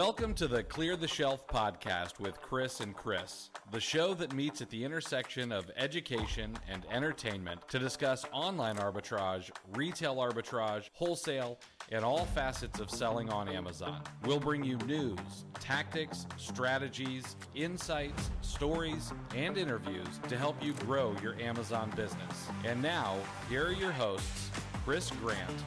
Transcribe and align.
Welcome 0.00 0.32
to 0.36 0.48
the 0.48 0.62
Clear 0.62 0.96
the 0.96 1.06
Shelf 1.06 1.46
podcast 1.46 2.20
with 2.20 2.40
Chris 2.40 2.80
and 2.80 2.96
Chris, 2.96 3.50
the 3.70 3.78
show 3.78 4.14
that 4.14 4.32
meets 4.32 4.62
at 4.62 4.70
the 4.70 4.82
intersection 4.82 5.52
of 5.52 5.70
education 5.76 6.56
and 6.70 6.86
entertainment 6.90 7.60
to 7.68 7.78
discuss 7.78 8.24
online 8.32 8.76
arbitrage, 8.76 9.50
retail 9.74 10.16
arbitrage, 10.16 10.88
wholesale, 10.94 11.58
and 11.92 12.02
all 12.02 12.24
facets 12.24 12.80
of 12.80 12.90
selling 12.90 13.28
on 13.28 13.46
Amazon. 13.46 14.00
We'll 14.24 14.40
bring 14.40 14.64
you 14.64 14.78
news, 14.86 15.44
tactics, 15.58 16.26
strategies, 16.38 17.36
insights, 17.54 18.30
stories, 18.40 19.12
and 19.36 19.58
interviews 19.58 20.18
to 20.28 20.38
help 20.38 20.64
you 20.64 20.72
grow 20.72 21.14
your 21.22 21.38
Amazon 21.38 21.92
business. 21.94 22.48
And 22.64 22.80
now, 22.80 23.18
here 23.50 23.66
are 23.66 23.72
your 23.72 23.92
hosts, 23.92 24.50
Chris 24.82 25.10
Grant 25.10 25.62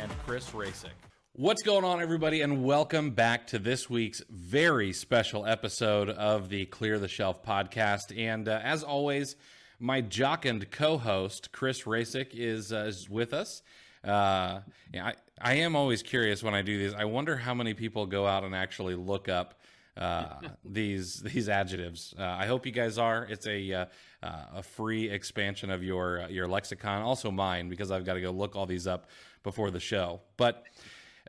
and 0.00 0.10
Chris 0.26 0.50
Rasick. 0.50 1.05
What's 1.38 1.60
going 1.60 1.84
on, 1.84 2.00
everybody, 2.00 2.40
and 2.40 2.64
welcome 2.64 3.10
back 3.10 3.48
to 3.48 3.58
this 3.58 3.90
week's 3.90 4.22
very 4.30 4.94
special 4.94 5.44
episode 5.44 6.08
of 6.08 6.48
the 6.48 6.64
Clear 6.64 6.98
the 6.98 7.08
Shelf 7.08 7.42
podcast. 7.42 8.18
And 8.18 8.48
uh, 8.48 8.58
as 8.64 8.82
always, 8.82 9.36
my 9.78 10.00
jocund 10.00 10.70
co-host 10.70 11.52
Chris 11.52 11.82
Rasick 11.82 12.28
is 12.32 12.72
uh, 12.72 12.86
is 12.88 13.10
with 13.10 13.34
us. 13.34 13.60
Uh, 14.02 14.60
yeah, 14.94 15.08
I, 15.08 15.14
I 15.38 15.54
am 15.56 15.76
always 15.76 16.02
curious 16.02 16.42
when 16.42 16.54
I 16.54 16.62
do 16.62 16.78
these. 16.78 16.94
I 16.94 17.04
wonder 17.04 17.36
how 17.36 17.52
many 17.52 17.74
people 17.74 18.06
go 18.06 18.26
out 18.26 18.42
and 18.42 18.54
actually 18.54 18.94
look 18.94 19.28
up 19.28 19.60
uh, 19.94 20.36
these 20.64 21.20
these 21.20 21.50
adjectives. 21.50 22.14
Uh, 22.18 22.22
I 22.22 22.46
hope 22.46 22.64
you 22.64 22.72
guys 22.72 22.96
are. 22.96 23.24
It's 23.24 23.46
a 23.46 23.72
uh, 23.74 23.84
uh 24.22 24.44
a 24.54 24.62
free 24.62 25.10
expansion 25.10 25.70
of 25.70 25.84
your 25.84 26.22
uh, 26.22 26.28
your 26.28 26.48
lexicon, 26.48 27.02
also 27.02 27.30
mine 27.30 27.68
because 27.68 27.90
I've 27.90 28.06
got 28.06 28.14
to 28.14 28.22
go 28.22 28.30
look 28.30 28.56
all 28.56 28.64
these 28.64 28.86
up 28.86 29.10
before 29.42 29.70
the 29.70 29.80
show. 29.80 30.22
But 30.38 30.64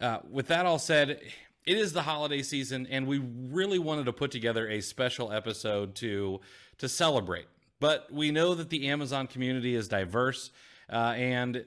uh, 0.02 0.20
with 0.30 0.48
that 0.48 0.66
all 0.66 0.80
said, 0.80 1.22
it 1.68 1.78
is 1.78 1.92
the 1.92 2.04
holiday 2.04 2.42
season, 2.42 2.88
and 2.90 3.08
we 3.08 3.20
really 3.20 3.80
wanted 3.80 4.06
to 4.06 4.14
put 4.14 4.32
together 4.32 4.70
a 4.70 4.82
special 4.82 5.32
episode 5.32 5.96
to 5.96 6.40
to 6.78 6.88
celebrate. 6.88 7.48
But 7.80 8.12
we 8.12 8.32
know 8.32 8.56
that 8.56 8.70
the 8.70 8.88
Amazon 8.88 9.28
community 9.28 9.76
is 9.76 9.88
diverse, 9.88 10.52
uh, 10.92 11.14
and 11.18 11.66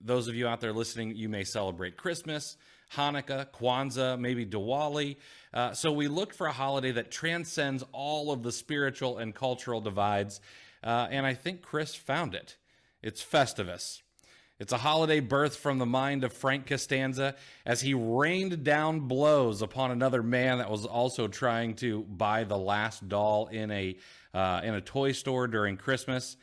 those 0.00 0.28
of 0.28 0.34
you 0.34 0.46
out 0.46 0.60
there 0.60 0.72
listening, 0.72 1.16
you 1.16 1.28
may 1.28 1.44
celebrate 1.44 1.96
Christmas, 1.96 2.56
Hanukkah, 2.94 3.46
Kwanzaa, 3.52 4.18
maybe 4.18 4.46
Diwali. 4.46 5.16
Uh, 5.52 5.72
so 5.72 5.92
we 5.92 6.08
looked 6.08 6.34
for 6.34 6.46
a 6.46 6.52
holiday 6.52 6.92
that 6.92 7.10
transcends 7.10 7.84
all 7.92 8.32
of 8.32 8.42
the 8.42 8.52
spiritual 8.52 9.18
and 9.18 9.34
cultural 9.34 9.80
divides, 9.80 10.40
uh, 10.82 11.08
and 11.10 11.26
I 11.26 11.34
think 11.34 11.62
Chris 11.62 11.94
found 11.94 12.34
it. 12.34 12.56
It's 13.02 13.22
Festivus. 13.22 14.02
It's 14.58 14.72
a 14.72 14.78
holiday 14.78 15.20
birth 15.20 15.56
from 15.56 15.76
the 15.76 15.84
mind 15.84 16.24
of 16.24 16.32
Frank 16.32 16.66
Costanza 16.66 17.34
as 17.66 17.82
he 17.82 17.92
rained 17.92 18.64
down 18.64 19.00
blows 19.00 19.60
upon 19.60 19.90
another 19.90 20.22
man 20.22 20.58
that 20.58 20.70
was 20.70 20.86
also 20.86 21.28
trying 21.28 21.74
to 21.76 22.04
buy 22.04 22.44
the 22.44 22.56
last 22.56 23.06
doll 23.06 23.48
in 23.48 23.70
a 23.70 23.96
uh, 24.32 24.62
in 24.64 24.72
a 24.72 24.80
toy 24.80 25.12
store 25.12 25.46
during 25.46 25.76
Christmas. 25.76 26.38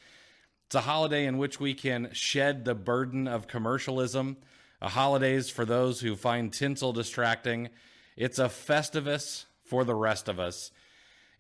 It's 0.68 0.76
a 0.76 0.82
holiday 0.82 1.26
in 1.26 1.40
which 1.40 1.60
we 1.60 1.74
can 1.74 2.10
shed 2.14 2.66
the 2.66 2.76
burden 2.76 3.28
of 3.28 3.48
commercialism. 3.48 4.38
A 4.80 4.90
holidays 4.90 5.50
for 5.50 5.66
those 5.66 6.02
who 6.02 6.16
find 6.16 6.54
tinsel 6.54 6.94
distracting. 6.94 7.70
It's 8.16 8.38
a 8.38 8.46
festivus 8.46 9.46
for 9.64 9.84
the 9.84 9.96
rest 9.96 10.28
of 10.28 10.40
us. 10.40 10.70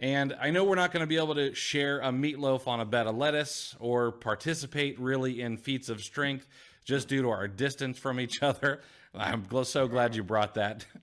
And 0.03 0.35
I 0.37 0.51
know 0.51 0.65
we're 0.65 0.75
not 0.75 0.91
going 0.91 0.99
to 0.99 1.07
be 1.07 1.15
able 1.15 1.35
to 1.35 1.55
share 1.55 2.01
a 2.01 2.09
meatloaf 2.09 2.67
on 2.67 2.81
a 2.81 2.85
bed 2.85 3.07
of 3.07 3.15
lettuce 3.15 3.73
or 3.79 4.11
participate 4.11 4.99
really 4.99 5.39
in 5.39 5.55
feats 5.55 5.87
of 5.87 6.03
strength 6.03 6.45
just 6.83 7.07
due 7.07 7.21
to 7.21 7.29
our 7.29 7.47
distance 7.47 7.97
from 7.97 8.19
each 8.19 8.43
other. 8.43 8.81
I'm 9.15 9.45
so 9.63 9.87
glad 9.87 10.13
you 10.13 10.23
brought 10.23 10.55
that. 10.55 10.85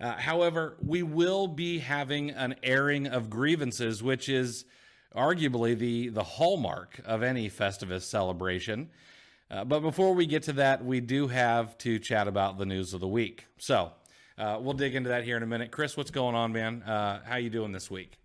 Uh, 0.00 0.16
however, 0.16 0.78
we 0.82 1.02
will 1.02 1.46
be 1.46 1.78
having 1.78 2.30
an 2.30 2.54
airing 2.62 3.06
of 3.06 3.28
grievances, 3.28 4.02
which 4.02 4.30
is 4.30 4.64
arguably 5.14 5.76
the, 5.76 6.08
the 6.08 6.22
hallmark 6.24 6.98
of 7.04 7.22
any 7.22 7.50
Festivus 7.50 8.04
celebration. 8.04 8.88
Uh, 9.50 9.62
but 9.62 9.80
before 9.80 10.14
we 10.14 10.24
get 10.24 10.42
to 10.44 10.54
that, 10.54 10.82
we 10.82 11.00
do 11.00 11.28
have 11.28 11.76
to 11.76 11.98
chat 11.98 12.26
about 12.28 12.56
the 12.56 12.64
news 12.64 12.94
of 12.94 13.00
the 13.00 13.08
week. 13.08 13.44
So 13.58 13.92
uh, 14.38 14.56
we'll 14.58 14.72
dig 14.72 14.94
into 14.94 15.10
that 15.10 15.24
here 15.24 15.36
in 15.36 15.42
a 15.42 15.46
minute. 15.46 15.70
Chris, 15.70 15.98
what's 15.98 16.10
going 16.10 16.34
on, 16.34 16.50
man? 16.50 16.82
Uh, 16.82 17.20
how 17.22 17.36
you 17.36 17.50
doing 17.50 17.72
this 17.72 17.90
week? 17.90 18.19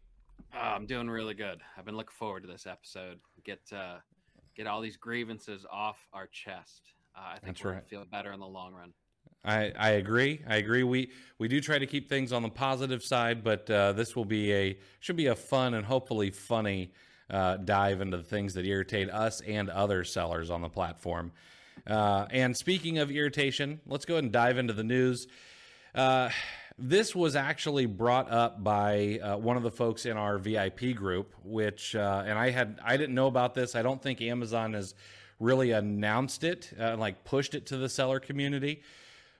Uh, 0.55 0.59
I'm 0.59 0.85
doing 0.85 1.09
really 1.09 1.33
good. 1.33 1.59
I've 1.77 1.85
been 1.85 1.97
looking 1.97 2.15
forward 2.17 2.43
to 2.43 2.47
this 2.47 2.65
episode. 2.65 3.19
Get 3.43 3.59
uh, 3.75 3.97
get 4.55 4.67
all 4.67 4.79
these 4.79 4.95
grievances 4.95 5.65
off 5.71 6.07
our 6.13 6.27
chest. 6.27 6.81
Uh, 7.15 7.35
I 7.35 7.39
think 7.39 7.57
we're 7.63 7.71
right. 7.71 7.75
gonna 7.77 7.87
feel 7.87 8.05
better 8.09 8.31
in 8.31 8.39
the 8.39 8.47
long 8.47 8.73
run. 8.73 8.93
I, 9.43 9.71
I 9.77 9.89
agree. 9.91 10.41
I 10.47 10.55
agree. 10.55 10.83
We 10.83 11.11
we 11.39 11.47
do 11.47 11.59
try 11.59 11.77
to 11.77 11.85
keep 11.85 12.07
things 12.07 12.31
on 12.31 12.41
the 12.41 12.49
positive 12.49 13.03
side, 13.03 13.43
but 13.43 13.69
uh, 13.69 13.91
this 13.93 14.15
will 14.15 14.25
be 14.25 14.53
a 14.53 14.77
should 15.01 15.17
be 15.17 15.27
a 15.27 15.35
fun 15.35 15.73
and 15.73 15.85
hopefully 15.85 16.31
funny 16.31 16.93
uh, 17.29 17.57
dive 17.57 17.99
into 17.99 18.17
the 18.17 18.23
things 18.23 18.53
that 18.53 18.65
irritate 18.65 19.09
us 19.09 19.41
and 19.41 19.69
other 19.69 20.03
sellers 20.03 20.49
on 20.49 20.61
the 20.61 20.69
platform. 20.69 21.31
Uh, 21.85 22.27
and 22.31 22.55
speaking 22.55 22.97
of 22.97 23.11
irritation, 23.11 23.81
let's 23.85 24.05
go 24.05 24.15
ahead 24.15 24.23
and 24.23 24.33
dive 24.33 24.57
into 24.57 24.73
the 24.73 24.83
news. 24.83 25.27
This 26.77 27.15
was 27.15 27.37
actually 27.37 27.85
brought 27.85 28.29
up 28.29 28.61
by 28.61 29.19
uh, 29.23 29.37
one 29.37 29.55
of 29.55 29.63
the 29.63 29.71
folks 29.71 30.05
in 30.05 30.17
our 30.17 30.37
VIP 30.37 30.93
group, 30.93 31.33
which 31.41 31.95
uh, 31.95 32.23
and 32.25 32.37
I 32.37 32.49
had 32.49 32.79
I 32.83 32.97
didn't 32.97 33.15
know 33.15 33.27
about 33.27 33.53
this. 33.53 33.75
I 33.75 33.81
don't 33.81 34.01
think 34.01 34.21
Amazon 34.21 34.73
has 34.73 34.93
really 35.39 35.71
announced 35.71 36.43
it, 36.43 36.73
uh, 36.77 36.97
like 36.97 37.23
pushed 37.23 37.55
it 37.55 37.67
to 37.67 37.77
the 37.77 37.87
seller 37.87 38.19
community. 38.19 38.81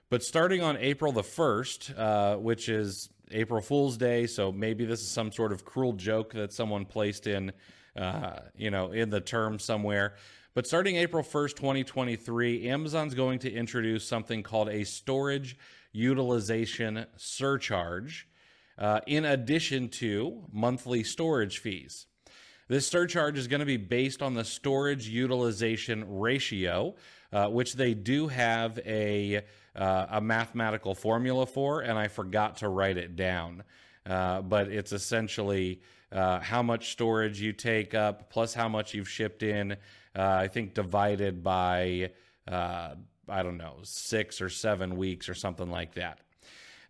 But 0.08 0.22
starting 0.22 0.62
on 0.62 0.78
April 0.78 1.12
the 1.12 1.22
first, 1.22 1.92
uh, 1.94 2.36
which 2.36 2.70
is 2.70 3.10
April 3.30 3.60
Fool's 3.60 3.98
Day, 3.98 4.26
so 4.26 4.50
maybe 4.50 4.86
this 4.86 5.02
is 5.02 5.10
some 5.10 5.30
sort 5.30 5.52
of 5.52 5.62
cruel 5.64 5.92
joke 5.92 6.32
that 6.32 6.54
someone 6.54 6.86
placed 6.86 7.26
in, 7.26 7.52
uh, 7.96 8.38
you 8.56 8.70
know, 8.70 8.92
in 8.92 9.10
the 9.10 9.20
term 9.20 9.58
somewhere. 9.58 10.14
But 10.54 10.66
starting 10.66 10.96
April 10.96 11.22
1st, 11.22 11.56
2023, 11.56 12.70
Amazon's 12.70 13.14
going 13.14 13.40
to 13.40 13.52
introduce 13.52 14.08
something 14.08 14.42
called 14.42 14.70
a 14.70 14.84
storage 14.84 15.58
utilization 15.96 17.06
surcharge, 17.16 18.28
uh, 18.78 19.00
in 19.06 19.24
addition 19.24 19.88
to 19.88 20.44
monthly 20.52 21.02
storage 21.02 21.58
fees. 21.58 22.06
This 22.68 22.86
surcharge 22.86 23.38
is 23.38 23.48
going 23.48 23.60
to 23.60 23.66
be 23.66 23.76
based 23.76 24.22
on 24.22 24.34
the 24.34 24.44
storage 24.44 25.08
utilization 25.08 26.04
ratio, 26.18 26.94
uh, 27.32 27.46
which 27.46 27.74
they 27.74 27.94
do 27.94 28.28
have 28.28 28.78
a, 28.84 29.42
uh, 29.74 30.06
a 30.10 30.20
mathematical 30.20 30.94
formula 30.94 31.46
for, 31.46 31.80
and 31.80 31.98
I 31.98 32.08
forgot 32.08 32.56
to 32.58 32.68
write 32.68 32.98
it 32.98 33.16
down. 33.16 33.62
Uh, 34.04 34.42
but 34.42 34.68
it's 34.68 34.92
essentially 34.92 35.80
uh, 36.12 36.40
how 36.40 36.62
much 36.62 36.92
storage 36.92 37.40
you 37.40 37.52
take 37.52 37.94
up 37.94 38.30
plus 38.30 38.52
how 38.52 38.68
much 38.68 38.94
you've 38.94 39.08
shipped 39.08 39.42
in. 39.42 39.72
Uh, 39.72 39.76
I 40.16 40.48
think 40.48 40.74
divided 40.74 41.42
by 41.42 42.10
I 43.28 43.42
don't 43.42 43.56
know 43.56 43.78
six 43.82 44.40
or 44.40 44.48
seven 44.48 44.96
weeks 44.96 45.28
or 45.28 45.34
something 45.34 45.70
like 45.70 45.94
that. 45.94 46.20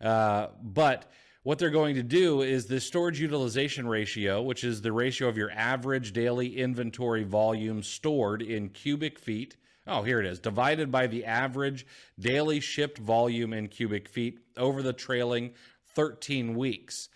Uh, 0.01 0.49
but 0.63 1.11
what 1.43 1.59
they're 1.59 1.71
going 1.71 1.95
to 1.95 2.03
do 2.03 2.43
is 2.43 2.67
the 2.67 2.81
storage 2.81 3.21
utilization 3.21 3.87
ratio, 3.87 4.43
which 4.43 4.65
is 4.65 4.83
the 4.83 4.93
ratio 4.93 5.29
of 5.29 5.37
your 5.37 5.51
average 5.53 6.13
daily 6.13 6.57
inventory 6.59 7.23
volume 7.23 7.83
stored 7.83 8.43
in 8.43 8.69
cubic 8.69 9.19
feet. 9.19 9.57
Oh, 9.87 10.03
here 10.03 10.19
it 10.19 10.27
is. 10.27 10.41
Divided 10.41 10.91
by 10.91 11.07
the 11.07 11.25
average 11.25 11.87
daily 12.19 12.59
shipped 12.59 12.99
volume 12.99 13.53
in 13.53 13.69
cubic 13.69 14.09
feet 14.09 14.41
over 14.57 14.83
the 14.83 14.93
trailing 14.93 15.53
13 15.95 16.57
weeks. 16.57 17.09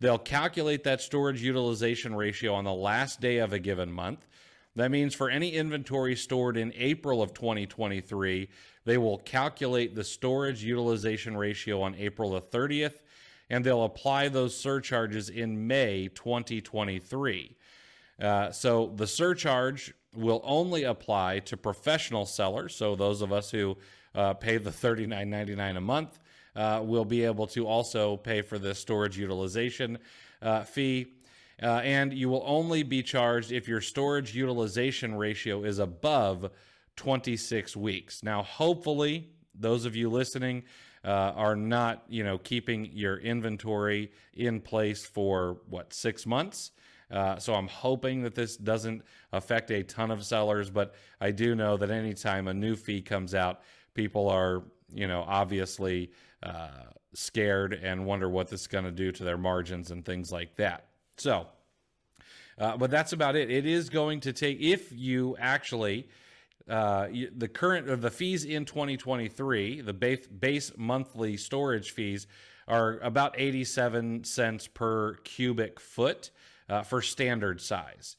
They'll 0.00 0.18
calculate 0.18 0.84
that 0.84 1.00
storage 1.00 1.42
utilization 1.42 2.14
ratio 2.14 2.54
on 2.54 2.64
the 2.64 2.72
last 2.72 3.20
day 3.20 3.38
of 3.38 3.52
a 3.52 3.58
given 3.58 3.90
month. 3.90 4.26
That 4.78 4.92
means 4.92 5.12
for 5.12 5.28
any 5.28 5.54
inventory 5.54 6.14
stored 6.14 6.56
in 6.56 6.72
April 6.76 7.20
of 7.20 7.34
2023, 7.34 8.48
they 8.84 8.96
will 8.96 9.18
calculate 9.18 9.96
the 9.96 10.04
storage 10.04 10.62
utilization 10.62 11.36
ratio 11.36 11.82
on 11.82 11.96
April 11.96 12.30
the 12.30 12.40
30th, 12.40 13.02
and 13.50 13.64
they'll 13.64 13.82
apply 13.82 14.28
those 14.28 14.56
surcharges 14.56 15.30
in 15.30 15.66
May 15.66 16.06
2023. 16.14 17.56
Uh, 18.22 18.52
so 18.52 18.92
the 18.94 19.08
surcharge 19.08 19.92
will 20.14 20.40
only 20.44 20.84
apply 20.84 21.40
to 21.40 21.56
professional 21.56 22.24
sellers, 22.24 22.72
so 22.76 22.94
those 22.94 23.20
of 23.20 23.32
us 23.32 23.50
who 23.50 23.76
uh, 24.14 24.32
pay 24.34 24.58
the 24.58 24.70
$39.99 24.70 25.76
a 25.76 25.80
month 25.80 26.20
uh, 26.54 26.80
will 26.84 27.04
be 27.04 27.24
able 27.24 27.48
to 27.48 27.66
also 27.66 28.16
pay 28.16 28.42
for 28.42 28.60
the 28.60 28.76
storage 28.76 29.18
utilization 29.18 29.98
uh, 30.40 30.62
fee. 30.62 31.14
Uh, 31.62 31.80
and 31.82 32.12
you 32.12 32.28
will 32.28 32.44
only 32.46 32.82
be 32.82 33.02
charged 33.02 33.50
if 33.50 33.66
your 33.66 33.80
storage 33.80 34.34
utilization 34.34 35.14
ratio 35.14 35.64
is 35.64 35.78
above 35.78 36.50
26 36.96 37.76
weeks. 37.76 38.22
Now, 38.22 38.42
hopefully, 38.42 39.30
those 39.54 39.84
of 39.84 39.96
you 39.96 40.08
listening 40.08 40.64
uh, 41.04 41.32
are 41.34 41.56
not, 41.56 42.04
you 42.08 42.22
know, 42.24 42.38
keeping 42.38 42.90
your 42.92 43.16
inventory 43.16 44.12
in 44.34 44.60
place 44.60 45.04
for 45.04 45.58
what 45.68 45.92
six 45.92 46.26
months. 46.26 46.72
Uh, 47.10 47.38
so 47.38 47.54
I'm 47.54 47.68
hoping 47.68 48.22
that 48.22 48.34
this 48.34 48.56
doesn't 48.56 49.02
affect 49.32 49.70
a 49.70 49.82
ton 49.82 50.10
of 50.10 50.24
sellers, 50.24 50.70
but 50.70 50.94
I 51.20 51.30
do 51.30 51.54
know 51.54 51.76
that 51.78 51.90
anytime 51.90 52.48
a 52.48 52.54
new 52.54 52.76
fee 52.76 53.00
comes 53.00 53.34
out, 53.34 53.62
people 53.94 54.28
are, 54.28 54.64
you 54.92 55.08
know, 55.08 55.24
obviously 55.26 56.10
uh, 56.42 56.68
scared 57.14 57.72
and 57.72 58.04
wonder 58.04 58.28
what 58.28 58.48
this 58.48 58.62
is 58.62 58.66
going 58.66 58.84
to 58.84 58.92
do 58.92 59.10
to 59.12 59.24
their 59.24 59.38
margins 59.38 59.90
and 59.90 60.04
things 60.04 60.30
like 60.30 60.54
that. 60.56 60.87
So, 61.18 61.46
uh, 62.58 62.76
but 62.76 62.90
that's 62.90 63.12
about 63.12 63.36
it. 63.36 63.50
It 63.50 63.66
is 63.66 63.90
going 63.90 64.20
to 64.20 64.32
take 64.32 64.60
if 64.60 64.92
you 64.92 65.36
actually 65.38 66.08
uh, 66.68 67.08
the 67.34 67.48
current 67.48 67.88
or 67.88 67.96
the 67.96 68.10
fees 68.10 68.44
in 68.44 68.64
2023, 68.64 69.80
the 69.80 69.92
base 69.92 70.26
base 70.26 70.72
monthly 70.76 71.36
storage 71.36 71.92
fees 71.92 72.26
are 72.66 72.98
about 72.98 73.34
87 73.38 74.24
cents 74.24 74.66
per 74.66 75.14
cubic 75.24 75.80
foot 75.80 76.30
uh, 76.68 76.82
for 76.82 77.00
standard 77.00 77.62
size. 77.62 78.16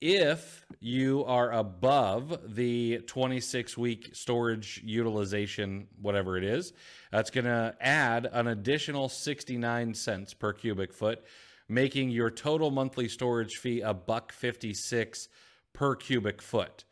If 0.00 0.64
you 0.78 1.24
are 1.24 1.50
above 1.50 2.54
the 2.54 2.98
26 3.06 3.76
week 3.78 4.10
storage 4.12 4.80
utilization, 4.84 5.88
whatever 6.00 6.36
it 6.36 6.44
is, 6.44 6.72
that's 7.10 7.30
going 7.30 7.46
to 7.46 7.74
add 7.80 8.28
an 8.30 8.46
additional 8.46 9.08
69 9.08 9.94
cents 9.94 10.34
per 10.34 10.52
cubic 10.52 10.92
foot, 10.92 11.24
making 11.68 12.10
your 12.10 12.30
total 12.30 12.70
monthly 12.70 13.08
storage 13.08 13.56
fee 13.56 13.80
a 13.80 13.92
buck 13.92 14.32
56 14.32 15.28
per 15.72 15.94
cubic 15.94 16.40
foot. 16.40 16.84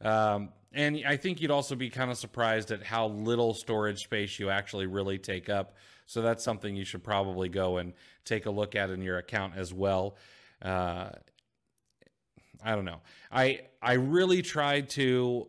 Um, 0.00 0.50
and 0.72 1.02
I 1.06 1.16
think 1.16 1.40
you'd 1.40 1.50
also 1.50 1.74
be 1.74 1.90
kind 1.90 2.10
of 2.10 2.16
surprised 2.16 2.70
at 2.70 2.82
how 2.82 3.08
little 3.08 3.54
storage 3.54 4.02
space 4.02 4.38
you 4.38 4.50
actually 4.50 4.86
really 4.86 5.18
take 5.18 5.48
up. 5.48 5.76
So 6.06 6.22
that's 6.22 6.42
something 6.42 6.74
you 6.74 6.84
should 6.84 7.04
probably 7.04 7.48
go 7.48 7.76
and 7.76 7.92
take 8.24 8.46
a 8.46 8.50
look 8.50 8.74
at 8.74 8.90
in 8.90 9.02
your 9.02 9.18
account 9.18 9.54
as 9.56 9.72
well. 9.72 10.16
Uh, 10.60 11.10
I 12.64 12.74
don't 12.74 12.84
know. 12.84 13.00
I 13.30 13.62
I 13.80 13.94
really 13.94 14.42
tried 14.42 14.88
to 14.90 15.48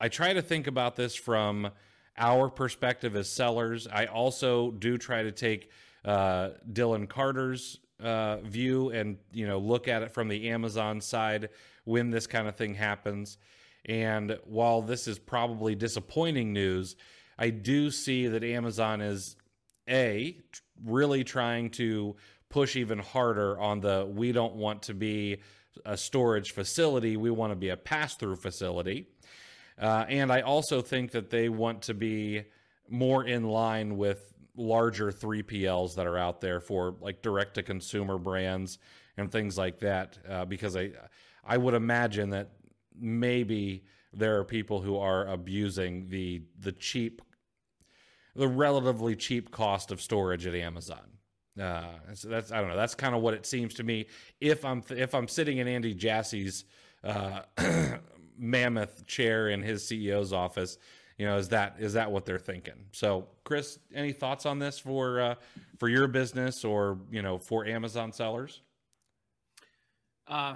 I 0.00 0.08
try 0.08 0.32
to 0.32 0.42
think 0.42 0.66
about 0.66 0.96
this 0.96 1.14
from 1.14 1.70
our 2.16 2.48
perspective 2.48 3.16
as 3.16 3.30
sellers. 3.30 3.86
I 3.86 4.06
also 4.06 4.70
do 4.72 4.98
try 4.98 5.22
to 5.22 5.32
take 5.32 5.70
uh, 6.04 6.50
Dylan 6.72 7.08
Carter's 7.08 7.78
uh, 8.00 8.38
view 8.38 8.90
and 8.90 9.18
you 9.32 9.46
know 9.46 9.58
look 9.58 9.88
at 9.88 10.02
it 10.02 10.12
from 10.12 10.28
the 10.28 10.50
Amazon 10.50 11.00
side 11.00 11.48
when 11.84 12.10
this 12.10 12.26
kind 12.26 12.48
of 12.48 12.56
thing 12.56 12.74
happens. 12.74 13.38
And 13.86 14.38
while 14.44 14.82
this 14.82 15.08
is 15.08 15.18
probably 15.18 15.74
disappointing 15.74 16.52
news, 16.52 16.96
I 17.38 17.50
do 17.50 17.90
see 17.90 18.26
that 18.26 18.44
Amazon 18.44 19.00
is 19.00 19.36
a 19.88 20.36
really 20.84 21.24
trying 21.24 21.70
to 21.70 22.16
push 22.50 22.76
even 22.76 22.98
harder 22.98 23.58
on 23.58 23.80
the 23.80 24.06
we 24.10 24.32
don't 24.32 24.54
want 24.54 24.82
to 24.82 24.94
be 24.94 25.38
a 25.84 25.96
storage 25.96 26.52
facility. 26.52 27.16
We 27.16 27.30
want 27.30 27.52
to 27.52 27.56
be 27.56 27.68
a 27.70 27.76
pass 27.76 28.14
through 28.16 28.36
facility. 28.36 29.06
Uh, 29.80 30.04
and 30.08 30.32
I 30.32 30.40
also 30.40 30.82
think 30.82 31.12
that 31.12 31.30
they 31.30 31.48
want 31.48 31.82
to 31.82 31.94
be 31.94 32.44
more 32.88 33.24
in 33.24 33.44
line 33.44 33.96
with 33.96 34.32
larger 34.58 35.10
3PLs 35.12 35.94
that 35.94 36.06
are 36.06 36.18
out 36.18 36.40
there 36.40 36.60
for 36.60 36.96
like 37.00 37.22
direct 37.22 37.54
to 37.54 37.62
consumer 37.62 38.18
brands 38.18 38.78
and 39.16 39.30
things 39.30 39.56
like 39.56 39.78
that. 39.78 40.18
Uh, 40.28 40.44
because 40.44 40.76
I, 40.76 40.90
I 41.44 41.56
would 41.56 41.74
imagine 41.74 42.30
that 42.30 42.50
maybe 42.98 43.84
there 44.12 44.38
are 44.38 44.44
people 44.44 44.80
who 44.80 44.96
are 44.98 45.26
abusing 45.26 46.08
the 46.08 46.42
the 46.58 46.72
cheap, 46.72 47.22
the 48.34 48.48
relatively 48.48 49.14
cheap 49.14 49.50
cost 49.50 49.92
of 49.92 50.00
storage 50.00 50.46
at 50.46 50.54
Amazon. 50.54 51.18
Uh, 51.60 51.84
so 52.14 52.28
that's 52.28 52.50
I 52.52 52.60
don't 52.60 52.68
know. 52.68 52.76
That's 52.76 52.94
kind 52.94 53.14
of 53.14 53.22
what 53.22 53.34
it 53.34 53.46
seems 53.46 53.74
to 53.74 53.84
me. 53.84 54.06
If 54.40 54.64
I'm 54.64 54.82
if 54.90 55.14
I'm 55.14 55.28
sitting 55.28 55.58
in 55.58 55.68
Andy 55.68 55.94
Jassy's 55.94 56.64
uh, 57.04 57.42
mammoth 58.38 59.06
chair 59.06 59.48
in 59.48 59.62
his 59.62 59.84
CEO's 59.84 60.32
office, 60.32 60.78
you 61.18 61.26
know, 61.26 61.36
is 61.36 61.48
that 61.48 61.74
is 61.78 61.92
that 61.94 62.10
what 62.10 62.24
they're 62.24 62.38
thinking? 62.38 62.86
So, 62.92 63.26
Chris, 63.44 63.78
any 63.92 64.12
thoughts 64.12 64.46
on 64.46 64.58
this 64.58 64.78
for 64.78 65.20
uh, 65.20 65.34
for 65.78 65.88
your 65.88 66.06
business 66.06 66.64
or 66.64 66.98
you 67.10 67.22
know 67.22 67.38
for 67.38 67.66
Amazon 67.66 68.12
sellers? 68.12 68.62
Uh, 70.28 70.54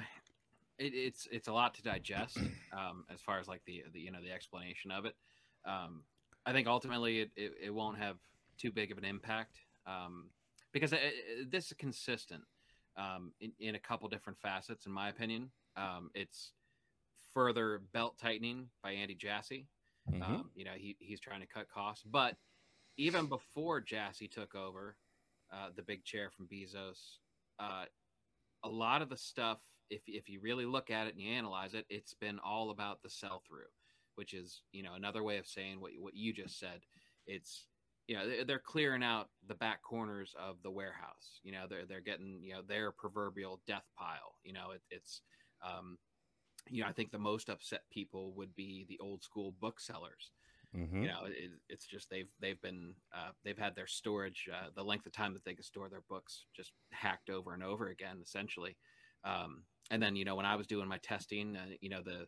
it, 0.79 0.95
it's 0.95 1.27
it's 1.33 1.49
a 1.49 1.53
lot 1.53 1.75
to 1.75 1.83
digest 1.83 2.39
um, 2.73 3.05
as 3.13 3.21
far 3.21 3.41
as 3.41 3.49
like 3.49 3.63
the, 3.67 3.83
the 3.93 4.01
you 4.01 4.13
know 4.13 4.23
the 4.23 4.31
explanation 4.31 4.93
of 4.93 5.05
it. 5.05 5.17
Um, 5.65 6.05
I 6.47 6.53
think 6.53 6.67
ultimately 6.67 7.21
it, 7.21 7.31
it, 7.37 7.53
it 7.65 7.71
won't 7.71 7.99
have 7.99 8.17
too 8.57 8.71
big 8.71 8.93
of 8.93 8.99
an 8.99 9.05
impact. 9.05 9.59
Um, 9.87 10.27
because 10.73 10.93
it, 10.93 11.01
it, 11.03 11.51
this 11.51 11.67
is 11.67 11.75
consistent 11.75 12.43
um, 12.97 13.33
in, 13.41 13.53
in, 13.61 13.75
a 13.75 13.79
couple 13.79 14.09
different 14.09 14.39
facets, 14.39 14.87
in 14.87 14.93
my 14.93 15.09
opinion. 15.09 15.51
Um, 15.77 16.11
it's 16.15 16.53
further 17.33 17.81
belt 17.93 18.17
tightening 18.19 18.69
by 18.83 18.93
Andy 18.93 19.15
Jassy. 19.15 19.67
Mm-hmm. 20.11 20.23
Um, 20.23 20.51
you 20.55 20.65
know, 20.65 20.73
he, 20.77 20.97
he's 20.99 21.21
trying 21.21 21.41
to 21.41 21.47
cut 21.47 21.67
costs. 21.73 22.05
But 22.05 22.37
even 22.97 23.27
before 23.27 23.81
Jassy 23.81 24.29
took 24.29 24.55
over 24.55 24.97
uh, 25.53 25.69
the 25.75 25.83
big 25.83 26.05
chair 26.05 26.31
from 26.31 26.47
Bezos, 26.47 27.19
uh, 27.59 27.85
a 28.65 28.69
lot 28.69 29.03
of 29.03 29.09
the 29.09 29.17
stuff, 29.17 29.59
if, 29.91 30.03
if 30.07 30.29
you 30.29 30.41
really 30.41 30.67
look 30.67 30.91
at 30.91 31.07
it 31.07 31.15
and 31.15 31.21
you 31.21 31.33
analyze 31.33 31.75
it, 31.75 31.87
it's 31.89 32.15
been 32.15 32.39
all 32.45 32.71
about 32.71 33.03
the 33.03 33.11
sell 33.11 33.43
through, 33.47 33.71
which 34.17 34.35
is, 34.35 34.63
you 34.73 34.83
know, 34.83 34.95
another 34.95 35.23
way 35.23 35.39
of 35.39 35.47
saying 35.47 35.81
what, 35.81 35.93
what 35.99 36.15
you 36.15 36.33
just 36.33 36.59
said. 36.59 36.81
It's 37.27 37.67
you 38.09 38.17
know 38.17 38.45
they're 38.47 38.59
clearing 38.59 39.03
out 39.03 39.29
the 39.47 39.55
back 39.55 39.81
corners 39.83 40.35
of 40.39 40.57
the 40.65 40.71
warehouse 40.71 41.41
you 41.45 41.53
know 41.53 41.67
they're 41.69 41.87
they're 41.87 42.01
getting 42.01 42.41
you 42.43 42.53
know 42.53 42.61
their 42.67 42.91
proverbial 42.91 43.61
death 43.67 43.85
pile 43.97 44.35
you 44.43 44.53
know 44.53 44.73
it, 44.75 44.83
it's 44.91 45.23
um 45.65 45.97
you 46.69 46.83
know 46.83 46.89
i 46.89 46.93
think 46.93 47.11
the 47.11 47.19
most 47.19 47.49
upset 47.49 47.83
people 47.91 48.33
would 48.35 48.55
be 48.55 48.87
the 48.89 48.99
old 49.01 49.23
school 49.23 49.55
booksellers 49.61 50.31
mm-hmm. 50.77 51.03
you 51.03 51.09
know 51.09 51.25
it, 51.27 51.51
it's 51.69 51.87
just 51.87 52.09
they've 52.11 52.31
they've 52.41 52.61
been 52.61 52.95
uh, 53.15 53.31
they've 53.45 53.59
had 53.59 53.75
their 53.75 53.87
storage 53.87 54.49
uh, 54.53 54.69
the 54.75 54.85
length 54.85 55.07
of 55.07 55.13
time 55.13 55.33
that 55.33 55.45
they 55.45 55.55
could 55.55 55.65
store 55.65 55.89
their 55.89 56.03
books 56.09 56.47
just 56.55 56.73
hacked 56.91 57.31
over 57.31 57.55
and 57.55 57.63
over 57.63 57.89
again 57.89 58.19
essentially 58.23 58.77
um 59.25 59.63
and 59.91 60.03
then 60.03 60.17
you 60.17 60.25
know 60.25 60.37
when 60.37 60.47
i 60.47 60.57
was 60.57 60.67
doing 60.67 60.89
my 60.89 60.99
testing 60.99 61.57
uh, 61.57 61.67
you 61.81 61.89
know 61.89 62.03
the 62.03 62.27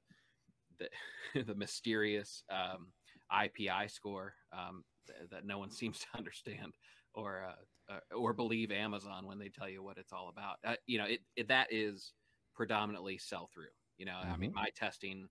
the 0.79 1.43
the 1.45 1.55
mysterious 1.55 2.43
um 2.51 2.89
IPI 3.33 3.91
score 3.91 4.35
um, 4.53 4.85
th- 5.07 5.31
that 5.31 5.47
no 5.47 5.59
one 5.59 5.71
seems 5.71 5.99
to 6.01 6.07
understand 6.17 6.75
or 7.15 7.47
uh, 7.49 7.93
uh, 7.93 8.17
or 8.17 8.33
believe 8.33 8.71
Amazon 8.73 9.27
when 9.27 9.39
they 9.39 9.49
tell 9.49 9.69
you 9.69 9.83
what 9.83 9.99
it's 9.99 10.13
all 10.13 10.31
about. 10.31 10.57
Uh, 10.67 10.77
you 10.87 10.99
know, 10.99 11.05
it, 11.05 11.21
it, 11.37 11.49
that 11.49 11.69
is 11.71 12.13
predominantly 12.55 13.19
sell 13.19 13.49
through. 13.53 13.65
You 13.99 14.07
know, 14.07 14.13
mm-hmm. 14.13 14.33
I 14.33 14.37
mean, 14.37 14.51
mm-hmm. 14.51 14.61
my 14.61 14.69
testing, 14.77 15.29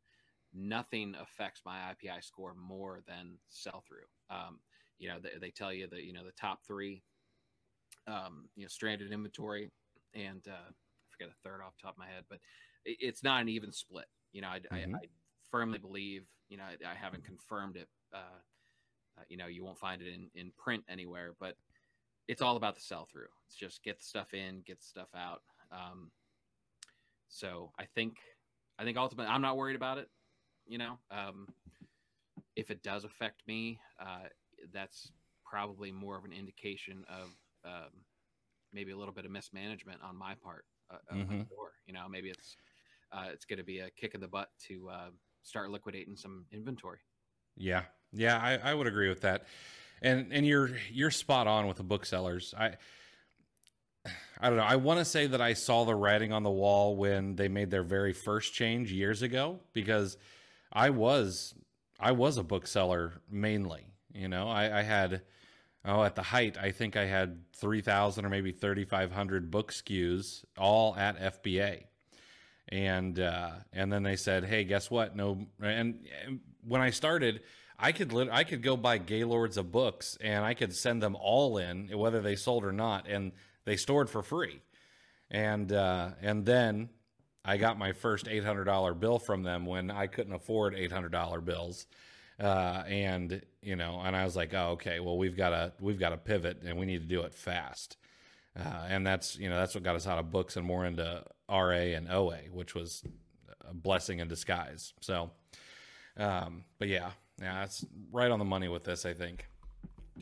nothing 0.54 1.16
affects 1.20 1.62
my 1.66 1.94
IPI 1.94 2.24
score 2.24 2.56
more 2.56 3.02
than 3.08 3.38
sell 3.50 3.84
through. 3.88 4.08
Um, 4.30 4.60
you 5.00 5.10
know, 5.10 5.18
they, 5.22 5.38
they, 5.40 5.52
tell 5.52 5.74
you 5.74 5.88
that 5.88 6.04
you 6.04 6.14
know 6.14 6.24
the 6.24 6.32
top 6.32 6.60
three, 6.66 7.04
um, 8.08 8.50
you 8.56 8.64
know, 8.64 8.70
stranded 8.70 9.12
inventory, 9.12 9.72
and 10.14 10.42
uh, 10.48 10.70
I 10.70 11.06
forget 11.12 11.30
a 11.30 11.48
third 11.48 11.62
off 11.62 11.76
the 11.76 11.84
top 11.84 11.96
of 11.96 12.00
my 12.00 12.08
head, 12.08 12.24
but 12.30 12.40
it, 12.86 12.98
it's 13.00 13.24
not 13.24 13.42
an 13.42 13.50
even 13.50 13.72
split. 13.72 14.06
You 14.32 14.42
know, 14.42 14.50
I, 14.50 14.60
mm-hmm. 14.60 14.96
I, 14.96 15.00
I 15.00 15.08
firmly 15.50 15.80
believe. 15.80 16.24
You 16.50 16.58
know, 16.58 16.64
I, 16.64 16.92
I 16.92 16.96
haven't 16.96 17.26
confirmed 17.26 17.78
it. 17.78 17.88
Uh, 18.14 18.40
uh, 19.18 19.24
you 19.30 19.38
know, 19.38 19.48
you 19.48 19.64
won't 19.64 19.78
find 19.78 20.02
it 20.02 20.08
in, 20.08 20.30
in 20.36 20.52
print 20.58 20.84
anywhere, 20.90 21.34
but 21.40 21.56
it's 22.28 22.42
all 22.42 22.56
about 22.56 22.76
the 22.76 22.82
sell 22.82 23.08
through. 23.12 23.28
It's 23.46 23.56
just 23.56 23.84
get 23.84 24.00
the 24.00 24.06
stuff 24.06 24.34
in, 24.34 24.62
get 24.66 24.80
the 24.80 24.86
stuff 24.86 25.10
out. 25.16 25.42
Um, 25.72 26.12
so 27.28 27.72
I 27.80 27.86
think, 27.96 28.18
I 28.80 28.84
think 28.84 28.98
ultimately, 28.98 29.32
I'm 29.32 29.42
not 29.42 29.58
worried 29.58 29.76
about 29.76 29.98
it. 29.98 30.10
You 30.66 30.78
know, 30.78 30.98
um, 31.12 31.48
if 32.56 32.72
it 32.72 32.84
does 32.84 33.04
affect 33.04 33.42
me, 33.48 33.80
uh, 34.00 34.28
that's 34.74 35.12
probably 35.46 35.92
more 35.92 36.18
of 36.18 36.26
an 36.26 36.34
indication 36.34 37.06
of 37.10 37.30
um, 37.66 37.92
maybe 38.72 38.92
a 38.92 38.98
little 38.98 39.14
bit 39.14 39.26
of 39.26 39.32
mismanagement 39.32 40.00
on 40.04 40.18
my 40.18 40.36
part. 40.36 40.66
Uh, 40.92 41.16
mm-hmm. 41.16 41.42
You 41.86 41.94
know, 41.94 42.08
maybe 42.10 42.30
it's 42.30 42.56
uh, 43.12 43.26
it's 43.32 43.46
going 43.46 43.58
to 43.60 43.64
be 43.64 43.80
a 43.80 43.90
kick 43.92 44.16
in 44.16 44.22
the 44.22 44.28
butt 44.28 44.50
to 44.68 44.90
uh, 44.90 45.10
start 45.44 45.70
liquidating 45.70 46.16
some 46.16 46.46
inventory. 46.52 47.00
Yeah, 47.56 47.84
yeah, 48.12 48.38
I, 48.38 48.72
I 48.72 48.74
would 48.74 48.88
agree 48.88 49.10
with 49.10 49.22
that, 49.22 49.46
and 50.02 50.32
and 50.32 50.46
you're 50.46 50.72
you're 50.92 51.12
spot 51.12 51.48
on 51.48 51.68
with 51.68 51.78
the 51.78 51.84
booksellers. 51.84 52.54
I 52.58 52.78
I 54.44 54.50
don't 54.50 54.58
know. 54.58 54.66
I 54.66 54.76
want 54.76 55.00
to 55.00 55.06
say 55.06 55.26
that 55.28 55.40
I 55.40 55.54
saw 55.54 55.86
the 55.86 55.96
writing 55.96 56.34
on 56.34 56.44
the 56.44 56.52
wall 56.52 56.98
when 56.98 57.38
they 57.38 57.48
made 57.48 57.72
their 57.72 57.82
very 57.82 58.12
first 58.12 58.54
change 58.54 58.92
years 58.92 59.22
ago 59.22 59.62
because 59.72 60.18
I 60.72 60.90
was 60.90 61.56
I 61.98 62.12
was 62.12 62.36
a 62.36 62.44
bookseller 62.44 63.14
mainly. 63.32 63.88
You 64.14 64.28
know, 64.28 64.50
I, 64.50 64.80
I 64.80 64.82
had 64.82 65.22
oh 65.86 66.04
at 66.04 66.16
the 66.16 66.24
height 66.24 66.58
I 66.62 66.72
think 66.72 66.98
I 66.98 67.06
had 67.06 67.40
three 67.56 67.80
thousand 67.80 68.26
or 68.26 68.30
maybe 68.30 68.52
thirty 68.52 68.84
five 68.84 69.14
hundred 69.14 69.50
book 69.50 69.72
SKUs 69.72 70.44
all 70.58 70.94
at 70.98 71.42
FBA 71.42 71.86
and 72.68 73.22
uh, 73.22 73.52
and 73.72 73.94
then 73.94 74.04
they 74.04 74.18
said, 74.18 74.44
"Hey, 74.44 74.66
guess 74.66 74.92
what? 74.92 75.16
No." 75.16 75.48
And, 75.62 76.06
and 76.26 76.40
when 76.68 76.82
I 76.82 76.90
started, 76.90 77.44
I 77.80 77.94
could 77.94 78.12
lit- 78.12 78.30
I 78.30 78.44
could 78.44 78.62
go 78.62 78.76
buy 78.76 78.98
Gaylords 78.98 79.56
of 79.56 79.72
books 79.72 80.18
and 80.20 80.44
I 80.44 80.54
could 80.54 80.76
send 80.76 81.02
them 81.02 81.16
all 81.16 81.58
in, 81.58 81.88
whether 81.98 82.20
they 82.22 82.36
sold 82.36 82.66
or 82.66 82.74
not, 82.74 83.08
and 83.08 83.32
they 83.66 83.76
stored 83.78 84.10
for 84.10 84.22
free. 84.24 84.62
And 85.32 85.72
uh, 85.72 86.12
and 86.22 86.46
then 86.46 86.90
I 87.46 87.58
got 87.58 87.78
my 87.78 87.92
first 87.94 88.28
eight 88.28 88.44
hundred 88.44 88.66
dollar 88.66 88.94
bill 88.94 89.20
from 89.20 89.44
them 89.44 89.66
when 89.66 89.90
I 89.92 90.08
couldn't 90.08 90.34
afford 90.34 90.76
eight 90.76 90.92
hundred 90.92 91.12
dollar 91.12 91.42
bills. 91.42 91.88
uh, 92.40 92.84
and 92.88 93.42
you 93.62 93.76
know, 93.76 94.02
and 94.04 94.16
I 94.16 94.26
was 94.26 94.36
like, 94.36 94.54
oh, 94.54 94.72
okay, 94.72 95.00
well, 95.00 95.18
we've 95.18 95.38
got 95.38 95.50
to 95.50 95.74
we've 95.80 96.00
got 96.00 96.10
to 96.10 96.18
pivot, 96.18 96.62
and 96.66 96.78
we 96.78 96.86
need 96.86 97.02
to 97.02 97.08
do 97.08 97.22
it 97.22 97.34
fast. 97.34 97.98
Uh, 98.58 98.86
and 98.88 99.06
that's 99.08 99.38
you 99.38 99.50
know 99.50 99.56
that's 99.58 99.74
what 99.76 99.84
got 99.84 99.96
us 99.96 100.06
out 100.08 100.20
of 100.20 100.32
books 100.32 100.58
and 100.58 100.66
more 100.66 100.86
into 100.86 101.24
RA 101.50 101.70
and 101.72 102.10
OA, 102.12 102.38
which 102.52 102.76
was 102.76 103.04
a 103.68 103.74
blessing 103.74 104.20
in 104.20 104.28
disguise. 104.28 104.94
So, 105.02 105.32
um, 106.18 106.64
but 106.78 106.88
yeah, 106.88 107.12
yeah, 107.42 107.64
it's 107.64 107.86
right 108.12 108.30
on 108.30 108.40
the 108.40 108.46
money 108.46 108.68
with 108.68 108.84
this, 108.84 109.06
I 109.06 109.14
think. 109.14 109.48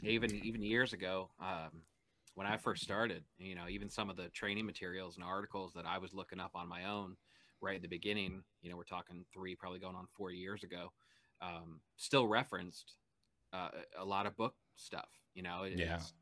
Even 0.03 0.33
even 0.45 0.61
years 0.61 0.93
ago, 0.93 1.29
um, 1.41 1.81
when 2.35 2.47
I 2.47 2.57
first 2.57 2.83
started, 2.83 3.23
you 3.37 3.55
know, 3.55 3.67
even 3.69 3.89
some 3.89 4.09
of 4.09 4.15
the 4.17 4.29
training 4.29 4.65
materials 4.65 5.15
and 5.15 5.23
articles 5.25 5.73
that 5.73 5.85
I 5.85 5.97
was 5.97 6.13
looking 6.13 6.39
up 6.39 6.51
on 6.55 6.67
my 6.67 6.85
own 6.85 7.15
right 7.61 7.75
at 7.75 7.81
the 7.81 7.87
beginning, 7.87 8.43
you 8.61 8.69
know, 8.69 8.77
we're 8.77 8.83
talking 8.83 9.25
three, 9.33 9.55
probably 9.55 9.79
going 9.79 9.95
on 9.95 10.07
four 10.15 10.31
years 10.31 10.63
ago, 10.63 10.91
um, 11.41 11.81
still 11.97 12.27
referenced 12.27 12.95
uh, 13.53 13.69
a 13.97 14.05
lot 14.05 14.25
of 14.25 14.35
book 14.37 14.55
stuff. 14.75 15.09
You 15.33 15.43
know, 15.43 15.63
it, 15.63 15.73
Yeah. 15.73 15.85
it's 15.85 16.13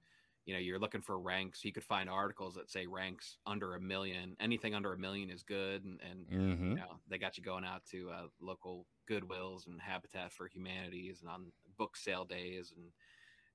you 0.46 0.54
know 0.54 0.60
you're 0.60 0.80
looking 0.80 1.02
for 1.02 1.20
ranks. 1.20 1.64
You 1.64 1.72
could 1.72 1.84
find 1.84 2.10
articles 2.10 2.56
that 2.56 2.70
say 2.70 2.88
ranks 2.88 3.38
under 3.46 3.76
a 3.76 3.82
million. 3.82 4.36
Anything 4.40 4.74
under 4.76 4.94
a 4.94 4.98
million 4.98 5.30
is 5.30 5.44
good, 5.44 5.84
and, 5.84 6.00
and 6.02 6.26
hmm 6.30 6.74
you 6.74 6.82
know 6.82 7.00
they 7.10 7.18
got 7.18 7.38
you 7.38 7.44
going 7.44 7.66
out 7.66 7.84
to 7.92 8.10
uh, 8.10 8.28
local 8.42 8.86
Goodwills 9.10 9.68
and 9.68 9.82
Habitat 9.82 10.32
for 10.34 10.48
Humanities 10.48 11.22
and 11.22 11.30
on 11.30 11.52
book 11.78 11.96
sale 11.98 12.26
days 12.26 12.74
and 12.76 12.86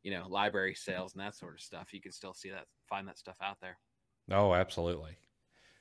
you 0.04 0.12
know 0.12 0.26
library 0.28 0.72
mm-hmm. 0.72 0.92
sales 0.92 1.14
and 1.14 1.22
that 1.22 1.34
sort 1.34 1.54
of 1.54 1.60
stuff. 1.60 1.92
You 1.92 2.00
can 2.00 2.12
still 2.12 2.34
see 2.34 2.50
that, 2.50 2.66
find 2.88 3.08
that 3.08 3.18
stuff 3.18 3.38
out 3.42 3.56
there. 3.60 3.76
Oh, 4.30 4.54
absolutely. 4.54 5.16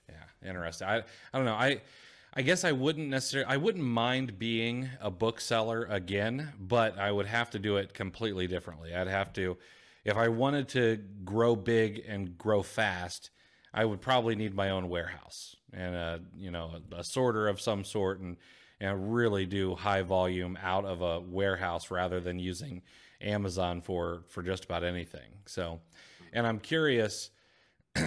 Yeah, 0.09 0.49
interesting. 0.49 0.87
I 0.87 0.97
I 0.97 1.03
don't 1.37 1.45
know. 1.45 1.53
I 1.53 1.81
I 2.33 2.41
guess 2.41 2.63
I 2.63 2.71
wouldn't 2.71 3.09
necessarily 3.09 3.51
I 3.53 3.57
wouldn't 3.57 3.83
mind 3.83 4.39
being 4.39 4.89
a 4.99 5.11
bookseller 5.11 5.85
again, 5.89 6.53
but 6.59 6.97
I 6.97 7.11
would 7.11 7.27
have 7.27 7.51
to 7.51 7.59
do 7.59 7.77
it 7.77 7.93
completely 7.93 8.47
differently. 8.47 8.95
I'd 8.95 9.07
have 9.07 9.31
to 9.33 9.57
if 10.03 10.17
I 10.17 10.29
wanted 10.29 10.67
to 10.69 10.99
grow 11.23 11.55
big 11.55 12.03
and 12.07 12.37
grow 12.37 12.61
fast, 12.63 13.29
I 13.73 13.85
would 13.85 14.01
probably 14.01 14.35
need 14.35 14.53
my 14.53 14.69
own 14.69 14.89
warehouse 14.89 15.55
and 15.71 15.95
a 15.95 16.21
you 16.37 16.51
know 16.51 16.71
a, 16.91 16.97
a 16.97 17.03
sorter 17.03 17.47
of 17.47 17.61
some 17.61 17.83
sort 17.83 18.19
and 18.19 18.37
and 18.79 19.13
really 19.13 19.45
do 19.45 19.75
high 19.75 20.01
volume 20.01 20.57
out 20.61 20.85
of 20.85 21.01
a 21.01 21.19
warehouse 21.19 21.89
rather 21.89 22.19
than 22.19 22.39
using 22.39 22.81
Amazon 23.23 23.81
for 23.81 24.23
for 24.29 24.43
just 24.43 24.65
about 24.65 24.83
anything. 24.83 25.29
So, 25.45 25.79
and 26.31 26.45
I'm 26.45 26.59
curious 26.59 27.29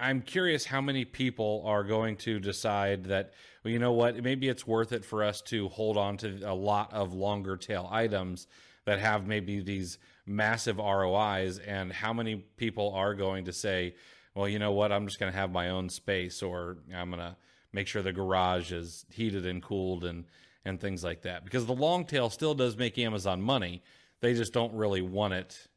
I'm 0.00 0.22
curious 0.22 0.64
how 0.64 0.80
many 0.80 1.04
people 1.04 1.62
are 1.64 1.84
going 1.84 2.16
to 2.18 2.40
decide 2.40 3.04
that, 3.04 3.32
well, 3.62 3.72
you 3.72 3.78
know 3.78 3.92
what, 3.92 4.20
maybe 4.22 4.48
it's 4.48 4.66
worth 4.66 4.92
it 4.92 5.04
for 5.04 5.22
us 5.22 5.40
to 5.42 5.68
hold 5.68 5.96
on 5.96 6.16
to 6.18 6.40
a 6.44 6.54
lot 6.54 6.92
of 6.92 7.12
longer 7.14 7.56
tail 7.56 7.88
items 7.90 8.48
that 8.84 8.98
have 8.98 9.26
maybe 9.26 9.60
these 9.60 9.98
massive 10.26 10.78
ROIs, 10.78 11.58
and 11.58 11.92
how 11.92 12.12
many 12.12 12.36
people 12.56 12.92
are 12.94 13.14
going 13.14 13.44
to 13.44 13.52
say, 13.52 13.94
well, 14.34 14.48
you 14.48 14.58
know 14.58 14.72
what, 14.72 14.90
I'm 14.90 15.06
just 15.06 15.20
going 15.20 15.30
to 15.30 15.38
have 15.38 15.52
my 15.52 15.70
own 15.70 15.88
space, 15.88 16.42
or 16.42 16.78
I'm 16.94 17.10
going 17.10 17.20
to 17.20 17.36
make 17.72 17.86
sure 17.86 18.02
the 18.02 18.12
garage 18.12 18.72
is 18.72 19.06
heated 19.10 19.46
and 19.46 19.62
cooled 19.62 20.04
and 20.04 20.24
and 20.64 20.80
things 20.80 21.04
like 21.04 21.22
that. 21.22 21.44
Because 21.44 21.64
the 21.64 21.72
long 21.72 22.04
tail 22.04 22.28
still 22.28 22.52
does 22.52 22.76
make 22.76 22.98
Amazon 22.98 23.40
money, 23.40 23.84
they 24.20 24.34
just 24.34 24.52
don't 24.52 24.74
really 24.74 25.02
want 25.02 25.34
it 25.34 25.68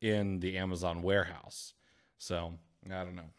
in 0.00 0.40
the 0.40 0.56
Amazon 0.58 1.02
warehouse. 1.02 1.74
So 2.18 2.54
I 2.86 3.04
don't 3.04 3.16
know. 3.16 3.30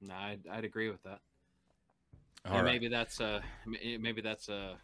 No, 0.00 0.14
I'd, 0.14 0.40
I'd 0.50 0.64
agree 0.64 0.90
with 0.90 1.02
that. 1.04 1.20
Right. 2.48 2.64
maybe 2.64 2.86
that's 2.86 3.18
a 3.18 3.42
maybe 3.66 4.20
that's 4.20 4.48
a 4.48 4.76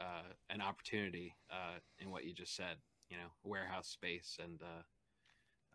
uh, 0.00 0.22
an 0.50 0.60
opportunity 0.60 1.36
uh, 1.50 1.78
in 2.00 2.10
what 2.10 2.24
you 2.24 2.32
just 2.32 2.56
said. 2.56 2.76
You 3.10 3.16
know, 3.16 3.28
warehouse 3.44 3.88
space 3.88 4.38
and 4.42 4.60
uh, 4.60 4.82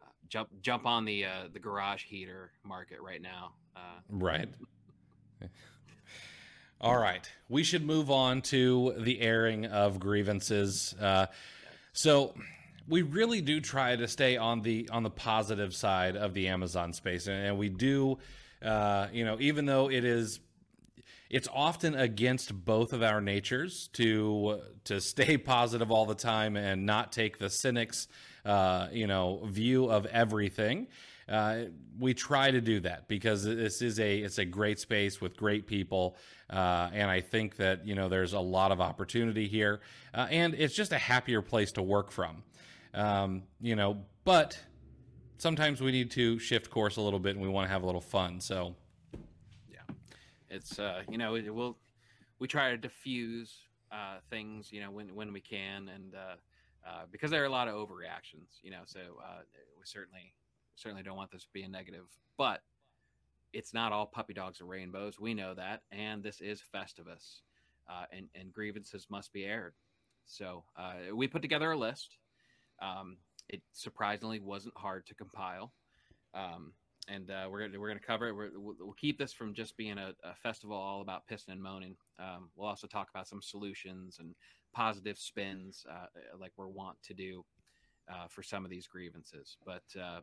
uh, 0.01 0.10
jump 0.27 0.50
jump 0.62 0.86
on 0.86 1.05
the 1.05 1.25
uh, 1.25 1.48
the 1.53 1.60
garage 1.60 2.03
heater 2.03 2.51
market 2.63 3.01
right 3.01 3.22
now. 3.22 3.53
Uh, 3.75 4.01
Right. 4.10 4.50
All 6.83 6.97
right. 6.97 7.25
We 7.47 7.63
should 7.63 7.85
move 7.85 8.11
on 8.11 8.41
to 8.41 8.93
the 8.97 9.21
airing 9.21 9.67
of 9.67 10.01
grievances. 10.01 10.93
Uh, 10.99 11.27
so 11.93 12.33
we 12.89 13.03
really 13.03 13.39
do 13.39 13.61
try 13.61 13.95
to 13.95 14.05
stay 14.05 14.35
on 14.35 14.63
the 14.63 14.89
on 14.91 15.01
the 15.03 15.09
positive 15.09 15.73
side 15.73 16.17
of 16.17 16.33
the 16.33 16.49
Amazon 16.49 16.91
space, 16.91 17.27
and, 17.27 17.37
and 17.37 17.57
we 17.57 17.69
do. 17.69 18.17
Uh, 18.61 19.07
you 19.13 19.23
know, 19.23 19.37
even 19.39 19.65
though 19.65 19.89
it 19.89 20.03
is 20.03 20.41
it's 21.29 21.47
often 21.53 21.95
against 21.95 22.53
both 22.65 22.91
of 22.91 23.01
our 23.01 23.21
natures 23.21 23.87
to 23.93 24.59
to 24.83 24.99
stay 24.99 25.37
positive 25.53 25.89
all 25.89 26.05
the 26.05 26.15
time 26.15 26.57
and 26.57 26.85
not 26.85 27.13
take 27.13 27.37
the 27.37 27.49
cynics 27.49 28.09
uh, 28.43 28.89
you 28.91 29.07
know 29.07 29.39
view 29.45 29.85
of 29.89 30.05
everything 30.07 30.87
uh, 31.30 31.63
we 32.00 32.13
try 32.13 32.51
to 32.51 32.60
do 32.60 32.80
that 32.82 33.08
because 33.08 33.44
this 33.44 33.82
is 33.82 34.00
a 34.00 34.18
it's 34.18 34.38
a 34.38 34.46
great 34.46 34.80
space 34.80 35.22
with 35.22 35.38
great 35.38 35.68
people. 35.68 36.18
Uh, 36.50 36.89
and 36.94 37.10
I 37.10 37.22
think 37.22 37.56
that 37.58 37.86
you 37.86 37.96
know 37.96 38.10
there's 38.10 38.34
a 38.34 38.39
lot 38.39 38.72
of 38.72 38.82
opportunity 38.82 39.48
here. 39.48 39.82
Uh, 40.13 40.27
and 40.30 40.53
it's 40.53 40.75
just 40.75 40.92
a 40.92 40.98
happier 40.98 41.42
place 41.42 41.72
to 41.74 41.82
work 41.82 42.12
from. 42.12 42.44
Um, 42.94 43.44
you 43.60 43.75
know 43.75 43.98
but 44.25 44.58
sometimes 45.38 45.82
we 45.82 45.92
need 45.92 46.12
to 46.12 46.39
shift 46.39 46.70
course 46.70 46.96
a 46.98 47.01
little 47.01 47.20
bit 47.20 47.36
and 47.36 47.42
we 47.42 47.50
want 47.50 47.68
to 47.68 47.72
have 47.72 47.84
a 47.84 47.86
little 47.86 48.01
fun. 48.01 48.39
So 48.39 48.75
yeah, 49.70 49.80
it's 50.50 50.80
uh, 50.80 51.03
you 51.10 51.18
know 51.18 51.36
it 51.36 51.53
will 51.53 51.77
we 52.39 52.48
try 52.48 52.72
to 52.72 52.77
diffuse 52.77 53.58
uh, 53.92 54.18
things 54.30 54.72
you 54.72 54.82
know 54.82 54.92
when 54.92 55.15
when 55.15 55.32
we 55.32 55.42
can. 55.42 55.89
And 55.89 56.13
because 57.12 57.32
there 57.32 57.42
are 57.42 57.46
a 57.46 57.50
lot 57.50 57.70
of 57.70 57.75
overreactions 57.75 58.60
you 58.62 58.70
know 58.70 58.82
so 58.86 59.00
we 59.80 59.86
certainly 59.86 60.34
certainly 60.75 61.03
don't 61.03 61.18
want 61.18 61.32
this 61.32 61.44
to 61.44 61.50
be 61.53 61.63
a 61.63 61.68
negative 61.68 62.06
but 62.38 62.62
it's 63.51 63.74
not 63.74 63.92
all 63.92 64.06
puppy 64.06 64.34
dogs 64.34 64.60
and 64.60 64.70
rainbows 64.70 65.20
we 65.20 65.34
know 65.34 65.53
that 65.53 65.82
and 65.92 66.24
this 66.24 66.42
is 66.42 66.62
festivus 66.74 67.42
uh, 67.89 68.06
and 68.12 68.27
and 68.36 68.53
grievances 68.53 69.08
must 69.10 69.32
be 69.34 69.46
aired 69.46 69.74
so 70.25 70.63
uh, 70.77 71.15
we 71.15 71.27
put 71.27 71.42
together 71.42 71.72
a 71.72 71.77
list 71.77 72.18
um, 72.82 73.18
it 73.50 73.62
surprisingly 73.74 74.39
wasn't 74.39 74.75
hard 74.77 75.06
to 75.06 75.13
compile 75.15 75.72
um, 76.34 76.74
and 77.08 77.30
uh, 77.30 77.48
we're 77.50 77.68
gonna 77.68 77.80
we're 77.80 77.89
gonna 77.89 78.00
cover 78.00 78.27
it. 78.27 78.36
We're, 78.36 78.50
we'll, 78.56 78.75
we'll 78.80 78.94
keep 78.94 79.18
this 79.18 79.34
from 79.34 79.53
just 79.53 79.75
being 79.77 79.98
a, 79.98 80.13
a 80.24 80.36
festival 80.36 80.77
all 80.77 81.01
about 81.01 81.27
pissing 81.30 81.50
and 81.50 81.62
moaning. 81.62 81.96
Um, 82.20 82.50
we'll 82.56 82.68
also 82.68 82.88
talk 82.88 83.10
about 83.13 83.27
some 83.27 83.42
solutions 83.42 84.18
and 84.20 84.36
positive 84.74 85.18
spins, 85.18 85.86
uh, 85.89 86.06
like 86.39 86.51
we're 86.58 86.68
wont 86.68 86.98
to 87.03 87.13
do 87.13 87.44
uh, 88.12 88.27
for 88.30 88.42
some 88.42 88.63
of 88.63 88.72
these 88.72 88.88
grievances. 88.88 89.58
But 89.65 89.84
uh, 90.00 90.22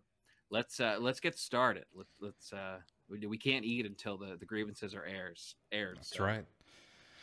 let's 0.50 0.80
uh, 0.80 0.96
let's 1.00 1.20
get 1.20 1.38
started. 1.38 1.84
Let, 1.94 2.06
let's 2.20 2.52
uh, 2.52 2.78
we, 3.08 3.24
we 3.26 3.38
can't 3.38 3.64
eat 3.64 3.86
until 3.86 4.16
the, 4.18 4.36
the 4.38 4.46
grievances 4.46 4.94
are 4.94 5.04
airs 5.04 5.54
aired. 5.72 5.96
That's 5.98 6.16
so- 6.16 6.24
right. 6.24 6.44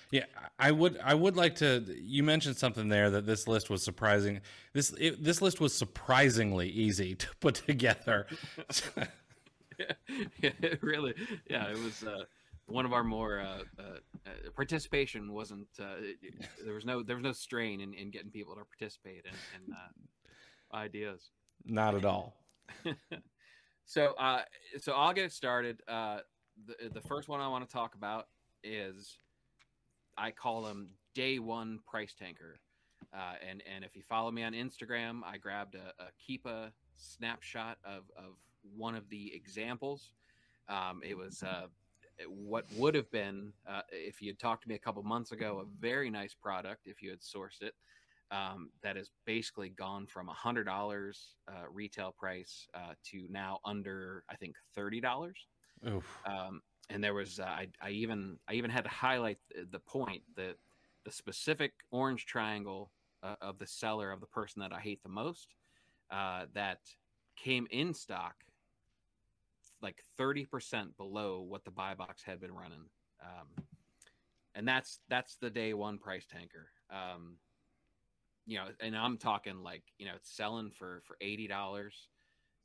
Yeah, 0.10 0.24
I 0.58 0.72
would. 0.72 0.98
I 1.04 1.14
would 1.14 1.36
like 1.36 1.56
to. 1.56 1.84
You 2.02 2.24
mentioned 2.24 2.56
something 2.56 2.88
there 2.88 3.10
that 3.10 3.26
this 3.26 3.46
list 3.46 3.70
was 3.70 3.84
surprising. 3.84 4.40
This 4.72 4.94
it, 4.98 5.22
this 5.22 5.42
list 5.42 5.60
was 5.60 5.74
surprisingly 5.74 6.70
easy 6.70 7.14
to 7.24 7.28
put 7.42 7.56
together. 7.56 8.26
it 10.42 10.80
really, 10.82 11.14
yeah, 11.50 11.70
it 11.70 11.78
was 11.78 12.04
uh, 12.04 12.24
one 12.68 12.86
of 12.86 12.94
our 12.94 13.04
more 13.04 13.42
uh, 13.42 13.64
uh, 13.80 13.84
uh, 14.26 14.30
participation 14.56 15.34
wasn't. 15.34 15.68
Uh, 15.80 15.96
it- 16.00 16.36
there 16.64 16.74
was 16.74 16.86
no 16.86 17.04
there 17.04 17.18
was 17.18 17.24
no 17.24 17.34
strain 17.34 17.82
in, 17.82 17.94
in 17.94 18.10
getting 18.10 18.32
people 18.32 18.56
to 18.56 18.64
participate 18.64 19.26
in, 19.26 19.34
in 19.68 19.74
uh, 19.74 20.76
ideas. 20.78 21.32
Not 21.66 21.96
at 21.96 22.06
all. 22.06 22.34
so 23.86 24.14
uh, 24.20 24.42
so 24.80 24.94
I'll 24.94 25.14
get 25.14 25.32
started. 25.32 25.82
Uh, 25.88 26.20
the 26.66 26.90
the 26.90 27.02
first 27.02 27.28
one 27.28 27.40
I 27.40 27.48
want 27.48 27.68
to 27.68 27.72
talk 27.72 27.96
about 27.96 28.28
is 28.64 29.18
I 30.18 30.32
call 30.32 30.64
them 30.64 30.90
day 31.14 31.40
one 31.40 31.80
price 31.88 32.14
tanker. 32.14 32.60
Uh, 33.14 33.36
and 33.48 33.64
and 33.74 33.84
if 33.84 33.96
you 33.96 34.02
follow 34.02 34.32
me 34.32 34.44
on 34.44 34.54
Instagram, 34.54 35.22
I 35.26 35.38
grabbed 35.38 35.76
a, 35.76 35.94
a 36.02 36.08
Keepa 36.22 36.72
snapshot 36.98 37.78
of 37.86 38.04
of 38.18 38.36
one 38.76 38.96
of 38.96 39.08
the 39.10 39.34
examples. 39.34 40.14
Um, 40.70 41.02
it 41.04 41.18
was 41.18 41.44
uh, 41.44 41.68
what 42.28 42.66
would 42.76 42.96
have 42.96 43.10
been 43.12 43.54
uh, 43.68 43.82
if 43.92 44.22
you 44.22 44.30
had 44.30 44.40
talked 44.40 44.64
to 44.64 44.70
me 44.70 44.76
a 44.76 44.80
couple 44.80 45.02
months 45.04 45.32
ago, 45.32 45.64
a 45.64 45.80
very 45.80 46.10
nice 46.10 46.34
product 46.34 46.88
if 46.88 47.02
you 47.02 47.10
had 47.10 47.22
sourced 47.22 47.62
it. 47.62 47.74
Um, 48.30 48.72
that 48.84 48.98
has 48.98 49.10
basically 49.26 49.70
gone 49.70 50.06
from 50.06 50.28
a 50.28 50.34
hundred 50.34 50.66
dollars 50.66 51.36
uh, 51.48 51.64
retail 51.72 52.14
price 52.18 52.68
uh, 52.74 52.94
to 53.06 53.26
now 53.30 53.60
under 53.64 54.24
I 54.30 54.36
think 54.36 54.56
thirty 54.76 55.00
dollars. 55.00 55.38
Oof. 55.88 56.06
Um, 56.26 56.62
and 56.90 57.02
there 57.02 57.14
was 57.14 57.40
uh, 57.40 57.46
I, 57.46 57.68
I 57.82 57.92
even 57.92 58.38
I 58.50 58.54
even 58.56 58.70
had 58.70 58.84
to 58.84 58.90
highlight 58.90 59.38
the, 59.50 59.66
the 59.72 59.80
point 59.80 60.24
that 60.36 60.56
the 61.06 61.12
specific 61.12 61.72
orange 61.90 62.26
triangle 62.26 62.92
uh, 63.24 63.36
of 63.42 63.60
the 63.60 63.68
seller 63.68 64.12
of 64.12 64.20
the 64.20 64.28
person 64.28 64.62
that 64.62 64.74
I 64.74 64.80
hate 64.82 65.02
the 65.04 65.10
most 65.10 65.56
uh, 66.12 66.46
that 66.54 66.80
came 67.38 67.68
in 67.72 67.94
stock 67.94 68.36
like 69.82 70.04
30% 70.20 70.98
below 70.98 71.42
what 71.42 71.64
the 71.64 71.72
buy 71.72 71.94
box 71.94 72.24
had 72.24 72.40
been 72.40 72.54
running. 72.54 72.86
Um, 73.22 73.64
and 74.56 74.68
that's 74.68 75.00
that's 75.08 75.36
the 75.36 75.50
day 75.50 75.74
one 75.74 76.00
price 76.00 76.26
tanker. 76.26 76.70
Um, 76.90 77.36
you 78.48 78.58
know, 78.58 78.68
and 78.82 78.98
I'm 78.98 79.18
talking 79.20 79.64
like 79.64 79.84
you 80.00 80.08
know, 80.08 80.14
it's 80.16 80.32
selling 80.36 80.72
for 80.72 81.04
for 81.06 81.18
eighty 81.22 81.48
dollars, 81.48 82.10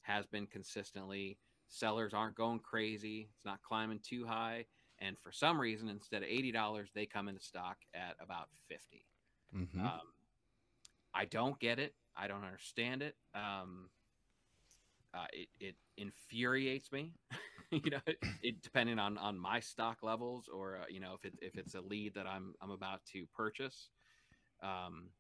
has 0.03 0.27
been 0.27 0.47
consistently. 0.47 1.39
Sellers 1.69 2.15
aren't 2.15 2.37
going 2.37 2.61
crazy. 2.61 3.31
It's 3.35 3.45
not 3.47 3.63
climbing 3.63 4.01
too 4.03 4.27
high, 4.27 4.67
and 5.01 5.19
for 5.21 5.33
some 5.33 5.61
reason, 5.61 5.89
instead 5.89 6.23
of 6.23 6.29
eighty 6.31 6.53
dollars, 6.53 6.91
they 6.95 7.07
come 7.07 7.29
into 7.29 7.43
stock 7.43 7.79
at 7.95 8.17
about 8.21 8.49
50 8.69 9.07
Mhm. 9.53 9.85
Um, 9.85 10.13
I 11.15 11.27
don't 11.27 11.59
get 11.61 11.79
it. 11.81 11.95
I 12.17 12.29
don't 12.29 12.45
understand 12.45 13.03
it. 13.03 13.17
Um, 13.35 13.91
uh, 15.15 15.27
it, 15.33 15.49
it 15.61 15.77
infuriates 15.97 16.93
me. 16.93 17.15
you 17.73 17.91
know, 17.91 18.01
it, 18.07 18.19
it 18.43 18.63
depending 18.63 18.99
on 18.99 19.19
on 19.19 19.39
my 19.39 19.61
stock 19.61 19.99
levels 20.03 20.49
or 20.49 20.79
uh, 20.79 20.85
you 20.89 21.01
know 21.01 21.15
if 21.15 21.25
it 21.25 21.35
if 21.43 21.57
it's 21.59 21.75
a 21.75 21.81
lead 21.81 22.15
that 22.15 22.27
I'm 22.27 22.55
I'm 22.61 22.71
about 22.71 23.05
to 23.13 23.27
purchase. 23.35 23.91
Um, 24.63 25.11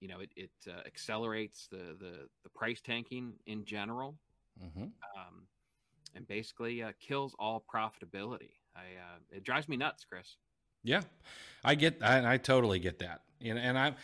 you 0.00 0.08
know, 0.08 0.20
it 0.20 0.30
it 0.36 0.50
uh, 0.68 0.80
accelerates 0.86 1.68
the 1.70 1.96
the 1.98 2.28
the 2.42 2.50
price 2.54 2.80
tanking 2.80 3.34
in 3.46 3.64
general. 3.64 4.18
Mhm. 4.62 4.90
Um, 5.16 5.46
and 6.14 6.26
basically 6.26 6.82
uh, 6.82 6.92
kills 7.00 7.34
all 7.38 7.64
profitability. 7.72 8.50
I 8.74 8.80
uh, 8.80 9.18
it 9.30 9.44
drives 9.44 9.68
me 9.68 9.76
nuts, 9.76 10.04
Chris. 10.04 10.36
Yeah, 10.82 11.02
I 11.64 11.74
get, 11.74 11.98
I, 12.02 12.34
I 12.34 12.36
totally 12.36 12.78
get 12.78 13.00
that. 13.00 13.22
Know, 13.40 13.56
and 13.56 13.78
I'm 13.78 13.96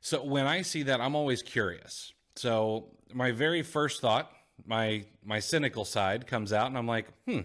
so 0.00 0.24
when 0.24 0.46
I 0.46 0.62
see 0.62 0.84
that, 0.84 1.00
I'm 1.00 1.14
always 1.14 1.42
curious. 1.42 2.12
So 2.36 2.88
my 3.12 3.32
very 3.32 3.62
first 3.62 4.00
thought, 4.00 4.30
my 4.64 5.04
my 5.24 5.40
cynical 5.40 5.84
side 5.84 6.26
comes 6.26 6.52
out, 6.52 6.66
and 6.66 6.78
I'm 6.78 6.86
like, 6.86 7.06
hmm, 7.26 7.40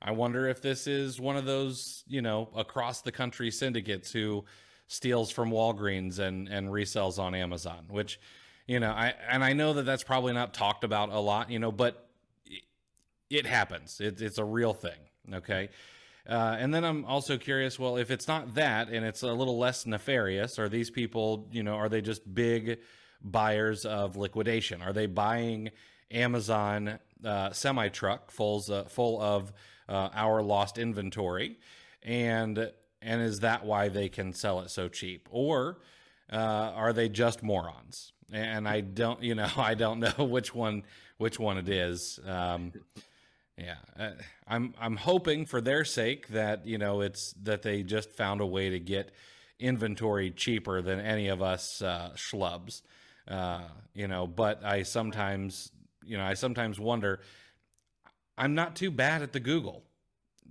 I 0.00 0.12
wonder 0.12 0.48
if 0.48 0.62
this 0.62 0.86
is 0.86 1.20
one 1.20 1.36
of 1.36 1.44
those, 1.44 2.04
you 2.06 2.22
know, 2.22 2.48
across 2.56 3.02
the 3.02 3.12
country 3.12 3.50
syndicates 3.50 4.10
who 4.10 4.44
steals 4.92 5.30
from 5.30 5.50
Walgreens 5.50 6.18
and 6.18 6.48
and 6.48 6.68
resells 6.68 7.18
on 7.18 7.34
Amazon, 7.34 7.86
which, 7.88 8.20
you 8.66 8.78
know, 8.78 8.90
I 8.90 9.14
and 9.28 9.42
I 9.42 9.54
know 9.54 9.72
that 9.74 9.84
that's 9.84 10.02
probably 10.04 10.34
not 10.34 10.52
talked 10.52 10.84
about 10.84 11.08
a 11.08 11.18
lot, 11.18 11.50
you 11.50 11.58
know, 11.58 11.72
but 11.72 12.08
it, 12.44 12.62
it 13.30 13.46
happens. 13.46 14.00
It, 14.00 14.20
it's 14.20 14.38
a 14.38 14.44
real 14.44 14.74
thing. 14.74 14.98
Okay. 15.32 15.70
Uh, 16.28 16.56
and 16.58 16.72
then 16.72 16.84
I'm 16.84 17.04
also 17.04 17.36
curious. 17.36 17.78
Well, 17.78 17.96
if 17.96 18.10
it's 18.10 18.28
not 18.28 18.54
that, 18.54 18.90
and 18.90 19.04
it's 19.04 19.22
a 19.22 19.32
little 19.32 19.58
less 19.58 19.86
nefarious, 19.86 20.58
are 20.58 20.68
these 20.68 20.88
people, 20.90 21.48
you 21.50 21.64
know, 21.64 21.74
are 21.74 21.88
they 21.88 22.00
just 22.00 22.32
big 22.32 22.78
buyers 23.20 23.84
of 23.84 24.16
liquidation? 24.16 24.82
Are 24.82 24.92
they 24.92 25.06
buying 25.06 25.70
Amazon 26.12 27.00
uh, 27.24 27.50
semi 27.52 27.88
truck 27.88 28.30
fulls 28.30 28.70
uh, 28.70 28.84
full 28.84 29.20
of 29.20 29.52
uh, 29.88 30.10
our 30.14 30.42
lost 30.42 30.78
inventory, 30.78 31.58
and 32.02 32.70
and 33.02 33.20
is 33.20 33.40
that 33.40 33.64
why 33.64 33.88
they 33.88 34.08
can 34.08 34.32
sell 34.32 34.60
it 34.60 34.70
so 34.70 34.88
cheap, 34.88 35.28
or 35.30 35.78
uh, 36.32 36.36
are 36.36 36.92
they 36.92 37.08
just 37.08 37.42
morons? 37.42 38.12
And 38.32 38.66
I 38.66 38.80
don't, 38.80 39.22
you 39.22 39.34
know, 39.34 39.50
I 39.56 39.74
don't 39.74 40.00
know 40.00 40.24
which 40.24 40.54
one 40.54 40.84
which 41.18 41.38
one 41.38 41.58
it 41.58 41.68
is. 41.68 42.18
Um, 42.26 42.72
yeah, 43.58 43.76
uh, 43.98 44.10
I'm 44.46 44.74
I'm 44.80 44.96
hoping 44.96 45.46
for 45.46 45.60
their 45.60 45.84
sake 45.84 46.28
that 46.28 46.66
you 46.66 46.78
know 46.78 47.00
it's 47.00 47.34
that 47.42 47.62
they 47.62 47.82
just 47.82 48.10
found 48.10 48.40
a 48.40 48.46
way 48.46 48.70
to 48.70 48.80
get 48.80 49.12
inventory 49.58 50.30
cheaper 50.30 50.82
than 50.82 50.98
any 50.98 51.28
of 51.28 51.42
us 51.42 51.82
uh, 51.82 52.10
schlubs. 52.16 52.82
Uh, 53.28 53.60
you 53.94 54.08
know, 54.08 54.26
but 54.26 54.64
I 54.64 54.82
sometimes 54.82 55.70
you 56.04 56.16
know 56.16 56.24
I 56.24 56.34
sometimes 56.34 56.80
wonder. 56.80 57.20
I'm 58.38 58.54
not 58.54 58.74
too 58.74 58.90
bad 58.90 59.20
at 59.20 59.32
the 59.32 59.40
Google, 59.40 59.84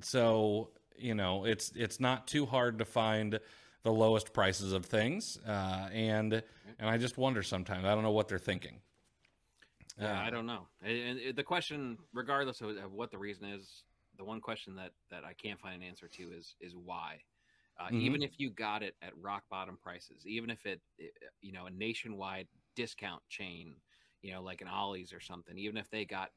so 0.02 0.70
you 0.98 1.16
know 1.16 1.46
it's 1.46 1.72
it's 1.76 2.00
not 2.00 2.28
too 2.28 2.46
hard 2.46 2.80
to 2.80 2.86
find 2.86 3.40
the 3.84 3.92
lowest 3.92 4.34
prices 4.34 4.74
of 4.74 4.86
things, 4.86 5.38
uh, 5.48 5.90
and 5.92 6.34
and 6.80 6.90
I 6.90 6.98
just 6.98 7.18
wonder 7.18 7.44
sometimes. 7.44 7.86
I 7.86 7.94
don't 7.94 8.04
know 8.04 8.12
what 8.12 8.28
they're 8.28 8.38
thinking. 8.40 8.82
Yeah, 10.00 10.20
Uh, 10.20 10.24
I 10.24 10.30
don't 10.30 10.46
know. 10.46 10.68
And 10.82 11.20
and 11.20 11.36
the 11.36 11.44
question, 11.44 11.98
regardless 12.14 12.62
of, 12.62 12.78
of 12.78 12.92
what 12.92 13.12
the 13.12 13.18
reason 13.18 13.46
is, 13.46 13.84
the 14.18 14.24
one 14.24 14.40
question 14.42 14.76
that 14.76 14.92
that 15.10 15.24
I 15.24 15.34
can't 15.34 15.60
find 15.60 15.82
an 15.82 15.88
answer 15.88 16.08
to 16.08 16.32
is 16.32 16.56
is 16.60 16.76
why. 16.76 17.22
Uh, 17.80 17.88
Mhm. 17.88 18.02
Even 18.02 18.22
if 18.22 18.40
you 18.40 18.52
got 18.52 18.84
it 18.84 18.96
at 19.02 19.18
rock 19.18 19.44
bottom 19.50 19.78
prices, 19.82 20.28
even 20.28 20.50
if 20.50 20.66
it, 20.66 20.82
it, 21.00 21.14
you 21.42 21.52
know, 21.52 21.66
a 21.66 21.72
nationwide 21.72 22.48
discount 22.76 23.24
chain, 23.30 23.76
you 24.22 24.32
know, 24.32 24.42
like 24.44 24.62
an 24.62 24.68
Ollie's 24.68 25.14
or 25.14 25.20
something, 25.20 25.58
even 25.58 25.78
if 25.78 25.90
they 25.90 26.06
got 26.06 26.32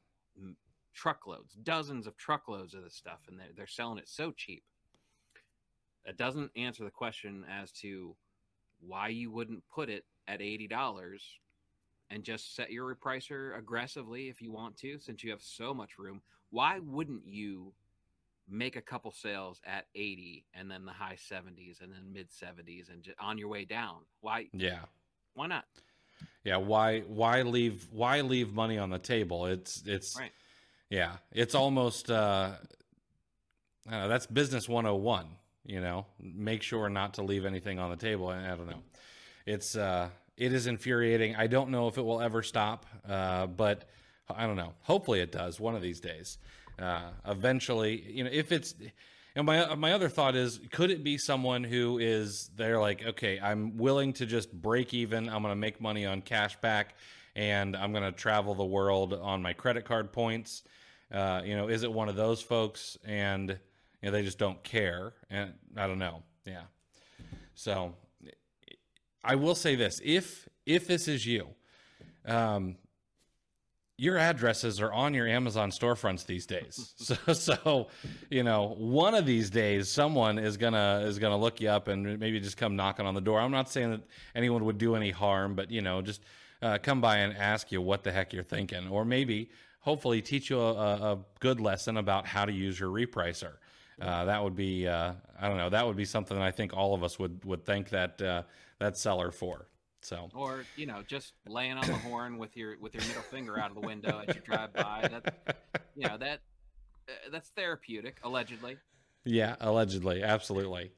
truckloads, 0.95 1.53
dozens 1.63 2.07
of 2.07 2.17
truckloads 2.17 2.73
of 2.73 2.83
this 2.83 2.95
stuff, 2.95 3.19
and 3.27 3.39
they're, 3.39 3.49
they're 3.55 3.67
selling 3.67 3.99
it 3.99 4.09
so 4.09 4.31
cheap, 4.31 4.63
that 6.05 6.17
doesn't 6.17 6.51
answer 6.55 6.83
the 6.83 6.91
question 6.91 7.45
as 7.51 7.71
to 7.71 8.15
why 8.79 9.09
you 9.09 9.31
wouldn't 9.31 9.63
put 9.73 9.89
it 9.89 10.05
at 10.27 10.41
eighty 10.41 10.67
dollars 10.67 11.23
and 12.09 12.23
just 12.23 12.55
set 12.55 12.71
your 12.71 12.93
repricer 12.93 13.57
aggressively 13.57 14.29
if 14.29 14.41
you 14.41 14.51
want 14.51 14.77
to, 14.77 14.99
since 14.99 15.23
you 15.23 15.31
have 15.31 15.41
so 15.41 15.73
much 15.73 15.97
room. 15.97 16.21
Why 16.51 16.79
wouldn't 16.79 17.25
you 17.25 17.73
make 18.47 18.75
a 18.75 18.81
couple 18.81 19.11
sales 19.11 19.59
at 19.65 19.85
80 19.95 20.45
and 20.53 20.69
then 20.69 20.85
the 20.85 20.91
high 20.91 21.17
70s 21.17 21.81
and 21.81 21.91
then 21.91 22.13
mid 22.13 22.29
70s 22.29 22.91
and 22.91 23.01
just 23.01 23.17
on 23.19 23.37
your 23.37 23.47
way 23.47 23.65
down? 23.65 23.97
Why? 24.21 24.47
yeah. 24.53 24.81
Why 25.33 25.47
not? 25.47 25.65
Yeah, 26.45 26.57
why 26.57 27.01
why 27.01 27.41
leave 27.41 27.87
why 27.91 28.21
leave 28.21 28.53
money 28.53 28.77
on 28.77 28.89
the 28.89 28.99
table? 28.99 29.47
It's 29.47 29.83
it's 29.85 30.17
Right. 30.17 30.31
Yeah, 30.89 31.17
it's 31.31 31.55
almost 31.55 32.11
uh 32.11 32.51
I 33.87 33.91
don't 33.91 34.01
know, 34.01 34.07
that's 34.07 34.25
business 34.25 34.67
101, 34.67 35.27
you 35.65 35.79
know. 35.79 36.07
Make 36.19 36.63
sure 36.63 36.89
not 36.89 37.15
to 37.15 37.21
leave 37.21 37.45
anything 37.45 37.77
on 37.77 37.91
the 37.91 37.95
table. 37.95 38.29
I, 38.29 38.47
don't 38.47 38.67
know. 38.67 38.81
It's 39.45 39.75
uh 39.75 40.09
it 40.37 40.53
is 40.53 40.67
infuriating. 40.67 41.35
I 41.35 41.47
don't 41.47 41.69
know 41.69 41.87
if 41.87 41.97
it 41.97 42.03
will 42.03 42.21
ever 42.21 42.43
stop, 42.43 42.85
uh 43.07 43.47
but 43.47 43.89
I 44.29 44.47
don't 44.47 44.57
know. 44.57 44.73
Hopefully 44.81 45.19
it 45.21 45.31
does 45.31 45.59
one 45.59 45.75
of 45.75 45.81
these 45.81 45.99
days. 45.99 46.37
Uh 46.79 47.11
eventually, 47.25 48.03
you 48.11 48.23
know, 48.23 48.29
if 48.31 48.51
it's 48.51 48.73
and 49.35 49.45
my 49.45 49.75
my 49.75 49.91
other 49.91 50.07
thought 50.07 50.35
is, 50.35 50.61
could 50.71 50.91
it 50.91 51.03
be 51.03 51.17
someone 51.17 51.63
who 51.63 51.97
is 51.99 52.49
they're 52.55 52.79
like, 52.79 53.05
okay, 53.05 53.39
I'm 53.39 53.77
willing 53.77 54.13
to 54.13 54.25
just 54.25 54.51
break 54.51 54.93
even. 54.93 55.27
I'm 55.27 55.41
going 55.41 55.51
to 55.51 55.57
make 55.57 55.81
money 55.81 56.05
on 56.05 56.21
cash 56.21 56.55
back, 56.61 56.95
and 57.35 57.75
I'm 57.75 57.91
going 57.91 58.03
to 58.03 58.11
travel 58.11 58.55
the 58.55 58.65
world 58.65 59.13
on 59.13 59.41
my 59.41 59.53
credit 59.53 59.85
card 59.85 60.11
points. 60.11 60.63
Uh, 61.11 61.41
you 61.43 61.55
know, 61.55 61.67
is 61.67 61.83
it 61.83 61.91
one 61.91 62.09
of 62.09 62.15
those 62.15 62.41
folks, 62.41 62.97
and 63.05 63.49
you 63.49 63.57
know 64.03 64.11
they 64.11 64.23
just 64.23 64.39
don't 64.39 64.63
care? 64.63 65.13
And 65.29 65.53
I 65.77 65.87
don't 65.87 65.99
know. 65.99 66.23
Yeah. 66.45 66.63
So 67.53 67.95
I 69.23 69.35
will 69.35 69.55
say 69.55 69.75
this: 69.75 70.01
if 70.03 70.47
if 70.65 70.87
this 70.87 71.07
is 71.07 71.25
you, 71.25 71.47
um, 72.25 72.77
your 73.97 74.17
addresses 74.17 74.81
are 74.81 74.91
on 74.91 75.13
your 75.13 75.27
Amazon 75.27 75.71
storefronts 75.71 76.25
these 76.25 76.45
days. 76.45 76.93
so, 76.97 77.33
so, 77.33 77.87
you 78.29 78.43
know, 78.43 78.75
one 78.77 79.15
of 79.15 79.25
these 79.25 79.49
days, 79.49 79.89
someone 79.89 80.37
is 80.37 80.57
gonna 80.57 81.03
is 81.05 81.19
gonna 81.19 81.37
look 81.37 81.61
you 81.61 81.69
up 81.69 81.87
and 81.87 82.19
maybe 82.19 82.39
just 82.39 82.57
come 82.57 82.75
knocking 82.75 83.05
on 83.05 83.13
the 83.13 83.21
door. 83.21 83.39
I'm 83.39 83.51
not 83.51 83.69
saying 83.69 83.91
that 83.91 84.01
anyone 84.35 84.65
would 84.65 84.77
do 84.77 84.95
any 84.95 85.11
harm, 85.11 85.55
but 85.55 85.71
you 85.71 85.81
know, 85.81 86.01
just 86.01 86.21
uh, 86.61 86.77
come 86.81 87.01
by 87.01 87.17
and 87.17 87.35
ask 87.37 87.71
you 87.71 87.81
what 87.81 88.03
the 88.03 88.11
heck 88.11 88.33
you're 88.33 88.43
thinking, 88.43 88.87
or 88.87 89.05
maybe, 89.05 89.49
hopefully, 89.79 90.21
teach 90.21 90.49
you 90.49 90.59
a, 90.59 90.73
a 90.73 91.19
good 91.39 91.59
lesson 91.59 91.97
about 91.97 92.25
how 92.25 92.45
to 92.45 92.51
use 92.51 92.79
your 92.79 92.89
repricer. 92.89 93.53
Uh, 94.01 94.25
that 94.25 94.43
would 94.43 94.55
be, 94.55 94.87
uh, 94.87 95.13
I 95.39 95.47
don't 95.47 95.57
know, 95.57 95.69
that 95.69 95.87
would 95.87 95.95
be 95.95 96.05
something 96.05 96.37
I 96.37 96.51
think 96.51 96.73
all 96.73 96.93
of 96.93 97.03
us 97.03 97.17
would 97.17 97.43
would 97.45 97.65
thank 97.65 97.89
that 97.89 98.21
uh, 98.21 98.43
that 98.79 98.97
seller 98.97 99.31
for. 99.31 99.67
So 100.01 100.29
Or 100.35 100.65
you 100.75 100.85
know, 100.85 101.01
just 101.07 101.33
laying 101.47 101.77
on 101.77 101.87
the 101.87 101.93
horn 101.93 102.37
with 102.37 102.55
your 102.55 102.77
with 102.79 102.93
your 102.93 103.03
middle 103.05 103.23
finger 103.23 103.59
out 103.59 103.69
of 103.71 103.75
the 103.75 103.87
window 103.87 104.21
as 104.27 104.35
you 104.35 104.41
drive 104.41 104.73
by. 104.73 105.09
That 105.09 105.57
you 105.95 106.07
know 106.07 106.17
that 106.17 106.41
uh, 107.07 107.11
that's 107.31 107.49
therapeutic, 107.49 108.19
allegedly. 108.23 108.77
Yeah, 109.23 109.55
allegedly, 109.59 110.21
absolutely. 110.21 110.91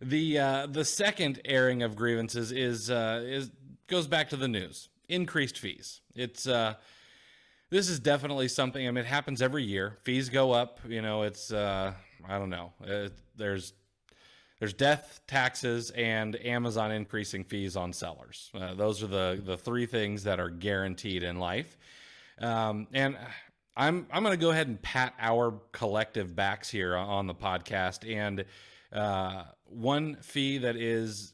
The 0.00 0.38
uh, 0.38 0.66
the 0.66 0.84
second 0.84 1.40
airing 1.44 1.82
of 1.82 1.94
grievances 1.94 2.52
is 2.52 2.90
uh, 2.90 3.22
is 3.24 3.50
goes 3.88 4.06
back 4.06 4.28
to 4.30 4.36
the 4.36 4.48
news. 4.48 4.88
Increased 5.08 5.58
fees. 5.58 6.00
It's 6.14 6.46
uh, 6.46 6.74
this 7.70 7.88
is 7.88 7.98
definitely 7.98 8.48
something. 8.48 8.86
I 8.86 8.90
mean, 8.90 9.04
it 9.04 9.06
happens 9.06 9.42
every 9.42 9.64
year. 9.64 9.98
Fees 10.02 10.28
go 10.28 10.52
up. 10.52 10.80
You 10.86 11.02
know, 11.02 11.22
it's 11.22 11.52
uh, 11.52 11.92
I 12.26 12.38
don't 12.38 12.50
know. 12.50 12.72
Uh, 12.86 13.08
there's 13.36 13.72
there's 14.58 14.72
death, 14.72 15.20
taxes, 15.26 15.90
and 15.90 16.36
Amazon 16.44 16.90
increasing 16.92 17.44
fees 17.44 17.76
on 17.76 17.92
sellers. 17.92 18.50
Uh, 18.54 18.74
those 18.74 19.02
are 19.02 19.06
the 19.06 19.40
the 19.44 19.56
three 19.56 19.86
things 19.86 20.24
that 20.24 20.38
are 20.40 20.50
guaranteed 20.50 21.22
in 21.22 21.38
life. 21.38 21.76
Um, 22.40 22.86
and 22.92 23.16
I'm 23.76 24.06
I'm 24.12 24.22
going 24.22 24.36
to 24.36 24.40
go 24.40 24.50
ahead 24.50 24.66
and 24.66 24.80
pat 24.82 25.14
our 25.18 25.54
collective 25.72 26.34
backs 26.34 26.68
here 26.68 26.96
on 26.96 27.26
the 27.26 27.34
podcast. 27.34 28.10
And 28.10 28.44
uh, 28.92 29.44
one 29.64 30.16
fee 30.16 30.58
that 30.58 30.76
is 30.76 31.32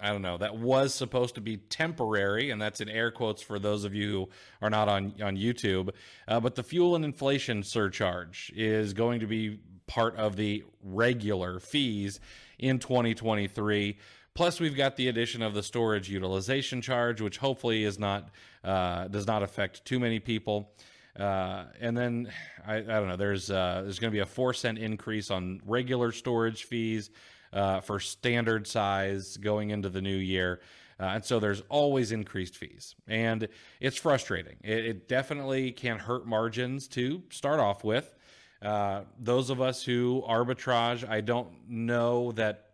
I 0.00 0.10
don't 0.10 0.22
know, 0.22 0.38
that 0.38 0.56
was 0.56 0.94
supposed 0.94 1.34
to 1.34 1.40
be 1.40 1.56
temporary, 1.56 2.50
and 2.50 2.62
that's 2.62 2.80
in 2.80 2.88
air 2.88 3.10
quotes 3.10 3.42
for 3.42 3.58
those 3.58 3.84
of 3.84 3.94
you 3.94 4.10
who 4.10 4.28
are 4.62 4.70
not 4.70 4.88
on, 4.88 5.14
on 5.20 5.36
YouTube. 5.36 5.90
Uh, 6.28 6.38
but 6.38 6.54
the 6.54 6.62
fuel 6.62 6.94
and 6.94 7.04
inflation 7.04 7.64
surcharge 7.64 8.52
is 8.54 8.92
going 8.92 9.20
to 9.20 9.26
be 9.26 9.58
part 9.88 10.14
of 10.16 10.36
the 10.36 10.62
regular 10.84 11.58
fees 11.58 12.20
in 12.58 12.78
2023. 12.78 13.98
Plus, 14.34 14.60
we've 14.60 14.76
got 14.76 14.94
the 14.94 15.08
addition 15.08 15.42
of 15.42 15.52
the 15.52 15.64
storage 15.64 16.08
utilization 16.08 16.80
charge, 16.80 17.20
which 17.20 17.38
hopefully 17.38 17.82
is 17.82 17.98
not 17.98 18.30
uh, 18.62 19.08
does 19.08 19.26
not 19.26 19.42
affect 19.42 19.84
too 19.84 19.98
many 19.98 20.20
people. 20.20 20.70
Uh, 21.18 21.64
and 21.80 21.96
then 21.96 22.30
I, 22.64 22.76
I, 22.76 22.80
don't 22.82 23.08
know. 23.08 23.16
There's 23.16 23.50
uh, 23.50 23.80
there's 23.82 23.98
going 23.98 24.12
to 24.12 24.14
be 24.14 24.20
a 24.20 24.26
four 24.26 24.54
cent 24.54 24.78
increase 24.78 25.32
on 25.32 25.60
regular 25.66 26.12
storage 26.12 26.64
fees 26.64 27.10
uh, 27.52 27.80
for 27.80 28.00
standard 28.00 28.66
size 28.66 29.36
going 29.36 29.70
into 29.70 29.88
the 29.88 30.02
new 30.02 30.16
year. 30.16 30.60
Uh, 31.00 31.04
and 31.04 31.24
so 31.24 31.38
there's 31.38 31.62
always 31.68 32.12
increased 32.12 32.56
fees. 32.56 32.94
And 33.06 33.48
it's 33.80 33.96
frustrating. 33.96 34.56
It, 34.62 34.84
it 34.84 35.08
definitely 35.08 35.72
can 35.72 35.98
hurt 35.98 36.26
margins 36.26 36.88
to 36.88 37.22
start 37.30 37.60
off 37.60 37.84
with. 37.84 38.14
Uh, 38.60 39.02
those 39.18 39.50
of 39.50 39.60
us 39.60 39.84
who 39.84 40.24
arbitrage, 40.28 41.08
I 41.08 41.20
don't 41.20 41.48
know 41.68 42.32
that. 42.32 42.64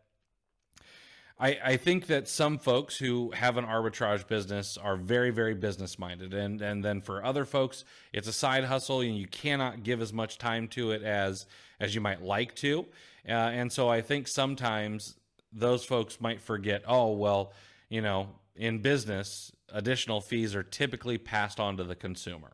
I, 1.38 1.58
I 1.64 1.76
think 1.76 2.06
that 2.06 2.28
some 2.28 2.58
folks 2.58 2.96
who 2.96 3.32
have 3.32 3.56
an 3.56 3.66
arbitrage 3.66 4.28
business 4.28 4.76
are 4.76 4.96
very, 4.96 5.30
very 5.30 5.54
business 5.54 5.98
minded. 5.98 6.32
And, 6.32 6.62
and 6.62 6.84
then 6.84 7.00
for 7.00 7.24
other 7.24 7.44
folks, 7.44 7.84
it's 8.12 8.28
a 8.28 8.32
side 8.32 8.64
hustle 8.64 9.00
and 9.00 9.18
you 9.18 9.26
cannot 9.26 9.82
give 9.82 10.00
as 10.00 10.12
much 10.12 10.38
time 10.38 10.68
to 10.68 10.92
it 10.92 11.02
as, 11.02 11.46
as 11.80 11.94
you 11.94 12.00
might 12.00 12.22
like 12.22 12.54
to. 12.56 12.86
Uh, 13.28 13.32
and 13.32 13.72
so 13.72 13.88
I 13.88 14.00
think 14.00 14.28
sometimes 14.28 15.16
those 15.52 15.84
folks 15.84 16.20
might 16.20 16.40
forget, 16.40 16.82
oh, 16.86 17.12
well, 17.12 17.52
you 17.88 18.00
know, 18.00 18.28
in 18.54 18.78
business, 18.78 19.50
additional 19.72 20.20
fees 20.20 20.54
are 20.54 20.62
typically 20.62 21.18
passed 21.18 21.58
on 21.58 21.76
to 21.78 21.84
the 21.84 21.96
consumer. 21.96 22.52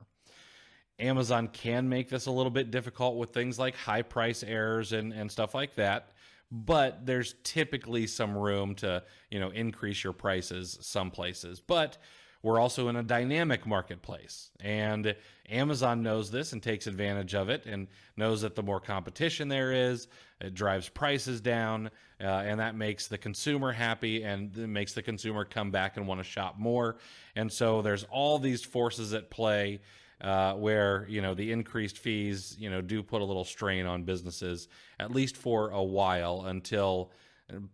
Amazon 0.99 1.49
can 1.49 1.89
make 1.89 2.09
this 2.09 2.27
a 2.27 2.31
little 2.31 2.51
bit 2.51 2.71
difficult 2.71 3.17
with 3.17 3.31
things 3.31 3.59
like 3.59 3.75
high 3.75 4.03
price 4.03 4.43
errors 4.43 4.93
and, 4.93 5.13
and 5.13 5.31
stuff 5.31 5.55
like 5.55 5.75
that. 5.75 6.13
But 6.53 7.07
there's 7.07 7.35
typically 7.45 8.07
some 8.07 8.37
room 8.37 8.75
to, 8.77 9.05
you 9.31 9.39
know, 9.39 9.51
increase 9.51 10.03
your 10.03 10.13
prices 10.13 10.79
some 10.81 11.11
places. 11.11 11.61
But 11.61 11.99
we're 12.43 12.59
also 12.59 12.89
in 12.89 12.97
a 12.97 13.03
dynamic 13.03 13.67
marketplace. 13.67 14.51
And 14.61 15.15
Amazon 15.51 16.03
knows 16.03 16.31
this 16.31 16.53
and 16.53 16.63
takes 16.63 16.87
advantage 16.87 17.35
of 17.35 17.51
it 17.51 17.67
and 17.67 17.87
knows 18.17 18.41
that 18.43 18.55
the 18.55 18.63
more 18.63 18.81
competition 18.81 19.49
there 19.49 19.73
is, 19.73 20.09
it 20.41 20.55
drives 20.55 20.89
prices 20.89 21.41
down. 21.41 21.91
Uh, 22.21 22.27
and 22.27 22.61
that 22.61 22.75
makes 22.75 23.09
the 23.09 23.19
consumer 23.19 23.73
happy 23.73 24.23
and 24.23 24.57
makes 24.57 24.95
the 24.95 25.03
consumer 25.03 25.45
come 25.45 25.71
back 25.71 25.97
and 25.99 26.07
want 26.07 26.19
to 26.19 26.25
shop 26.25 26.59
more. 26.59 26.97
And 27.37 27.53
so 27.53 27.83
there's 27.83 28.05
all 28.05 28.39
these 28.39 28.65
forces 28.65 29.13
at 29.13 29.31
play. 29.31 29.81
Uh, 30.21 30.53
where 30.53 31.07
you 31.09 31.23
know 31.23 31.33
the 31.33 31.51
increased 31.51 31.97
fees 31.97 32.55
you 32.59 32.69
know 32.69 32.83
do 32.83 33.03
put 33.03 33.23
a 33.23 33.25
little 33.25 33.45
strain 33.45 33.87
on 33.87 34.03
businesses 34.03 34.69
at 34.99 35.11
least 35.11 35.35
for 35.35 35.71
a 35.71 35.83
while 35.83 36.45
until 36.45 37.11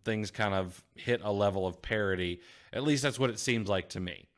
things 0.05 0.31
kind 0.31 0.55
of 0.55 0.81
hit 0.95 1.21
a 1.25 1.33
level 1.33 1.67
of 1.67 1.83
parity 1.83 2.41
at 2.73 2.85
least 2.85 3.03
that's 3.03 3.19
what 3.19 3.31
it 3.31 3.41
seems 3.41 3.69
like 3.69 3.89
to 3.89 3.99
me 3.99 4.29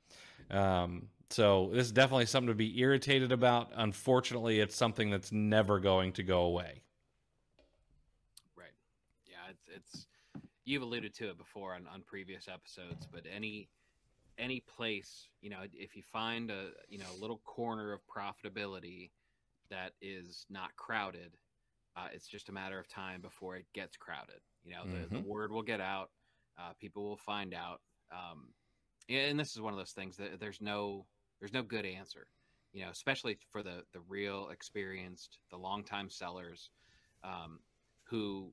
um, 0.50 1.08
so 1.30 1.70
this 1.72 1.86
is 1.86 1.92
definitely 1.92 2.26
something 2.26 2.48
to 2.48 2.54
be 2.54 2.78
irritated 2.80 3.32
about. 3.32 3.70
Unfortunately, 3.76 4.60
it's 4.60 4.74
something 4.74 5.10
that's 5.10 5.30
never 5.30 5.78
going 5.78 6.12
to 6.12 6.22
go 6.22 6.42
away. 6.42 6.82
Right. 8.56 8.72
Yeah, 9.26 9.36
it's, 9.50 9.68
it's 9.74 10.06
you've 10.64 10.82
alluded 10.82 11.14
to 11.16 11.28
it 11.30 11.38
before 11.38 11.74
on, 11.74 11.86
on 11.92 12.02
previous 12.02 12.48
episodes, 12.48 13.06
but 13.12 13.24
any 13.30 13.68
any 14.38 14.60
place, 14.60 15.28
you 15.40 15.50
know, 15.50 15.58
if 15.72 15.96
you 15.96 16.02
find 16.02 16.50
a 16.50 16.68
you 16.88 16.98
know 16.98 17.06
little 17.20 17.40
corner 17.44 17.92
of 17.92 18.00
profitability 18.06 19.10
that 19.70 19.92
is 20.00 20.46
not 20.48 20.74
crowded, 20.76 21.36
uh, 21.96 22.08
it's 22.12 22.28
just 22.28 22.48
a 22.48 22.52
matter 22.52 22.78
of 22.78 22.88
time 22.88 23.20
before 23.20 23.56
it 23.56 23.66
gets 23.74 23.96
crowded. 23.96 24.40
You 24.64 24.72
know, 24.72 24.84
the, 24.84 24.98
mm-hmm. 24.98 25.14
the 25.14 25.20
word 25.20 25.52
will 25.52 25.62
get 25.62 25.80
out, 25.80 26.10
uh, 26.58 26.72
people 26.80 27.04
will 27.04 27.18
find 27.18 27.54
out. 27.54 27.80
Um, 28.12 28.48
and 29.08 29.38
this 29.38 29.54
is 29.54 29.60
one 29.60 29.72
of 29.72 29.78
those 29.78 29.92
things 29.92 30.16
that 30.16 30.40
there's 30.40 30.60
no 30.60 31.06
there's 31.40 31.52
no 31.52 31.62
good 31.62 31.84
answer 31.84 32.26
you 32.72 32.84
know 32.84 32.90
especially 32.90 33.38
for 33.50 33.62
the 33.62 33.82
the 33.92 34.00
real 34.08 34.48
experienced 34.50 35.38
the 35.50 35.56
longtime 35.56 36.10
sellers 36.10 36.70
um, 37.24 37.60
who 38.04 38.52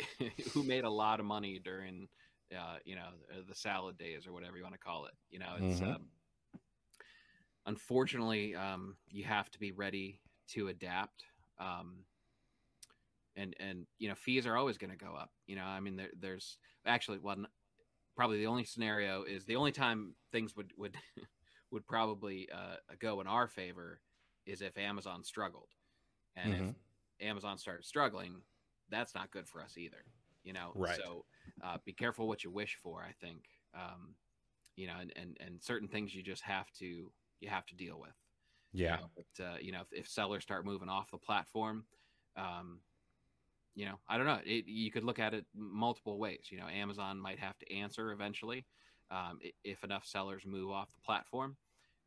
who 0.52 0.62
made 0.62 0.84
a 0.84 0.90
lot 0.90 1.20
of 1.20 1.26
money 1.26 1.60
during 1.62 2.08
uh, 2.54 2.78
you 2.84 2.94
know 2.94 3.08
the 3.48 3.54
salad 3.54 3.96
days 3.98 4.26
or 4.26 4.32
whatever 4.32 4.56
you 4.56 4.62
want 4.62 4.74
to 4.74 4.80
call 4.80 5.06
it 5.06 5.14
you 5.30 5.38
know 5.38 5.54
it's 5.58 5.80
mm-hmm. 5.80 5.92
um, 5.92 6.02
unfortunately 7.66 8.54
um, 8.54 8.96
you 9.10 9.24
have 9.24 9.50
to 9.50 9.58
be 9.58 9.72
ready 9.72 10.20
to 10.48 10.68
adapt 10.68 11.24
um, 11.60 12.04
and 13.36 13.54
and 13.60 13.86
you 13.98 14.08
know 14.08 14.14
fees 14.14 14.46
are 14.46 14.56
always 14.56 14.78
going 14.78 14.90
to 14.90 14.96
go 14.96 15.14
up 15.14 15.30
you 15.46 15.56
know 15.56 15.64
i 15.64 15.80
mean 15.80 15.96
there, 15.96 16.10
there's 16.20 16.58
actually 16.86 17.18
well 17.18 17.36
probably 18.16 18.38
the 18.38 18.46
only 18.46 18.64
scenario 18.64 19.22
is 19.22 19.44
the 19.46 19.56
only 19.56 19.72
time 19.72 20.14
things 20.32 20.56
would 20.56 20.72
would 20.76 20.96
would 21.70 21.86
probably 21.86 22.48
uh, 22.54 22.76
go 23.00 23.20
in 23.20 23.26
our 23.26 23.48
favor 23.48 24.00
is 24.46 24.60
if 24.60 24.76
Amazon 24.76 25.24
struggled, 25.24 25.68
and 26.36 26.52
mm-hmm. 26.54 26.68
if 26.68 27.26
Amazon 27.26 27.58
started 27.58 27.84
struggling, 27.84 28.42
that's 28.90 29.14
not 29.14 29.30
good 29.30 29.48
for 29.48 29.62
us 29.62 29.78
either. 29.78 30.04
You 30.44 30.52
know, 30.52 30.72
right. 30.74 30.96
so 30.96 31.24
uh, 31.64 31.78
be 31.84 31.92
careful 31.92 32.28
what 32.28 32.44
you 32.44 32.50
wish 32.50 32.76
for. 32.82 33.02
I 33.02 33.12
think, 33.24 33.44
um, 33.74 34.14
you 34.76 34.86
know, 34.86 34.94
and, 35.00 35.12
and 35.16 35.36
and 35.44 35.62
certain 35.62 35.88
things 35.88 36.14
you 36.14 36.22
just 36.22 36.42
have 36.42 36.70
to 36.78 37.10
you 37.40 37.48
have 37.48 37.66
to 37.66 37.74
deal 37.74 37.98
with. 38.00 38.14
Yeah. 38.72 38.96
You 38.96 39.02
know, 39.02 39.10
but 39.16 39.44
uh, 39.44 39.56
you 39.60 39.72
know, 39.72 39.80
if, 39.80 39.92
if 39.92 40.08
sellers 40.08 40.42
start 40.42 40.64
moving 40.64 40.88
off 40.88 41.10
the 41.10 41.18
platform, 41.18 41.84
um, 42.36 42.80
you 43.74 43.86
know, 43.86 43.98
I 44.08 44.16
don't 44.16 44.26
know. 44.26 44.40
It, 44.44 44.66
you 44.66 44.90
could 44.90 45.04
look 45.04 45.18
at 45.18 45.34
it 45.34 45.46
multiple 45.54 46.18
ways. 46.18 46.48
You 46.50 46.58
know, 46.58 46.68
Amazon 46.68 47.18
might 47.18 47.38
have 47.38 47.58
to 47.58 47.74
answer 47.74 48.12
eventually 48.12 48.64
um, 49.10 49.38
if 49.64 49.84
enough 49.84 50.06
sellers 50.06 50.44
move 50.46 50.70
off 50.70 50.92
the 50.94 51.00
platform. 51.04 51.56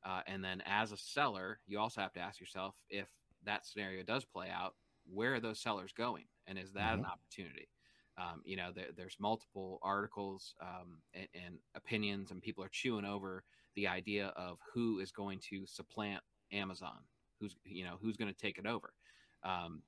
Uh, 0.04 0.22
and 0.28 0.44
then 0.44 0.62
as 0.66 0.92
a 0.92 0.98
seller, 0.98 1.60
you 1.66 1.80
also 1.80 2.02
have 2.02 2.14
to 2.14 2.20
ask 2.20 2.40
yourself 2.40 2.76
if 2.90 3.08
that 3.44 3.66
scenario 3.66 4.04
does 4.04 4.26
play 4.26 4.50
out, 4.50 4.76
where 5.12 5.36
are 5.36 5.40
those 5.40 5.60
sellers 5.60 5.92
going? 5.92 6.26
And 6.48 6.58
is 6.58 6.74
that 6.74 6.94
mm-hmm. 6.94 7.00
an 7.00 7.06
opportunity? 7.06 7.70
Um, 8.18 8.42
you 8.46 8.56
know, 8.56 8.72
there, 8.74 8.88
there's 8.96 9.18
multiple 9.20 9.80
articles 9.82 10.56
um, 10.62 11.00
and, 11.14 11.28
and, 11.34 11.56
opinions, 11.76 12.32
and 12.32 12.42
people 12.42 12.64
are 12.64 12.70
chewing 12.70 13.04
over 13.04 13.44
the 13.76 13.88
idea 13.88 14.28
of 14.38 14.58
who 14.74 15.00
is 15.00 15.12
going 15.12 15.40
to 15.50 15.66
supplant 15.66 16.22
Amazon, 16.52 17.00
who's 17.40 17.58
you 17.66 17.84
know 17.84 17.98
who's 18.02 18.16
going 18.16 18.34
to 18.34 18.38
take 18.40 18.58
it 18.58 18.66
over. 18.66 18.94
Um, 19.44 19.82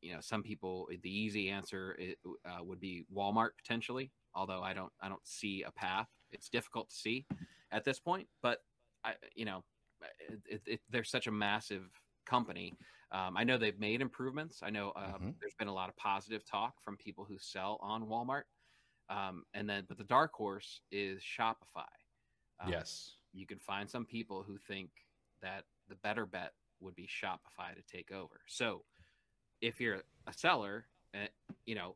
you 0.00 0.12
know, 0.12 0.20
some 0.20 0.42
people 0.42 0.88
the 1.02 1.10
easy 1.10 1.48
answer 1.48 1.96
uh, 2.44 2.62
would 2.62 2.78
be 2.78 3.04
Walmart 3.14 3.50
potentially, 3.56 4.12
although 4.34 4.62
I 4.62 4.72
don't 4.72 4.92
I 5.00 5.08
don't 5.08 5.26
see 5.26 5.64
a 5.64 5.72
path. 5.72 6.08
It's 6.30 6.48
difficult 6.48 6.90
to 6.90 6.96
see 6.96 7.26
at 7.72 7.84
this 7.84 7.98
point, 7.98 8.28
but 8.42 8.60
I 9.04 9.14
you 9.34 9.44
know, 9.44 9.64
it, 10.48 10.62
it, 10.66 10.80
they're 10.88 11.04
such 11.04 11.26
a 11.26 11.32
massive 11.32 11.90
company. 12.26 12.74
Um, 13.12 13.36
I 13.36 13.44
know 13.44 13.56
they've 13.56 13.78
made 13.78 14.00
improvements. 14.00 14.60
I 14.62 14.70
know 14.70 14.92
um, 14.96 15.04
mm-hmm. 15.04 15.30
there's 15.40 15.54
been 15.58 15.68
a 15.68 15.74
lot 15.74 15.88
of 15.88 15.96
positive 15.96 16.44
talk 16.44 16.74
from 16.84 16.96
people 16.96 17.24
who 17.24 17.38
sell 17.38 17.78
on 17.80 18.04
Walmart. 18.06 18.42
Um, 19.08 19.44
and 19.54 19.68
then, 19.68 19.84
but 19.88 19.98
the 19.98 20.04
dark 20.04 20.32
horse 20.34 20.80
is 20.90 21.22
Shopify. 21.22 21.86
Um, 22.60 22.72
yes, 22.72 23.12
you 23.32 23.46
can 23.46 23.58
find 23.58 23.88
some 23.88 24.04
people 24.04 24.44
who 24.46 24.58
think 24.58 24.90
that 25.42 25.64
the 25.88 25.94
better 25.96 26.26
bet 26.26 26.52
would 26.80 26.96
be 26.96 27.06
Shopify 27.06 27.74
to 27.74 27.96
take 27.96 28.10
over. 28.10 28.40
So 28.46 28.82
if 29.60 29.80
you're 29.80 30.02
a 30.26 30.32
seller, 30.32 30.86
uh, 31.14 31.28
you 31.64 31.74
know, 31.74 31.94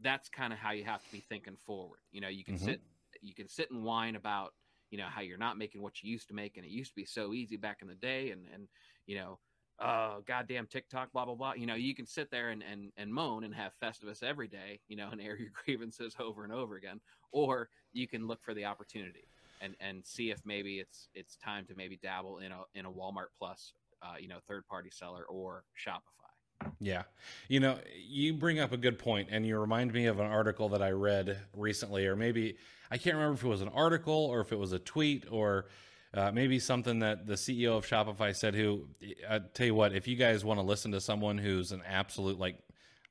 that's 0.00 0.28
kind 0.28 0.52
of 0.52 0.58
how 0.58 0.72
you 0.72 0.84
have 0.84 1.02
to 1.02 1.12
be 1.12 1.20
thinking 1.20 1.56
forward. 1.66 1.98
You 2.12 2.20
know, 2.20 2.28
you 2.28 2.44
can 2.44 2.54
mm-hmm. 2.54 2.66
sit, 2.66 2.80
you 3.20 3.34
can 3.34 3.48
sit 3.48 3.70
and 3.70 3.82
whine 3.82 4.14
about, 4.14 4.54
you 4.90 4.98
know, 4.98 5.06
how 5.08 5.22
you're 5.22 5.38
not 5.38 5.58
making 5.58 5.82
what 5.82 6.02
you 6.02 6.10
used 6.10 6.28
to 6.28 6.34
make, 6.34 6.56
and 6.56 6.64
it 6.64 6.70
used 6.70 6.92
to 6.92 6.96
be 6.96 7.04
so 7.04 7.32
easy 7.32 7.56
back 7.56 7.78
in 7.82 7.88
the 7.88 7.94
day, 7.94 8.30
and 8.30 8.42
and 8.54 8.68
you 9.06 9.16
know, 9.16 9.38
uh, 9.78 10.16
goddamn 10.26 10.66
TikTok, 10.66 11.12
blah 11.12 11.24
blah 11.24 11.34
blah. 11.34 11.54
You 11.54 11.66
know, 11.66 11.74
you 11.74 11.94
can 11.94 12.06
sit 12.06 12.30
there 12.30 12.50
and 12.50 12.62
and 12.62 12.92
and 12.96 13.12
moan 13.12 13.44
and 13.44 13.54
have 13.54 13.72
Festivus 13.82 14.22
every 14.22 14.48
day, 14.48 14.80
you 14.88 14.96
know, 14.96 15.08
and 15.12 15.20
air 15.20 15.36
your 15.36 15.50
grievances 15.64 16.14
over 16.18 16.44
and 16.44 16.52
over 16.52 16.76
again, 16.76 17.00
or 17.32 17.68
you 17.92 18.06
can 18.06 18.26
look 18.26 18.42
for 18.42 18.54
the 18.54 18.64
opportunity 18.64 19.28
and 19.60 19.74
and 19.80 20.04
see 20.04 20.30
if 20.30 20.40
maybe 20.44 20.78
it's 20.78 21.08
it's 21.14 21.36
time 21.36 21.64
to 21.66 21.74
maybe 21.76 21.98
dabble 22.02 22.38
in 22.38 22.52
a 22.52 22.62
in 22.74 22.86
a 22.86 22.90
Walmart 22.90 23.32
Plus, 23.38 23.72
uh, 24.02 24.14
you 24.18 24.28
know, 24.28 24.38
third 24.48 24.66
party 24.66 24.90
seller 24.90 25.24
or 25.24 25.64
Shopify. 25.76 26.02
Yeah. 26.80 27.02
You 27.48 27.60
know, 27.60 27.78
you 27.94 28.32
bring 28.32 28.58
up 28.58 28.72
a 28.72 28.78
good 28.78 28.98
point, 28.98 29.28
and 29.30 29.46
you 29.46 29.58
remind 29.58 29.92
me 29.92 30.06
of 30.06 30.20
an 30.20 30.26
article 30.26 30.70
that 30.70 30.82
I 30.82 30.90
read 30.90 31.38
recently, 31.54 32.06
or 32.06 32.16
maybe 32.16 32.56
I 32.90 32.96
can't 32.98 33.16
remember 33.16 33.34
if 33.34 33.44
it 33.44 33.48
was 33.48 33.60
an 33.62 33.68
article 33.68 34.14
or 34.14 34.40
if 34.40 34.52
it 34.52 34.58
was 34.58 34.72
a 34.72 34.78
tweet 34.78 35.24
or 35.30 35.66
uh, 36.14 36.30
maybe 36.32 36.58
something 36.58 37.00
that 37.00 37.26
the 37.26 37.34
CEO 37.34 37.76
of 37.76 37.86
Shopify 37.86 38.34
said. 38.34 38.54
Who, 38.54 38.86
I 39.28 39.40
tell 39.54 39.66
you 39.66 39.74
what, 39.74 39.94
if 39.94 40.08
you 40.08 40.16
guys 40.16 40.44
want 40.44 40.58
to 40.58 40.64
listen 40.64 40.92
to 40.92 41.00
someone 41.00 41.38
who's 41.38 41.72
an 41.72 41.82
absolute 41.86 42.38
like 42.38 42.58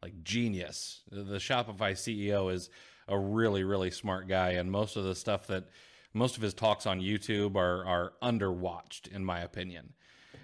like 0.02 0.24
genius, 0.24 1.02
the 1.12 1.38
Shopify 1.38 1.92
CEO 1.92 2.52
is 2.52 2.70
a 3.08 3.18
really 3.18 3.64
really 3.64 3.92
smart 3.92 4.28
guy, 4.28 4.52
and 4.52 4.72
most 4.72 4.96
of 4.96 5.04
the 5.04 5.16
stuff 5.16 5.48
that 5.48 5.66
most 6.14 6.38
of 6.38 6.42
his 6.42 6.54
talks 6.54 6.86
on 6.86 7.00
YouTube 7.02 7.56
are 7.56 7.86
are 7.86 8.14
underwatched, 8.22 9.14
in 9.14 9.24
my 9.24 9.42
opinion. 9.42 9.94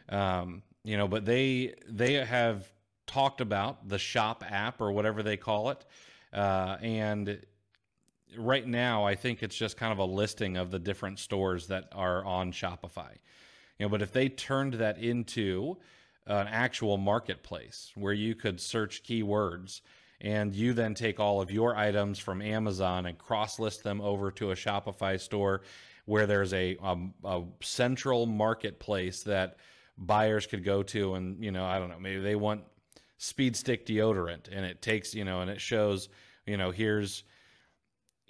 Um, 0.09 0.63
you 0.83 0.97
know, 0.97 1.07
but 1.07 1.25
they 1.25 1.75
they 1.87 2.13
have 2.13 2.71
talked 3.07 3.41
about 3.41 3.87
the 3.87 3.99
Shop 3.99 4.43
app 4.47 4.81
or 4.81 4.91
whatever 4.91 5.23
they 5.23 5.37
call 5.37 5.69
it, 5.69 5.85
uh, 6.33 6.77
and 6.81 7.39
right 8.37 8.65
now 8.65 9.05
I 9.05 9.15
think 9.15 9.43
it's 9.43 9.55
just 9.55 9.77
kind 9.77 9.91
of 9.91 9.99
a 9.99 10.05
listing 10.05 10.57
of 10.57 10.71
the 10.71 10.79
different 10.79 11.19
stores 11.19 11.67
that 11.67 11.89
are 11.93 12.23
on 12.25 12.51
Shopify. 12.51 13.11
You 13.77 13.85
know, 13.85 13.89
but 13.89 14.01
if 14.01 14.11
they 14.11 14.29
turned 14.29 14.75
that 14.75 14.97
into 14.99 15.77
an 16.27 16.47
actual 16.47 16.97
marketplace 16.97 17.91
where 17.95 18.13
you 18.13 18.35
could 18.35 18.59
search 18.59 19.03
keywords 19.03 19.81
and 20.21 20.55
you 20.55 20.73
then 20.73 20.93
take 20.93 21.19
all 21.19 21.41
of 21.41 21.49
your 21.51 21.75
items 21.75 22.19
from 22.19 22.41
Amazon 22.41 23.07
and 23.07 23.17
cross 23.17 23.57
list 23.59 23.83
them 23.83 23.99
over 24.01 24.29
to 24.31 24.51
a 24.51 24.55
Shopify 24.55 25.19
store 25.19 25.61
where 26.05 26.27
there's 26.27 26.53
a, 26.53 26.77
a, 26.83 26.97
a 27.23 27.43
central 27.61 28.25
marketplace 28.25 29.23
that 29.23 29.57
buyers 29.97 30.45
could 30.45 30.63
go 30.63 30.81
to 30.81 31.15
and 31.15 31.43
you 31.43 31.51
know 31.51 31.65
I 31.65 31.77
don't 31.77 31.89
know 31.89 31.99
maybe 31.99 32.21
they 32.21 32.35
want 32.35 32.63
speed 33.17 33.55
stick 33.55 33.85
deodorant 33.85 34.47
and 34.51 34.65
it 34.65 34.81
takes 34.81 35.13
you 35.13 35.25
know 35.25 35.41
and 35.41 35.51
it 35.51 35.61
shows 35.61 36.09
you 36.45 36.57
know 36.57 36.71
here's 36.71 37.23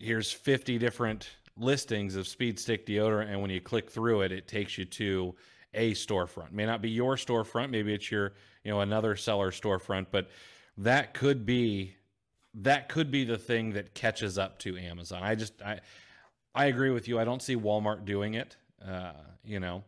here's 0.02 0.32
50 0.32 0.78
different 0.78 1.30
listings 1.58 2.16
of 2.16 2.28
speed 2.28 2.60
stick 2.60 2.86
deodorant 2.86 3.30
and 3.30 3.42
when 3.42 3.52
you 3.52 3.62
click 3.62 3.90
through 3.90 4.22
it 4.22 4.32
it 4.32 4.48
takes 4.48 4.78
you 4.78 4.86
to 4.86 5.36
a 5.74 5.92
storefront. 5.94 6.52
May 6.52 6.66
not 6.66 6.82
be 6.82 6.90
your 6.90 7.16
storefront 7.16 7.70
maybe 7.70 7.94
it's 7.94 8.10
your 8.10 8.34
you 8.64 8.72
know 8.72 8.82
another 8.82 9.16
seller 9.16 9.52
storefront 9.52 10.08
but 10.12 10.30
that 10.78 11.14
could 11.14 11.46
be 11.46 11.96
that 12.54 12.90
could 12.90 13.12
be 13.12 13.24
the 13.24 13.38
thing 13.38 13.74
that 13.74 13.94
catches 13.94 14.38
up 14.38 14.60
to 14.60 14.78
amazon. 14.78 15.22
I 15.24 15.36
just 15.36 15.62
i 15.62 15.80
i 16.56 16.66
agree 16.66 16.92
with 16.92 17.08
you. 17.08 17.20
I 17.20 17.24
don't 17.24 17.42
see 17.42 17.56
walmart 17.56 18.06
doing 18.06 18.34
it 18.34 18.58
uh, 18.86 19.14
you 19.44 19.60
know 19.60 19.84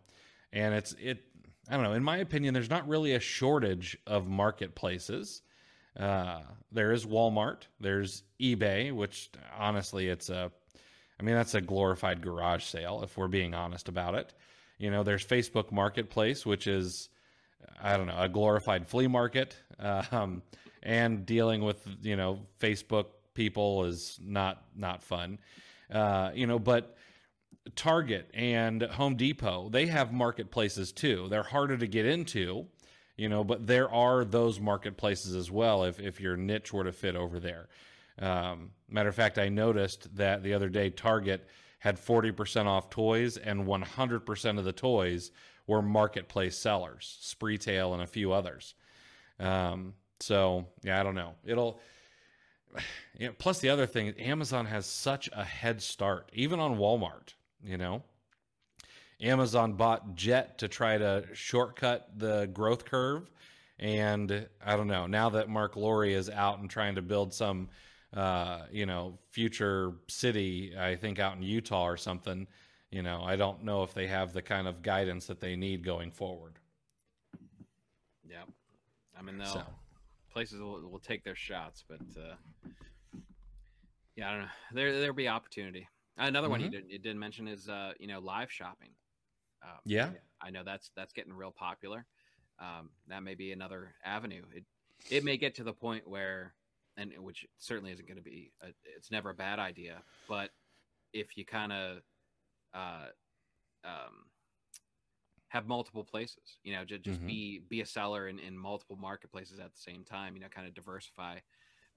and 0.51 0.73
it's 0.73 0.93
it 1.01 1.23
i 1.69 1.75
don't 1.75 1.83
know. 1.83 1.93
In 1.93 2.03
my 2.03 2.17
opinion 2.17 2.53
there's 2.53 2.69
not 2.69 2.87
really 2.87 3.13
a 3.13 3.19
shortage 3.19 3.97
of 4.05 4.27
marketplaces 4.27 5.41
uh, 5.99 6.41
there 6.71 6.91
is 6.91 7.05
Walmart. 7.05 7.63
There's 7.79 8.23
eBay, 8.41 8.91
which 8.91 9.29
honestly, 9.57 10.07
it's 10.07 10.29
a, 10.29 10.51
I 11.19 11.23
mean, 11.23 11.35
that's 11.35 11.55
a 11.55 11.61
glorified 11.61 12.21
garage 12.21 12.63
sale 12.63 13.01
if 13.03 13.17
we're 13.17 13.27
being 13.27 13.53
honest 13.53 13.89
about 13.89 14.15
it. 14.15 14.33
You 14.77 14.91
know, 14.91 15.03
there's 15.03 15.25
Facebook 15.25 15.71
Marketplace, 15.71 16.45
which 16.45 16.67
is, 16.67 17.09
I 17.81 17.95
don't 17.95 18.07
know, 18.07 18.19
a 18.19 18.27
glorified 18.27 18.87
flea 18.87 19.07
market. 19.07 19.55
Um, 19.79 20.41
and 20.83 21.25
dealing 21.25 21.63
with 21.63 21.87
you 22.01 22.15
know 22.15 22.39
Facebook 22.59 23.05
people 23.33 23.85
is 23.85 24.19
not 24.21 24.63
not 24.75 25.01
fun. 25.01 25.39
Uh, 25.91 26.31
you 26.35 26.45
know, 26.45 26.59
but 26.59 26.95
Target 27.75 28.29
and 28.33 28.83
Home 28.83 29.15
Depot 29.15 29.69
they 29.69 29.87
have 29.87 30.13
marketplaces 30.13 30.91
too. 30.91 31.27
They're 31.29 31.43
harder 31.43 31.77
to 31.77 31.87
get 31.87 32.05
into 32.05 32.67
you 33.15 33.29
know, 33.29 33.43
but 33.43 33.67
there 33.67 33.91
are 33.91 34.25
those 34.25 34.59
marketplaces 34.59 35.35
as 35.35 35.51
well 35.51 35.83
if, 35.83 35.99
if 35.99 36.19
your 36.19 36.35
niche 36.35 36.73
were 36.73 36.83
to 36.83 36.91
fit 36.91 37.15
over 37.15 37.39
there. 37.39 37.67
Um, 38.19 38.71
matter 38.89 39.09
of 39.09 39.15
fact, 39.15 39.37
I 39.37 39.49
noticed 39.49 40.15
that 40.15 40.43
the 40.43 40.53
other 40.53 40.69
day 40.69 40.89
Target 40.89 41.47
had 41.79 41.97
40% 41.97 42.65
off 42.65 42.89
toys, 42.89 43.37
and 43.37 43.65
100% 43.65 44.57
of 44.57 44.65
the 44.65 44.71
toys 44.71 45.31
were 45.67 45.81
marketplace 45.81 46.57
sellers, 46.57 47.19
Spreetail 47.21 47.93
and 47.93 48.01
a 48.01 48.07
few 48.07 48.31
others. 48.31 48.73
Um, 49.39 49.93
so, 50.19 50.67
yeah, 50.83 50.99
I 50.99 51.03
don't 51.03 51.15
know. 51.15 51.35
It'll. 51.45 51.79
You 53.19 53.27
know, 53.27 53.33
plus, 53.37 53.59
the 53.59 53.69
other 53.69 53.85
thing, 53.85 54.09
Amazon 54.17 54.65
has 54.65 54.87
such 54.87 55.29
a 55.33 55.43
head 55.43 55.83
start, 55.83 56.31
even 56.33 56.59
on 56.59 56.79
Walmart, 56.79 57.35
you 57.63 57.77
know. 57.77 58.01
Amazon 59.23 59.73
bought 59.73 60.15
Jet 60.15 60.57
to 60.59 60.67
try 60.67 60.97
to 60.97 61.23
shortcut 61.33 62.09
the 62.17 62.47
growth 62.53 62.85
curve. 62.85 63.31
And 63.79 64.47
I 64.63 64.75
don't 64.75 64.87
know. 64.87 65.07
Now 65.07 65.29
that 65.29 65.49
Mark 65.49 65.75
Lore 65.75 66.05
is 66.05 66.29
out 66.29 66.59
and 66.59 66.69
trying 66.69 66.95
to 66.95 67.01
build 67.01 67.33
some, 67.33 67.69
uh, 68.13 68.63
you 68.71 68.85
know, 68.85 69.17
future 69.31 69.93
city, 70.07 70.73
I 70.77 70.95
think 70.95 71.19
out 71.19 71.35
in 71.35 71.41
Utah 71.41 71.85
or 71.87 71.97
something, 71.97 72.47
you 72.91 73.01
know, 73.01 73.23
I 73.23 73.35
don't 73.35 73.63
know 73.63 73.81
if 73.83 73.93
they 73.93 74.07
have 74.07 74.33
the 74.33 74.41
kind 74.41 74.67
of 74.67 74.83
guidance 74.83 75.25
that 75.25 75.39
they 75.39 75.55
need 75.55 75.83
going 75.83 76.11
forward. 76.11 76.59
Yeah. 78.29 78.43
I 79.17 79.21
mean, 79.23 79.37
they'll, 79.37 79.47
so. 79.47 79.63
places 80.31 80.59
will, 80.59 80.87
will 80.89 80.99
take 80.99 81.23
their 81.23 81.35
shots, 81.35 81.83
but 81.87 82.01
uh, 82.17 82.35
yeah, 84.15 84.29
I 84.29 84.31
don't 84.31 84.41
know. 84.41 84.47
There, 84.73 84.99
there'll 84.99 85.15
be 85.15 85.27
opportunity. 85.27 85.87
Another 86.17 86.45
mm-hmm. 86.45 86.51
one 86.51 86.61
you, 86.61 86.69
did, 86.69 86.85
you 86.87 86.99
didn't 86.99 87.19
mention 87.19 87.47
is, 87.47 87.67
uh, 87.67 87.93
you 87.99 88.07
know, 88.07 88.19
live 88.19 88.51
shopping. 88.51 88.89
Um, 89.63 89.79
yeah, 89.85 90.09
I 90.41 90.49
know 90.49 90.63
that's 90.63 90.91
that's 90.95 91.13
getting 91.13 91.33
real 91.33 91.51
popular. 91.51 92.05
Um, 92.59 92.89
that 93.07 93.23
may 93.23 93.35
be 93.35 93.51
another 93.51 93.95
avenue. 94.03 94.43
It 94.53 94.65
it 95.09 95.23
may 95.23 95.37
get 95.37 95.55
to 95.55 95.63
the 95.63 95.73
point 95.73 96.07
where, 96.07 96.53
and 96.97 97.11
which 97.19 97.45
certainly 97.57 97.91
isn't 97.91 98.07
going 98.07 98.17
to 98.17 98.23
be. 98.23 98.51
A, 98.61 98.67
it's 98.95 99.11
never 99.11 99.29
a 99.29 99.35
bad 99.35 99.59
idea, 99.59 100.01
but 100.27 100.51
if 101.13 101.37
you 101.37 101.45
kind 101.45 101.71
of 101.71 101.97
uh, 102.73 103.07
um, 103.85 104.25
have 105.49 105.67
multiple 105.67 106.03
places, 106.03 106.57
you 106.63 106.73
know, 106.73 106.83
just, 106.83 107.03
just 107.03 107.19
mm-hmm. 107.19 107.27
be 107.27 107.61
be 107.69 107.81
a 107.81 107.85
seller 107.85 108.27
in, 108.27 108.39
in 108.39 108.57
multiple 108.57 108.95
marketplaces 108.95 109.59
at 109.59 109.73
the 109.73 109.79
same 109.79 110.03
time. 110.03 110.35
You 110.35 110.41
know, 110.41 110.47
kind 110.49 110.67
of 110.67 110.73
diversify, 110.73 111.37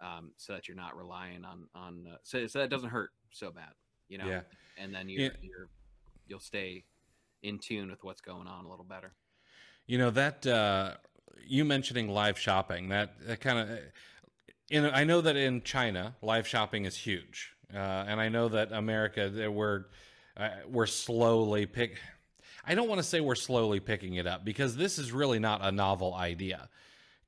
um, 0.00 0.33
so 0.37 0.52
that 0.52 0.68
you're 0.68 0.76
not 0.76 0.96
relying 0.96 1.44
on 1.44 1.68
on 1.74 2.07
uh, 2.12 2.16
so 2.22 2.46
so 2.46 2.59
that 2.61 2.70
doesn't 2.70 2.90
hurt 2.90 3.11
so 3.31 3.50
bad. 3.50 3.72
You 4.09 4.18
know, 4.18 4.26
yeah. 4.26 4.40
and 4.79 4.94
then 4.94 5.09
you're, 5.09 5.22
yeah. 5.22 5.31
you're 5.42 5.68
you'll 6.29 6.38
stay 6.38 6.85
in 7.42 7.59
tune 7.59 7.90
with 7.90 8.03
what's 8.03 8.20
going 8.20 8.46
on 8.46 8.64
a 8.64 8.68
little 8.68 8.85
better. 8.85 9.12
You 9.87 9.99
know 9.99 10.11
that 10.11 10.46
uh, 10.46 10.94
you 11.46 11.64
mentioning 11.64 12.09
live 12.09 12.38
shopping 12.38 12.88
that, 12.88 13.14
that 13.27 13.40
kind 13.40 13.59
of. 13.59 13.79
In, 14.68 14.85
I 14.85 15.05
know 15.05 15.20
that 15.20 15.37
in 15.37 15.62
China, 15.62 16.16
live 16.22 16.46
shopping 16.49 16.87
is 16.87 16.96
huge, 16.96 17.53
uh, 17.72 17.77
and 17.77 18.20
I 18.20 18.29
know 18.29 18.49
that 18.49 18.72
America, 18.72 19.29
that 19.29 19.53
we're 19.53 19.85
uh, 20.37 20.49
we're 20.68 20.87
slowly 20.87 21.66
pick. 21.66 21.99
I 22.64 22.75
don't 22.75 22.88
want 22.88 22.99
to 22.99 23.07
say 23.07 23.20
we're 23.20 23.37
slowly 23.37 23.79
picking 23.79 24.14
it 24.14 24.27
up 24.27 24.44
because 24.44 24.77
this 24.77 24.99
is 24.99 25.12
really 25.12 25.38
not 25.38 25.64
a 25.64 25.70
novel 25.70 26.14
idea. 26.14 26.68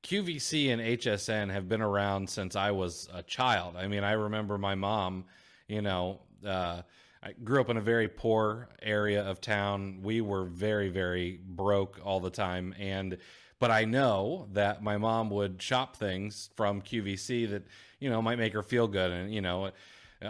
QVC 0.03 0.71
and 0.71 0.81
HSN 0.81 1.51
have 1.51 1.67
been 1.67 1.81
around 1.81 2.29
since 2.29 2.55
I 2.55 2.71
was 2.71 3.09
a 3.13 3.23
child. 3.23 3.75
I 3.77 3.87
mean, 3.87 4.03
I 4.03 4.13
remember 4.13 4.57
my 4.57 4.75
mom, 4.75 5.25
you 5.67 5.81
know, 5.81 6.19
uh, 6.45 6.81
I 7.21 7.33
grew 7.43 7.59
up 7.59 7.69
in 7.69 7.77
a 7.77 7.81
very 7.81 8.07
poor 8.07 8.69
area 8.81 9.23
of 9.23 9.41
town. 9.41 9.99
We 10.03 10.21
were 10.21 10.45
very, 10.45 10.89
very 10.89 11.39
broke 11.45 11.99
all 12.03 12.21
the 12.21 12.29
time. 12.29 12.73
And, 12.79 13.17
but 13.59 13.71
I 13.71 13.83
know 13.83 14.47
that 14.53 14.81
my 14.81 14.97
mom 14.97 15.29
would 15.31 15.61
shop 15.61 15.97
things 15.97 16.49
from 16.55 16.81
QVC 16.81 17.49
that, 17.49 17.63
you 17.99 18.09
know, 18.09 18.21
might 18.21 18.37
make 18.37 18.53
her 18.53 18.63
feel 18.63 18.87
good. 18.87 19.11
And, 19.11 19.33
you 19.33 19.41
know, 19.41 19.71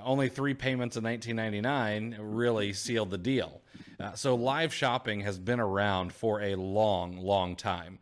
only 0.04 0.30
three 0.30 0.56
payments 0.56 0.98
in 0.98 1.04
1999 1.04 2.18
really 2.20 2.74
sealed 2.74 3.12
the 3.12 3.18
deal. 3.20 3.62
Uh, 4.00 4.14
so 4.14 4.34
live 4.34 4.74
shopping 4.74 5.22
has 5.22 5.38
been 5.38 5.60
around 5.60 6.12
for 6.12 6.42
a 6.42 6.56
long, 6.56 7.18
long 7.18 7.56
time. 7.56 8.00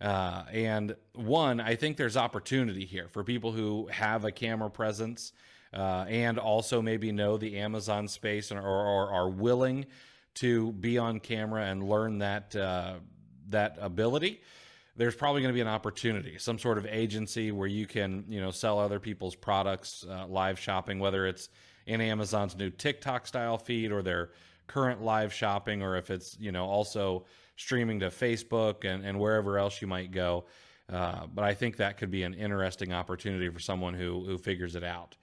Uh, 0.00 0.44
and 0.52 0.94
one, 1.14 1.60
I 1.60 1.74
think 1.74 1.96
there's 1.96 2.16
opportunity 2.16 2.84
here 2.84 3.08
for 3.08 3.24
people 3.24 3.50
who 3.50 3.88
have 3.88 4.24
a 4.24 4.30
camera 4.30 4.70
presence 4.70 5.32
uh, 5.72 6.06
and 6.08 6.38
also 6.38 6.80
maybe 6.80 7.12
know 7.12 7.36
the 7.36 7.58
Amazon 7.58 8.08
space 8.08 8.50
or, 8.50 8.60
or, 8.60 9.10
are 9.10 9.28
willing 9.28 9.84
to 10.34 10.72
be 10.72 10.98
on 10.98 11.20
camera 11.20 11.64
and 11.64 11.88
learn 11.88 12.18
that 12.18 12.54
uh, 12.56 12.94
that 13.50 13.76
ability, 13.80 14.40
there's 14.96 15.14
probably 15.14 15.42
going 15.42 15.52
to 15.52 15.54
be 15.54 15.60
an 15.60 15.68
opportunity, 15.68 16.38
some 16.38 16.58
sort 16.58 16.78
of 16.78 16.86
agency 16.86 17.52
where 17.52 17.68
you 17.68 17.86
can 17.86 18.24
you 18.28 18.40
know 18.40 18.50
sell 18.50 18.78
other 18.78 18.98
people's 19.00 19.34
products 19.34 20.06
uh, 20.08 20.26
live 20.26 20.58
shopping, 20.58 20.98
whether 20.98 21.26
it's 21.26 21.48
in 21.86 22.00
Amazon's 22.00 22.56
new 22.56 22.70
TikTok 22.70 23.26
style 23.26 23.58
feed 23.58 23.92
or 23.92 24.02
their 24.02 24.30
current 24.66 25.02
live 25.02 25.32
shopping, 25.32 25.82
or 25.82 25.96
if 25.96 26.10
it's 26.10 26.36
you 26.40 26.52
know 26.52 26.64
also 26.64 27.26
streaming 27.56 28.00
to 28.00 28.06
Facebook 28.08 28.84
and, 28.84 29.04
and 29.04 29.18
wherever 29.18 29.58
else 29.58 29.82
you 29.82 29.88
might 29.88 30.12
go. 30.12 30.44
Uh, 30.90 31.26
but 31.34 31.44
I 31.44 31.52
think 31.52 31.76
that 31.76 31.98
could 31.98 32.10
be 32.10 32.22
an 32.22 32.32
interesting 32.32 32.92
opportunity 32.92 33.48
for 33.50 33.58
someone 33.58 33.92
who 33.92 34.24
who 34.24 34.38
figures 34.38 34.76
it 34.76 34.84
out. 34.84 35.16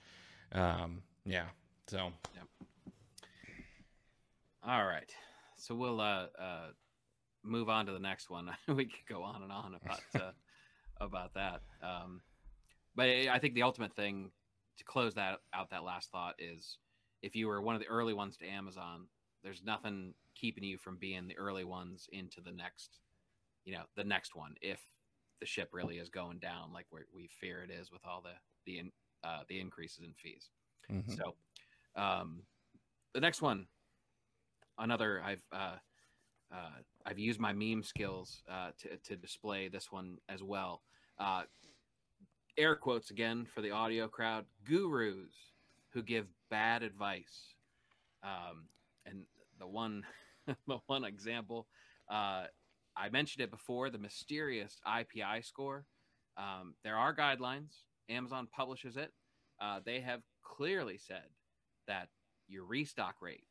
Um, 0.55 1.03
yeah. 1.25 1.45
So. 1.87 2.11
Yep. 2.33 2.47
All 4.65 4.85
right. 4.85 5.11
So 5.57 5.75
we'll 5.75 5.99
uh, 6.01 6.27
uh, 6.39 6.67
move 7.43 7.69
on 7.69 7.85
to 7.85 7.91
the 7.91 7.99
next 7.99 8.29
one. 8.29 8.49
we 8.67 8.85
could 8.85 9.05
go 9.07 9.21
on 9.21 9.43
and 9.43 9.51
on 9.51 9.75
about 9.75 10.01
uh, 10.15 10.31
about 11.01 11.33
that. 11.35 11.61
Um, 11.83 12.21
but 12.95 13.07
I 13.07 13.37
think 13.39 13.53
the 13.53 13.63
ultimate 13.63 13.95
thing 13.95 14.31
to 14.77 14.83
close 14.85 15.13
that 15.15 15.39
out, 15.53 15.69
that 15.71 15.83
last 15.83 16.09
thought 16.11 16.35
is, 16.39 16.77
if 17.21 17.35
you 17.35 17.47
were 17.47 17.61
one 17.61 17.75
of 17.75 17.81
the 17.81 17.87
early 17.87 18.13
ones 18.13 18.37
to 18.37 18.47
Amazon, 18.47 19.07
there's 19.43 19.63
nothing 19.63 20.13
keeping 20.35 20.63
you 20.63 20.77
from 20.77 20.97
being 20.97 21.27
the 21.27 21.37
early 21.37 21.63
ones 21.63 22.07
into 22.11 22.41
the 22.41 22.51
next, 22.51 22.99
you 23.65 23.73
know, 23.73 23.83
the 23.95 24.03
next 24.03 24.35
one. 24.35 24.55
If 24.61 24.79
the 25.41 25.45
ship 25.45 25.69
really 25.73 25.97
is 25.97 26.09
going 26.09 26.39
down 26.39 26.71
like 26.73 26.87
we 26.91 27.29
fear 27.41 27.61
it 27.61 27.69
is 27.69 27.91
with 27.91 28.01
all 28.05 28.21
the 28.21 28.31
the 28.65 28.81
uh, 29.25 29.39
the 29.49 29.59
increases 29.59 29.99
in 30.03 30.13
fees. 30.13 30.49
Mm-hmm. 30.91 31.13
So, 31.13 31.33
um, 31.95 32.43
the 33.13 33.21
next 33.21 33.41
one, 33.41 33.67
another 34.77 35.21
I've 35.25 35.43
uh, 35.51 35.77
uh, 36.53 36.79
I've 37.05 37.19
used 37.19 37.39
my 37.39 37.53
meme 37.53 37.83
skills 37.83 38.43
uh, 38.49 38.71
to 38.79 38.97
to 38.97 39.15
display 39.15 39.67
this 39.67 39.91
one 39.91 40.17
as 40.29 40.43
well. 40.43 40.81
uh, 41.19 41.43
air 42.57 42.75
quotes 42.75 43.11
again 43.11 43.45
for 43.45 43.61
the 43.61 43.71
audio 43.71 44.07
crowd 44.07 44.45
gurus 44.63 45.33
who 45.89 46.01
give 46.01 46.27
bad 46.49 46.83
advice 46.83 47.55
um, 48.23 48.67
and 49.05 49.23
the 49.59 49.67
one 49.67 50.03
the 50.67 50.77
one 50.87 51.03
example 51.03 51.67
uh, 52.09 52.45
i 52.95 53.09
mentioned 53.11 53.43
it 53.43 53.51
before 53.51 53.89
the 53.89 53.97
mysterious 53.97 54.79
ipi 54.87 55.43
score 55.45 55.85
um, 56.37 56.75
there 56.83 56.97
are 56.97 57.15
guidelines 57.15 57.83
amazon 58.09 58.47
publishes 58.51 58.97
it 58.97 59.11
uh, 59.61 59.79
they 59.85 59.99
have 60.01 60.21
clearly 60.43 60.97
said 60.97 61.29
that 61.87 62.09
your 62.47 62.65
restock 62.65 63.15
rate 63.21 63.45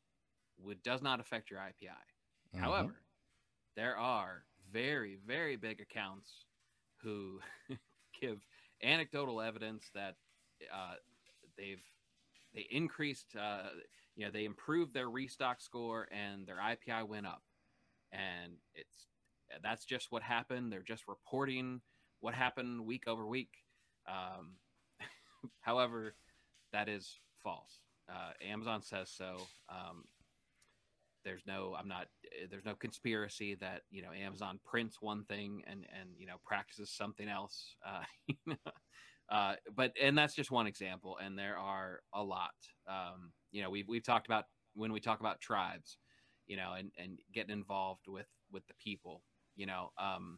would 0.57 0.81
does 0.83 1.01
not 1.01 1.19
affect 1.19 1.49
your 1.49 1.59
ipi 1.59 1.89
Mhm. 2.53 2.61
however 2.61 3.01
there 3.75 3.97
are 3.97 4.45
very 4.71 5.17
very 5.25 5.55
big 5.55 5.79
accounts 5.81 6.45
who 7.01 7.39
give 8.21 8.39
anecdotal 8.83 9.41
evidence 9.41 9.89
that 9.93 10.15
uh, 10.73 10.95
they've 11.57 11.83
they 12.53 12.67
increased 12.71 13.35
uh, 13.39 13.69
you 14.15 14.25
know 14.25 14.31
they 14.31 14.45
improved 14.45 14.93
their 14.93 15.09
restock 15.09 15.61
score 15.61 16.07
and 16.11 16.47
their 16.47 16.57
ipi 16.57 17.07
went 17.07 17.25
up. 17.25 17.41
And 18.11 18.53
it's 18.73 19.07
that's 19.63 19.85
just 19.85 20.11
what 20.11 20.23
happened. 20.23 20.71
They're 20.71 20.83
just 20.83 21.07
reporting 21.07 21.81
what 22.19 22.33
happened 22.33 22.85
week 22.85 23.07
over 23.07 23.25
week 23.27 23.49
um, 24.07 24.55
however 25.61 26.15
that 26.73 26.89
is 26.89 27.19
false. 27.43 27.79
Uh, 28.09 28.31
amazon 28.47 28.81
says 28.81 29.09
so. 29.09 29.37
Um, 29.69 30.03
there's 31.23 31.41
no 31.47 31.75
i'm 31.77 31.87
not 31.87 32.05
there's 32.51 32.65
no 32.65 32.75
conspiracy 32.75 33.55
that 33.55 33.81
you 33.89 34.01
know 34.03 34.11
amazon 34.11 34.59
prints 34.63 35.01
one 35.01 35.23
thing 35.25 35.63
and 35.65 35.85
and 35.99 36.09
you 36.17 36.27
know 36.27 36.35
practices 36.45 36.91
something 36.91 37.27
else. 37.27 37.75
Uh, 37.85 38.53
uh 39.29 39.55
but 39.75 39.91
and 40.01 40.15
that's 40.17 40.35
just 40.35 40.51
one 40.51 40.67
example 40.67 41.17
and 41.21 41.37
there 41.37 41.57
are 41.57 41.99
a 42.13 42.23
lot. 42.23 42.53
Um 42.87 43.31
you 43.51 43.61
know 43.61 43.69
we've, 43.69 43.87
we've 43.87 44.05
talked 44.05 44.27
about 44.27 44.45
when 44.75 44.93
we 44.93 44.99
talk 44.99 45.19
about 45.19 45.41
tribes 45.41 45.97
you 46.47 46.55
know 46.55 46.73
and 46.77 46.91
and 46.97 47.17
getting 47.33 47.51
involved 47.51 48.07
with 48.07 48.27
with 48.51 48.65
the 48.67 48.73
people 48.75 49.23
you 49.55 49.65
know 49.65 49.91
um 49.97 50.37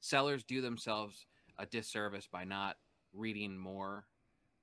sellers 0.00 0.44
do 0.44 0.60
themselves 0.60 1.26
a 1.60 1.66
disservice 1.66 2.26
by 2.26 2.44
not 2.44 2.76
reading 3.12 3.56
more 3.56 4.06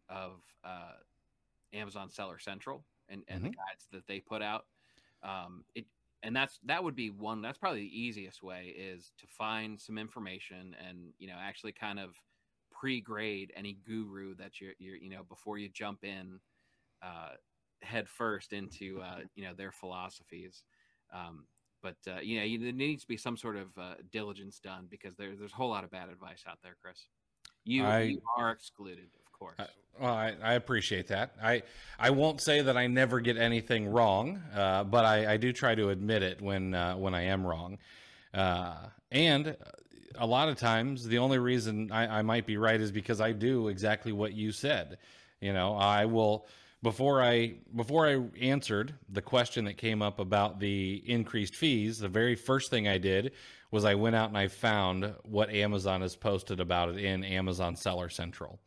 of 0.10 0.42
uh 0.64 0.94
amazon 1.74 2.10
seller 2.10 2.40
central 2.40 2.84
and 3.10 3.24
and 3.28 3.44
the 3.44 3.50
guides 3.50 3.88
that 3.92 4.08
they 4.08 4.20
put 4.20 4.42
out. 4.42 4.66
Um 5.24 5.64
it 5.76 5.86
and 6.24 6.36
that's 6.36 6.60
that 6.66 6.84
would 6.84 6.96
be 6.96 7.10
one 7.10 7.42
that's 7.42 7.58
probably 7.58 7.82
the 7.82 8.00
easiest 8.00 8.42
way 8.44 8.74
is 8.78 9.12
to 9.20 9.28
find 9.28 9.80
some 9.80 9.98
information 9.98 10.76
and 10.88 11.14
you 11.20 11.28
know 11.28 11.36
actually 11.40 11.72
kind 11.72 12.00
of 12.00 12.16
pre-grade 12.72 13.52
any 13.56 13.78
guru 13.86 14.36
that 14.36 14.60
you're, 14.60 14.74
you're 14.80 14.98
you 14.98 15.10
know 15.10 15.24
before 15.24 15.58
you 15.58 15.70
jump 15.70 16.04
in 16.04 16.40
uh 17.02 17.32
head 17.82 18.10
first 18.10 18.54
into 18.54 19.02
uh 19.02 19.20
you 19.36 19.44
know 19.44 19.54
their 19.54 19.72
philosophies. 19.72 20.64
Um 21.14 21.46
but 21.82 21.96
uh, 22.08 22.20
you 22.22 22.38
know 22.40 22.46
you, 22.46 22.60
there 22.60 22.72
needs 22.72 23.04
to 23.04 23.08
be 23.08 23.18
some 23.18 23.38
sort 23.38 23.56
of 23.56 23.68
uh, 23.78 23.96
diligence 24.12 24.60
done 24.60 24.88
because 24.90 25.16
there, 25.16 25.36
there's 25.36 25.52
a 25.52 25.56
whole 25.56 25.70
lot 25.70 25.84
of 25.84 25.92
bad 25.92 26.10
advice 26.10 26.44
out 26.48 26.58
there 26.64 26.76
chris 26.82 27.08
you, 27.66 27.84
I- 27.86 28.02
you 28.02 28.22
are 28.38 28.52
excluded 28.52 29.08
of 29.26 29.32
course 29.38 29.56
I- 29.60 29.68
Well, 30.00 30.14
I, 30.14 30.36
I 30.44 30.54
appreciate 30.54 31.08
that. 31.08 31.32
I 31.42 31.64
I 32.00 32.10
won't 32.12 32.40
say 32.42 32.62
that 32.62 32.78
I 32.78 32.86
never 32.88 33.20
get 33.20 33.36
anything 33.38 33.88
wrong, 33.90 34.42
uh, 34.56 34.84
but 34.84 35.06
I, 35.06 35.34
I 35.34 35.38
do 35.38 35.52
try 35.52 35.74
to 35.76 35.90
admit 35.90 36.22
it 36.22 36.40
when 36.42 36.74
uh, 36.76 36.96
when 36.98 37.14
I 37.16 37.24
am 37.24 37.46
wrong. 37.46 37.80
Uh, 38.34 38.76
and 39.12 39.56
a 40.20 40.26
lot 40.28 40.50
of 40.50 40.58
times, 40.58 41.08
the 41.08 41.18
only 41.18 41.40
reason 41.40 41.92
I, 41.92 42.20
I 42.20 42.22
might 42.22 42.46
be 42.46 42.58
right 42.58 42.80
is 42.80 42.92
because 42.92 43.20
I 43.22 43.32
do 43.32 43.70
exactly 43.70 44.12
what 44.12 44.34
you 44.34 44.52
said. 44.52 44.98
You 45.42 45.54
know, 45.54 45.76
I 45.76 46.06
will 46.06 46.48
before 46.84 47.22
I 47.22 47.56
before 47.76 48.08
I 48.08 48.24
answered 48.40 48.94
the 49.10 49.22
question 49.22 49.66
that 49.66 49.78
came 49.78 50.02
up 50.02 50.20
about 50.20 50.60
the 50.60 51.04
increased 51.06 51.56
fees. 51.56 52.00
The 52.00 52.08
very 52.08 52.36
first 52.36 52.70
thing 52.70 52.88
I 52.88 52.98
did 52.98 53.32
was 53.72 53.84
I 53.84 53.96
went 53.96 54.16
out 54.16 54.30
and 54.30 54.38
I 54.38 54.48
found 54.48 55.14
what 55.24 55.50
Amazon 55.50 56.02
has 56.02 56.16
posted 56.16 56.60
about 56.60 56.90
it 56.90 56.98
in 56.98 57.24
Amazon 57.24 57.76
Seller 57.76 58.10
Central. 58.10 58.60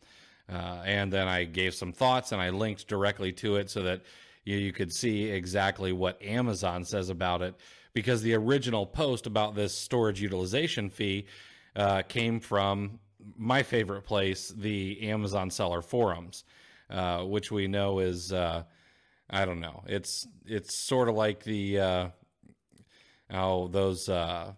Uh, 0.48 0.82
and 0.84 1.12
then 1.12 1.28
I 1.28 1.44
gave 1.44 1.74
some 1.74 1.92
thoughts 1.92 2.32
and 2.32 2.42
I 2.42 2.50
linked 2.50 2.88
directly 2.88 3.32
to 3.34 3.56
it 3.56 3.70
so 3.70 3.82
that 3.84 4.02
you, 4.44 4.56
you 4.56 4.72
could 4.72 4.92
see 4.92 5.30
exactly 5.30 5.92
what 5.92 6.20
Amazon 6.22 6.84
says 6.84 7.08
about 7.08 7.42
it. 7.42 7.54
Because 7.92 8.22
the 8.22 8.34
original 8.34 8.86
post 8.86 9.26
about 9.26 9.54
this 9.54 9.74
storage 9.74 10.20
utilization 10.20 10.90
fee 10.90 11.26
uh, 11.74 12.02
came 12.02 12.40
from 12.40 12.98
my 13.36 13.62
favorite 13.62 14.02
place, 14.02 14.48
the 14.48 15.08
Amazon 15.10 15.50
seller 15.50 15.82
forums, 15.82 16.44
uh, 16.90 17.24
which 17.24 17.50
we 17.50 17.68
know 17.68 18.00
is 18.00 18.32
uh, 18.32 18.64
I 19.28 19.44
don't 19.44 19.60
know. 19.60 19.82
It's 19.86 20.26
it's 20.46 20.76
sort 20.76 21.08
of 21.08 21.14
like 21.14 21.44
the 21.44 21.78
uh, 21.78 22.08
oh 23.32 23.68
those 23.68 24.08
uh, 24.08 24.52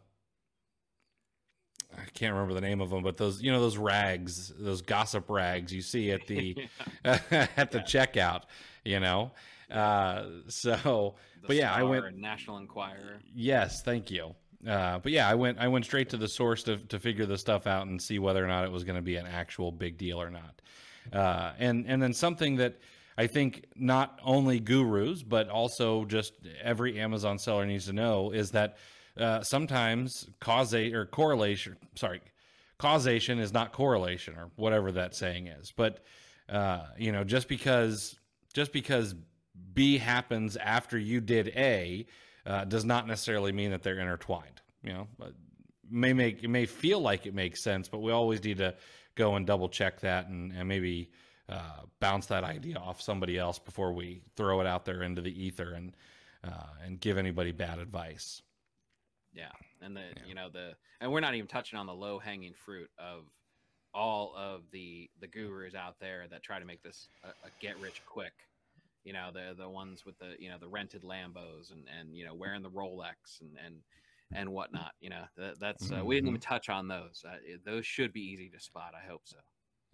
I 1.96 2.04
can't 2.14 2.32
remember 2.32 2.54
the 2.54 2.60
name 2.60 2.80
of 2.80 2.90
them, 2.90 3.02
but 3.02 3.16
those 3.16 3.42
you 3.42 3.52
know 3.52 3.60
those 3.60 3.76
rags, 3.76 4.52
those 4.58 4.82
gossip 4.82 5.28
rags 5.28 5.72
you 5.72 5.82
see 5.82 6.10
at 6.10 6.26
the 6.26 6.56
at 7.04 7.70
the 7.70 7.80
checkout, 7.80 8.42
you 8.84 9.00
know. 9.00 9.32
Uh, 9.70 10.24
so, 10.48 11.14
The 11.40 11.46
but 11.48 11.56
yeah, 11.56 11.72
I 11.72 11.82
went. 11.82 12.16
national 12.18 12.58
enquirer 12.58 13.20
Yes, 13.34 13.82
thank 13.82 14.10
you. 14.10 14.34
Uh, 14.66 14.98
but 14.98 15.12
yeah, 15.12 15.28
I 15.28 15.34
went. 15.34 15.58
I 15.58 15.68
went 15.68 15.84
straight 15.84 16.10
to 16.10 16.16
the 16.16 16.28
source 16.28 16.62
to 16.64 16.76
to 16.76 16.98
figure 16.98 17.26
this 17.26 17.40
stuff 17.40 17.66
out 17.66 17.86
and 17.86 18.00
see 18.00 18.18
whether 18.18 18.44
or 18.44 18.48
not 18.48 18.64
it 18.64 18.70
was 18.70 18.84
going 18.84 18.96
to 18.96 19.02
be 19.02 19.16
an 19.16 19.26
actual 19.26 19.72
big 19.72 19.98
deal 19.98 20.20
or 20.20 20.30
not. 20.30 20.60
Uh, 21.12 21.52
and 21.58 21.84
and 21.86 22.02
then 22.02 22.12
something 22.12 22.56
that 22.56 22.78
I 23.16 23.26
think 23.26 23.66
not 23.76 24.18
only 24.22 24.60
gurus 24.60 25.22
but 25.22 25.48
also 25.48 26.04
just 26.04 26.34
every 26.62 26.98
Amazon 27.00 27.38
seller 27.38 27.66
needs 27.66 27.86
to 27.86 27.92
know 27.92 28.30
is 28.30 28.50
that 28.52 28.76
uh, 29.16 29.42
sometimes 29.42 30.28
causation 30.40 30.96
or 30.96 31.06
correlation. 31.06 31.76
Sorry, 31.94 32.20
causation 32.78 33.38
is 33.38 33.52
not 33.52 33.72
correlation 33.72 34.36
or 34.36 34.50
whatever 34.56 34.92
that 34.92 35.14
saying 35.14 35.48
is. 35.48 35.72
But 35.76 36.00
uh, 36.48 36.84
you 36.98 37.12
know, 37.12 37.24
just 37.24 37.48
because 37.48 38.18
just 38.54 38.72
because 38.72 39.14
B 39.74 39.98
happens 39.98 40.56
after 40.56 40.98
you 40.98 41.20
did 41.20 41.48
A 41.48 42.06
uh, 42.46 42.64
does 42.64 42.84
not 42.84 43.06
necessarily 43.06 43.52
mean 43.52 43.70
that 43.70 43.82
they're 43.82 43.98
intertwined. 43.98 44.60
You 44.82 44.92
know, 44.92 45.08
may 45.90 46.12
make 46.12 46.42
it 46.42 46.48
may 46.48 46.66
feel 46.66 47.00
like 47.00 47.26
it 47.26 47.34
makes 47.34 47.62
sense, 47.62 47.88
but 47.88 47.98
we 47.98 48.12
always 48.12 48.42
need 48.42 48.58
to 48.58 48.74
go 49.14 49.36
and 49.36 49.46
double 49.46 49.68
check 49.68 50.00
that 50.00 50.28
and, 50.28 50.52
and 50.52 50.68
maybe 50.68 51.10
uh, 51.48 51.82
bounce 52.00 52.26
that 52.26 52.44
idea 52.44 52.76
off 52.76 53.00
somebody 53.00 53.38
else 53.38 53.58
before 53.58 53.92
we 53.92 54.22
throw 54.36 54.60
it 54.60 54.66
out 54.66 54.84
there 54.84 55.02
into 55.02 55.20
the 55.20 55.44
ether 55.44 55.72
and 55.74 55.92
uh, 56.44 56.66
and 56.84 57.00
give 57.00 57.18
anybody 57.18 57.52
bad 57.52 57.78
advice. 57.78 58.42
Yeah, 59.34 59.50
and 59.80 59.96
the 59.96 60.00
Yeah. 60.00 60.26
you 60.26 60.34
know 60.34 60.48
the 60.48 60.74
and 61.00 61.12
we're 61.12 61.20
not 61.20 61.34
even 61.34 61.46
touching 61.46 61.78
on 61.78 61.86
the 61.86 61.94
low 61.94 62.18
hanging 62.18 62.54
fruit 62.54 62.90
of 62.98 63.24
all 63.94 64.34
of 64.36 64.62
the 64.72 65.10
the 65.20 65.26
gurus 65.26 65.74
out 65.74 65.96
there 66.00 66.26
that 66.30 66.42
try 66.42 66.58
to 66.58 66.64
make 66.64 66.82
this 66.82 67.08
a, 67.24 67.28
a 67.28 67.50
get 67.60 67.78
rich 67.80 68.02
quick. 68.06 68.32
You 69.04 69.12
know 69.12 69.30
the 69.32 69.54
the 69.56 69.68
ones 69.68 70.04
with 70.06 70.18
the 70.18 70.34
you 70.38 70.48
know 70.48 70.58
the 70.58 70.68
rented 70.68 71.02
Lambos 71.02 71.70
and 71.72 71.84
and 71.98 72.16
you 72.16 72.24
know 72.24 72.34
wearing 72.34 72.62
the 72.62 72.70
Rolex 72.70 73.40
and 73.40 73.50
and 73.64 73.76
and 74.34 74.48
whatnot. 74.50 74.92
You 75.00 75.10
know 75.10 75.24
that, 75.36 75.60
that's 75.60 75.90
uh, 75.90 76.04
we 76.04 76.16
didn't 76.16 76.28
even 76.28 76.40
touch 76.40 76.68
on 76.68 76.88
those. 76.88 77.24
Uh, 77.26 77.36
those 77.64 77.86
should 77.86 78.12
be 78.12 78.20
easy 78.20 78.50
to 78.50 78.60
spot. 78.60 78.92
I 78.94 79.08
hope 79.08 79.22
so. 79.24 79.38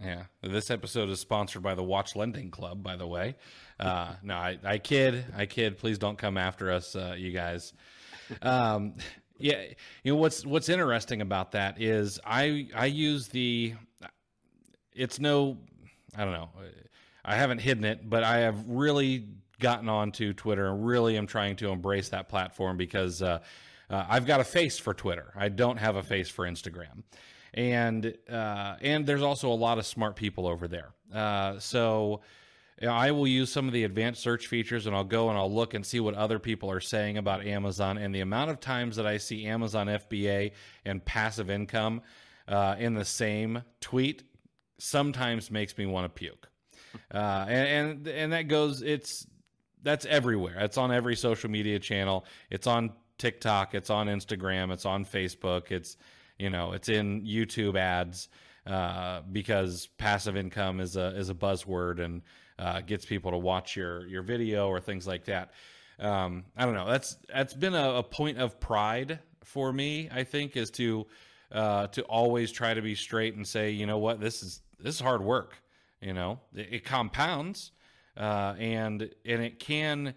Yeah, 0.00 0.24
this 0.42 0.70
episode 0.70 1.08
is 1.08 1.18
sponsored 1.18 1.62
by 1.62 1.74
the 1.74 1.82
Watch 1.82 2.14
Lending 2.14 2.50
Club. 2.52 2.82
By 2.82 2.96
the 2.96 3.06
way, 3.06 3.36
uh, 3.80 4.14
no, 4.22 4.34
I, 4.34 4.58
I 4.64 4.78
kid, 4.78 5.24
I 5.36 5.46
kid. 5.46 5.78
Please 5.78 5.98
don't 5.98 6.18
come 6.18 6.36
after 6.36 6.70
us, 6.70 6.94
uh, 6.94 7.14
you 7.18 7.32
guys. 7.32 7.72
Um, 8.42 8.94
yeah, 9.38 9.62
you 10.04 10.12
know 10.12 10.18
what's 10.18 10.44
what's 10.46 10.68
interesting 10.68 11.20
about 11.20 11.52
that 11.52 11.80
is 11.80 12.20
I 12.24 12.68
I 12.74 12.86
use 12.86 13.28
the. 13.28 13.74
It's 14.94 15.20
no, 15.20 15.58
I 16.16 16.24
don't 16.24 16.32
know. 16.32 16.50
I 17.24 17.36
haven't 17.36 17.58
hidden 17.58 17.84
it, 17.84 18.08
but 18.08 18.24
I 18.24 18.38
have 18.38 18.66
really 18.66 19.28
gotten 19.60 19.88
onto 19.88 20.32
Twitter 20.32 20.68
and 20.68 20.84
really 20.84 21.16
am 21.16 21.26
trying 21.26 21.56
to 21.56 21.70
embrace 21.70 22.08
that 22.10 22.28
platform 22.28 22.76
because 22.76 23.22
uh, 23.22 23.40
uh, 23.90 24.04
I've 24.08 24.26
got 24.26 24.40
a 24.40 24.44
face 24.44 24.78
for 24.78 24.94
Twitter. 24.94 25.32
I 25.36 25.48
don't 25.48 25.78
have 25.78 25.96
a 25.96 26.02
face 26.02 26.28
for 26.28 26.46
Instagram 26.46 27.02
and 27.54 28.14
uh, 28.30 28.76
and 28.80 29.06
there's 29.06 29.22
also 29.22 29.50
a 29.50 29.54
lot 29.54 29.78
of 29.78 29.86
smart 29.86 30.16
people 30.16 30.46
over 30.46 30.68
there. 30.68 30.90
Uh, 31.12 31.58
so 31.58 32.20
I 32.86 33.10
will 33.10 33.26
use 33.26 33.50
some 33.50 33.66
of 33.66 33.72
the 33.72 33.84
advanced 33.84 34.22
search 34.22 34.46
features, 34.46 34.86
and 34.86 34.94
I'll 34.94 35.04
go 35.04 35.28
and 35.30 35.38
I'll 35.38 35.52
look 35.52 35.74
and 35.74 35.84
see 35.84 36.00
what 36.00 36.14
other 36.14 36.38
people 36.38 36.70
are 36.70 36.80
saying 36.80 37.18
about 37.18 37.46
Amazon. 37.46 37.98
And 37.98 38.14
the 38.14 38.20
amount 38.20 38.50
of 38.50 38.60
times 38.60 38.96
that 38.96 39.06
I 39.06 39.16
see 39.16 39.46
Amazon 39.46 39.86
FBA 39.86 40.52
and 40.84 41.04
passive 41.04 41.50
income 41.50 42.02
uh, 42.46 42.76
in 42.78 42.94
the 42.94 43.04
same 43.04 43.62
tweet 43.80 44.22
sometimes 44.78 45.50
makes 45.50 45.76
me 45.76 45.86
want 45.86 46.04
to 46.04 46.08
puke. 46.08 46.48
Uh, 47.12 47.44
and, 47.48 48.06
and 48.06 48.08
and 48.08 48.32
that 48.32 48.48
goes. 48.48 48.82
It's 48.82 49.26
that's 49.82 50.06
everywhere. 50.06 50.58
It's 50.60 50.78
on 50.78 50.92
every 50.92 51.16
social 51.16 51.50
media 51.50 51.78
channel. 51.78 52.24
It's 52.50 52.66
on 52.66 52.92
TikTok. 53.18 53.74
It's 53.74 53.90
on 53.90 54.06
Instagram. 54.06 54.72
It's 54.72 54.86
on 54.86 55.04
Facebook. 55.04 55.70
It's 55.70 55.96
you 56.38 56.50
know, 56.50 56.72
it's 56.72 56.88
in 56.88 57.22
YouTube 57.22 57.76
ads 57.76 58.28
uh, 58.66 59.22
because 59.32 59.88
passive 59.98 60.36
income 60.36 60.80
is 60.80 60.96
a 60.96 61.16
is 61.16 61.30
a 61.30 61.34
buzzword 61.34 62.00
and 62.00 62.22
uh, 62.58 62.80
gets 62.80 63.04
people 63.04 63.30
to 63.30 63.38
watch 63.38 63.76
your 63.76 64.06
your 64.06 64.22
video 64.22 64.68
or 64.68 64.80
things 64.80 65.06
like 65.06 65.24
that. 65.24 65.52
Um, 65.98 66.44
I 66.56 66.64
don't 66.64 66.74
know. 66.74 66.86
That's 66.86 67.16
that's 67.32 67.54
been 67.54 67.74
a, 67.74 67.94
a, 67.94 68.02
point 68.02 68.38
of 68.38 68.60
pride 68.60 69.18
for 69.42 69.72
me. 69.72 70.08
I 70.12 70.22
think 70.22 70.56
is 70.56 70.70
to 70.72 71.06
uh, 71.50 71.88
to 71.88 72.02
always 72.02 72.52
try 72.52 72.74
to 72.74 72.82
be 72.82 72.94
straight 72.94 73.34
and 73.34 73.46
say, 73.46 73.70
you 73.70 73.86
know 73.86 73.98
what, 73.98 74.20
this 74.20 74.42
is 74.42 74.60
this 74.78 74.94
is 74.96 75.00
hard 75.00 75.22
work. 75.22 75.56
You 76.00 76.12
know, 76.12 76.38
it, 76.54 76.68
it 76.70 76.84
compounds, 76.84 77.72
uh, 78.16 78.54
and 78.58 79.10
and 79.24 79.42
it 79.42 79.58
can. 79.58 80.14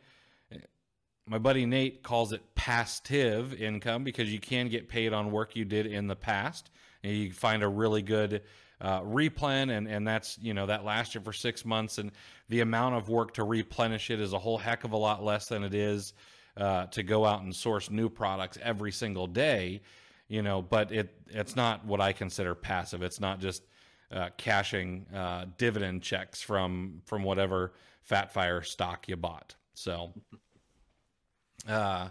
My 1.27 1.37
buddy 1.37 1.65
Nate 1.65 2.03
calls 2.03 2.33
it 2.33 2.41
passive 2.55 3.53
income 3.53 4.03
because 4.03 4.31
you 4.31 4.39
can 4.39 4.67
get 4.69 4.89
paid 4.89 5.13
on 5.13 5.31
work 5.31 5.55
you 5.55 5.65
did 5.65 5.85
in 5.85 6.07
the 6.07 6.15
past, 6.15 6.71
and 7.03 7.13
you 7.13 7.31
find 7.31 7.63
a 7.63 7.67
really 7.67 8.01
good 8.01 8.41
uh, 8.81 9.01
replen, 9.01 9.69
and 9.69 9.87
and 9.87 10.07
that's 10.07 10.37
you 10.41 10.53
know 10.53 10.65
that 10.65 10.83
lasts 10.83 11.15
you 11.15 11.21
for 11.21 11.33
six 11.33 11.63
months, 11.63 11.99
and 11.99 12.11
the 12.49 12.61
amount 12.61 12.95
of 12.95 13.09
work 13.09 13.33
to 13.35 13.43
replenish 13.43 14.09
it 14.09 14.19
is 14.19 14.33
a 14.33 14.39
whole 14.39 14.57
heck 14.57 14.83
of 14.83 14.91
a 14.91 14.97
lot 14.97 15.23
less 15.23 15.47
than 15.47 15.63
it 15.63 15.75
is 15.75 16.13
uh, 16.57 16.87
to 16.87 17.03
go 17.03 17.25
out 17.25 17.43
and 17.43 17.55
source 17.55 17.89
new 17.89 18.09
products 18.09 18.57
every 18.61 18.91
single 18.91 19.27
day. 19.27 19.81
You 20.27 20.41
know, 20.41 20.61
but 20.61 20.91
it 20.91 21.13
it's 21.27 21.55
not 21.55 21.85
what 21.85 22.01
I 22.01 22.13
consider 22.13 22.55
passive. 22.55 23.03
It's 23.03 23.19
not 23.19 23.39
just 23.39 23.63
uh, 24.11 24.29
cashing 24.37 25.05
uh, 25.13 25.45
dividend 25.57 26.01
checks 26.01 26.41
from 26.41 27.01
from 27.05 27.23
whatever 27.23 27.73
Fat 28.01 28.33
Fire 28.33 28.61
stock 28.63 29.07
you 29.07 29.15
bought. 29.15 29.55
So, 29.73 30.13
uh, 31.67 32.09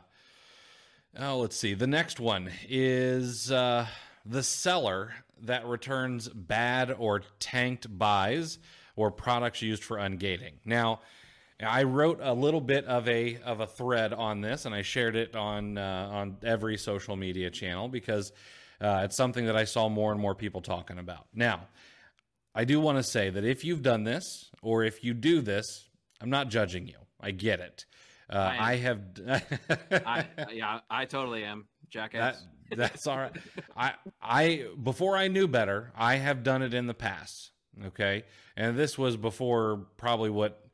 oh, 1.19 1.39
let's 1.39 1.57
see. 1.57 1.75
The 1.75 1.87
next 1.87 2.21
one 2.21 2.51
is 2.69 3.51
uh, 3.51 3.87
the 4.25 4.43
seller 4.43 5.15
that 5.43 5.67
returns 5.67 6.29
bad 6.29 6.95
or 6.99 7.23
tanked 7.39 7.99
buys 7.99 8.59
or 8.97 9.11
products 9.11 9.63
used 9.63 9.83
for 9.83 9.97
ungating. 9.97 10.55
Now, 10.65 11.01
I 11.63 11.83
wrote 11.83 12.21
a 12.23 12.33
little 12.33 12.61
bit 12.61 12.85
of 12.87 13.09
a 13.09 13.39
of 13.45 13.61
a 13.61 13.67
thread 13.67 14.13
on 14.13 14.41
this, 14.41 14.65
and 14.65 14.75
I 14.75 14.83
shared 14.83 15.17
it 15.17 15.37
on 15.37 15.77
uh, 15.77 16.09
on 16.11 16.37
every 16.43 16.79
social 16.79 17.17
media 17.17 17.51
channel 17.51 17.89
because 17.89 18.33
uh, 18.81 19.03
it's 19.05 19.17
something 19.17 19.47
that 19.47 19.57
I 19.57 19.65
saw 19.65 19.89
more 19.89 20.13
and 20.13 20.21
more 20.21 20.35
people 20.35 20.63
talking 20.63 20.99
about. 20.99 21.27
Now, 21.35 21.69
I 22.55 22.65
do 22.65 22.81
want 22.81 22.99
to 22.99 23.03
say 23.03 23.31
that 23.31 23.45
if 23.45 23.65
you've 23.65 23.83
done 23.83 24.05
this 24.05 24.51
or 24.63 24.85
if 24.85 25.05
you 25.05 25.13
do 25.13 25.41
this, 25.41 25.89
I'm 26.21 26.31
not 26.31 26.49
judging 26.49 26.87
you. 26.87 26.97
I 27.21 27.31
get 27.31 27.61
it. 27.61 27.85
Uh, 28.31 28.37
I, 28.37 28.73
I, 28.73 28.77
have. 28.77 29.01
I, 29.91 30.27
yeah, 30.53 30.81
I 30.89 31.05
totally 31.05 31.45
am. 31.45 31.67
Jackass. 31.91 32.37
That, 32.71 32.77
that's 32.77 33.07
all 33.07 33.19
right. 33.19 33.37
I 33.77 33.95
I 34.23 34.67
before 34.81 35.17
I 35.17 35.29
knew 35.29 35.49
better, 35.49 35.93
I 35.97 36.17
have 36.17 36.43
done 36.43 36.63
it 36.63 36.73
in 36.73 36.87
the 36.87 36.95
past. 36.95 37.51
Okay, 37.87 38.25
and 38.57 38.79
this 38.79 38.97
was 38.97 39.17
before 39.17 39.87
probably 39.97 40.31
what 40.31 40.65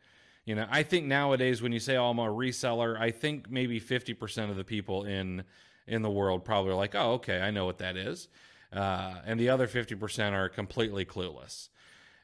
you 0.44 0.54
know. 0.54 0.66
I 0.70 0.82
think 0.82 1.06
nowadays 1.06 1.62
when 1.62 1.72
you 1.72 1.80
say 1.80 1.96
oh, 1.96 2.10
I'm 2.10 2.18
a 2.18 2.26
reseller, 2.26 3.00
I 3.00 3.10
think 3.10 3.50
maybe 3.50 3.80
50% 3.80 4.50
of 4.50 4.56
the 4.56 4.64
people 4.64 5.04
in 5.04 5.44
in 5.86 6.02
the 6.02 6.10
world 6.10 6.44
probably 6.44 6.72
are 6.72 6.76
like, 6.76 6.94
oh, 6.94 7.12
okay, 7.14 7.40
I 7.40 7.50
know 7.50 7.64
what 7.64 7.78
that 7.78 7.96
is, 7.96 8.28
uh, 8.72 9.14
and 9.24 9.38
the 9.38 9.48
other 9.50 9.68
50% 9.68 10.32
are 10.32 10.48
completely 10.48 11.04
clueless. 11.04 11.68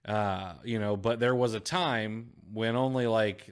Uh, 0.05 0.55
you 0.65 0.81
know, 0.81 0.97
but 0.97 1.21
there 1.21 1.35
was 1.35 1.55
a 1.55 1.61
time 1.61 2.31
when 2.53 2.75
only 2.75 3.07
like 3.07 3.51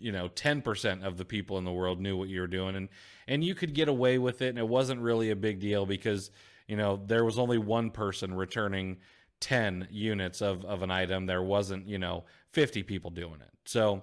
you 0.00 0.12
know 0.12 0.28
10% 0.28 1.04
of 1.04 1.16
the 1.16 1.24
people 1.24 1.58
in 1.58 1.64
the 1.64 1.72
world 1.72 2.00
knew 2.00 2.16
what 2.16 2.28
you 2.28 2.40
were 2.40 2.46
doing 2.46 2.76
and 2.76 2.88
and 3.28 3.44
you 3.44 3.54
could 3.54 3.74
get 3.74 3.88
away 3.88 4.18
with 4.18 4.42
it 4.42 4.48
and 4.48 4.58
it 4.58 4.68
wasn't 4.68 5.00
really 5.00 5.30
a 5.30 5.36
big 5.36 5.60
deal 5.60 5.86
because 5.86 6.30
you 6.66 6.76
know 6.76 7.00
there 7.06 7.24
was 7.24 7.38
only 7.38 7.58
one 7.58 7.90
person 7.90 8.34
returning 8.34 8.98
10 9.40 9.88
units 9.90 10.42
of, 10.42 10.64
of 10.66 10.82
an 10.82 10.90
item. 10.90 11.26
There 11.26 11.42
wasn't 11.42 11.88
you 11.88 11.98
know 11.98 12.24
50 12.52 12.82
people 12.82 13.10
doing 13.10 13.40
it. 13.40 13.50
So 13.64 14.02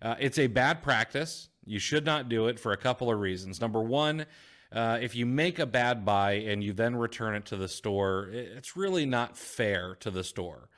uh, 0.00 0.16
it's 0.18 0.38
a 0.38 0.46
bad 0.46 0.82
practice. 0.82 1.48
You 1.64 1.78
should 1.78 2.04
not 2.04 2.28
do 2.28 2.48
it 2.48 2.58
for 2.58 2.72
a 2.72 2.76
couple 2.76 3.10
of 3.10 3.18
reasons. 3.18 3.60
Number 3.60 3.82
one 3.82 4.26
uh, 4.72 4.98
if 5.02 5.14
you 5.14 5.26
make 5.26 5.58
a 5.58 5.66
bad 5.66 6.04
buy 6.04 6.32
and 6.32 6.64
you 6.64 6.72
then 6.72 6.96
return 6.96 7.34
it 7.34 7.44
to 7.46 7.56
the 7.56 7.68
store 7.68 8.28
it's 8.32 8.76
really 8.76 9.04
not 9.04 9.36
fair 9.36 9.96
to 9.96 10.10
the 10.10 10.24
store 10.24 10.68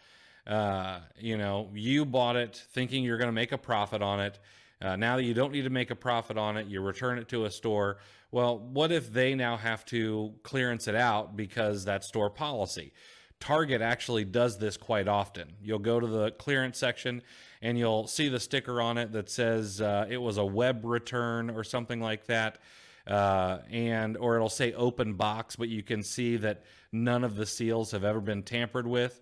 uh, 0.46 1.00
you 1.18 1.36
know, 1.36 1.70
you 1.74 2.04
bought 2.04 2.36
it 2.36 2.62
thinking 2.72 3.02
you're 3.02 3.18
going 3.18 3.28
to 3.28 3.32
make 3.32 3.52
a 3.52 3.58
profit 3.58 4.02
on 4.02 4.20
it. 4.20 4.38
Uh, 4.80 4.96
now 4.96 5.16
that 5.16 5.22
you 5.22 5.32
don't 5.32 5.52
need 5.52 5.62
to 5.62 5.70
make 5.70 5.90
a 5.90 5.96
profit 5.96 6.36
on 6.36 6.56
it, 6.56 6.66
you 6.66 6.80
return 6.80 7.18
it 7.18 7.28
to 7.28 7.46
a 7.46 7.50
store. 7.50 7.98
Well, 8.30 8.58
what 8.58 8.92
if 8.92 9.12
they 9.12 9.34
now 9.34 9.56
have 9.56 9.84
to 9.86 10.34
clearance 10.42 10.88
it 10.88 10.94
out 10.94 11.36
because 11.36 11.84
that's 11.84 12.06
store 12.08 12.28
policy? 12.28 12.92
Target 13.40 13.80
actually 13.80 14.24
does 14.24 14.58
this 14.58 14.76
quite 14.76 15.08
often. 15.08 15.52
You'll 15.62 15.78
go 15.78 16.00
to 16.00 16.06
the 16.06 16.30
clearance 16.32 16.78
section 16.78 17.22
and 17.62 17.78
you'll 17.78 18.06
see 18.06 18.28
the 18.28 18.40
sticker 18.40 18.80
on 18.80 18.98
it 18.98 19.12
that 19.12 19.30
says 19.30 19.80
uh, 19.80 20.06
it 20.08 20.18
was 20.18 20.36
a 20.36 20.44
web 20.44 20.84
return 20.84 21.50
or 21.50 21.64
something 21.64 22.00
like 22.00 22.26
that. 22.26 22.58
Uh, 23.06 23.58
and 23.70 24.16
or 24.16 24.36
it'll 24.36 24.48
say 24.48 24.72
open 24.72 25.14
box, 25.14 25.56
but 25.56 25.68
you 25.68 25.82
can 25.82 26.02
see 26.02 26.36
that 26.38 26.62
none 26.90 27.22
of 27.22 27.36
the 27.36 27.44
seals 27.44 27.90
have 27.90 28.02
ever 28.02 28.20
been 28.20 28.42
tampered 28.42 28.86
with 28.86 29.20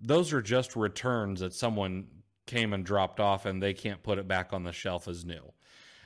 those 0.00 0.32
are 0.32 0.42
just 0.42 0.76
returns 0.76 1.40
that 1.40 1.54
someone 1.54 2.06
came 2.46 2.72
and 2.72 2.84
dropped 2.84 3.20
off 3.20 3.46
and 3.46 3.62
they 3.62 3.72
can't 3.72 4.02
put 4.02 4.18
it 4.18 4.28
back 4.28 4.52
on 4.52 4.64
the 4.64 4.72
shelf 4.72 5.08
as 5.08 5.24
new. 5.24 5.52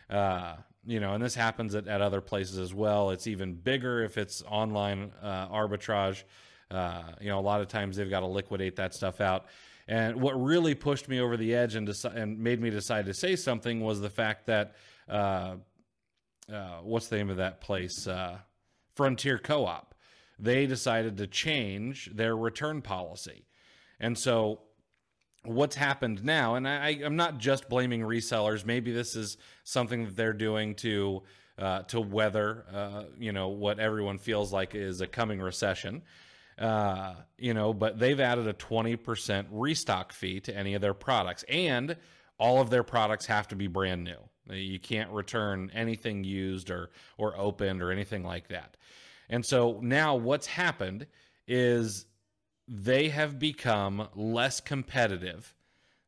Uh, 0.08 0.56
you 0.86 1.00
know, 1.00 1.14
and 1.14 1.22
this 1.22 1.34
happens 1.34 1.74
at, 1.74 1.86
at 1.88 2.00
other 2.00 2.20
places 2.20 2.58
as 2.58 2.72
well. 2.72 3.10
It's 3.10 3.26
even 3.26 3.54
bigger 3.54 4.02
if 4.02 4.16
it's 4.16 4.42
online 4.48 5.12
uh, 5.22 5.48
arbitrage. 5.48 6.22
Uh, 6.70 7.02
you 7.20 7.28
know, 7.28 7.38
a 7.38 7.42
lot 7.42 7.60
of 7.60 7.68
times 7.68 7.96
they've 7.96 8.08
got 8.08 8.20
to 8.20 8.26
liquidate 8.26 8.76
that 8.76 8.94
stuff 8.94 9.20
out. 9.20 9.46
And 9.86 10.20
what 10.20 10.32
really 10.32 10.74
pushed 10.74 11.08
me 11.08 11.20
over 11.20 11.36
the 11.36 11.54
edge 11.54 11.74
and, 11.74 11.88
deci- 11.88 12.14
and 12.14 12.38
made 12.38 12.60
me 12.60 12.70
decide 12.70 13.06
to 13.06 13.14
say 13.14 13.36
something 13.36 13.80
was 13.80 14.00
the 14.00 14.10
fact 14.10 14.46
that 14.46 14.74
uh, 15.08 15.56
uh, 16.52 16.78
what's 16.82 17.08
the 17.08 17.16
name 17.16 17.30
of 17.30 17.38
that 17.38 17.60
place? 17.60 18.06
Uh, 18.06 18.38
Frontier 18.94 19.38
Co 19.38 19.64
op. 19.64 19.94
They 20.38 20.66
decided 20.66 21.16
to 21.16 21.26
change 21.26 22.10
their 22.14 22.36
return 22.36 22.80
policy. 22.82 23.47
And 24.00 24.16
so 24.16 24.60
what's 25.44 25.76
happened 25.76 26.24
now, 26.24 26.54
and 26.54 26.68
I, 26.68 26.90
am 27.02 27.16
not 27.16 27.38
just 27.38 27.68
blaming 27.68 28.02
resellers. 28.02 28.64
Maybe 28.64 28.92
this 28.92 29.16
is 29.16 29.36
something 29.64 30.04
that 30.06 30.16
they're 30.16 30.32
doing 30.32 30.74
to 30.76 31.22
uh, 31.58 31.82
to 31.82 32.00
weather, 32.00 32.64
uh, 32.72 33.02
you 33.18 33.32
know, 33.32 33.48
what 33.48 33.80
everyone 33.80 34.18
feels 34.18 34.52
like 34.52 34.76
is 34.76 35.00
a 35.00 35.08
coming 35.08 35.40
recession. 35.40 36.02
Uh, 36.56 37.14
you 37.36 37.52
know, 37.52 37.72
but 37.72 37.98
they've 37.98 38.20
added 38.20 38.46
a 38.46 38.52
20% 38.52 39.46
restock 39.50 40.12
fee 40.12 40.40
to 40.40 40.56
any 40.56 40.74
of 40.74 40.80
their 40.80 40.94
products, 40.94 41.44
and 41.48 41.96
all 42.38 42.60
of 42.60 42.70
their 42.70 42.82
products 42.82 43.26
have 43.26 43.48
to 43.48 43.56
be 43.56 43.66
brand 43.66 44.04
new. 44.04 44.18
You 44.54 44.78
can't 44.78 45.10
return 45.10 45.70
anything 45.74 46.24
used 46.24 46.70
or 46.70 46.90
or 47.16 47.36
opened 47.36 47.82
or 47.82 47.92
anything 47.92 48.24
like 48.24 48.48
that. 48.48 48.76
And 49.28 49.44
so 49.44 49.78
now 49.82 50.14
what's 50.16 50.46
happened 50.46 51.06
is 51.46 52.06
they 52.68 53.08
have 53.08 53.38
become 53.38 54.08
less 54.14 54.60
competitive 54.60 55.54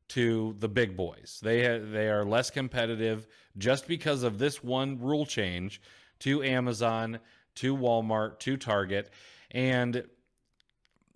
to 0.09 0.55
the 0.59 0.69
big 0.69 0.97
boys. 0.97 1.41
They 1.43 1.79
they 1.79 2.09
are 2.09 2.25
less 2.25 2.51
competitive 2.51 3.27
just 3.57 3.89
because 3.89 4.23
of 4.23 4.39
this 4.39 4.63
one 4.63 5.01
rule 5.01 5.25
change 5.25 5.81
to 6.21 6.43
Amazon, 6.43 7.21
to 7.57 7.77
Walmart, 7.77 8.39
to 8.41 8.57
Target, 8.57 9.11
and 9.51 10.05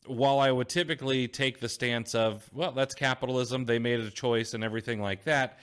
while 0.07 0.39
I 0.39 0.51
would 0.51 0.69
typically 0.69 1.29
take 1.29 1.61
the 1.61 1.69
stance 1.69 2.15
of, 2.15 2.49
well, 2.53 2.73
that's 2.73 2.95
capitalism, 2.95 3.65
they 3.65 3.79
made 3.79 4.01
a 4.01 4.11
choice 4.11 4.55
and 4.55 4.63
everything 4.63 5.01
like 5.01 5.25
that, 5.25 5.59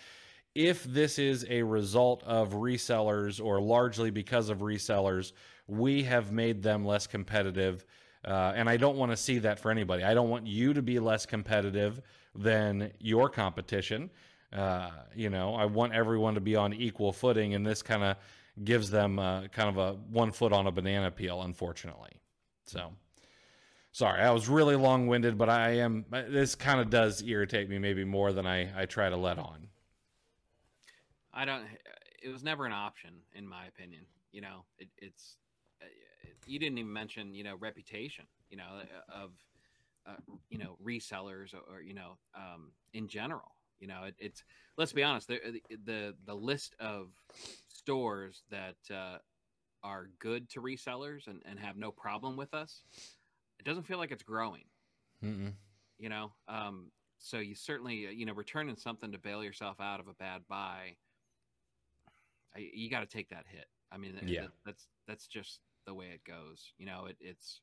if 0.56 0.84
this 0.84 1.20
is 1.20 1.46
a 1.50 1.62
result 1.64 2.24
of 2.24 2.54
resellers 2.54 3.44
or 3.44 3.62
largely 3.62 4.10
because 4.10 4.50
of 4.50 4.60
resellers, 4.60 5.32
we 5.68 6.04
have 6.04 6.32
made 6.32 6.64
them 6.64 6.86
less 6.86 7.08
competitive 7.08 7.86
uh, 8.26 8.54
and 8.56 8.70
I 8.70 8.78
don't 8.78 8.98
want 8.98 9.12
to 9.12 9.18
see 9.18 9.40
that 9.40 9.60
for 9.60 9.72
anybody. 9.72 10.04
I 10.04 10.14
don't 10.14 10.30
want 10.30 10.48
you 10.48 10.74
to 10.74 10.82
be 10.82 11.00
less 11.00 11.26
competitive 11.26 12.02
than 12.36 12.92
your 13.00 13.30
competition. 13.30 14.10
Uh, 14.54 14.90
you 15.16 15.30
know, 15.30 15.56
I 15.56 15.66
want 15.66 15.94
everyone 15.94 16.36
to 16.36 16.42
be 16.42 16.56
on 16.56 16.74
equal 16.74 17.14
footing, 17.14 17.56
and 17.56 17.66
this 17.66 17.82
kind 17.82 18.04
of 18.04 18.18
gives 18.64 18.90
them 18.90 19.18
uh, 19.18 19.48
kind 19.48 19.70
of 19.70 19.78
a 19.78 19.94
one 20.12 20.32
foot 20.32 20.54
on 20.54 20.68
a 20.68 20.72
banana 20.72 21.10
peel, 21.10 21.42
unfortunately. 21.42 22.12
So, 22.66 22.92
sorry, 23.92 24.22
I 24.22 24.32
was 24.32 24.50
really 24.50 24.76
long 24.76 25.08
winded, 25.08 25.38
but 25.38 25.50
I 25.50 25.78
am. 25.78 26.06
This 26.12 26.56
kind 26.56 26.80
of 26.80 26.90
does 26.90 27.24
irritate 27.24 27.70
me 27.70 27.80
maybe 27.80 28.04
more 28.04 28.34
than 28.34 28.46
I, 28.46 28.70
I 28.80 28.86
try 28.86 29.10
to 29.10 29.18
let 29.18 29.40
on. 29.40 29.68
I 31.34 31.46
don't. 31.46 31.64
It 32.22 32.30
was 32.30 32.44
never 32.44 32.66
an 32.66 32.74
option, 32.74 33.12
in 33.34 33.48
my 33.48 33.66
opinion. 33.66 34.04
You 34.32 34.42
know, 34.42 34.66
it, 34.78 34.90
it's 34.98 35.38
you 36.46 36.60
didn't 36.60 36.78
even 36.78 36.92
mention 36.92 37.34
you 37.34 37.44
know 37.44 37.56
reputation 37.60 38.26
you 38.50 38.58
know 38.58 38.64
uh, 38.74 39.24
of 39.24 39.32
uh, 40.08 40.16
you 40.50 40.58
know 40.58 40.78
resellers 40.84 41.54
or, 41.54 41.76
or 41.76 41.82
you 41.82 41.94
know 41.94 42.18
um, 42.36 42.72
in 42.94 43.08
general 43.08 43.56
you 43.80 43.88
know 43.88 44.04
it, 44.04 44.16
it's 44.20 44.44
let's 44.78 44.94
be 44.94 45.04
honest 45.04 45.28
the, 45.28 45.40
the 45.86 46.16
the 46.26 46.34
list 46.34 46.76
of 46.80 47.10
stores 47.68 48.44
that 48.50 48.76
uh, 48.94 49.18
are 49.84 50.10
good 50.20 50.50
to 50.50 50.62
resellers 50.62 51.28
and, 51.28 51.42
and 51.46 51.60
have 51.60 51.78
no 51.78 51.92
problem 51.92 52.38
with 52.38 52.54
us, 52.54 52.84
it 53.60 53.66
doesn't 53.66 53.84
feel 53.84 53.98
like 53.98 54.12
it's 54.12 54.24
growing. 54.24 54.64
Mm-mm. 55.24 55.54
You 55.98 56.10
know, 56.10 56.32
um, 56.48 56.92
so 57.20 57.38
you 57.38 57.56
certainly 57.56 58.08
uh, 58.08 58.12
you 58.12 58.26
know 58.26 58.34
returning 58.34 58.76
something 58.76 59.12
to 59.12 59.18
bail 59.18 59.44
yourself 59.44 59.80
out 59.80 60.00
of 60.00 60.08
a 60.08 60.14
bad 60.14 60.42
buy. 60.48 60.96
I, 62.56 62.70
you 62.74 62.90
got 62.90 63.02
to 63.02 63.06
take 63.06 63.30
that 63.30 63.46
hit. 63.48 63.66
I 63.92 63.98
mean, 63.98 64.14
Yeah. 64.26 64.42
that, 64.42 64.52
that's 64.66 64.88
that's 65.08 65.28
just 65.28 65.60
the 65.86 65.94
way 65.94 66.08
it 66.14 66.24
goes. 66.24 66.74
You 66.78 66.86
know, 66.86 67.06
it, 67.08 67.18
it's 67.20 67.62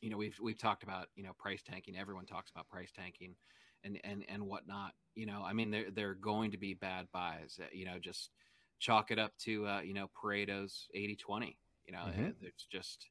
you 0.00 0.10
know 0.10 0.16
we've 0.16 0.38
we've 0.42 0.58
talked 0.58 0.82
about 0.82 1.08
you 1.16 1.22
know 1.24 1.32
price 1.38 1.62
tanking. 1.62 1.96
Everyone 1.96 2.26
talks 2.26 2.50
about 2.50 2.68
price 2.68 2.90
tanking 2.94 3.34
and 3.84 3.98
and 4.04 4.24
and 4.28 4.42
whatnot. 4.46 4.92
You 5.14 5.26
know, 5.26 5.42
I 5.44 5.52
mean, 5.52 5.70
there 5.70 5.90
there 5.90 6.10
are 6.10 6.14
going 6.14 6.50
to 6.52 6.58
be 6.58 6.74
bad 6.74 7.06
buys. 7.12 7.58
uh, 7.60 7.66
You 7.72 7.84
know, 7.86 7.98
just 7.98 8.30
chalk 8.78 9.10
it 9.10 9.18
up 9.18 9.32
to 9.38 9.66
uh, 9.66 9.80
you 9.80 9.94
know 9.94 10.10
Pareto's 10.20 10.88
80-20. 10.94 11.56
You 11.86 11.92
know, 11.92 12.00
Mhm. 12.06 12.30
uh, 12.30 12.32
it's 12.42 12.66
just 12.66 13.08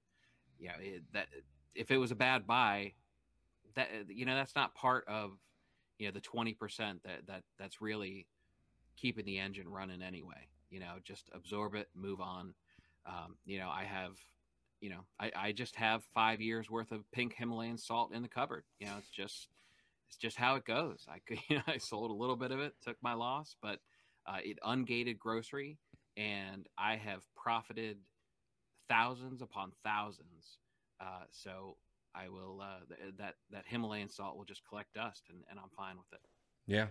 you 0.59 0.67
know 0.67 0.75
it, 0.79 1.03
that 1.13 1.27
if 1.75 1.91
it 1.91 1.97
was 1.97 2.11
a 2.11 2.15
bad 2.15 2.45
buy, 2.47 2.93
that 3.75 3.89
uh, 3.89 4.03
you 4.07 4.25
know 4.25 4.35
that's 4.35 4.55
not 4.55 4.75
part 4.75 5.05
of 5.07 5.31
you 5.99 6.07
know 6.07 6.11
the 6.13 6.21
20% 6.21 7.03
that 7.03 7.25
that 7.27 7.43
that's 7.59 7.81
really 7.81 8.27
keeping 8.97 9.25
the 9.25 9.39
engine 9.39 9.67
running 9.67 10.01
anyway 10.01 10.47
you 10.69 10.79
know 10.79 10.95
just 11.03 11.29
absorb 11.33 11.75
it 11.75 11.89
move 11.95 12.21
on 12.21 12.53
um, 13.05 13.35
you 13.45 13.59
know 13.59 13.69
i 13.69 13.83
have 13.83 14.17
you 14.81 14.89
know 14.89 15.05
I, 15.19 15.31
I 15.35 15.51
just 15.51 15.75
have 15.75 16.03
five 16.13 16.41
years 16.41 16.69
worth 16.69 16.91
of 16.91 17.09
pink 17.11 17.35
himalayan 17.35 17.77
salt 17.77 18.13
in 18.13 18.21
the 18.21 18.27
cupboard 18.27 18.63
you 18.79 18.87
know 18.87 18.93
it's 18.97 19.09
just 19.09 19.49
it's 20.09 20.17
just 20.17 20.37
how 20.37 20.55
it 20.55 20.65
goes 20.65 21.05
i 21.09 21.19
could 21.25 21.39
you 21.49 21.57
know 21.57 21.63
i 21.67 21.77
sold 21.77 22.11
a 22.11 22.13
little 22.15 22.35
bit 22.35 22.51
of 22.51 22.59
it 22.59 22.73
took 22.81 22.97
my 23.01 23.13
loss 23.13 23.55
but 23.61 23.79
uh, 24.25 24.37
it 24.43 24.57
ungated 24.65 25.17
grocery 25.17 25.77
and 26.17 26.67
i 26.77 26.95
have 26.95 27.21
profited 27.35 27.97
thousands 28.89 29.41
upon 29.41 29.71
thousands 29.83 30.57
uh, 31.01 31.25
so 31.31 31.75
I 32.15 32.29
will 32.29 32.61
uh, 32.61 32.85
th- 32.87 33.13
that 33.17 33.35
that 33.51 33.63
Himalayan 33.65 34.09
salt 34.09 34.37
will 34.37 34.45
just 34.45 34.61
collect 34.67 34.93
dust, 34.93 35.23
and, 35.29 35.39
and 35.49 35.59
I'm 35.59 35.69
fine 35.75 35.97
with 35.97 36.11
it. 36.13 36.19
Yeah, 36.65 36.87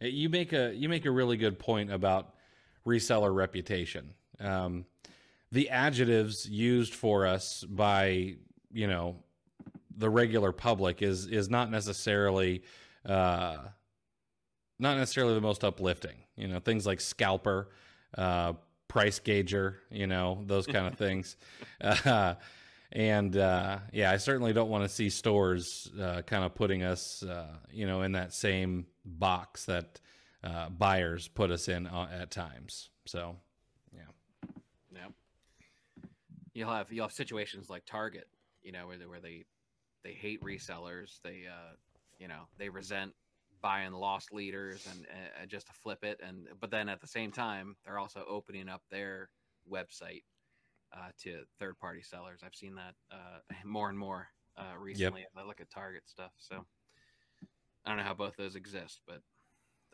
you 0.00 0.28
make 0.28 0.52
a 0.52 0.74
you 0.74 0.88
make 0.88 1.06
a 1.06 1.10
really 1.10 1.36
good 1.36 1.58
point 1.58 1.90
about 1.90 2.34
reseller 2.86 3.34
reputation. 3.34 4.14
Um, 4.40 4.84
the 5.52 5.70
adjectives 5.70 6.48
used 6.48 6.94
for 6.94 7.26
us 7.26 7.64
by 7.64 8.36
you 8.72 8.86
know 8.86 9.16
the 9.96 10.10
regular 10.10 10.52
public 10.52 11.02
is 11.02 11.26
is 11.26 11.48
not 11.48 11.70
necessarily 11.70 12.62
uh, 13.06 13.58
not 14.78 14.96
necessarily 14.96 15.34
the 15.34 15.40
most 15.40 15.64
uplifting. 15.64 16.16
You 16.36 16.48
know, 16.48 16.60
things 16.60 16.86
like 16.86 17.00
scalper, 17.00 17.68
uh, 18.16 18.52
price 18.86 19.18
gauger, 19.18 19.80
you 19.90 20.06
know, 20.06 20.42
those 20.46 20.66
kind 20.66 20.86
of 20.86 20.94
things. 20.94 21.36
Uh, 21.80 22.34
and 22.92 23.36
uh, 23.36 23.78
yeah, 23.92 24.10
I 24.10 24.16
certainly 24.16 24.52
don't 24.52 24.70
want 24.70 24.82
to 24.82 24.88
see 24.88 25.10
stores 25.10 25.90
uh, 26.00 26.22
kind 26.22 26.44
of 26.44 26.54
putting 26.54 26.82
us, 26.82 27.22
uh, 27.22 27.56
you 27.70 27.86
know, 27.86 28.02
in 28.02 28.12
that 28.12 28.32
same 28.32 28.86
box 29.04 29.66
that 29.66 30.00
uh, 30.42 30.70
buyers 30.70 31.28
put 31.28 31.50
us 31.50 31.68
in 31.68 31.86
uh, 31.86 32.08
at 32.12 32.30
times. 32.30 32.88
So, 33.04 33.36
yeah, 33.94 34.50
Yep. 34.94 35.12
You'll 36.58 36.72
have 36.72 36.90
you'll 36.90 37.04
have 37.04 37.12
situations 37.12 37.70
like 37.70 37.84
Target, 37.86 38.26
you 38.62 38.72
know, 38.72 38.88
where 38.88 38.98
they 38.98 39.06
where 39.06 39.20
they 39.20 39.44
they 40.02 40.12
hate 40.12 40.42
resellers. 40.42 41.20
They 41.22 41.44
uh, 41.48 41.74
you 42.18 42.26
know 42.26 42.48
they 42.58 42.68
resent 42.68 43.12
buying 43.60 43.92
lost 43.92 44.32
leaders 44.32 44.86
and 44.90 45.06
uh, 45.06 45.46
just 45.46 45.68
to 45.68 45.72
flip 45.72 46.02
it. 46.02 46.20
And 46.20 46.48
but 46.60 46.72
then 46.72 46.88
at 46.88 47.00
the 47.00 47.06
same 47.06 47.30
time, 47.30 47.76
they're 47.84 48.00
also 48.00 48.24
opening 48.28 48.68
up 48.68 48.82
their 48.90 49.30
website 49.70 50.24
uh, 50.92 51.10
to 51.22 51.42
third 51.60 51.78
party 51.78 52.02
sellers. 52.02 52.40
I've 52.44 52.56
seen 52.56 52.74
that 52.74 52.94
uh, 53.12 53.38
more 53.64 53.88
and 53.88 53.98
more 53.98 54.26
uh, 54.56 54.76
recently 54.80 55.20
as 55.20 55.36
I 55.36 55.46
look 55.46 55.60
at 55.60 55.70
Target 55.70 56.02
stuff. 56.06 56.32
So 56.38 56.64
I 57.84 57.88
don't 57.88 57.98
know 57.98 58.04
how 58.04 58.14
both 58.14 58.36
those 58.36 58.56
exist, 58.56 59.00
but 59.06 59.20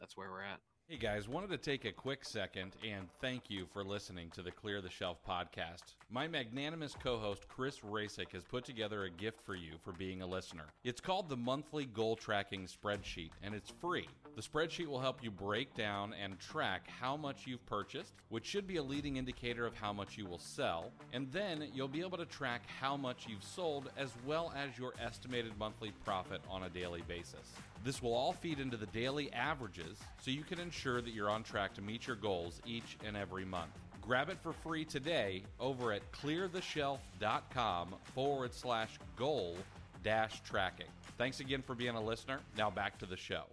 that's 0.01 0.17
where 0.17 0.31
we're 0.31 0.45
at. 0.45 0.61
Hey 0.87 0.99
guys, 0.99 1.27
wanted 1.27 1.49
to 1.49 1.57
take 1.57 1.87
a 1.87 1.93
quick 1.93 2.27
second 2.27 2.77
and 2.87 3.09
thank 3.23 3.49
you 3.49 3.65
for 3.73 3.83
listening 3.83 4.29
to 4.35 4.43
the 4.43 4.51
Clear 4.51 4.83
the 4.83 4.91
Shelf 4.91 5.17
podcast. 5.27 5.95
My 6.11 6.29
magnanimous 6.29 6.95
co 7.03 7.17
host 7.17 7.49
Chris 7.49 7.81
Rasick 7.81 8.33
has 8.33 8.45
put 8.45 8.67
together 8.67 9.05
a 9.05 9.11
gift 9.11 9.41
for 9.47 9.55
you 9.55 9.79
for 9.83 9.93
being 9.93 10.21
a 10.21 10.27
listener. 10.27 10.67
It's 10.85 11.01
called 11.01 11.31
the 11.31 11.39
Monthly 11.39 11.87
Goal 11.87 12.17
Tracking 12.17 12.67
Spreadsheet, 12.67 13.31
and 13.43 13.55
it's 13.55 13.73
free. 13.81 14.07
The 14.37 14.43
spreadsheet 14.43 14.89
will 14.89 14.99
help 14.99 15.23
you 15.23 15.31
break 15.31 15.75
down 15.75 16.13
and 16.21 16.41
track 16.41 16.89
how 16.89 17.17
much 17.17 17.47
you've 17.47 17.65
purchased, 17.67 18.15
which 18.31 18.45
should 18.45 18.67
be 18.67 18.79
a 18.79 18.83
leading 18.83 19.17
indicator 19.17 19.65
of 19.65 19.77
how 19.77 19.93
much 19.93 20.19
you 20.19 20.27
will 20.27 20.41
sell, 20.41 20.91
and 21.13 21.31
then 21.31 21.69
you'll 21.73 21.87
be 21.87 22.01
able 22.01 22.19
to 22.19 22.25
track 22.25 22.63
how 22.81 22.97
much 22.97 23.27
you've 23.29 23.45
sold 23.45 23.91
as 23.97 24.11
well 24.27 24.53
as 24.57 24.77
your 24.77 24.93
estimated 25.01 25.57
monthly 25.57 25.93
profit 26.05 26.41
on 26.51 26.65
a 26.65 26.69
daily 26.69 27.03
basis. 27.07 27.53
This 27.85 28.03
will 28.03 28.13
all 28.13 28.33
feed 28.33 28.59
into 28.59 28.77
the 28.77 28.87
daily 28.87 29.33
averages 29.33 29.99
so 30.21 30.33
you 30.33 30.43
can 30.43 30.59
ensure 30.59 31.01
that 31.01 31.15
you're 31.15 31.31
on 31.31 31.45
track 31.45 31.73
to 31.75 31.83
meet 31.83 32.09
your 32.09 32.17
goals 32.17 32.61
each 32.67 32.97
and 33.07 33.17
every 33.17 33.45
month. 33.45 33.71
Grab 34.03 34.31
it 34.31 34.39
for 34.43 34.53
free 34.53 34.85
today 34.85 35.45
over 35.61 35.93
at 35.93 36.11
cleartheshelf.com 36.11 37.95
forward 38.15 38.53
slash 38.53 38.99
goal 39.17 39.57
dash 40.03 40.43
tracking. 40.43 40.89
Thanks 41.19 41.39
again 41.39 41.63
for 41.63 41.77
being 41.77 41.95
a 41.95 42.03
listener. 42.03 42.41
Now 42.59 42.69
back 42.69 42.99
to 42.99 43.07
the 43.07 43.17
show. 43.17 43.45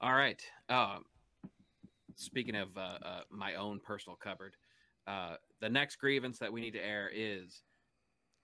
All 0.00 0.14
right. 0.14 0.42
Um, 0.68 1.04
speaking 2.16 2.54
of 2.54 2.76
uh, 2.76 2.98
uh, 3.02 3.20
my 3.30 3.54
own 3.54 3.80
personal 3.80 4.16
cupboard, 4.16 4.56
uh, 5.06 5.36
the 5.60 5.68
next 5.68 5.96
grievance 5.96 6.38
that 6.38 6.52
we 6.52 6.60
need 6.60 6.72
to 6.72 6.84
air 6.84 7.10
is 7.12 7.62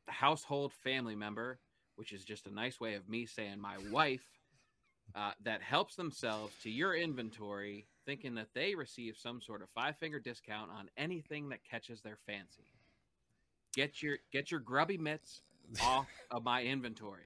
the 0.07 0.13
household 0.13 0.73
family 0.73 1.15
member, 1.15 1.59
which 1.97 2.13
is 2.13 2.25
just 2.25 2.47
a 2.47 2.55
nice 2.55 2.81
way 2.81 2.95
of 2.95 3.09
me 3.09 3.27
saying 3.27 3.61
my 3.61 3.77
wife, 3.91 4.25
uh, 5.15 5.33
that 5.43 5.61
helps 5.61 5.97
themselves 5.97 6.55
to 6.63 6.71
your 6.71 6.95
inventory, 6.95 7.87
thinking 8.07 8.35
that 8.37 8.49
they 8.55 8.75
receive 8.75 9.17
some 9.17 9.41
sort 9.41 9.63
of 9.63 9.69
five 9.71 9.97
finger 9.97 10.21
discount 10.21 10.71
on 10.71 10.89
anything 10.97 11.49
that 11.49 11.65
catches 11.69 12.01
their 12.01 12.17
fancy. 12.27 12.71
Get 13.75 14.03
your 14.03 14.19
get 14.33 14.51
your 14.51 14.61
grubby 14.61 14.99
mitts 14.99 15.43
off 15.83 16.09
of 16.31 16.45
my 16.45 16.63
inventory. 16.63 17.25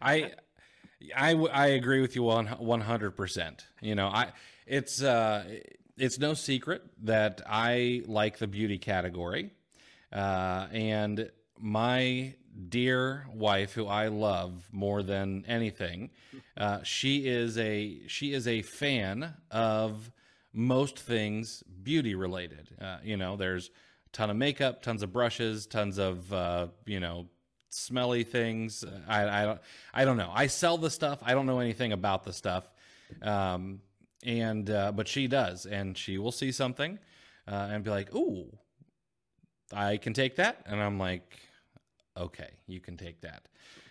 I 0.00 0.32
I, 1.16 1.32
w- 1.32 1.50
I 1.52 1.68
agree 1.68 2.00
with 2.00 2.14
you 2.16 2.22
one 2.22 2.46
one 2.46 2.80
hundred 2.80 3.12
percent. 3.12 3.64
You 3.80 3.94
know, 3.94 4.08
I 4.08 4.32
it's 4.66 5.02
uh 5.02 5.44
it's 5.96 6.18
no 6.18 6.34
secret 6.34 6.82
that 7.02 7.42
I 7.46 8.02
like 8.06 8.38
the 8.38 8.46
beauty 8.46 8.78
category, 8.78 9.50
uh, 10.12 10.66
and 10.72 11.30
my 11.58 12.34
dear 12.68 13.26
wife, 13.34 13.72
who 13.72 13.86
I 13.86 14.08
love 14.08 14.68
more 14.72 15.02
than 15.02 15.44
anything, 15.46 16.10
uh, 16.56 16.82
she 16.82 17.26
is 17.26 17.58
a 17.58 18.00
she 18.06 18.32
is 18.32 18.46
a 18.46 18.62
fan 18.62 19.34
of 19.50 20.10
most 20.52 20.98
things 20.98 21.62
beauty 21.82 22.14
related. 22.14 22.70
Uh, 22.80 22.98
you 23.02 23.16
know, 23.16 23.36
there's 23.36 23.68
a 23.68 24.10
ton 24.12 24.30
of 24.30 24.36
makeup, 24.36 24.82
tons 24.82 25.02
of 25.02 25.12
brushes, 25.12 25.66
tons 25.66 25.98
of 25.98 26.32
uh, 26.32 26.66
you 26.86 27.00
know 27.00 27.26
smelly 27.70 28.24
things. 28.24 28.84
I, 29.08 29.42
I 29.42 29.44
don't 29.46 29.60
I 29.94 30.04
don't 30.04 30.16
know. 30.16 30.30
I 30.34 30.48
sell 30.48 30.76
the 30.76 30.90
stuff. 30.90 31.20
I 31.22 31.32
don't 31.32 31.46
know 31.46 31.60
anything 31.60 31.92
about 31.92 32.24
the 32.24 32.32
stuff. 32.32 32.68
Um, 33.22 33.80
and 34.22 34.68
uh, 34.68 34.92
but 34.92 35.08
she 35.08 35.26
does, 35.26 35.66
and 35.66 35.96
she 35.96 36.18
will 36.18 36.32
see 36.32 36.52
something 36.52 36.98
uh, 37.48 37.68
and 37.70 37.82
be 37.82 37.90
like, 37.90 38.14
"Ooh, 38.14 38.46
I 39.72 39.96
can 39.96 40.12
take 40.12 40.36
that," 40.36 40.62
and 40.66 40.80
I'm 40.80 40.98
like, 40.98 41.38
"Okay, 42.16 42.50
you 42.66 42.80
can 42.80 42.96
take 42.96 43.22
that." 43.22 43.48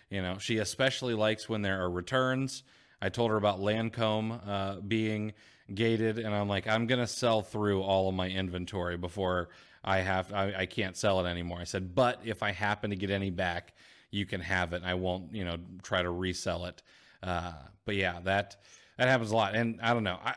You 0.08 0.22
know, 0.22 0.38
she 0.38 0.58
especially 0.58 1.14
likes 1.14 1.48
when 1.48 1.62
there 1.62 1.82
are 1.82 1.90
returns. 1.90 2.62
I 3.02 3.08
told 3.08 3.30
her 3.30 3.36
about 3.36 3.60
Lancome 3.60 4.40
uh, 4.46 4.80
being 4.80 5.32
gated, 5.74 6.18
and 6.18 6.34
I'm 6.34 6.48
like, 6.48 6.66
I'm 6.66 6.86
gonna 6.86 7.06
sell 7.06 7.42
through 7.42 7.82
all 7.82 8.08
of 8.08 8.14
my 8.14 8.28
inventory 8.28 8.96
before 8.96 9.48
I 9.82 9.98
have 9.98 10.32
I, 10.32 10.54
I 10.58 10.66
can't 10.66 10.96
sell 10.96 11.24
it 11.24 11.28
anymore. 11.28 11.58
I 11.60 11.64
said, 11.64 11.94
but 11.94 12.20
if 12.24 12.42
I 12.42 12.52
happen 12.52 12.90
to 12.90 12.96
get 12.96 13.10
any 13.10 13.30
back, 13.30 13.74
you 14.10 14.26
can 14.26 14.40
have 14.40 14.72
it. 14.72 14.82
I 14.84 14.94
won't, 14.94 15.34
you 15.34 15.44
know, 15.44 15.56
try 15.82 16.02
to 16.02 16.10
resell 16.10 16.66
it. 16.66 16.82
Uh, 17.22 17.52
but 17.84 17.94
yeah, 17.96 18.20
that 18.24 18.56
that 18.98 19.08
happens 19.08 19.30
a 19.30 19.36
lot. 19.36 19.54
And 19.54 19.80
I 19.82 19.94
don't 19.94 20.04
know. 20.04 20.18
I 20.22 20.34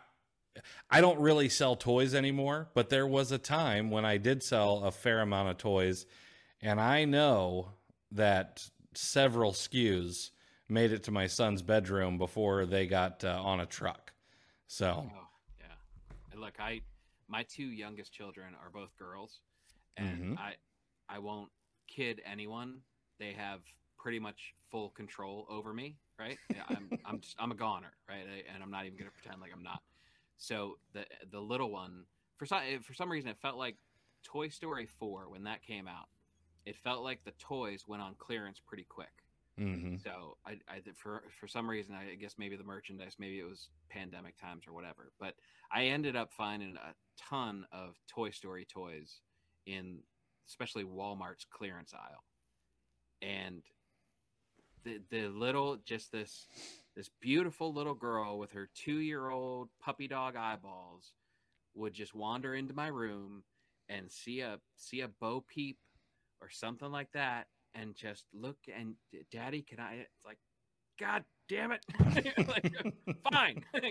I 0.89 1.01
don't 1.01 1.19
really 1.19 1.49
sell 1.49 1.75
toys 1.75 2.13
anymore, 2.13 2.69
but 2.73 2.89
there 2.89 3.07
was 3.07 3.31
a 3.31 3.37
time 3.37 3.89
when 3.89 4.05
I 4.05 4.17
did 4.17 4.43
sell 4.43 4.83
a 4.83 4.91
fair 4.91 5.21
amount 5.21 5.49
of 5.49 5.57
toys, 5.57 6.05
and 6.61 6.79
I 6.79 7.05
know 7.05 7.69
that 8.11 8.69
several 8.93 9.51
SKUs 9.53 10.29
made 10.69 10.91
it 10.91 11.03
to 11.03 11.11
my 11.11 11.27
son's 11.27 11.61
bedroom 11.61 12.17
before 12.17 12.65
they 12.65 12.85
got 12.85 13.23
uh, 13.23 13.41
on 13.41 13.59
a 13.59 13.65
truck. 13.65 14.13
So 14.67 15.09
Oh, 15.13 15.27
yeah. 15.59 16.39
Look, 16.39 16.59
I 16.59 16.81
my 17.33 17.43
two 17.43 17.65
youngest 17.65 18.13
children 18.13 18.53
are 18.63 18.69
both 18.69 18.95
girls, 18.95 19.41
and 19.97 20.35
Mhm. 20.35 20.37
I 20.39 20.55
I 21.09 21.19
won't 21.19 21.51
kid 21.87 22.21
anyone. 22.25 22.83
They 23.17 23.33
have 23.33 23.61
pretty 23.97 24.19
much 24.19 24.53
full 24.69 24.91
control 24.91 25.45
over 25.49 25.73
me, 25.73 25.97
right? 26.19 26.37
I'm 26.69 26.89
I'm 27.05 27.19
just, 27.21 27.35
I'm 27.39 27.51
a 27.51 27.55
goner, 27.55 27.93
right? 28.07 28.25
I- 28.27 28.53
And 28.53 28.61
I'm 28.63 28.69
not 28.71 28.85
even 28.85 28.97
gonna 28.97 29.11
pretend 29.11 29.41
like 29.41 29.51
I'm 29.51 29.63
not. 29.63 29.81
So 30.37 30.77
the 30.93 31.05
the 31.31 31.39
little 31.41 31.71
one, 31.71 32.05
for 32.37 32.45
some 32.45 32.61
for 32.83 32.93
some 32.93 33.11
reason 33.11 33.29
it 33.31 33.39
felt 33.39 33.57
like 33.57 33.77
Toy 34.23 34.49
Story 34.49 34.85
4 34.85 35.29
when 35.29 35.43
that 35.43 35.63
came 35.63 35.87
out. 35.87 36.09
It 36.65 36.77
felt 36.77 37.03
like 37.03 37.23
the 37.25 37.31
toys 37.31 37.87
went 37.87 38.01
on 38.01 38.15
clearance 38.15 38.59
pretty 38.59 38.85
quick. 38.85 39.25
Mm-hmm. 39.59 39.97
So 39.97 40.37
I, 40.45 40.51
I 40.67 40.81
for 40.95 41.23
for 41.39 41.47
some 41.47 41.69
reason 41.69 41.93
I 41.95 42.15
guess 42.15 42.35
maybe 42.37 42.55
the 42.55 42.63
merchandise, 42.63 43.15
maybe 43.19 43.39
it 43.39 43.43
was 43.43 43.69
pandemic 43.89 44.37
times 44.37 44.65
or 44.67 44.73
whatever. 44.73 45.11
But 45.19 45.35
I 45.71 45.85
ended 45.85 46.15
up 46.15 46.31
finding 46.31 46.75
a 46.77 46.93
ton 47.17 47.65
of 47.71 47.95
Toy 48.09 48.31
Story 48.31 48.65
toys 48.65 49.21
in 49.65 49.99
especially 50.47 50.83
Walmart's 50.83 51.45
clearance 51.51 51.93
aisle, 51.93 52.23
and 53.21 53.61
the 54.83 55.01
the 55.09 55.27
little 55.27 55.77
just 55.85 56.11
this 56.11 56.47
this 56.95 57.09
beautiful 57.21 57.73
little 57.73 57.93
girl 57.93 58.37
with 58.37 58.51
her 58.51 58.69
two 58.75 58.99
year 58.99 59.29
old 59.29 59.69
puppy 59.81 60.07
dog 60.07 60.35
eyeballs 60.35 61.13
would 61.75 61.93
just 61.93 62.13
wander 62.13 62.53
into 62.53 62.73
my 62.73 62.87
room 62.87 63.43
and 63.89 64.11
see 64.11 64.41
a 64.41 64.59
see 64.75 65.01
a 65.01 65.07
Bo 65.07 65.43
Peep 65.47 65.77
or 66.41 66.49
something 66.49 66.91
like 66.91 67.11
that 67.13 67.47
and 67.73 67.95
just 67.95 68.25
look 68.33 68.57
and 68.75 68.95
daddy 69.31 69.61
can 69.61 69.79
i 69.79 69.95
it's 69.95 70.25
like 70.25 70.37
god 70.99 71.23
damn 71.49 71.71
it. 71.71 71.83
Like, 72.47 72.73
fine. 73.31 73.63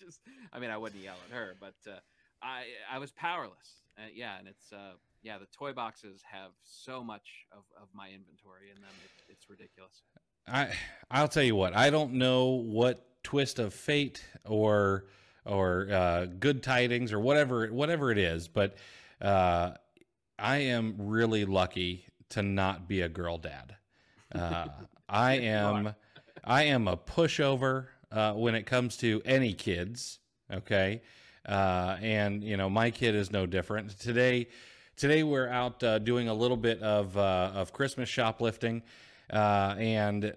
Just 0.00 0.20
i 0.52 0.58
mean 0.58 0.70
i 0.70 0.76
wouldn't 0.76 1.02
yell 1.02 1.16
at 1.28 1.34
her 1.34 1.54
but 1.60 1.74
uh, 1.86 1.98
i 2.46 2.64
i 2.90 2.98
was 2.98 3.10
powerless 3.12 3.82
uh, 3.98 4.02
yeah 4.14 4.38
and 4.38 4.46
it's 4.46 4.72
uh 4.72 4.92
yeah 5.22 5.38
the 5.38 5.46
toy 5.46 5.72
boxes 5.72 6.22
have 6.30 6.52
so 6.64 7.02
much 7.02 7.46
of, 7.52 7.64
of 7.80 7.88
my 7.92 8.06
inventory 8.08 8.70
in 8.74 8.80
them 8.80 8.92
it, 9.04 9.32
it's 9.32 9.50
ridiculous 9.50 10.02
I 10.48 10.72
I'll 11.10 11.28
tell 11.28 11.42
you 11.42 11.56
what. 11.56 11.74
I 11.76 11.90
don't 11.90 12.14
know 12.14 12.46
what 12.46 13.04
twist 13.22 13.58
of 13.58 13.74
fate 13.74 14.24
or 14.44 15.06
or 15.44 15.88
uh, 15.90 16.26
good 16.26 16.62
tidings 16.62 17.12
or 17.12 17.20
whatever 17.20 17.66
whatever 17.68 18.10
it 18.10 18.18
is, 18.18 18.48
but 18.48 18.76
uh, 19.20 19.72
I 20.38 20.56
am 20.58 20.94
really 20.98 21.44
lucky 21.44 22.06
to 22.30 22.42
not 22.42 22.88
be 22.88 23.00
a 23.00 23.08
girl 23.08 23.38
dad. 23.38 23.76
Uh, 24.34 24.68
I 25.08 25.34
am 25.34 25.94
I 26.44 26.64
am 26.64 26.88
a 26.88 26.96
pushover 26.96 27.86
uh, 28.12 28.32
when 28.34 28.54
it 28.54 28.66
comes 28.66 28.96
to 28.98 29.22
any 29.24 29.52
kids. 29.52 30.20
Okay, 30.52 31.02
uh, 31.46 31.96
and 32.00 32.42
you 32.42 32.56
know 32.56 32.68
my 32.68 32.90
kid 32.90 33.14
is 33.14 33.30
no 33.30 33.46
different. 33.46 33.98
Today, 33.98 34.48
today 34.96 35.22
we're 35.22 35.48
out 35.48 35.82
uh, 35.82 35.98
doing 35.98 36.28
a 36.28 36.34
little 36.34 36.56
bit 36.56 36.82
of 36.82 37.16
uh, 37.16 37.52
of 37.54 37.72
Christmas 37.72 38.08
shoplifting, 38.08 38.82
uh, 39.30 39.74
and 39.78 40.34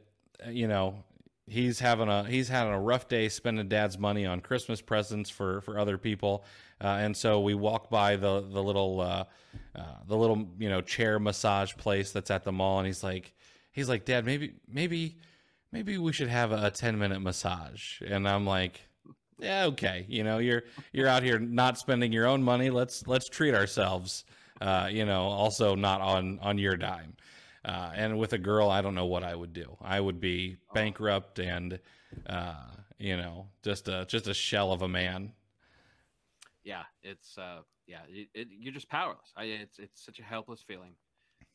you 0.50 0.68
know 0.68 1.04
he's 1.48 1.80
having 1.80 2.08
a 2.08 2.24
he's 2.24 2.48
having 2.48 2.74
a 2.74 2.80
rough 2.80 3.08
day 3.08 3.28
spending 3.28 3.68
dad's 3.68 3.98
money 3.98 4.26
on 4.26 4.40
Christmas 4.40 4.82
presents 4.82 5.30
for 5.30 5.62
for 5.62 5.80
other 5.80 5.98
people, 5.98 6.46
uh, 6.82 6.88
and 6.88 7.18
so 7.18 7.42
we 7.42 7.56
walk 7.56 7.90
by 7.90 8.16
the 8.16 8.42
the 8.42 8.62
little 8.62 9.02
uh, 9.02 9.24
uh, 9.76 9.84
the 10.08 10.16
little 10.16 10.48
you 10.60 10.70
know 10.70 10.82
chair 10.82 11.20
massage 11.20 11.76
place 11.76 12.12
that's 12.12 12.32
at 12.32 12.44
the 12.44 12.52
mall, 12.52 12.80
and 12.80 12.88
he's 12.88 13.04
like 13.04 13.34
he's 13.72 13.90
like 13.90 14.06
Dad 14.06 14.26
maybe 14.26 14.54
maybe 14.68 15.18
maybe 15.72 15.98
we 15.98 16.14
should 16.14 16.30
have 16.30 16.52
a, 16.52 16.68
a 16.68 16.72
ten 16.72 16.98
minute 17.00 17.20
massage, 17.20 18.02
and 18.06 18.28
I'm 18.28 18.46
like. 18.46 18.82
Yeah, 19.40 19.66
okay. 19.66 20.06
You 20.10 20.24
know, 20.24 20.40
you're 20.40 20.64
you're 20.92 21.08
out 21.08 21.24
here 21.24 21.40
not 21.40 21.78
spending 21.78 22.12
your 22.12 22.28
own 22.28 22.44
money. 22.44 22.70
Let's 22.70 23.08
let's 23.08 23.30
treat 23.30 23.54
ourselves. 23.56 24.26
Uh, 24.62 24.90
you 24.92 25.06
know, 25.06 25.22
also 25.24 25.76
not 25.76 26.02
on 26.02 26.40
on 26.42 26.58
your 26.58 26.76
dime. 26.76 27.16
Uh, 27.64 27.92
and 27.96 28.18
with 28.18 28.34
a 28.34 28.38
girl, 28.38 28.70
I 28.70 28.82
don't 28.82 28.96
know 28.96 29.06
what 29.06 29.24
I 29.24 29.36
would 29.36 29.54
do. 29.54 29.78
I 29.82 30.00
would 30.00 30.20
be 30.20 30.58
bankrupt 30.74 31.40
and, 31.40 31.80
uh, 32.26 32.56
you 32.98 33.18
know, 33.18 33.48
just 33.64 33.88
a 33.88 34.06
just 34.08 34.28
a 34.28 34.34
shell 34.34 34.72
of 34.72 34.82
a 34.82 34.88
man. 34.88 35.34
Yeah, 36.64 36.84
it's 37.04 37.38
uh, 37.38 37.62
yeah, 37.88 38.02
it, 38.10 38.30
it, 38.34 38.48
you're 38.52 38.74
just 38.74 38.90
powerless. 38.90 39.34
I, 39.36 39.46
it's 39.46 39.80
it's 39.80 40.04
such 40.04 40.20
a 40.20 40.24
helpless 40.24 40.62
feeling, 40.62 40.96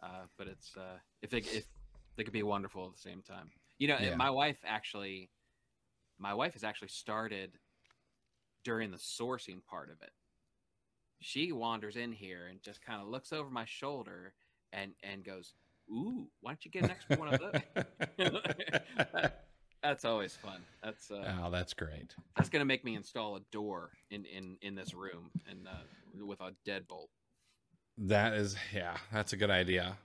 uh, 0.02 0.26
but 0.38 0.46
it's 0.46 0.76
uh, 0.76 0.98
if 1.22 1.30
they 1.30 1.38
if 1.38 1.64
they 2.16 2.24
could 2.24 2.32
be 2.32 2.42
wonderful 2.42 2.86
at 2.86 2.94
the 2.94 3.00
same 3.00 3.22
time. 3.22 3.50
You 3.78 3.88
know, 3.88 3.98
Yeah. 4.00 4.16
my 4.16 4.30
wife 4.30 4.58
actually, 4.64 5.30
my 6.18 6.34
wife 6.34 6.54
has 6.54 6.64
actually 6.64 6.88
started 6.88 7.58
during 8.64 8.90
the 8.90 8.96
sourcing 8.96 9.64
part 9.64 9.90
of 9.90 10.00
it. 10.02 10.10
She 11.20 11.52
wanders 11.52 11.96
in 11.96 12.12
here 12.12 12.46
and 12.50 12.62
just 12.62 12.82
kind 12.84 13.00
of 13.00 13.08
looks 13.08 13.32
over 13.32 13.50
my 13.50 13.64
shoulder 13.64 14.34
and 14.72 14.92
and 15.02 15.24
goes, 15.24 15.54
"Ooh, 15.90 16.28
why 16.40 16.52
don't 16.52 16.64
you 16.64 16.70
get 16.70 16.84
an 16.84 16.90
extra 16.90 17.16
one 17.16 17.34
of 17.34 17.40
those?" 17.40 19.30
That's 19.82 20.06
always 20.06 20.34
fun. 20.34 20.62
That's 20.82 21.10
uh, 21.10 21.34
oh, 21.42 21.50
that's 21.50 21.74
great. 21.74 22.14
that's 22.36 22.48
gonna 22.48 22.64
make 22.64 22.86
me 22.86 22.94
install 22.94 23.36
a 23.36 23.40
door 23.52 23.90
in 24.10 24.24
in 24.24 24.56
in 24.62 24.74
this 24.74 24.94
room 24.94 25.30
and 25.46 25.68
uh, 25.68 26.24
with 26.24 26.40
a 26.40 26.52
deadbolt. 26.66 27.08
That 27.98 28.32
is, 28.32 28.56
yeah, 28.74 28.96
that's 29.12 29.34
a 29.34 29.36
good 29.36 29.50
idea. 29.50 29.98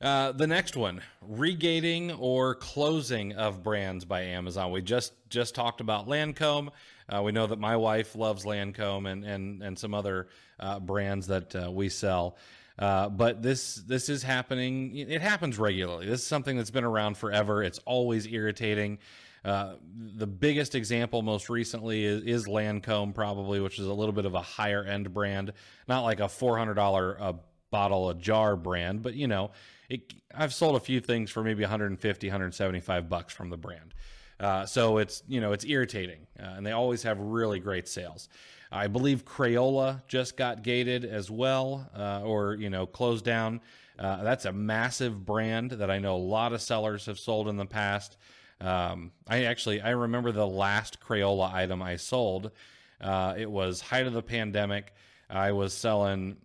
Uh, 0.00 0.32
the 0.32 0.46
next 0.46 0.76
one, 0.76 1.00
regating 1.22 2.12
or 2.12 2.54
closing 2.54 3.32
of 3.34 3.62
brands 3.62 4.04
by 4.04 4.22
Amazon. 4.22 4.72
We 4.72 4.82
just 4.82 5.12
just 5.28 5.54
talked 5.54 5.80
about 5.80 6.08
Lancome. 6.08 6.70
Uh, 7.08 7.22
we 7.22 7.32
know 7.32 7.46
that 7.46 7.58
my 7.58 7.76
wife 7.76 8.14
loves 8.14 8.44
Lancome 8.44 9.10
and 9.10 9.24
and 9.24 9.62
and 9.62 9.78
some 9.78 9.94
other 9.94 10.28
uh, 10.60 10.78
brands 10.80 11.26
that 11.28 11.54
uh, 11.54 11.70
we 11.70 11.88
sell. 11.88 12.36
Uh, 12.78 13.08
but 13.08 13.42
this 13.42 13.76
this 13.76 14.08
is 14.08 14.22
happening. 14.22 14.94
It 14.96 15.20
happens 15.20 15.58
regularly. 15.58 16.06
This 16.06 16.20
is 16.20 16.26
something 16.26 16.56
that's 16.56 16.70
been 16.70 16.84
around 16.84 17.16
forever. 17.16 17.62
It's 17.62 17.80
always 17.80 18.26
irritating. 18.26 18.98
Uh, 19.44 19.74
the 20.16 20.26
biggest 20.26 20.74
example 20.74 21.22
most 21.22 21.48
recently 21.48 22.04
is, 22.04 22.22
is 22.24 22.46
Lancome, 22.46 23.14
probably, 23.14 23.60
which 23.60 23.78
is 23.78 23.86
a 23.86 23.92
little 23.92 24.12
bit 24.12 24.26
of 24.26 24.34
a 24.34 24.42
higher 24.42 24.84
end 24.84 25.12
brand, 25.14 25.52
not 25.86 26.02
like 26.02 26.20
a 26.20 26.28
four 26.28 26.58
hundred 26.58 26.74
dollar 26.74 27.16
a 27.20 27.34
bottle 27.70 28.10
a 28.10 28.14
jar 28.14 28.56
brand, 28.56 29.02
but 29.02 29.14
you 29.14 29.26
know, 29.26 29.50
it, 29.88 30.12
I've 30.34 30.54
sold 30.54 30.76
a 30.76 30.80
few 30.80 31.00
things 31.00 31.30
for 31.30 31.42
maybe 31.42 31.62
150, 31.62 32.26
175 32.26 33.08
bucks 33.08 33.32
from 33.32 33.50
the 33.50 33.56
brand. 33.56 33.94
Uh, 34.40 34.64
so 34.64 34.98
it's 34.98 35.22
you 35.26 35.40
know 35.40 35.52
it's 35.52 35.64
irritating, 35.64 36.26
uh, 36.38 36.54
and 36.56 36.64
they 36.64 36.72
always 36.72 37.02
have 37.02 37.18
really 37.18 37.58
great 37.58 37.88
sales. 37.88 38.28
I 38.70 38.86
believe 38.86 39.24
Crayola 39.24 40.02
just 40.06 40.36
got 40.36 40.62
gated 40.62 41.04
as 41.04 41.30
well, 41.30 41.90
uh, 41.96 42.22
or 42.22 42.54
you 42.54 42.70
know 42.70 42.86
closed 42.86 43.24
down. 43.24 43.60
Uh, 43.98 44.22
that's 44.22 44.44
a 44.44 44.52
massive 44.52 45.26
brand 45.26 45.72
that 45.72 45.90
I 45.90 45.98
know 45.98 46.14
a 46.14 46.18
lot 46.18 46.52
of 46.52 46.62
sellers 46.62 47.06
have 47.06 47.18
sold 47.18 47.48
in 47.48 47.56
the 47.56 47.66
past. 47.66 48.16
Um, 48.60 49.10
I 49.26 49.44
actually 49.44 49.80
I 49.80 49.90
remember 49.90 50.30
the 50.30 50.46
last 50.46 51.00
Crayola 51.00 51.52
item 51.52 51.82
I 51.82 51.96
sold. 51.96 52.52
Uh, 53.00 53.34
it 53.36 53.50
was 53.50 53.80
height 53.80 54.06
of 54.06 54.12
the 54.12 54.22
pandemic. 54.22 54.94
I 55.30 55.52
was 55.52 55.74
selling 55.74 56.36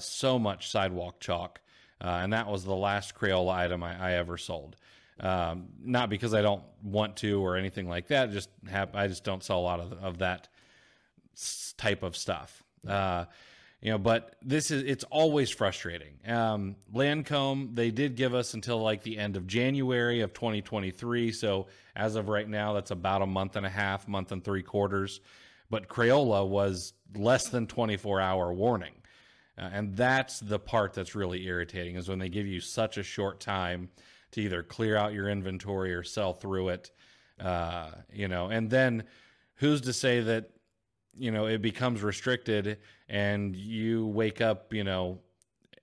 so 0.00 0.38
much 0.38 0.70
sidewalk 0.70 1.20
chalk, 1.20 1.60
and 2.00 2.32
that 2.32 2.48
was 2.48 2.64
the 2.64 2.74
last 2.74 3.14
Crayola 3.14 3.54
item 3.54 3.82
I, 3.82 4.10
I 4.10 4.12
ever 4.14 4.36
sold. 4.36 4.76
Um, 5.20 5.68
not 5.82 6.10
because 6.10 6.34
I 6.34 6.42
don't 6.42 6.64
want 6.82 7.16
to 7.18 7.44
or 7.44 7.56
anything 7.56 7.88
like 7.88 8.08
that. 8.08 8.32
Just 8.32 8.48
have 8.68 8.94
I 8.94 9.08
just 9.08 9.24
don't 9.24 9.42
sell 9.42 9.58
a 9.58 9.60
lot 9.60 9.80
of, 9.80 9.92
of 9.92 10.18
that 10.18 10.48
s- 11.34 11.74
type 11.76 12.02
of 12.02 12.16
stuff. 12.16 12.62
Uh, 12.86 13.26
you 13.80 13.90
know, 13.90 13.98
but 13.98 14.36
this 14.42 14.70
is 14.70 14.82
it's 14.84 15.04
always 15.04 15.50
frustrating. 15.50 16.14
Um, 16.26 16.76
Lancome 16.94 17.74
they 17.74 17.90
did 17.90 18.16
give 18.16 18.34
us 18.34 18.54
until 18.54 18.80
like 18.80 19.02
the 19.02 19.18
end 19.18 19.36
of 19.36 19.46
January 19.46 20.20
of 20.20 20.32
2023. 20.32 21.32
So 21.32 21.66
as 21.94 22.16
of 22.16 22.28
right 22.28 22.48
now, 22.48 22.72
that's 22.72 22.90
about 22.90 23.22
a 23.22 23.26
month 23.26 23.56
and 23.56 23.66
a 23.66 23.70
half, 23.70 24.08
month 24.08 24.32
and 24.32 24.42
three 24.42 24.62
quarters. 24.62 25.20
But 25.68 25.88
Crayola 25.88 26.46
was 26.46 26.92
less 27.14 27.48
than 27.48 27.66
24 27.66 28.20
hour 28.20 28.52
warning. 28.52 28.94
Uh, 29.58 29.68
and 29.72 29.96
that's 29.96 30.40
the 30.40 30.58
part 30.58 30.94
that's 30.94 31.14
really 31.14 31.44
irritating 31.46 31.96
is 31.96 32.08
when 32.08 32.18
they 32.18 32.28
give 32.28 32.46
you 32.46 32.60
such 32.60 32.96
a 32.96 33.02
short 33.02 33.40
time 33.40 33.88
to 34.32 34.40
either 34.40 34.62
clear 34.62 34.96
out 34.96 35.12
your 35.12 35.28
inventory 35.28 35.94
or 35.94 36.02
sell 36.02 36.32
through 36.32 36.70
it. 36.70 36.90
Uh, 37.40 37.90
you 38.12 38.28
know, 38.28 38.48
and 38.48 38.70
then 38.70 39.04
who's 39.56 39.80
to 39.82 39.92
say 39.92 40.20
that 40.20 40.50
you 41.16 41.30
know 41.30 41.46
it 41.46 41.62
becomes 41.62 42.02
restricted 42.02 42.78
and 43.08 43.56
you 43.56 44.06
wake 44.06 44.40
up, 44.40 44.72
you 44.72 44.84
know, 44.84 45.18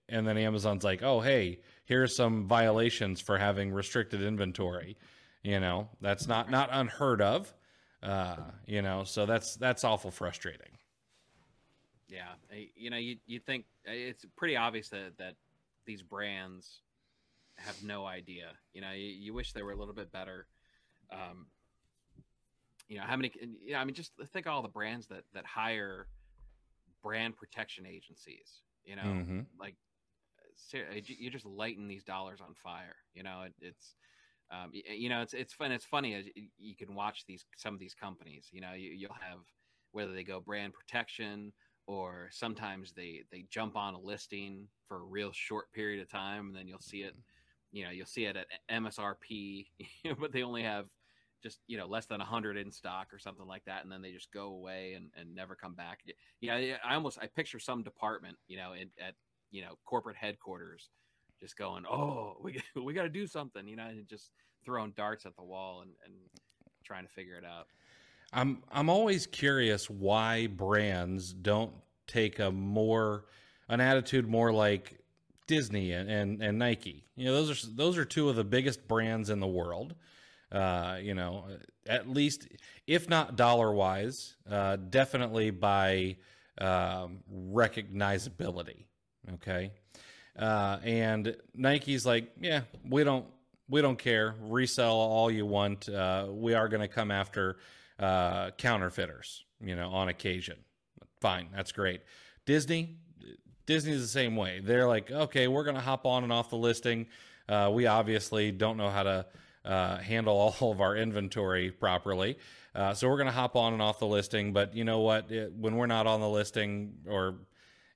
and 0.08 0.28
then 0.28 0.38
Amazon's 0.38 0.84
like, 0.84 1.04
"Oh, 1.04 1.22
hey, 1.22 1.60
here's 1.86 2.16
some 2.16 2.48
violations 2.48 3.22
for 3.22 3.38
having 3.38 3.72
restricted 3.72 4.22
inventory." 4.22 4.98
You 5.44 5.60
know, 5.60 5.90
that's 6.02 6.28
not 6.28 6.50
not 6.50 6.70
unheard 6.72 7.22
of. 7.22 7.54
Uh, 8.02 8.38
you 8.66 8.82
know, 8.82 9.04
so 9.04 9.26
that's 9.26 9.56
that's 9.56 9.84
awful 9.84 10.12
frustrating. 10.12 10.72
Yeah, 12.08 12.34
you 12.76 12.90
know, 12.90 12.98
you 12.98 13.18
you 13.28 13.40
think 13.40 13.66
it's 13.86 14.26
pretty 14.36 14.56
obvious 14.56 14.90
that 14.90 15.18
that 15.18 15.36
these 15.86 16.02
brands 16.02 16.82
have 17.60 17.82
no 17.82 18.06
idea. 18.06 18.52
You 18.74 18.82
know, 18.82 18.92
you, 18.92 19.08
you 19.08 19.34
wish 19.34 19.54
they 19.54 19.64
were 19.64 19.72
a 19.72 19.78
little 19.78 19.94
bit 19.94 20.12
better. 20.12 20.48
Um, 21.12 21.48
you 22.88 22.98
know, 22.98 23.04
how 23.04 23.16
many? 23.16 23.32
You 23.64 23.74
know, 23.74 23.80
I 23.80 23.86
mean, 23.86 23.96
just 23.96 24.12
think 24.34 24.46
of 24.46 24.54
all 24.54 24.62
the 24.62 24.68
brands 24.70 25.08
that 25.08 25.24
that 25.34 25.46
hire 25.46 26.08
brand 27.04 27.38
protection 27.38 27.86
agencies. 27.86 28.62
You 28.84 28.96
know, 28.96 29.04
Mhm. 29.04 29.46
like 29.60 29.76
you 30.74 31.16
you 31.20 31.30
just 31.30 31.46
lighten 31.46 31.88
these 31.88 32.04
dollars 32.04 32.42
on 32.42 32.54
fire. 32.56 32.96
You 33.14 33.24
know, 33.24 33.44
it, 33.44 33.54
it's. 33.62 33.96
Um, 34.52 34.72
you 34.74 35.10
know, 35.10 35.22
it's 35.22 35.36
it's 35.36 35.54
fun. 35.54 35.72
It's 35.72 35.86
funny 35.86 36.16
as 36.16 36.26
you 36.58 36.76
can 36.76 36.96
watch 36.96 37.24
these 37.28 37.46
some 37.56 37.76
of 37.76 37.80
these 37.80 37.94
companies. 37.94 38.48
You 38.52 38.62
know, 38.62 38.74
you, 38.74 38.90
you'll 38.90 39.14
have 39.14 39.40
whether 39.92 40.12
they 40.12 40.24
go 40.24 40.40
brand 40.40 40.74
protection 40.74 41.54
or 41.86 42.30
sometimes 42.32 42.94
they 42.94 43.24
they 43.32 43.46
jump 43.50 43.76
on 43.76 43.94
a 43.96 44.00
listing 44.00 44.68
for 44.88 44.98
a 44.98 45.04
real 45.06 45.32
short 45.34 45.72
period 45.72 46.02
of 46.02 46.10
time 46.10 46.48
and 46.48 46.56
then 46.56 46.68
you'll 46.68 46.80
see 46.80 47.02
it 47.02 47.16
you 47.72 47.84
know 47.84 47.92
you'll 47.92 48.06
see 48.06 48.26
it 48.26 48.36
at 48.36 48.48
msrp 48.72 49.68
but 50.20 50.32
they 50.32 50.44
only 50.44 50.64
have 50.64 50.86
just 51.42 51.60
you 51.68 51.78
know 51.78 51.88
less 51.88 52.06
than 52.06 52.20
100 52.20 52.58
in 52.58 52.72
stock 52.72 53.14
or 53.14 53.20
something 53.20 53.48
like 53.48 53.64
that 53.66 53.84
and 53.84 53.92
then 53.92 54.02
they 54.02 54.12
just 54.12 54.32
go 54.32 54.48
away 54.48 54.94
and, 54.96 55.10
and 55.18 55.34
never 55.34 55.56
come 55.56 55.74
back. 55.74 56.00
Yeah 56.42 56.76
i 56.84 56.96
almost 56.96 57.18
i 57.22 57.28
picture 57.28 57.60
some 57.60 57.84
department 57.84 58.38
you 58.48 58.58
know 58.58 58.74
in, 58.74 58.90
at 59.00 59.16
you 59.52 59.62
know 59.62 59.78
corporate 59.86 60.18
headquarters 60.18 60.90
just 61.40 61.58
going 61.58 61.86
oh 61.86 62.38
we, 62.42 62.62
we 62.84 62.94
got 62.94 63.04
to 63.04 63.10
do 63.10 63.26
something 63.26 63.68
you 63.68 63.76
know 63.76 63.86
and 63.88 64.08
just 64.08 64.32
throwing 64.66 64.92
darts 64.98 65.26
at 65.26 65.36
the 65.36 65.44
wall 65.44 65.82
and, 65.82 65.92
and 66.06 66.14
trying 66.84 67.06
to 67.06 67.10
figure 67.12 67.36
it 67.36 67.46
out. 67.46 67.68
I'm 68.32 68.62
i'm 68.72 68.90
always 68.90 69.26
curious 69.26 69.90
why 69.90 70.48
brands 70.48 71.34
don't 71.34 71.74
take 72.06 72.40
a 72.40 72.52
more 72.52 73.26
an 73.70 73.82
attitude 73.82 74.28
more 74.28 74.52
like 74.52 75.00
disney 75.50 75.92
and, 75.92 76.10
and, 76.10 76.42
and 76.42 76.58
nike 76.58 77.04
you 77.16 77.26
know 77.26 77.34
those 77.34 77.52
are 77.52 77.68
those 77.76 77.98
are 77.98 78.06
two 78.06 78.30
of 78.30 78.36
the 78.38 78.44
biggest 78.44 78.88
brands 78.88 79.30
in 79.30 79.40
the 79.40 79.48
world 79.48 79.96
uh, 80.52 80.98
you 81.02 81.14
know, 81.14 81.46
at 81.88 82.10
least 82.10 82.48
if 82.88 83.08
not 83.08 83.36
dollar 83.36 83.72
wise, 83.72 84.36
uh, 84.50 84.78
definitely 84.78 85.52
by 85.52 86.18
um, 86.60 87.20
recognizability. 87.32 88.86
Okay, 89.36 89.72
uh, 90.38 90.80
and 90.84 91.36
Nike's 91.54 92.06
like, 92.06 92.32
yeah, 92.42 92.62
we 92.88 93.04
don't 93.04 93.26
we 93.68 93.82
don't 93.82 94.00
care. 94.00 94.36
Resell 94.42 94.96
all 94.96 95.30
you 95.30 95.46
want. 95.46 95.88
Uh, 95.88 96.28
we 96.30 96.56
are 96.56 96.68
going 96.68 96.82
to 96.82 96.88
come 96.88 97.12
after 97.12 97.58
uh, 98.00 98.50
counterfeiters. 98.52 99.46
You 99.62 99.76
know, 99.76 99.90
on 99.90 100.08
occasion. 100.08 100.58
Fine, 101.22 101.50
that's 101.54 101.74
great. 101.74 102.02
Disney, 102.46 102.96
Disney's 103.70 104.02
the 104.02 104.08
same 104.08 104.36
way. 104.36 104.62
They're 104.64 104.88
like, 104.88 105.12
okay, 105.12 105.48
we're 105.48 105.64
going 105.64 105.76
to 105.76 105.82
hop 105.82 106.08
on 106.08 106.24
and 106.24 106.34
off 106.34 106.50
the 106.50 106.58
listing. 106.58 107.06
Uh, 107.48 107.70
we 107.72 107.86
obviously 107.86 108.52
don't 108.52 108.78
know 108.78 108.90
how 108.90 109.04
to 109.04 109.26
uh, 109.64 109.98
handle 109.98 110.36
all 110.36 110.72
of 110.72 110.82
our 110.82 110.96
inventory 110.98 111.70
properly. 111.70 112.40
Uh, 112.74 112.96
so 112.96 113.08
we're 113.08 113.18
going 113.18 113.28
to 113.28 113.32
hop 113.32 113.56
on 113.56 113.74
and 113.74 113.82
off 113.84 114.00
the 114.00 114.08
listing. 114.08 114.54
But 114.54 114.74
you 114.74 114.86
know 114.86 115.02
what? 115.02 115.32
It, 115.32 115.54
when 115.54 115.76
we're 115.76 115.86
not 115.86 116.08
on 116.08 116.20
the 116.20 116.28
listing, 116.28 116.96
or 117.08 117.36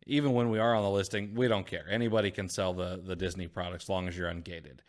even 0.05 0.34
when 0.34 0.51
we 0.51 0.59
are 0.59 0.76
on 0.76 0.84
the 0.84 0.91
listing, 0.91 1.34
we 1.34 1.47
don't 1.47 1.65
care. 1.65 1.88
Anybody 1.89 2.30
can 2.30 2.49
sell 2.49 2.74
the 2.74 3.01
the 3.03 3.15
Disney 3.15 3.47
products 3.47 3.86
as 3.86 3.89
long 3.89 4.07
as 4.07 4.15
you're 4.15 4.30
ungated. 4.30 4.82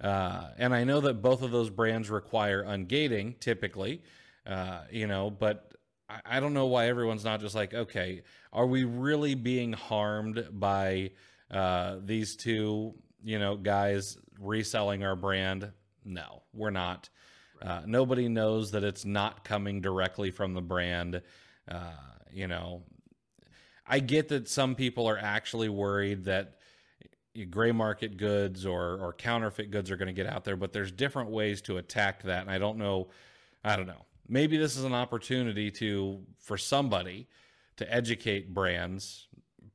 Uh, 0.00 0.50
and 0.56 0.72
I 0.72 0.84
know 0.84 1.00
that 1.00 1.14
both 1.20 1.42
of 1.42 1.50
those 1.50 1.68
brands 1.68 2.10
require 2.10 2.62
ungating 2.62 3.40
typically, 3.40 4.02
uh, 4.46 4.82
you 4.92 5.08
know, 5.08 5.30
but 5.30 5.67
I, 6.08 6.20
I, 6.24 6.40
don't 6.40 6.54
know 6.54 6.66
why 6.66 6.88
everyone's 6.88 7.24
not 7.24 7.40
just 7.40 7.54
like, 7.54 7.74
okay, 7.74 8.22
are 8.52 8.66
we 8.66 8.84
really 8.84 9.34
being 9.34 9.72
harmed 9.72 10.46
by 10.52 11.10
uh, 11.50 11.96
these 12.04 12.36
two, 12.36 12.94
you 13.22 13.38
know, 13.38 13.56
guys 13.56 14.18
reselling 14.40 15.04
our 15.04 15.16
brand? 15.16 15.72
No, 16.04 16.42
we're 16.52 16.70
not. 16.70 17.08
Uh, 17.60 17.82
nobody 17.86 18.28
knows 18.28 18.70
that 18.70 18.84
it's 18.84 19.04
not 19.04 19.44
coming 19.44 19.80
directly 19.80 20.30
from 20.30 20.54
the 20.54 20.60
brand. 20.60 21.22
Uh, 21.68 21.92
you 22.32 22.46
know, 22.46 22.82
I 23.86 23.98
get 24.00 24.28
that 24.28 24.48
some 24.48 24.74
people 24.74 25.08
are 25.08 25.18
actually 25.18 25.68
worried 25.68 26.24
that 26.24 26.54
gray 27.50 27.72
market 27.72 28.16
goods 28.16 28.66
or 28.66 28.98
or 29.00 29.12
counterfeit 29.12 29.70
goods 29.70 29.90
are 29.90 29.96
going 29.96 30.08
to 30.08 30.12
get 30.12 30.26
out 30.26 30.44
there, 30.44 30.56
but 30.56 30.72
there's 30.72 30.92
different 30.92 31.30
ways 31.30 31.60
to 31.62 31.78
attack 31.78 32.22
that, 32.24 32.42
and 32.42 32.50
I 32.50 32.58
don't 32.58 32.78
know. 32.78 33.08
I 33.64 33.76
don't 33.76 33.86
know. 33.86 34.04
Maybe 34.28 34.56
this 34.56 34.76
is 34.76 34.84
an 34.84 34.94
opportunity 34.94 35.70
to 35.72 36.20
for 36.38 36.58
somebody 36.58 37.28
to 37.76 37.92
educate 37.92 38.52
brands, 38.52 39.26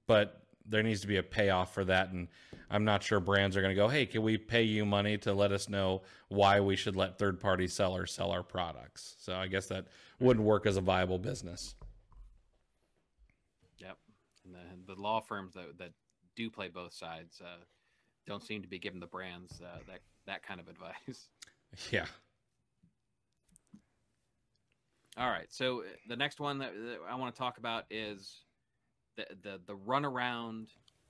but 0.07 0.43
there 0.65 0.83
needs 0.83 1.01
to 1.01 1.07
be 1.07 1.17
a 1.17 1.23
payoff 1.23 1.73
for 1.73 1.83
that, 1.85 2.11
and 2.11 2.27
I'm 2.69 2.85
not 2.85 3.03
sure 3.03 3.19
brands 3.19 3.57
are 3.57 3.61
going 3.61 3.75
to 3.75 3.81
go, 3.81 3.87
hey, 3.87 4.05
can 4.05 4.21
we 4.21 4.37
pay 4.37 4.63
you 4.63 4.85
money 4.85 5.17
to 5.19 5.33
let 5.33 5.51
us 5.51 5.67
know 5.67 6.03
why 6.29 6.59
we 6.59 6.75
should 6.75 6.95
let 6.95 7.17
third 7.17 7.39
party 7.39 7.67
sellers 7.67 8.13
sell 8.13 8.31
our 8.31 8.43
products? 8.43 9.15
So 9.19 9.35
I 9.35 9.47
guess 9.47 9.67
that 9.67 9.87
wouldn't 10.19 10.45
work 10.45 10.65
as 10.65 10.77
a 10.77 10.81
viable 10.81 11.19
business. 11.19 11.75
Yep. 13.77 13.97
And 14.45 14.55
the, 14.55 14.93
the 14.95 15.01
law 15.01 15.19
firms 15.19 15.53
that, 15.53 15.77
that 15.79 15.91
do 16.35 16.49
play 16.49 16.69
both 16.69 16.93
sides 16.93 17.41
uh, 17.43 17.63
don't 18.25 18.43
seem 18.43 18.61
to 18.61 18.67
be 18.67 18.79
giving 18.79 18.99
the 18.99 19.07
brands 19.07 19.61
uh, 19.61 19.79
that, 19.87 19.99
that 20.25 20.43
kind 20.43 20.59
of 20.59 20.67
advice. 20.67 21.29
Yeah. 21.89 22.05
All 25.17 25.29
right. 25.29 25.51
So 25.51 25.81
uh, 25.81 25.83
the 26.07 26.15
next 26.15 26.39
one 26.39 26.57
that, 26.59 26.73
that 26.73 26.97
I 27.09 27.15
want 27.15 27.33
to 27.33 27.39
talk 27.39 27.57
about 27.57 27.85
is 27.91 28.41
the 29.15 29.25
the 29.43 29.59
the 29.67 29.75
runaround 29.75 30.67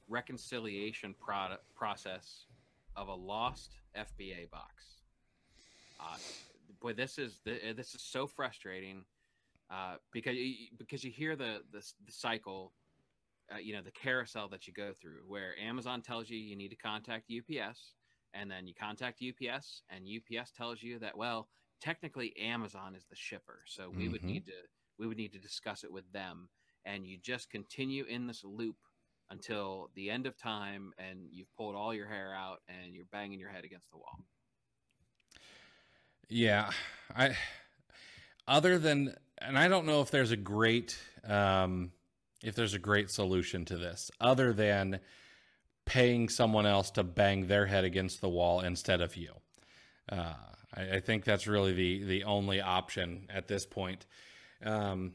reconciliation 0.09 1.15
process 1.75 2.45
of 2.95 3.07
a 3.07 3.13
lost 3.13 3.79
FBA 3.97 4.49
box. 4.51 5.01
Uh, 5.99 6.17
boy, 6.81 6.93
this 6.93 7.17
is 7.17 7.39
this 7.45 7.95
is 7.95 8.01
so 8.01 8.27
frustrating 8.27 9.05
uh, 9.71 9.95
because 10.11 10.35
because 10.77 11.03
you 11.03 11.11
hear 11.11 11.35
the 11.35 11.61
the, 11.71 11.79
the 12.05 12.11
cycle, 12.11 12.73
uh, 13.53 13.57
you 13.57 13.73
know, 13.73 13.81
the 13.81 13.91
carousel 13.91 14.49
that 14.49 14.67
you 14.67 14.73
go 14.73 14.91
through, 15.01 15.21
where 15.27 15.53
Amazon 15.59 16.01
tells 16.01 16.29
you 16.29 16.37
you 16.37 16.57
need 16.57 16.69
to 16.69 16.75
contact 16.75 17.31
UPS, 17.31 17.93
and 18.33 18.51
then 18.51 18.67
you 18.67 18.73
contact 18.73 19.23
UPS, 19.23 19.83
and 19.89 20.05
UPS 20.05 20.51
tells 20.51 20.83
you 20.83 20.99
that 20.99 21.17
well, 21.17 21.47
technically 21.83 22.33
Amazon 22.39 22.95
is 22.95 23.03
the 23.09 23.15
shipper, 23.15 23.59
so 23.65 23.89
we 23.89 24.03
mm-hmm. 24.03 24.13
would 24.13 24.23
need 24.23 24.45
to 24.45 24.53
we 24.97 25.07
would 25.07 25.17
need 25.17 25.33
to 25.33 25.39
discuss 25.39 25.83
it 25.83 25.91
with 25.91 26.09
them, 26.13 26.47
and 26.85 27.05
you 27.05 27.17
just 27.21 27.49
continue 27.49 28.05
in 28.05 28.27
this 28.27 28.43
loop 28.43 28.77
until 29.29 29.89
the 29.95 30.09
end 30.09 30.27
of 30.27 30.37
time 30.37 30.93
and 30.97 31.27
you've 31.31 31.51
pulled 31.55 31.75
all 31.75 31.93
your 31.93 32.07
hair 32.07 32.33
out 32.35 32.59
and 32.67 32.93
you're 32.93 33.05
banging 33.11 33.39
your 33.39 33.49
head 33.49 33.63
against 33.63 33.89
the 33.91 33.97
wall. 33.97 34.19
Yeah. 36.29 36.69
I 37.15 37.35
other 38.47 38.77
than 38.77 39.15
and 39.39 39.57
I 39.57 39.67
don't 39.67 39.85
know 39.85 40.01
if 40.01 40.11
there's 40.11 40.31
a 40.31 40.37
great 40.37 40.97
um 41.27 41.91
if 42.43 42.55
there's 42.55 42.73
a 42.73 42.79
great 42.79 43.09
solution 43.09 43.65
to 43.65 43.77
this 43.77 44.11
other 44.21 44.53
than 44.53 44.99
paying 45.85 46.29
someone 46.29 46.65
else 46.65 46.91
to 46.91 47.03
bang 47.03 47.47
their 47.47 47.65
head 47.65 47.83
against 47.83 48.21
the 48.21 48.29
wall 48.29 48.61
instead 48.61 49.01
of 49.01 49.17
you. 49.17 49.33
Uh, 50.09 50.33
I, 50.75 50.95
I, 50.95 50.99
think 50.99 51.23
that's 51.23 51.47
really 51.47 51.73
the 51.73 52.03
the 52.03 52.23
only 52.23 52.61
option 52.61 53.27
at 53.29 53.47
this 53.47 53.65
point. 53.65 54.05
Um, 54.63 55.13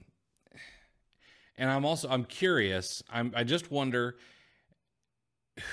and 1.57 1.71
I'm 1.71 1.85
also 1.85 2.09
I'm 2.09 2.25
curious. 2.25 3.03
I'm 3.11 3.33
I 3.35 3.45
just 3.45 3.71
wonder 3.71 4.17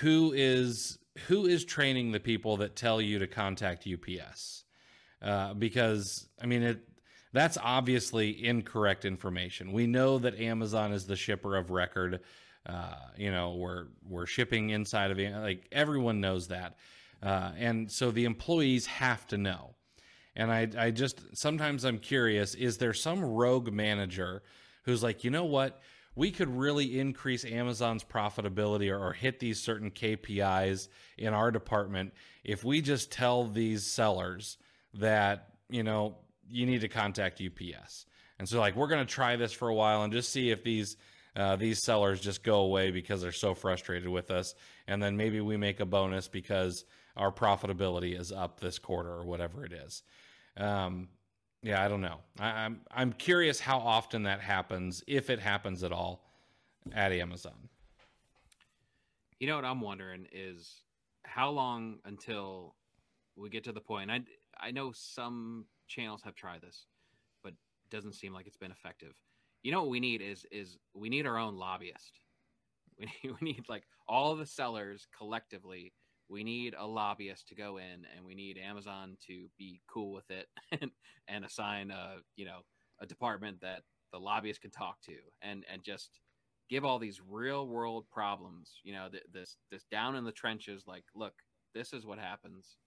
who 0.02 0.34
is 0.36 0.98
who 1.28 1.46
is 1.46 1.64
training 1.64 2.12
the 2.12 2.20
people 2.20 2.58
that 2.58 2.76
tell 2.76 3.00
you 3.00 3.20
to 3.20 3.28
contact 3.28 3.88
UPS, 3.88 4.66
uh, 5.22 5.54
because 5.54 6.28
I 6.42 6.46
mean 6.48 6.64
it. 6.64 6.82
That's 7.32 7.58
obviously 7.62 8.46
incorrect 8.46 9.04
information. 9.04 9.74
We 9.74 9.88
know 9.88 10.20
that 10.20 10.40
Amazon 10.40 10.94
is 10.94 11.06
the 11.06 11.18
shipper 11.18 11.58
of 11.58 11.70
record. 11.70 12.22
Uh, 12.66 12.96
you 13.18 13.30
know, 13.30 13.56
we're 13.56 13.88
we're 14.08 14.26
shipping 14.26 14.70
inside 14.72 15.12
of 15.12 15.20
like 15.44 15.68
everyone 15.72 16.22
knows 16.22 16.48
that, 16.48 16.78
uh, 17.24 17.52
and 17.58 17.92
so 17.92 18.12
the 18.12 18.26
employees 18.26 18.86
have 18.86 19.26
to 19.28 19.38
know. 19.38 19.76
And 20.36 20.52
I 20.52 20.70
I 20.78 20.92
just 20.92 21.22
sometimes 21.36 21.86
I'm 21.86 22.00
curious: 22.00 22.56
is 22.56 22.78
there 22.78 22.94
some 22.94 23.24
rogue 23.24 23.72
manager? 23.72 24.44
who's 24.86 25.04
like, 25.04 25.24
you 25.24 25.32
know 25.32 25.46
what? 25.46 25.82
We 26.16 26.32
could 26.32 26.48
really 26.48 27.00
increase 27.00 27.44
Amazon's 27.44 28.04
profitability 28.04 28.90
or, 28.90 29.00
or 29.00 29.14
hit 29.14 29.40
these 29.40 29.62
certain 29.62 29.92
KPIs 29.92 30.88
in 31.18 31.34
our 31.34 31.52
department 31.52 32.14
if 32.44 32.64
we 32.64 32.82
just 32.82 33.12
tell 33.12 33.46
these 33.46 33.86
sellers 33.86 34.58
that, 34.94 35.50
you 35.70 35.84
know, 35.84 36.16
you 36.50 36.66
need 36.66 36.82
to 36.82 36.88
contact 36.88 37.42
UPS. 37.42 38.06
And 38.40 38.48
so, 38.48 38.60
like, 38.60 38.76
we're 38.76 38.88
going 38.88 39.06
to 39.06 39.14
try 39.14 39.36
this 39.36 39.52
for 39.52 39.68
a 39.68 39.74
while 39.74 40.04
and 40.04 40.14
just 40.14 40.32
see 40.32 40.52
if 40.52 40.64
these 40.64 40.96
uh, 41.36 41.58
these 41.58 41.84
sellers 41.84 42.22
just 42.22 42.44
go 42.44 42.60
away 42.60 42.92
because 42.92 43.22
they're 43.22 43.34
so 43.34 43.54
frustrated 43.54 44.08
with 44.08 44.32
us, 44.32 44.56
and 44.88 45.04
then 45.04 45.18
maybe 45.18 45.42
we 45.42 45.58
make 45.58 45.82
a 45.82 45.86
bonus 45.86 46.30
because 46.30 46.86
our 47.18 47.32
profitability 47.32 48.20
is 48.20 48.32
up 48.32 48.60
this 48.60 48.80
quarter 48.80 49.10
or 49.10 49.26
whatever 49.26 49.66
it 49.66 49.74
is. 49.74 50.04
Um, 50.58 51.10
yeah, 51.62 51.84
I 51.84 51.88
don't 51.88 52.02
know. 52.02 52.20
I, 52.40 52.50
am 52.50 52.56
I'm, 52.58 52.82
I'm 52.92 53.14
curious 53.14 53.60
how 53.60 53.80
often 53.80 54.24
that 54.24 54.42
happens, 54.42 55.04
if 55.08 55.30
it 55.30 55.40
happens 55.40 55.84
at 55.84 55.92
all, 55.92 56.26
at 56.94 57.12
Amazon. 57.12 57.70
You 59.40 59.48
know 59.48 59.56
what 59.56 59.66
I'm 59.66 59.82
wondering 59.82 60.28
is 60.32 60.84
how 61.24 61.50
long 61.50 61.98
until 62.06 62.76
we 63.36 63.50
get 63.50 63.64
to 63.66 63.72
the 63.72 63.82
point. 63.82 64.10
I 64.12 64.22
I 64.60 64.72
know 64.72 64.92
some 64.94 65.66
channels 65.88 66.22
have 66.24 66.36
tried 66.36 66.62
this, 66.62 66.86
but 67.44 67.54
doesn't 67.90 68.14
seem 68.14 68.34
like 68.34 68.48
it's 68.48 68.58
been 68.58 68.72
effective. 68.72 69.14
You 69.64 69.72
know 69.72 69.82
what 69.82 69.90
we 69.90 70.00
need 70.00 70.22
is 70.22 70.46
is 70.52 70.78
we 70.94 71.10
need 71.10 71.26
our 71.26 71.38
own 71.38 71.56
lobbyist. 71.56 72.20
We 72.98 73.08
need, 73.08 73.36
we 73.42 73.52
need 73.52 73.66
like 73.68 73.84
all 74.08 74.38
the 74.38 74.46
sellers 74.46 75.06
collectively 75.18 75.92
we 76.30 76.44
need 76.44 76.76
a 76.78 76.86
lobbyist 76.86 77.48
to 77.48 77.56
go 77.56 77.78
in 77.78 78.06
and 78.16 78.26
we 78.26 78.36
need 78.36 78.58
amazon 78.58 79.18
to 79.26 79.48
be 79.58 79.82
cool 79.88 80.14
with 80.14 80.30
it 80.32 80.48
and, 80.82 80.92
and 81.28 81.46
assign 81.46 81.92
a 81.92 82.18
you 82.36 82.46
know 82.46 82.60
a 83.02 83.06
department 83.06 83.60
that 83.62 83.82
the 84.12 84.20
lobbyist 84.20 84.62
can 84.62 84.72
talk 84.72 85.02
to 85.02 85.16
and 85.42 85.66
and 85.72 85.84
just 85.84 86.20
give 86.70 86.86
all 86.86 87.00
these 87.00 87.22
real 87.28 87.68
world 87.68 88.06
problems, 88.12 88.80
you 88.84 88.94
know, 88.94 89.08
th- 89.10 89.24
this 89.32 89.58
this 89.72 89.86
down 89.92 90.16
in 90.16 90.24
the 90.24 90.32
trenches, 90.32 90.84
like, 90.88 91.04
look, 91.14 91.34
this 91.74 91.94
is 91.94 92.06
what 92.06 92.20
happens. 92.20 92.78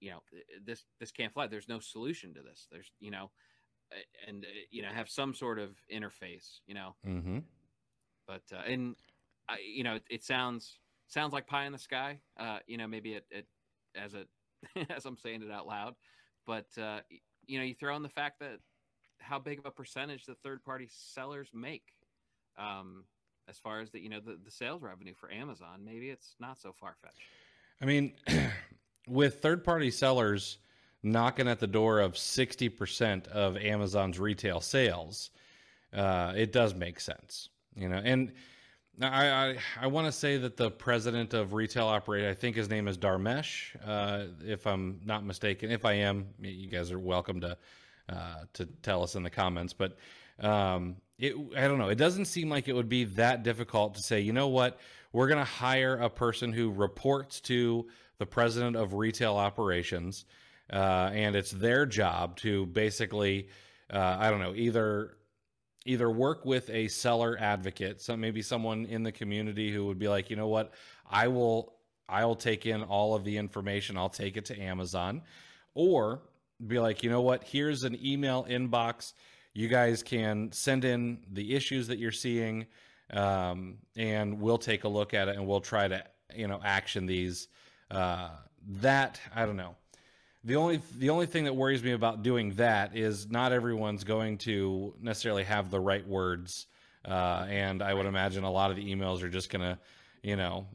You 0.00 0.10
know, 0.10 0.22
this 0.64 0.84
this 1.00 1.12
can't 1.12 1.32
fly. 1.32 1.46
There's 1.46 1.68
no 1.68 1.80
solution 1.80 2.34
to 2.34 2.42
this. 2.42 2.66
There's, 2.70 2.90
you 3.00 3.10
know, 3.10 3.30
and 4.26 4.44
you 4.70 4.82
know, 4.82 4.88
have 4.88 5.08
some 5.08 5.34
sort 5.34 5.58
of 5.58 5.70
interface, 5.92 6.60
you 6.66 6.74
know. 6.74 6.96
Mm-hmm. 7.06 7.38
But 8.26 8.42
uh, 8.52 8.62
and 8.66 8.96
I, 9.48 9.56
you 9.64 9.84
know, 9.84 9.94
it, 9.94 10.04
it, 10.10 10.24
sounds 10.24 10.78
sounds 11.14 11.32
like 11.32 11.46
pie 11.46 11.64
in 11.64 11.72
the 11.72 11.78
sky. 11.78 12.18
Uh, 12.38 12.58
you 12.66 12.76
know, 12.76 12.86
maybe 12.86 13.14
it, 13.14 13.24
it 13.30 13.46
as 13.96 14.14
a 14.14 14.26
as 14.94 15.06
I'm 15.06 15.16
saying 15.16 15.42
it 15.42 15.50
out 15.50 15.66
loud, 15.66 15.94
but 16.46 16.66
uh, 16.78 17.00
you 17.46 17.58
know, 17.58 17.64
you 17.64 17.74
throw 17.74 17.96
in 17.96 18.02
the 18.02 18.08
fact 18.08 18.40
that 18.40 18.58
how 19.18 19.38
big 19.38 19.58
of 19.58 19.66
a 19.66 19.70
percentage 19.70 20.26
the 20.26 20.34
third 20.34 20.62
party 20.64 20.88
sellers 20.90 21.48
make 21.54 21.84
um, 22.58 23.04
as 23.48 23.58
far 23.58 23.80
as 23.80 23.90
the 23.90 24.00
you 24.00 24.08
know 24.08 24.20
the, 24.20 24.38
the 24.44 24.50
sales 24.50 24.82
revenue 24.82 25.14
for 25.14 25.32
Amazon. 25.32 25.84
Maybe 25.84 26.10
it's 26.10 26.34
not 26.40 26.60
so 26.60 26.72
far 26.72 26.96
fetched. 27.00 27.20
I 27.80 27.84
mean, 27.86 28.12
with 29.08 29.40
third 29.40 29.64
party 29.64 29.90
sellers 29.90 30.58
knocking 31.02 31.48
at 31.48 31.60
the 31.60 31.66
door 31.66 32.00
of 32.00 32.14
60% 32.14 33.28
of 33.28 33.58
Amazon's 33.58 34.18
retail 34.18 34.62
sales, 34.62 35.30
uh, 35.92 36.32
it 36.34 36.50
does 36.50 36.74
make 36.74 36.98
sense, 36.98 37.50
you 37.76 37.90
know, 37.90 38.00
and 38.02 38.32
I, 39.00 39.28
I, 39.28 39.56
I 39.82 39.86
want 39.88 40.06
to 40.06 40.12
say 40.12 40.36
that 40.36 40.56
the 40.56 40.70
president 40.70 41.34
of 41.34 41.52
retail 41.52 41.86
operate, 41.86 42.24
I 42.26 42.34
think 42.34 42.54
his 42.54 42.68
name 42.68 42.86
is 42.86 42.96
Dharmesh, 42.96 43.74
uh, 43.84 44.26
if 44.44 44.66
I'm 44.66 45.00
not 45.04 45.24
mistaken. 45.24 45.70
If 45.70 45.84
I 45.84 45.94
am, 45.94 46.26
you 46.40 46.68
guys 46.68 46.92
are 46.92 46.98
welcome 46.98 47.40
to 47.40 47.56
uh, 48.08 48.44
to 48.52 48.66
tell 48.82 49.02
us 49.02 49.14
in 49.14 49.22
the 49.22 49.30
comments. 49.30 49.72
But 49.72 49.96
um, 50.38 50.96
it, 51.18 51.34
I 51.56 51.62
don't 51.62 51.78
know. 51.78 51.88
It 51.88 51.98
doesn't 51.98 52.26
seem 52.26 52.50
like 52.50 52.68
it 52.68 52.74
would 52.74 52.88
be 52.88 53.04
that 53.04 53.42
difficult 53.42 53.94
to 53.94 54.02
say, 54.02 54.20
you 54.20 54.32
know 54.32 54.48
what, 54.48 54.78
we're 55.12 55.28
going 55.28 55.38
to 55.38 55.44
hire 55.44 55.96
a 55.96 56.10
person 56.10 56.52
who 56.52 56.70
reports 56.70 57.40
to 57.42 57.86
the 58.18 58.26
president 58.26 58.76
of 58.76 58.94
retail 58.94 59.36
operations, 59.36 60.24
uh, 60.72 61.10
and 61.12 61.34
it's 61.34 61.50
their 61.50 61.86
job 61.86 62.36
to 62.36 62.66
basically, 62.66 63.48
uh, 63.92 64.16
I 64.18 64.30
don't 64.30 64.40
know, 64.40 64.54
either 64.54 65.16
either 65.84 66.10
work 66.10 66.44
with 66.44 66.70
a 66.70 66.88
seller 66.88 67.36
advocate, 67.38 68.00
so 68.00 68.16
maybe 68.16 68.42
someone 68.42 68.86
in 68.86 69.02
the 69.02 69.12
community 69.12 69.72
who 69.72 69.86
would 69.86 69.98
be 69.98 70.08
like, 70.08 70.30
you 70.30 70.36
know 70.36 70.48
what, 70.48 70.72
I 71.08 71.28
will 71.28 71.74
I 72.08 72.24
will 72.24 72.36
take 72.36 72.66
in 72.66 72.82
all 72.82 73.14
of 73.14 73.24
the 73.24 73.36
information, 73.36 73.96
I'll 73.96 74.10
take 74.10 74.36
it 74.36 74.44
to 74.46 74.60
Amazon, 74.60 75.22
or 75.74 76.22
be 76.66 76.78
like, 76.78 77.02
you 77.02 77.10
know 77.10 77.22
what, 77.22 77.44
here's 77.44 77.84
an 77.84 77.98
email 78.04 78.44
inbox. 78.48 79.14
You 79.54 79.68
guys 79.68 80.02
can 80.02 80.52
send 80.52 80.84
in 80.84 81.20
the 81.32 81.54
issues 81.54 81.86
that 81.88 81.98
you're 81.98 82.12
seeing, 82.12 82.66
um, 83.12 83.78
and 83.96 84.40
we'll 84.40 84.58
take 84.58 84.84
a 84.84 84.88
look 84.88 85.14
at 85.14 85.28
it 85.28 85.36
and 85.36 85.46
we'll 85.46 85.60
try 85.60 85.88
to 85.88 86.04
you 86.34 86.48
know 86.48 86.60
action 86.64 87.06
these. 87.06 87.48
Uh, 87.90 88.30
that 88.80 89.20
I 89.34 89.46
don't 89.46 89.56
know. 89.56 89.76
The 90.44 90.56
only 90.56 90.82
the 90.96 91.10
only 91.10 91.26
thing 91.26 91.44
that 91.44 91.54
worries 91.54 91.82
me 91.82 91.92
about 91.92 92.22
doing 92.22 92.52
that 92.54 92.96
is 92.96 93.30
not 93.30 93.52
everyone's 93.52 94.04
going 94.04 94.38
to 94.38 94.94
necessarily 95.00 95.44
have 95.44 95.70
the 95.70 95.80
right 95.80 96.06
words, 96.06 96.66
uh, 97.04 97.46
and 97.48 97.82
I 97.82 97.94
would 97.94 98.06
imagine 98.06 98.44
a 98.44 98.50
lot 98.50 98.70
of 98.70 98.76
the 98.76 98.94
emails 98.94 99.22
are 99.22 99.30
just 99.30 99.48
gonna, 99.48 99.78
you 100.22 100.36
know, 100.36 100.66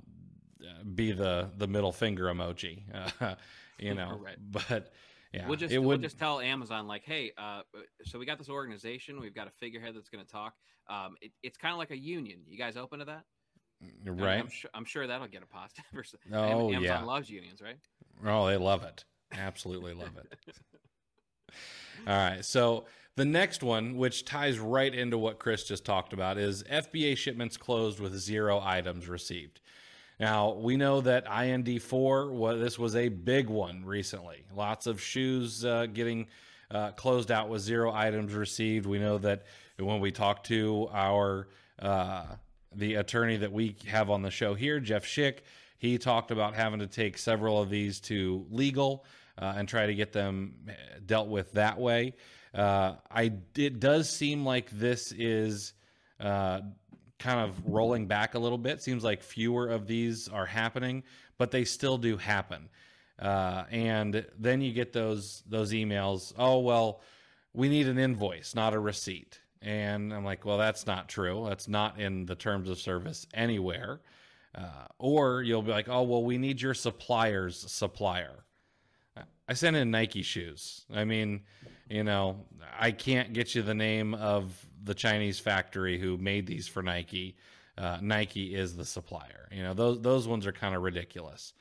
be 0.95 1.11
the 1.11 1.49
the 1.57 1.67
middle 1.67 1.91
finger 1.91 2.25
emoji, 2.25 2.81
uh, 3.21 3.35
you 3.79 3.93
know. 3.93 4.19
right. 4.23 4.37
But 4.39 4.91
yeah, 5.33 5.47
we'll 5.47 5.57
just 5.57 5.77
we'll 5.77 5.97
just 5.97 6.17
tell 6.17 6.39
Amazon 6.39 6.87
like, 6.87 7.03
hey, 7.05 7.31
uh, 7.37 7.61
so 8.05 8.17
we 8.17 8.25
got 8.25 8.39
this 8.39 8.49
organization, 8.49 9.19
we've 9.19 9.35
got 9.35 9.47
a 9.47 9.51
figurehead 9.51 9.95
that's 9.95 10.09
going 10.09 10.25
to 10.25 10.31
talk. 10.31 10.55
Um, 10.89 11.15
it, 11.21 11.31
it's 11.43 11.57
kind 11.57 11.73
of 11.73 11.77
like 11.77 11.91
a 11.91 11.97
union. 11.97 12.39
You 12.47 12.57
guys 12.57 12.75
open 12.75 12.99
to 12.99 13.05
that? 13.05 13.23
Right. 14.05 14.39
I'm, 14.39 14.49
sure, 14.49 14.69
I'm 14.73 14.85
sure 14.85 15.07
that'll 15.07 15.27
get 15.27 15.43
a 15.43 15.45
positive. 15.45 15.85
oh 16.33 16.69
Amazon 16.69 16.81
yeah, 16.81 17.03
loves 17.03 17.29
unions, 17.29 17.61
right? 17.61 17.77
Oh, 18.25 18.47
they 18.47 18.57
love 18.57 18.83
it. 18.83 19.05
Absolutely 19.31 19.93
love 19.93 20.17
it. 20.17 20.55
All 22.07 22.15
right. 22.15 22.43
So 22.43 22.85
the 23.15 23.25
next 23.25 23.63
one, 23.63 23.97
which 23.97 24.25
ties 24.25 24.59
right 24.59 24.93
into 24.93 25.17
what 25.17 25.39
Chris 25.39 25.63
just 25.63 25.85
talked 25.85 26.13
about, 26.13 26.37
is 26.37 26.63
FBA 26.63 27.17
shipments 27.17 27.57
closed 27.57 27.99
with 27.99 28.17
zero 28.17 28.61
items 28.63 29.07
received. 29.07 29.59
Now, 30.19 30.53
we 30.53 30.75
know 30.75 30.99
that 31.01 31.25
IND4, 31.25 32.31
well, 32.33 32.57
this 32.57 32.77
was 32.77 32.95
a 32.95 33.07
big 33.07 33.47
one 33.49 33.85
recently. 33.85 34.43
Lots 34.55 34.85
of 34.85 35.01
shoes 35.01 35.63
uh, 35.63 35.85
getting 35.85 36.27
uh, 36.71 36.91
closed 36.91 37.31
out 37.31 37.49
with 37.49 37.61
zero 37.61 37.91
items 37.93 38.33
received. 38.33 38.85
We 38.85 38.99
know 38.99 39.17
that 39.19 39.43
when 39.77 40.01
we 40.01 40.11
talk 40.11 40.43
to 40.45 40.89
our 40.91 41.47
uh, 41.79 42.25
the 42.75 42.95
attorney 42.95 43.37
that 43.37 43.51
we 43.51 43.75
have 43.87 44.09
on 44.09 44.21
the 44.21 44.29
show 44.31 44.53
here, 44.53 44.79
Jeff 44.79 45.05
Schick, 45.05 45.39
he 45.79 45.97
talked 45.97 46.29
about 46.29 46.55
having 46.55 46.79
to 46.79 46.87
take 46.87 47.17
several 47.17 47.59
of 47.59 47.69
these 47.69 47.99
to 48.01 48.45
legal 48.51 49.05
uh, 49.37 49.53
and 49.55 49.67
try 49.67 49.87
to 49.87 49.95
get 49.95 50.11
them 50.11 50.53
uh, 50.67 50.73
dealt 51.05 51.29
with 51.29 51.53
that 51.53 51.79
way. 51.79 52.13
Uh, 52.53 52.95
I 53.09 53.31
it 53.55 53.79
does 53.79 54.09
seem 54.09 54.45
like 54.45 54.69
this 54.71 55.13
is 55.13 55.73
uh, 56.19 56.61
kind 57.17 57.39
of 57.39 57.65
rolling 57.65 58.07
back 58.07 58.35
a 58.35 58.39
little 58.39 58.57
bit. 58.57 58.83
Seems 58.83 59.03
like 59.03 59.23
fewer 59.23 59.69
of 59.69 59.87
these 59.87 60.27
are 60.27 60.45
happening, 60.45 61.03
but 61.37 61.49
they 61.49 61.63
still 61.63 61.97
do 61.97 62.17
happen. 62.17 62.69
Uh, 63.17 63.63
and 63.71 64.25
then 64.37 64.61
you 64.61 64.73
get 64.73 64.91
those 64.91 65.43
those 65.47 65.71
emails. 65.71 66.33
Oh 66.37 66.59
well, 66.59 67.01
we 67.53 67.69
need 67.69 67.87
an 67.87 67.97
invoice, 67.97 68.53
not 68.53 68.73
a 68.73 68.79
receipt. 68.79 69.39
And 69.61 70.13
I'm 70.13 70.25
like, 70.25 70.45
well, 70.45 70.57
that's 70.57 70.85
not 70.87 71.07
true. 71.07 71.45
That's 71.47 71.67
not 71.67 71.99
in 71.99 72.25
the 72.25 72.35
terms 72.35 72.69
of 72.69 72.79
service 72.79 73.27
anywhere. 73.33 74.01
Uh, 74.55 74.85
or 74.97 75.41
you'll 75.43 75.61
be 75.61 75.71
like, 75.71 75.89
oh 75.89 76.03
well, 76.03 76.23
we 76.23 76.37
need 76.37 76.61
your 76.61 76.73
supplier's 76.73 77.57
supplier. 77.71 78.45
I 79.47 79.53
sent 79.53 79.75
in 79.75 79.89
Nike 79.89 80.21
shoes. 80.21 80.85
I 80.93 81.05
mean, 81.05 81.41
you 81.89 82.03
know, 82.03 82.45
I 82.79 82.91
can't 82.91 83.33
get 83.33 83.55
you 83.55 83.63
the 83.63 83.73
name 83.73 84.13
of 84.13 84.65
the 84.83 84.93
Chinese 84.93 85.39
factory 85.39 85.99
who 85.99 86.17
made 86.17 86.45
these 86.45 86.67
for 86.67 86.83
Nike. 86.83 87.35
Uh, 87.77 87.97
Nike 88.01 88.53
is 88.53 88.75
the 88.75 88.85
supplier. 88.85 89.49
You 89.51 89.63
know, 89.63 89.73
those 89.73 90.01
those 90.01 90.27
ones 90.27 90.45
are 90.45 90.51
kind 90.51 90.75
of 90.75 90.83
ridiculous. 90.83 91.53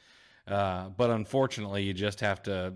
Uh, 0.47 0.89
but 0.91 1.11
unfortunately, 1.11 1.83
you 1.83 1.93
just 1.93 2.21
have 2.21 2.43
to 2.45 2.75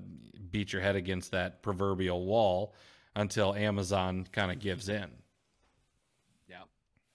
beat 0.51 0.73
your 0.73 0.83
head 0.83 0.97
against 0.97 1.31
that 1.33 1.63
proverbial 1.63 2.25
wall 2.25 2.75
until 3.17 3.55
Amazon 3.55 4.27
kind 4.33 4.51
of 4.51 4.59
gives 4.59 4.89
in. 4.89 5.11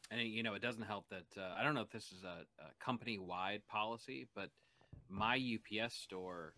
And 0.09 0.21
you 0.21 0.43
know, 0.43 0.53
it 0.53 0.61
doesn't 0.61 0.83
help 0.83 1.05
that 1.09 1.25
uh, 1.37 1.55
I 1.57 1.63
don't 1.63 1.73
know 1.73 1.81
if 1.81 1.91
this 1.91 2.11
is 2.11 2.23
a, 2.23 2.45
a 2.63 2.83
company 2.83 3.17
wide 3.17 3.61
policy, 3.67 4.27
but 4.35 4.49
my 5.09 5.35
UPS 5.37 5.95
store 5.95 6.53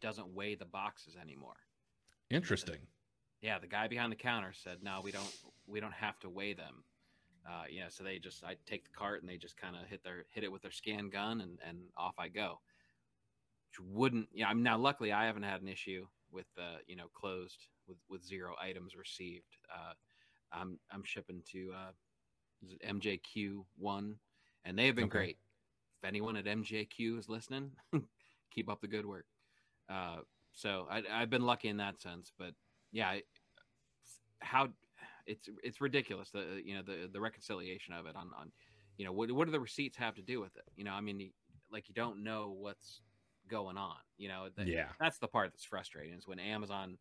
doesn't 0.00 0.34
weigh 0.34 0.54
the 0.54 0.64
boxes 0.64 1.16
anymore. 1.20 1.56
Interesting. 2.30 2.78
Yeah, 3.40 3.58
the 3.58 3.66
guy 3.66 3.86
behind 3.86 4.10
the 4.10 4.16
counter 4.16 4.52
said, 4.52 4.78
"No, 4.82 5.00
we 5.02 5.12
don't. 5.12 5.32
We 5.66 5.80
don't 5.80 5.94
have 5.94 6.18
to 6.20 6.28
weigh 6.28 6.54
them." 6.54 6.84
Uh, 7.48 7.64
you 7.70 7.80
know, 7.80 7.86
so 7.88 8.04
they 8.04 8.18
just 8.18 8.44
I 8.44 8.56
take 8.66 8.84
the 8.84 8.96
cart 8.96 9.22
and 9.22 9.30
they 9.30 9.36
just 9.36 9.56
kind 9.56 9.76
of 9.76 9.88
hit 9.88 10.02
their 10.02 10.24
hit 10.30 10.44
it 10.44 10.52
with 10.52 10.62
their 10.62 10.70
scan 10.72 11.08
gun 11.08 11.40
and 11.40 11.58
and 11.66 11.78
off 11.96 12.14
I 12.18 12.28
go. 12.28 12.60
Which 13.70 13.86
wouldn't, 13.86 14.28
yeah. 14.32 14.48
i'm 14.48 14.62
now 14.62 14.78
luckily 14.78 15.12
I 15.12 15.26
haven't 15.26 15.42
had 15.42 15.60
an 15.60 15.68
issue 15.68 16.06
with 16.32 16.46
uh, 16.58 16.78
you 16.86 16.96
know 16.96 17.08
closed 17.14 17.68
with 17.86 17.98
with 18.08 18.24
zero 18.24 18.54
items 18.60 18.96
received. 18.96 19.56
Uh, 19.72 19.92
I'm 20.52 20.78
I'm 20.90 21.04
shipping 21.04 21.42
to 21.52 21.72
uh, 21.74 21.90
MJQ 22.86 23.64
one, 23.76 24.16
and 24.64 24.78
they 24.78 24.86
have 24.86 24.96
been 24.96 25.04
okay. 25.04 25.18
great. 25.18 25.38
If 26.02 26.08
anyone 26.08 26.36
at 26.36 26.44
MJQ 26.44 27.18
is 27.18 27.28
listening, 27.28 27.72
keep 28.54 28.68
up 28.68 28.80
the 28.80 28.88
good 28.88 29.06
work. 29.06 29.26
Uh, 29.88 30.18
so 30.52 30.86
I, 30.90 31.02
have 31.20 31.30
been 31.30 31.46
lucky 31.46 31.68
in 31.68 31.76
that 31.78 32.00
sense, 32.00 32.32
but 32.38 32.52
yeah, 32.92 33.16
how 34.40 34.68
it's 35.26 35.48
it's 35.62 35.80
ridiculous 35.80 36.30
the 36.30 36.62
you 36.64 36.74
know 36.74 36.82
the 36.82 37.08
the 37.12 37.20
reconciliation 37.20 37.94
of 37.94 38.06
it 38.06 38.16
on 38.16 38.30
on 38.38 38.50
you 38.96 39.04
know 39.04 39.12
what 39.12 39.30
what 39.32 39.46
do 39.46 39.52
the 39.52 39.60
receipts 39.60 39.96
have 39.96 40.14
to 40.16 40.22
do 40.22 40.40
with 40.40 40.56
it? 40.56 40.64
You 40.76 40.84
know, 40.84 40.92
I 40.92 41.00
mean, 41.00 41.30
like 41.72 41.88
you 41.88 41.94
don't 41.94 42.24
know 42.24 42.54
what's 42.58 43.00
going 43.48 43.76
on. 43.76 43.96
You 44.16 44.28
know, 44.28 44.48
the, 44.56 44.64
yeah, 44.64 44.88
that's 45.00 45.18
the 45.18 45.28
part 45.28 45.50
that's 45.52 45.64
frustrating 45.64 46.14
is 46.14 46.26
when 46.26 46.38
Amazon 46.38 46.98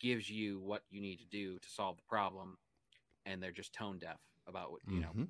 gives 0.00 0.28
you 0.28 0.60
what 0.60 0.82
you 0.90 1.00
need 1.00 1.18
to 1.18 1.26
do 1.26 1.58
to 1.58 1.70
solve 1.70 1.96
the 1.96 2.02
problem, 2.08 2.58
and 3.26 3.42
they're 3.42 3.52
just 3.52 3.72
tone 3.72 3.98
deaf 3.98 4.18
about 4.46 4.70
what 4.70 4.80
you 4.86 5.00
mm-hmm. 5.00 5.20
know 5.20 5.26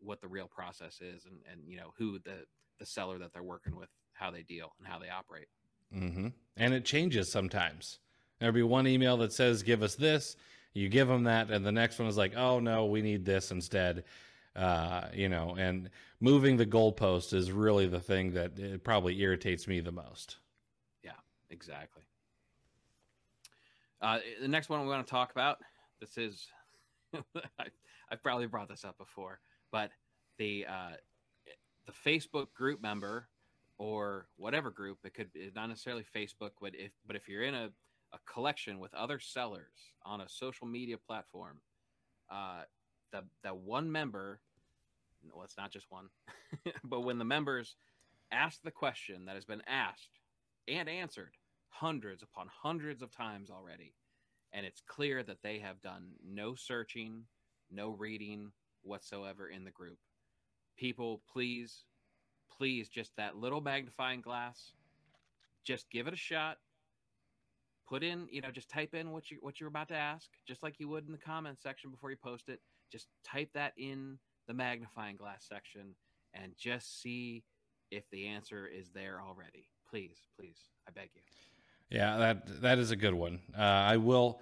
what 0.00 0.20
the 0.20 0.28
real 0.28 0.48
process 0.48 1.00
is 1.00 1.24
and 1.26 1.38
and 1.50 1.66
you 1.66 1.76
know 1.76 1.92
who 1.96 2.18
the 2.20 2.44
the 2.78 2.86
seller 2.86 3.18
that 3.18 3.32
they're 3.32 3.42
working 3.42 3.76
with, 3.76 3.88
how 4.12 4.30
they 4.30 4.42
deal 4.42 4.72
and 4.78 4.86
how 4.86 4.98
they 4.98 5.08
operate. 5.08 5.46
Mm-hmm. 5.94 6.28
And 6.56 6.74
it 6.74 6.84
changes 6.84 7.30
sometimes. 7.30 8.00
There'll 8.40 8.54
be 8.54 8.62
one 8.62 8.86
email 8.86 9.16
that 9.18 9.32
says, 9.32 9.62
"Give 9.62 9.82
us 9.82 9.94
this." 9.94 10.36
You 10.72 10.88
give 10.88 11.06
them 11.06 11.24
that, 11.24 11.50
and 11.50 11.64
the 11.64 11.72
next 11.72 11.98
one 11.98 12.08
is 12.08 12.16
like, 12.16 12.34
"Oh 12.36 12.58
no, 12.58 12.86
we 12.86 13.00
need 13.00 13.24
this 13.24 13.50
instead." 13.50 14.04
Uh, 14.56 15.08
you 15.12 15.28
know, 15.28 15.56
and 15.58 15.90
moving 16.20 16.56
the 16.56 16.66
goalpost 16.66 17.32
is 17.32 17.50
really 17.50 17.86
the 17.86 18.00
thing 18.00 18.32
that 18.32 18.58
it 18.58 18.84
probably 18.84 19.20
irritates 19.20 19.66
me 19.66 19.80
the 19.80 19.92
most. 19.92 20.36
Yeah, 21.02 21.12
exactly. 21.50 22.02
Uh, 24.00 24.18
the 24.40 24.48
next 24.48 24.68
one 24.68 24.80
we 24.82 24.88
want 24.88 25.04
to 25.04 25.10
talk 25.10 25.32
about. 25.32 25.58
This 26.00 26.18
is, 26.18 26.46
I, 27.14 27.66
I've 28.10 28.22
probably 28.22 28.46
brought 28.46 28.68
this 28.68 28.84
up 28.84 28.98
before, 28.98 29.40
but 29.72 29.90
the 30.38 30.66
uh, 30.68 30.96
the 31.86 31.92
Facebook 31.92 32.52
group 32.54 32.82
member 32.82 33.28
or 33.78 34.26
whatever 34.36 34.70
group 34.70 34.98
it 35.04 35.14
could 35.14 35.32
be 35.32 35.50
not 35.54 35.68
necessarily 35.68 36.04
Facebook, 36.14 36.50
but 36.60 36.74
if 36.74 36.92
but 37.06 37.16
if 37.16 37.28
you're 37.28 37.42
in 37.42 37.54
a, 37.54 37.70
a 38.12 38.18
collection 38.32 38.78
with 38.78 38.94
other 38.94 39.18
sellers 39.18 39.92
on 40.04 40.20
a 40.20 40.28
social 40.28 40.66
media 40.66 40.96
platform, 40.96 41.60
uh, 42.30 42.62
the 43.12 43.22
the 43.42 43.54
one 43.54 43.90
member, 43.90 44.40
well, 45.32 45.44
it's 45.44 45.56
not 45.56 45.70
just 45.70 45.86
one, 45.90 46.08
but 46.84 47.00
when 47.00 47.18
the 47.18 47.24
members 47.24 47.76
ask 48.32 48.62
the 48.62 48.70
question 48.70 49.26
that 49.26 49.34
has 49.34 49.44
been 49.44 49.62
asked 49.66 50.20
and 50.68 50.88
answered 50.88 51.32
hundreds 51.68 52.22
upon 52.22 52.48
hundreds 52.62 53.02
of 53.02 53.10
times 53.10 53.50
already, 53.50 53.94
and 54.52 54.64
it's 54.64 54.80
clear 54.86 55.22
that 55.22 55.42
they 55.42 55.58
have 55.58 55.80
done 55.82 56.12
no 56.24 56.54
searching, 56.54 57.24
no 57.70 57.90
reading 57.90 58.52
whatsoever 58.82 59.48
in 59.48 59.64
the 59.64 59.70
group. 59.70 59.98
People, 60.76 61.22
please, 61.32 61.84
please, 62.56 62.88
just 62.88 63.12
that 63.16 63.36
little 63.36 63.60
magnifying 63.60 64.20
glass, 64.20 64.72
just 65.64 65.90
give 65.90 66.06
it 66.06 66.14
a 66.14 66.16
shot. 66.16 66.58
Put 67.88 68.02
in, 68.02 68.26
you 68.30 68.40
know, 68.40 68.50
just 68.50 68.70
type 68.70 68.94
in 68.94 69.10
what 69.10 69.30
you 69.30 69.38
what 69.40 69.60
you're 69.60 69.68
about 69.68 69.88
to 69.88 69.96
ask, 69.96 70.28
just 70.48 70.62
like 70.62 70.80
you 70.80 70.88
would 70.88 71.06
in 71.06 71.12
the 71.12 71.18
comment 71.18 71.60
section 71.60 71.90
before 71.90 72.10
you 72.10 72.16
post 72.16 72.48
it. 72.48 72.60
Just 72.90 73.08
type 73.24 73.50
that 73.54 73.72
in 73.76 74.18
the 74.46 74.54
magnifying 74.54 75.16
glass 75.16 75.44
section 75.48 75.94
and 76.32 76.52
just 76.58 77.02
see 77.02 77.44
if 77.90 78.08
the 78.10 78.26
answer 78.26 78.66
is 78.66 78.90
there 78.90 79.20
already. 79.20 79.68
Please, 79.88 80.16
please, 80.38 80.56
I 80.88 80.92
beg 80.92 81.10
you. 81.14 81.22
Yeah, 81.90 82.16
that 82.16 82.62
that 82.62 82.78
is 82.78 82.90
a 82.90 82.96
good 82.96 83.14
one. 83.14 83.40
Uh, 83.56 83.62
I 83.62 83.96
will. 83.98 84.40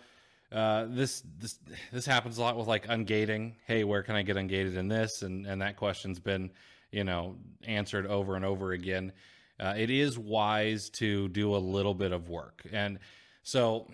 Uh, 0.52 0.86
this 0.88 1.22
this 1.38 1.58
this 1.92 2.04
happens 2.04 2.38
a 2.38 2.42
lot 2.42 2.56
with 2.56 2.66
like 2.66 2.86
ungating. 2.88 3.54
Hey, 3.66 3.84
where 3.84 4.02
can 4.02 4.14
I 4.14 4.22
get 4.22 4.36
ungated 4.36 4.76
in 4.76 4.88
this? 4.88 5.22
And 5.22 5.46
and 5.46 5.60
that 5.62 5.76
question's 5.76 6.20
been 6.20 6.50
you 6.90 7.04
know 7.04 7.36
answered 7.64 8.06
over 8.06 8.36
and 8.36 8.44
over 8.44 8.72
again. 8.72 9.12
Uh, 9.58 9.74
it 9.76 9.90
is 9.90 10.18
wise 10.18 10.90
to 10.90 11.28
do 11.28 11.54
a 11.54 11.58
little 11.58 11.94
bit 11.94 12.12
of 12.12 12.28
work, 12.28 12.62
and 12.72 12.98
so 13.42 13.88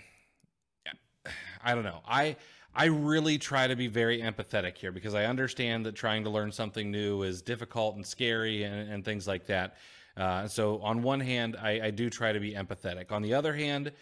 I 1.62 1.74
don't 1.74 1.84
know. 1.84 2.00
I 2.06 2.36
I 2.74 2.86
really 2.86 3.38
try 3.38 3.66
to 3.66 3.76
be 3.76 3.86
very 3.86 4.20
empathetic 4.20 4.76
here 4.76 4.92
because 4.92 5.14
I 5.14 5.24
understand 5.24 5.86
that 5.86 5.94
trying 5.94 6.24
to 6.24 6.30
learn 6.30 6.52
something 6.52 6.90
new 6.90 7.22
is 7.22 7.42
difficult 7.42 7.96
and 7.96 8.06
scary 8.06 8.64
and, 8.64 8.90
and 8.90 9.04
things 9.04 9.26
like 9.26 9.46
that. 9.46 9.76
Uh, 10.16 10.48
so 10.48 10.80
on 10.80 11.02
one 11.02 11.20
hand, 11.20 11.56
I, 11.60 11.80
I 11.86 11.90
do 11.90 12.10
try 12.10 12.32
to 12.32 12.40
be 12.40 12.52
empathetic. 12.52 13.12
On 13.12 13.22
the 13.22 13.34
other 13.34 13.54
hand, 13.54 13.92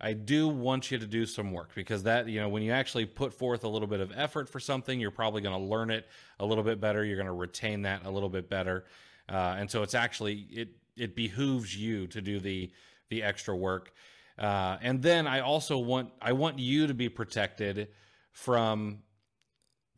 I 0.00 0.12
do 0.12 0.48
want 0.48 0.90
you 0.90 0.98
to 0.98 1.06
do 1.06 1.24
some 1.24 1.52
work 1.52 1.70
because 1.74 2.02
that, 2.02 2.28
you 2.28 2.40
know, 2.40 2.48
when 2.48 2.62
you 2.62 2.72
actually 2.72 3.06
put 3.06 3.32
forth 3.32 3.64
a 3.64 3.68
little 3.68 3.88
bit 3.88 4.00
of 4.00 4.12
effort 4.14 4.48
for 4.48 4.60
something, 4.60 5.00
you're 5.00 5.10
probably 5.10 5.40
going 5.40 5.58
to 5.58 5.66
learn 5.66 5.90
it 5.90 6.06
a 6.38 6.44
little 6.44 6.64
bit 6.64 6.80
better. 6.80 7.04
You're 7.04 7.16
going 7.16 7.26
to 7.26 7.32
retain 7.32 7.82
that 7.82 8.04
a 8.04 8.10
little 8.10 8.28
bit 8.28 8.50
better. 8.50 8.84
Uh, 9.28 9.56
and 9.58 9.70
so 9.70 9.82
it's 9.82 9.94
actually, 9.94 10.46
it, 10.50 10.68
it 10.96 11.16
behooves 11.16 11.76
you 11.76 12.06
to 12.08 12.20
do 12.20 12.38
the, 12.40 12.70
the 13.08 13.22
extra 13.22 13.56
work. 13.56 13.92
Uh, 14.38 14.76
and 14.82 15.02
then 15.02 15.26
I 15.26 15.40
also 15.40 15.78
want, 15.78 16.10
I 16.20 16.32
want 16.32 16.58
you 16.58 16.86
to 16.86 16.94
be 16.94 17.08
protected 17.08 17.88
from, 18.32 18.98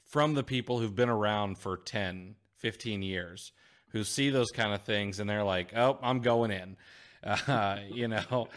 from 0.06 0.34
the 0.34 0.44
people 0.44 0.78
who've 0.78 0.94
been 0.94 1.08
around 1.08 1.58
for 1.58 1.76
10, 1.76 2.36
15 2.58 3.02
years 3.02 3.52
who 3.88 4.04
see 4.04 4.30
those 4.30 4.50
kind 4.50 4.72
of 4.72 4.82
things 4.82 5.18
and 5.20 5.28
they're 5.28 5.44
like, 5.44 5.74
"Oh, 5.76 5.98
I'm 6.02 6.20
going 6.20 6.50
in," 6.50 6.76
uh, 7.24 7.78
you 7.90 8.08
know. 8.08 8.48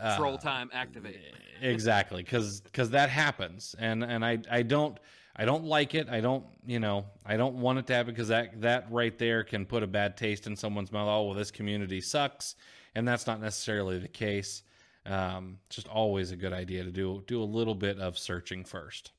Uh, 0.00 0.16
Troll 0.16 0.38
time 0.38 0.70
activate. 0.72 1.20
exactly, 1.60 2.22
because 2.22 2.60
because 2.62 2.90
that 2.90 3.10
happens, 3.10 3.74
and 3.78 4.02
and 4.02 4.24
I 4.24 4.38
I 4.50 4.62
don't 4.62 4.98
I 5.36 5.44
don't 5.44 5.64
like 5.64 5.94
it. 5.94 6.08
I 6.08 6.20
don't 6.20 6.44
you 6.66 6.80
know 6.80 7.06
I 7.24 7.36
don't 7.36 7.56
want 7.56 7.78
it 7.78 7.86
to 7.88 7.94
happen 7.94 8.12
because 8.12 8.28
that 8.28 8.60
that 8.62 8.86
right 8.90 9.16
there 9.18 9.44
can 9.44 9.66
put 9.66 9.82
a 9.82 9.86
bad 9.86 10.16
taste 10.16 10.46
in 10.46 10.56
someone's 10.56 10.90
mouth. 10.90 11.08
Oh 11.08 11.24
well, 11.24 11.34
this 11.34 11.50
community 11.50 12.00
sucks, 12.00 12.56
and 12.94 13.06
that's 13.06 13.26
not 13.26 13.40
necessarily 13.40 13.98
the 13.98 14.08
case. 14.08 14.62
Um, 15.06 15.58
just 15.70 15.88
always 15.88 16.30
a 16.30 16.36
good 16.36 16.52
idea 16.52 16.84
to 16.84 16.90
do 16.90 17.22
do 17.26 17.42
a 17.42 17.44
little 17.44 17.74
bit 17.74 17.98
of 17.98 18.18
searching 18.18 18.64
first. 18.64 19.12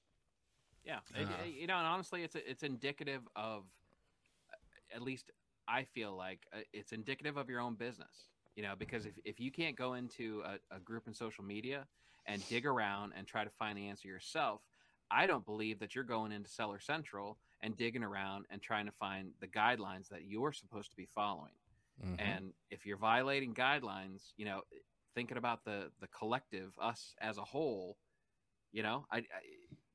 Yeah, 0.86 1.00
uh, 1.16 1.22
you 1.46 1.68
know, 1.68 1.78
and 1.78 1.88
honestly, 1.88 2.24
it's 2.24 2.36
it's 2.36 2.64
indicative 2.64 3.22
of 3.36 3.64
at 4.94 5.02
least 5.02 5.32
I 5.68 5.84
feel 5.84 6.16
like 6.16 6.46
uh, 6.54 6.60
it's 6.74 6.92
indicative 6.92 7.38
of 7.38 7.50
your 7.50 7.62
own 7.62 7.76
business, 7.76 8.30
you 8.56 8.64
know, 8.64 8.74
because 8.78 9.06
if, 9.06 9.14
if 9.24 9.40
you 9.40 9.52
can't 9.52 9.76
go 9.76 9.94
into 9.94 10.44
a, 10.46 10.76
a 10.76 10.80
group 10.80 11.08
in 11.08 11.14
social 11.14 11.44
media 11.44 11.86
and 12.26 12.48
dig 12.50 12.66
around 12.66 13.14
and 13.18 13.26
try 13.26 13.44
to 13.44 13.50
find 13.50 13.78
the 13.78 13.88
answer 13.88 14.08
yourself, 14.08 14.62
I 15.10 15.28
don't 15.28 15.46
believe 15.46 15.80
that 15.80 15.96
you're 15.96 16.04
going 16.04 16.32
into 16.32 16.50
Seller 16.50 16.80
Central 16.80 17.38
and 17.62 17.76
digging 17.76 18.04
around 18.04 18.46
and 18.50 18.62
trying 18.62 18.86
to 18.86 18.92
find 18.92 19.32
the 19.40 19.48
guidelines 19.48 20.10
that 20.10 20.26
you're 20.26 20.54
supposed 20.54 20.90
to 20.92 20.96
be 20.96 21.06
following. 21.06 21.52
Mm-hmm. 22.04 22.16
And 22.20 22.54
if 22.70 22.86
you're 22.86 22.98
violating 22.98 23.54
guidelines, 23.54 24.32
you 24.38 24.46
know, 24.46 24.62
thinking 25.14 25.38
about 25.38 25.64
the 25.66 25.92
the 26.00 26.08
collective, 26.08 26.74
us 26.82 27.14
as 27.22 27.38
a 27.38 27.44
whole, 27.44 27.98
you 28.72 28.82
know, 28.84 29.06
I, 29.12 29.18
I 29.18 29.24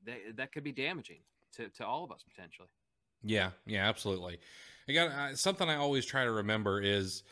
that, 0.05 0.17
that 0.35 0.51
could 0.51 0.63
be 0.63 0.71
damaging 0.71 1.21
to 1.55 1.69
to 1.69 1.85
all 1.85 2.03
of 2.03 2.11
us 2.11 2.23
potentially. 2.23 2.69
Yeah, 3.23 3.51
yeah, 3.65 3.89
absolutely. 3.89 4.39
I 4.89 4.97
uh, 4.97 5.35
something 5.35 5.67
I 5.67 5.75
always 5.75 6.05
try 6.05 6.23
to 6.23 6.31
remember 6.31 6.79
is 6.79 7.23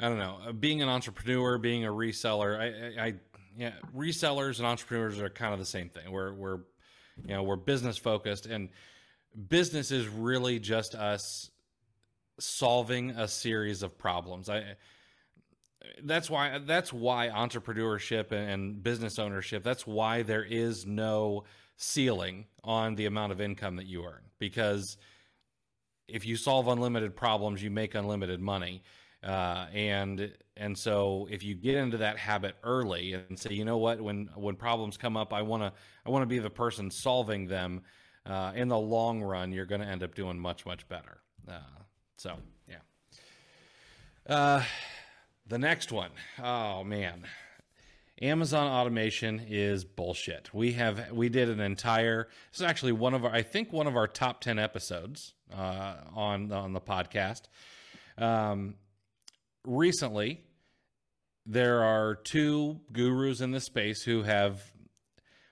I 0.00 0.08
don't 0.08 0.18
know, 0.18 0.52
being 0.52 0.82
an 0.82 0.88
entrepreneur, 0.88 1.58
being 1.58 1.84
a 1.84 1.90
reseller. 1.90 2.58
I, 2.58 3.00
I, 3.00 3.06
I, 3.06 3.14
yeah, 3.56 3.72
resellers 3.96 4.58
and 4.58 4.66
entrepreneurs 4.66 5.20
are 5.20 5.30
kind 5.30 5.52
of 5.52 5.60
the 5.60 5.66
same 5.66 5.88
thing. 5.88 6.10
We're 6.10 6.32
we're 6.32 6.58
you 7.24 7.34
know 7.34 7.42
we're 7.42 7.56
business 7.56 7.96
focused, 7.96 8.46
and 8.46 8.70
business 9.48 9.90
is 9.90 10.08
really 10.08 10.58
just 10.58 10.94
us 10.94 11.50
solving 12.40 13.10
a 13.10 13.28
series 13.28 13.82
of 13.82 13.96
problems. 13.96 14.48
I 14.48 14.76
that's 16.02 16.28
why 16.28 16.58
that's 16.58 16.92
why 16.92 17.28
entrepreneurship 17.28 18.32
and 18.32 18.82
business 18.82 19.18
ownership. 19.18 19.62
That's 19.62 19.86
why 19.86 20.22
there 20.22 20.44
is 20.44 20.86
no 20.86 21.44
ceiling 21.76 22.46
on 22.62 22.94
the 22.94 23.06
amount 23.06 23.32
of 23.32 23.40
income 23.40 23.76
that 23.76 23.86
you 23.86 24.04
earn 24.04 24.22
because 24.38 24.96
if 26.06 26.26
you 26.26 26.36
solve 26.36 26.68
unlimited 26.68 27.16
problems, 27.16 27.62
you 27.62 27.70
make 27.70 27.94
unlimited 27.94 28.40
money. 28.40 28.82
Uh, 29.24 29.66
and 29.72 30.32
and 30.56 30.76
so 30.76 31.26
if 31.30 31.42
you 31.42 31.54
get 31.54 31.76
into 31.76 31.96
that 31.96 32.18
habit 32.18 32.56
early 32.62 33.14
and 33.14 33.38
say, 33.38 33.54
you 33.54 33.64
know 33.64 33.78
what, 33.78 34.00
when 34.00 34.28
when 34.34 34.54
problems 34.54 34.96
come 34.96 35.16
up, 35.16 35.32
I 35.32 35.42
want 35.42 35.62
to 35.62 35.72
I 36.04 36.10
want 36.10 36.22
to 36.22 36.26
be 36.26 36.38
the 36.38 36.50
person 36.50 36.90
solving 36.90 37.46
them. 37.46 37.82
Uh, 38.26 38.52
in 38.54 38.68
the 38.68 38.78
long 38.78 39.20
run, 39.22 39.52
you're 39.52 39.66
going 39.66 39.82
to 39.82 39.86
end 39.86 40.02
up 40.02 40.14
doing 40.14 40.38
much 40.38 40.64
much 40.64 40.88
better. 40.88 41.18
Uh, 41.48 41.58
so 42.16 42.36
yeah. 42.68 42.76
Uh, 44.26 44.62
the 45.46 45.58
next 45.58 45.92
one, 45.92 46.10
oh 46.42 46.84
man, 46.84 47.24
Amazon 48.22 48.66
automation 48.66 49.44
is 49.46 49.84
bullshit. 49.84 50.52
We 50.54 50.72
have 50.72 51.12
we 51.12 51.28
did 51.28 51.48
an 51.48 51.60
entire. 51.60 52.28
This 52.50 52.60
is 52.60 52.66
actually 52.66 52.92
one 52.92 53.12
of 53.12 53.24
our 53.24 53.32
I 53.32 53.42
think 53.42 53.72
one 53.72 53.86
of 53.86 53.96
our 53.96 54.06
top 54.06 54.40
ten 54.40 54.58
episodes 54.58 55.34
uh, 55.54 55.96
on 56.14 56.52
on 56.52 56.72
the 56.72 56.80
podcast. 56.80 57.42
Um, 58.16 58.76
recently, 59.64 60.42
there 61.46 61.82
are 61.82 62.14
two 62.14 62.80
gurus 62.92 63.40
in 63.40 63.50
this 63.50 63.64
space 63.64 64.02
who 64.02 64.22
have 64.22 64.62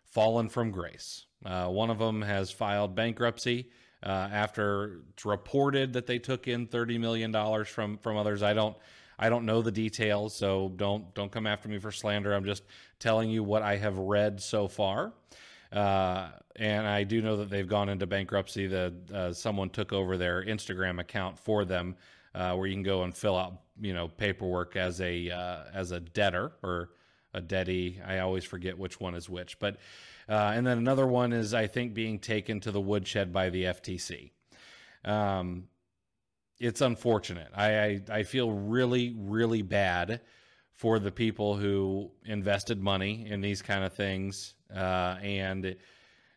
fallen 0.04 0.48
from 0.48 0.70
grace. 0.70 1.26
Uh, 1.44 1.66
one 1.68 1.90
of 1.90 1.98
them 1.98 2.22
has 2.22 2.50
filed 2.50 2.94
bankruptcy 2.94 3.68
uh, 4.02 4.28
after 4.32 5.00
it's 5.10 5.24
reported 5.24 5.92
that 5.94 6.06
they 6.06 6.18
took 6.18 6.48
in 6.48 6.66
thirty 6.66 6.98
million 6.98 7.30
dollars 7.30 7.68
from 7.68 7.98
from 7.98 8.16
others. 8.16 8.42
I 8.42 8.52
don't 8.52 8.76
I 9.18 9.28
don't 9.28 9.46
know 9.46 9.62
the 9.62 9.72
details, 9.72 10.36
so 10.36 10.72
don't 10.76 11.14
don't 11.14 11.30
come 11.30 11.46
after 11.46 11.68
me 11.68 11.78
for 11.78 11.92
slander. 11.92 12.32
I'm 12.32 12.44
just 12.44 12.64
telling 12.98 13.30
you 13.30 13.42
what 13.42 13.62
I 13.62 13.76
have 13.76 13.98
read 13.98 14.40
so 14.40 14.68
far. 14.68 15.12
Uh, 15.72 16.28
and 16.56 16.86
I 16.86 17.04
do 17.04 17.22
know 17.22 17.38
that 17.38 17.48
they've 17.48 17.68
gone 17.68 17.88
into 17.88 18.06
bankruptcy. 18.06 18.66
That 18.66 18.92
uh, 19.12 19.32
someone 19.32 19.70
took 19.70 19.92
over 19.92 20.16
their 20.16 20.44
Instagram 20.44 21.00
account 21.00 21.38
for 21.38 21.64
them, 21.64 21.96
uh, 22.35 22.55
where 22.55 22.66
you 22.66 22.74
can 22.74 22.83
go 22.83 23.03
and 23.03 23.14
fill 23.14 23.37
out, 23.37 23.61
you 23.80 23.93
know, 23.95 24.09
paperwork 24.09 24.76
as 24.76 25.01
a 25.01 25.30
uh, 25.30 25.64
as 25.72 25.91
a 25.91 26.01
debtor 26.01 26.53
or 26.62 26.91
a 27.35 27.41
debtee. 27.41 28.01
I 28.05 28.18
always 28.18 28.45
forget 28.45 28.78
which 28.78 29.01
one 29.01 29.14
is 29.14 29.28
which. 29.28 29.59
But 29.59 29.76
uh, 30.28 30.53
and 30.55 30.66
then 30.66 30.78
another 30.78 31.07
one 31.07 31.33
is 31.33 31.55
I 31.55 31.66
think 31.66 31.95
being 31.95 32.18
taken 32.18 32.61
to 32.61 32.70
the 32.70 32.80
woodshed 32.80 33.33
by 33.33 33.51
the 33.51 33.64
FTC. 33.64 34.30
Um, 35.05 35.64
it's 36.59 36.80
unfortunate. 36.80 37.49
I, 37.55 37.80
I, 37.80 38.03
I 38.11 38.22
feel 38.22 38.51
really 38.51 39.14
really 39.16 39.62
bad 39.62 40.20
for 40.74 40.99
the 40.99 41.12
people 41.12 41.57
who 41.57 42.11
invested 42.24 42.80
money 42.80 43.26
in 43.28 43.41
these 43.41 43.62
kind 43.62 43.85
of 43.85 43.93
things 43.93 44.55
uh, 44.74 45.16
and 45.22 45.76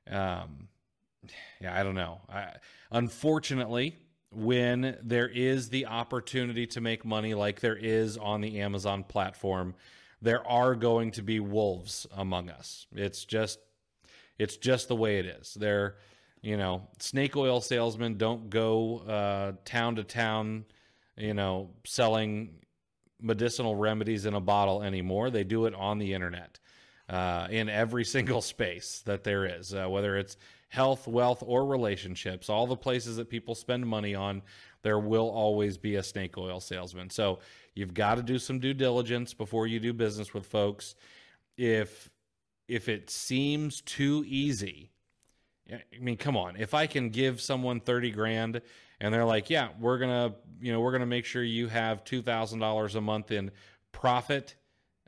um, 0.09 0.67
yeah, 1.61 1.77
I 1.77 1.83
don't 1.83 1.95
know. 1.95 2.21
I, 2.29 2.53
unfortunately, 2.91 3.97
when 4.35 4.97
there 5.01 5.27
is 5.27 5.69
the 5.69 5.85
opportunity 5.85 6.67
to 6.67 6.81
make 6.81 7.05
money 7.05 7.33
like 7.33 7.59
there 7.59 7.77
is 7.77 8.17
on 8.17 8.41
the 8.41 8.59
Amazon 8.59 9.03
platform, 9.03 9.75
there 10.21 10.45
are 10.47 10.75
going 10.75 11.11
to 11.11 11.21
be 11.21 11.39
wolves 11.39 12.07
among 12.15 12.49
us. 12.49 12.87
It's 12.93 13.25
just 13.25 13.59
it's 14.37 14.57
just 14.57 14.87
the 14.87 14.95
way 14.95 15.19
it 15.19 15.25
is. 15.25 15.53
There 15.53 15.95
you 16.45 16.57
know, 16.57 16.87
snake 16.99 17.35
oil 17.35 17.59
salesmen 17.59 18.17
don't 18.17 18.51
go 18.51 18.99
uh, 18.99 19.53
town 19.65 19.95
to 19.95 20.03
town, 20.03 20.65
you 21.17 21.33
know, 21.33 21.71
selling 21.85 22.57
medicinal 23.19 23.75
remedies 23.75 24.27
in 24.27 24.35
a 24.35 24.39
bottle 24.39 24.83
anymore. 24.83 25.31
They 25.31 25.43
do 25.43 25.65
it 25.65 25.73
on 25.73 25.97
the 25.97 26.13
internet 26.13 26.59
uh, 27.09 27.47
in 27.49 27.67
every 27.67 28.05
single 28.15 28.43
space 28.43 29.01
that 29.07 29.23
there 29.23 29.59
is, 29.59 29.73
uh, 29.73 29.87
whether 29.87 30.17
it's 30.17 30.37
health, 30.75 31.07
wealth, 31.07 31.41
or 31.45 31.65
relationships, 31.65 32.49
all 32.49 32.67
the 32.67 32.75
places 32.75 33.15
that 33.15 33.29
people 33.29 33.55
spend 33.55 33.87
money 33.87 34.13
on, 34.13 34.41
there 34.81 34.99
will 34.99 35.29
always 35.29 35.77
be 35.77 35.95
a 35.95 36.03
snake 36.03 36.37
oil 36.37 36.59
salesman. 36.59 37.09
So 37.09 37.39
you've 37.75 37.93
got 37.93 38.15
to 38.15 38.23
do 38.23 38.37
some 38.37 38.59
due 38.59 38.73
diligence 38.73 39.33
before 39.33 39.67
you 39.67 39.79
do 39.79 39.93
business 39.93 40.33
with 40.33 40.45
folks. 40.45 40.95
If 41.57 42.09
if 42.67 42.89
it 42.89 43.09
seems 43.09 43.79
too 43.81 44.25
easy, 44.27 44.91
I 45.71 45.81
mean, 45.99 46.17
come 46.17 46.35
on. 46.35 46.57
If 46.57 46.73
I 46.73 46.87
can 46.87 47.09
give 47.09 47.39
someone 47.39 47.79
30 47.79 48.11
grand 48.11 48.61
and 48.99 49.13
they're 49.13 49.25
like, 49.25 49.49
yeah, 49.49 49.69
we're 49.79 49.97
going 49.97 50.09
to, 50.09 50.35
you 50.59 50.73
know, 50.73 50.81
we're 50.81 50.91
going 50.91 51.01
to 51.01 51.07
make 51.07 51.25
sure 51.25 51.43
you 51.43 51.67
have 51.67 52.03
$2,000 52.03 52.95
a 52.95 53.01
month 53.01 53.31
in 53.31 53.51
profit 53.91 54.55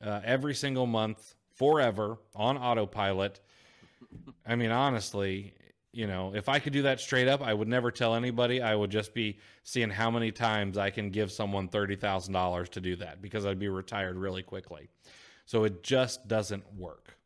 uh, 0.01 0.21
every 0.23 0.53
single 0.53 0.85
month 0.85 1.35
forever 1.55 2.19
on 2.35 2.57
autopilot. 2.57 3.39
I 4.45 4.55
mean, 4.55 4.71
honestly, 4.71 5.53
you 5.97 6.05
know, 6.05 6.31
if 6.35 6.47
I 6.47 6.59
could 6.59 6.73
do 6.73 6.83
that 6.83 6.99
straight 6.99 7.27
up, 7.27 7.41
I 7.41 7.51
would 7.51 7.67
never 7.67 7.89
tell 7.89 8.13
anybody. 8.13 8.61
I 8.61 8.75
would 8.75 8.91
just 8.91 9.15
be 9.15 9.39
seeing 9.63 9.89
how 9.89 10.11
many 10.11 10.31
times 10.31 10.77
I 10.77 10.91
can 10.91 11.09
give 11.09 11.31
someone 11.31 11.69
$30,000 11.69 12.69
to 12.69 12.79
do 12.79 12.95
that 12.97 13.19
because 13.19 13.47
I'd 13.47 13.57
be 13.57 13.67
retired 13.67 14.15
really 14.15 14.43
quickly. 14.43 14.89
So 15.47 15.63
it 15.63 15.81
just 15.81 16.27
doesn't 16.27 16.71
work. 16.75 17.17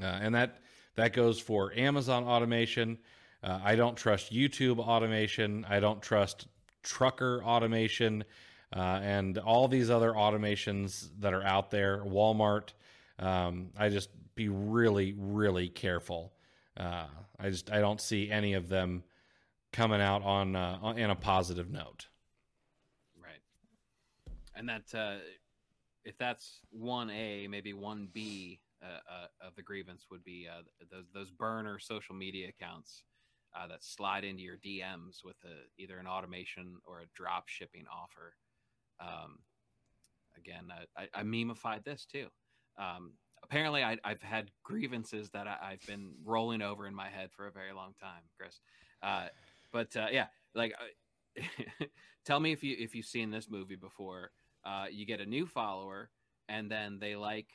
Uh, 0.00 0.04
and 0.04 0.32
that 0.36 0.58
that 0.94 1.12
goes 1.12 1.40
for 1.40 1.72
Amazon 1.76 2.22
automation. 2.22 2.96
Uh, 3.42 3.58
I 3.64 3.74
don't 3.74 3.96
trust 3.96 4.32
YouTube 4.32 4.78
automation. 4.78 5.66
I 5.68 5.80
don't 5.80 6.00
trust 6.00 6.46
trucker 6.84 7.42
automation 7.42 8.22
uh, 8.72 9.00
and 9.02 9.36
all 9.38 9.66
these 9.66 9.90
other 9.90 10.12
automations 10.12 11.08
that 11.18 11.34
are 11.34 11.42
out 11.42 11.72
there. 11.72 12.04
Walmart. 12.04 12.68
Um, 13.18 13.70
I 13.76 13.88
just 13.88 14.10
be 14.36 14.48
really, 14.48 15.16
really 15.18 15.68
careful. 15.68 16.32
Uh, 16.80 17.06
I 17.38 17.50
just 17.50 17.70
I 17.70 17.80
don't 17.80 18.00
see 18.00 18.30
any 18.30 18.54
of 18.54 18.68
them 18.68 19.02
coming 19.72 20.00
out 20.00 20.22
on 20.22 20.56
uh, 20.56 20.94
in 20.96 21.10
a 21.10 21.14
positive 21.14 21.70
note. 21.70 22.06
Right, 23.22 23.42
and 24.56 24.68
that 24.68 24.94
uh, 24.94 25.18
if 26.04 26.16
that's 26.16 26.60
one 26.70 27.10
A, 27.10 27.46
maybe 27.48 27.74
one 27.74 28.08
B 28.12 28.60
uh, 28.82 28.86
uh, 28.86 29.46
of 29.46 29.54
the 29.56 29.62
grievance 29.62 30.06
would 30.10 30.24
be 30.24 30.48
uh, 30.50 30.62
those 30.90 31.04
those 31.12 31.30
burner 31.30 31.78
social 31.78 32.14
media 32.14 32.48
accounts 32.48 33.04
that 33.68 33.84
slide 33.84 34.24
into 34.24 34.42
your 34.42 34.56
DMs 34.56 35.22
with 35.22 35.36
a, 35.44 35.82
either 35.82 35.98
an 35.98 36.06
automation 36.06 36.76
or 36.86 37.00
a 37.00 37.06
drop 37.14 37.46
shipping 37.48 37.84
offer. 37.92 38.34
Um, 39.00 39.40
again, 40.38 40.72
I, 40.96 41.08
I 41.12 41.24
memeified 41.24 41.84
this 41.84 42.06
too. 42.06 42.28
Um, 42.78 43.12
apparently 43.42 43.82
I, 43.82 43.96
have 44.04 44.22
had 44.22 44.50
grievances 44.62 45.30
that 45.30 45.46
I, 45.46 45.70
have 45.70 45.86
been 45.86 46.12
rolling 46.24 46.62
over 46.62 46.86
in 46.86 46.94
my 46.94 47.08
head 47.08 47.30
for 47.34 47.46
a 47.46 47.52
very 47.52 47.72
long 47.72 47.94
time, 48.00 48.22
Chris. 48.38 48.60
Uh, 49.02 49.26
but 49.72 49.96
uh, 49.96 50.08
yeah, 50.10 50.26
like, 50.54 50.74
uh, 51.38 51.44
tell 52.24 52.40
me 52.40 52.52
if 52.52 52.62
you 52.62 52.76
if 52.78 52.94
you've 52.94 53.06
seen 53.06 53.30
this 53.30 53.48
movie 53.48 53.76
before. 53.76 54.30
Uh, 54.64 54.84
you 54.90 55.06
get 55.06 55.20
a 55.20 55.26
new 55.26 55.46
follower, 55.46 56.10
and 56.48 56.70
then 56.70 56.98
they 57.00 57.16
like 57.16 57.46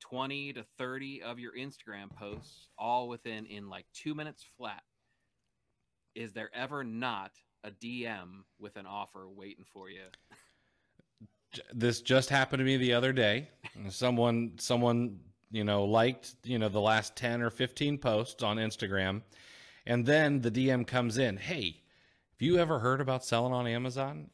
twenty 0.00 0.52
to 0.54 0.64
thirty 0.78 1.22
of 1.22 1.38
your 1.38 1.52
Instagram 1.52 2.10
posts, 2.16 2.68
all 2.78 3.08
within 3.08 3.44
in 3.46 3.68
like 3.68 3.84
two 3.92 4.14
minutes 4.14 4.44
flat. 4.56 4.82
Is 6.14 6.32
there 6.32 6.50
ever 6.54 6.82
not 6.82 7.32
a 7.62 7.70
DM 7.70 8.44
with 8.58 8.76
an 8.76 8.86
offer 8.86 9.28
waiting 9.28 9.66
for 9.70 9.90
you? 9.90 10.04
this 11.72 12.00
just 12.00 12.30
happened 12.30 12.60
to 12.60 12.64
me 12.64 12.76
the 12.76 12.94
other 12.94 13.12
day. 13.12 13.48
Someone 13.90 14.52
someone 14.58 15.20
you 15.50 15.64
know 15.64 15.84
liked 15.84 16.34
you 16.44 16.58
know 16.58 16.68
the 16.68 16.80
last 16.80 17.16
10 17.16 17.42
or 17.42 17.50
15 17.50 17.98
posts 17.98 18.42
on 18.42 18.56
Instagram 18.56 19.22
and 19.86 20.04
then 20.04 20.40
the 20.40 20.50
DM 20.50 20.86
comes 20.86 21.16
in, 21.16 21.36
"Hey, 21.36 21.82
have 22.32 22.42
you 22.42 22.58
ever 22.58 22.80
heard 22.80 23.00
about 23.00 23.24
selling 23.24 23.52
on 23.52 23.66
Amazon?" 23.66 24.30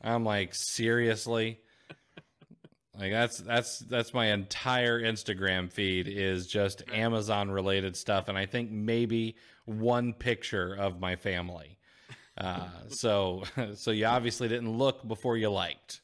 I'm 0.00 0.24
like, 0.24 0.54
"Seriously?" 0.54 1.60
like 2.98 3.10
that's 3.10 3.38
that's 3.38 3.78
that's 3.80 4.14
my 4.14 4.26
entire 4.26 5.00
Instagram 5.00 5.72
feed 5.72 6.08
is 6.08 6.46
just 6.46 6.82
Amazon 6.92 7.50
related 7.50 7.96
stuff 7.96 8.28
and 8.28 8.36
I 8.36 8.46
think 8.46 8.70
maybe 8.70 9.36
one 9.64 10.12
picture 10.12 10.74
of 10.74 11.00
my 11.00 11.16
family. 11.16 11.78
Uh, 12.38 12.68
so 12.88 13.42
so 13.74 13.90
you 13.90 14.06
obviously 14.06 14.48
didn't 14.48 14.76
look 14.76 15.06
before 15.06 15.36
you 15.36 15.50
liked. 15.50 16.00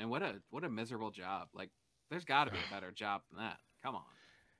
And 0.00 0.08
what 0.08 0.22
a 0.22 0.36
what 0.50 0.64
a 0.64 0.70
miserable 0.70 1.10
job. 1.10 1.48
Like 1.54 1.70
there's 2.10 2.24
got 2.24 2.44
to 2.44 2.50
be 2.50 2.58
a 2.58 2.70
better 2.74 2.90
job 2.90 3.20
than 3.30 3.44
that. 3.44 3.58
Come 3.84 3.94
on. 3.94 4.02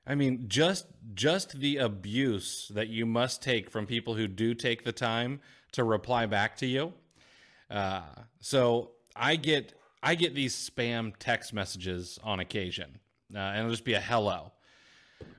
I 0.07 0.15
mean, 0.15 0.45
just 0.49 0.87
just 1.15 1.59
the 1.61 1.79
abuse 1.79 2.71
that 2.75 2.89
you 2.89 3.07
must 3.07 3.43
take 3.43 3.71
from 3.71 3.87
people 3.87 4.15
who 4.15 4.29
do 4.29 4.55
take 4.55 4.85
the 4.85 4.93
time 4.93 5.41
to 5.73 5.85
reply 5.85 6.27
back 6.27 6.57
to 6.59 6.67
you. 6.67 6.93
Uh, 7.71 8.03
so 8.41 8.93
I 9.17 9.37
get 9.37 9.75
I 10.03 10.15
get 10.15 10.35
these 10.35 10.55
spam 10.55 11.13
text 11.19 11.53
messages 11.53 12.19
on 12.23 12.41
occasion, 12.41 12.99
uh, 13.35 13.39
and 13.39 13.61
it'll 13.61 13.71
just 13.71 13.85
be 13.85 13.95
a 13.95 14.01
hello, 14.01 14.53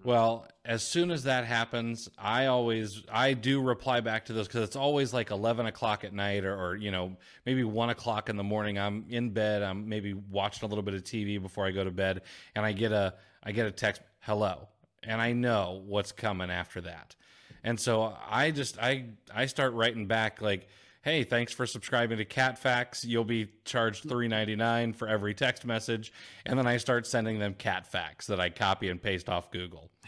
well, 0.03 0.47
as 0.65 0.83
soon 0.83 1.11
as 1.11 1.23
that 1.23 1.45
happens, 1.45 2.09
I 2.17 2.47
always 2.47 3.03
I 3.11 3.33
do 3.33 3.61
reply 3.61 3.99
back 3.99 4.25
to 4.25 4.33
those 4.33 4.47
because 4.47 4.63
it's 4.63 4.75
always 4.75 5.13
like 5.13 5.31
eleven 5.31 5.65
o'clock 5.65 6.03
at 6.03 6.13
night 6.13 6.43
or, 6.43 6.55
or, 6.55 6.75
you 6.75 6.91
know 6.91 7.15
maybe 7.45 7.63
one 7.63 7.89
o'clock 7.89 8.29
in 8.29 8.37
the 8.37 8.43
morning. 8.43 8.77
I'm 8.79 9.05
in 9.09 9.31
bed. 9.31 9.63
I'm 9.63 9.87
maybe 9.87 10.13
watching 10.13 10.65
a 10.65 10.69
little 10.69 10.83
bit 10.83 10.93
of 10.93 11.03
TV 11.03 11.41
before 11.41 11.65
I 11.65 11.71
go 11.71 11.83
to 11.83 11.91
bed, 11.91 12.21
and 12.55 12.65
I 12.65 12.71
get 12.71 12.91
a 12.91 13.15
I 13.43 13.51
get 13.51 13.65
a 13.65 13.71
text 13.71 14.01
hello, 14.19 14.67
and 15.03 15.21
I 15.21 15.33
know 15.33 15.83
what's 15.85 16.11
coming 16.11 16.49
after 16.49 16.81
that, 16.81 17.15
and 17.63 17.79
so 17.79 18.15
I 18.27 18.51
just 18.51 18.79
I 18.79 19.05
I 19.33 19.45
start 19.47 19.73
writing 19.73 20.07
back 20.07 20.41
like 20.41 20.67
hey, 21.01 21.23
thanks 21.23 21.51
for 21.51 21.65
subscribing 21.65 22.17
to 22.17 22.25
Cat 22.25 22.57
Facts. 22.57 23.03
You'll 23.03 23.23
be 23.23 23.49
charged 23.65 24.07
three 24.07 24.27
ninety 24.27 24.55
nine 24.55 24.93
for 24.93 25.07
every 25.07 25.33
text 25.33 25.65
message, 25.65 26.13
and 26.45 26.57
then 26.57 26.67
I 26.67 26.77
start 26.77 27.07
sending 27.07 27.39
them 27.39 27.53
cat 27.55 27.87
facts 27.87 28.27
that 28.27 28.39
I 28.39 28.49
copy 28.49 28.89
and 28.89 29.01
paste 29.01 29.29
off 29.29 29.51
Google. 29.51 29.91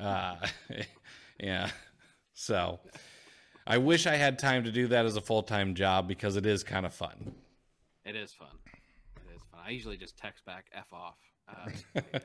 Uh, 0.00 0.34
yeah, 1.38 1.70
so 2.32 2.80
I 3.64 3.78
wish 3.78 4.08
I 4.08 4.16
had 4.16 4.40
time 4.40 4.64
to 4.64 4.72
do 4.72 4.88
that 4.88 5.06
as 5.06 5.16
a 5.16 5.20
full 5.20 5.44
time 5.44 5.76
job 5.76 6.08
because 6.08 6.34
it 6.34 6.46
is 6.46 6.64
kind 6.64 6.84
of 6.84 6.92
fun. 6.92 7.32
It 8.04 8.16
is 8.16 8.32
fun. 8.32 8.48
It 8.66 9.36
is 9.36 9.42
fun. 9.52 9.60
I 9.64 9.70
usually 9.70 9.96
just 9.96 10.16
text 10.16 10.44
back 10.44 10.66
f 10.72 10.92
off. 10.92 11.18
Uh, 12.04 12.18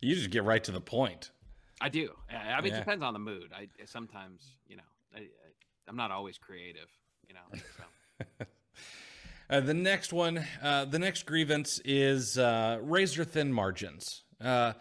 you 0.00 0.14
just 0.14 0.30
get 0.30 0.44
right 0.44 0.62
to 0.62 0.70
the 0.70 0.80
point. 0.80 1.32
I 1.80 1.88
do. 1.88 2.10
I 2.30 2.60
mean, 2.60 2.70
yeah. 2.70 2.76
it 2.76 2.78
depends 2.80 3.02
on 3.02 3.14
the 3.14 3.18
mood. 3.18 3.50
I 3.52 3.66
sometimes, 3.86 4.56
you 4.68 4.76
know, 4.76 4.82
I, 5.12 5.26
I'm 5.88 5.96
not 5.96 6.12
always 6.12 6.38
creative 6.38 6.88
you 7.30 7.34
know. 7.34 7.62
So. 7.76 8.46
uh, 9.50 9.60
the 9.60 9.74
next 9.74 10.12
one, 10.12 10.44
uh, 10.62 10.84
the 10.86 10.98
next 10.98 11.26
grievance 11.26 11.80
is 11.84 12.38
uh, 12.38 12.78
razor 12.82 13.24
thin 13.24 13.52
margins. 13.52 14.22
Uh, 14.40 14.72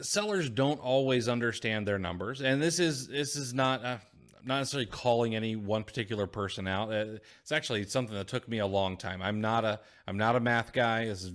sellers 0.00 0.48
don't 0.48 0.80
always 0.80 1.28
understand 1.28 1.88
their 1.88 1.98
numbers, 1.98 2.40
and 2.40 2.62
this 2.62 2.78
is 2.78 3.08
this 3.08 3.36
is 3.36 3.52
not. 3.54 3.84
Uh, 3.84 3.98
not 4.42 4.56
necessarily 4.56 4.86
calling 4.86 5.36
any 5.36 5.54
one 5.54 5.84
particular 5.84 6.26
person 6.26 6.66
out. 6.66 6.90
Uh, 6.90 7.18
it's 7.42 7.52
actually 7.52 7.84
something 7.84 8.16
that 8.16 8.26
took 8.26 8.48
me 8.48 8.60
a 8.60 8.66
long 8.66 8.96
time. 8.96 9.20
I'm 9.20 9.42
not 9.42 9.66
a 9.66 9.78
I'm 10.06 10.16
not 10.16 10.34
a 10.34 10.40
math 10.40 10.72
guy. 10.72 11.04
This 11.04 11.24
is 11.24 11.32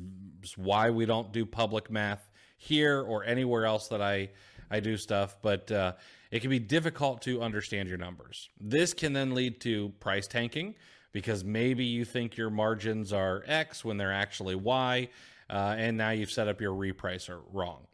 why 0.57 0.89
we 0.89 1.05
don't 1.05 1.31
do 1.31 1.45
public 1.45 1.91
math 1.91 2.31
here 2.57 3.03
or 3.03 3.23
anywhere 3.23 3.67
else 3.67 3.89
that 3.89 4.01
I 4.01 4.31
I 4.71 4.79
do 4.79 4.97
stuff. 4.97 5.37
But 5.43 5.71
uh, 5.71 5.93
it 6.35 6.41
can 6.41 6.49
be 6.49 6.59
difficult 6.59 7.21
to 7.21 7.41
understand 7.41 7.87
your 7.87 7.97
numbers. 7.97 8.49
This 8.59 8.93
can 8.93 9.13
then 9.13 9.33
lead 9.33 9.61
to 9.61 9.93
price 10.01 10.27
tanking 10.27 10.75
because 11.13 11.45
maybe 11.45 11.85
you 11.85 12.03
think 12.03 12.35
your 12.35 12.49
margins 12.49 13.13
are 13.13 13.41
X 13.47 13.85
when 13.85 13.95
they're 13.95 14.11
actually 14.11 14.55
Y, 14.55 15.07
uh, 15.49 15.75
and 15.77 15.95
now 15.95 16.09
you've 16.09 16.29
set 16.29 16.49
up 16.49 16.59
your 16.59 16.73
repricer 16.73 17.39
wrong. 17.53 17.87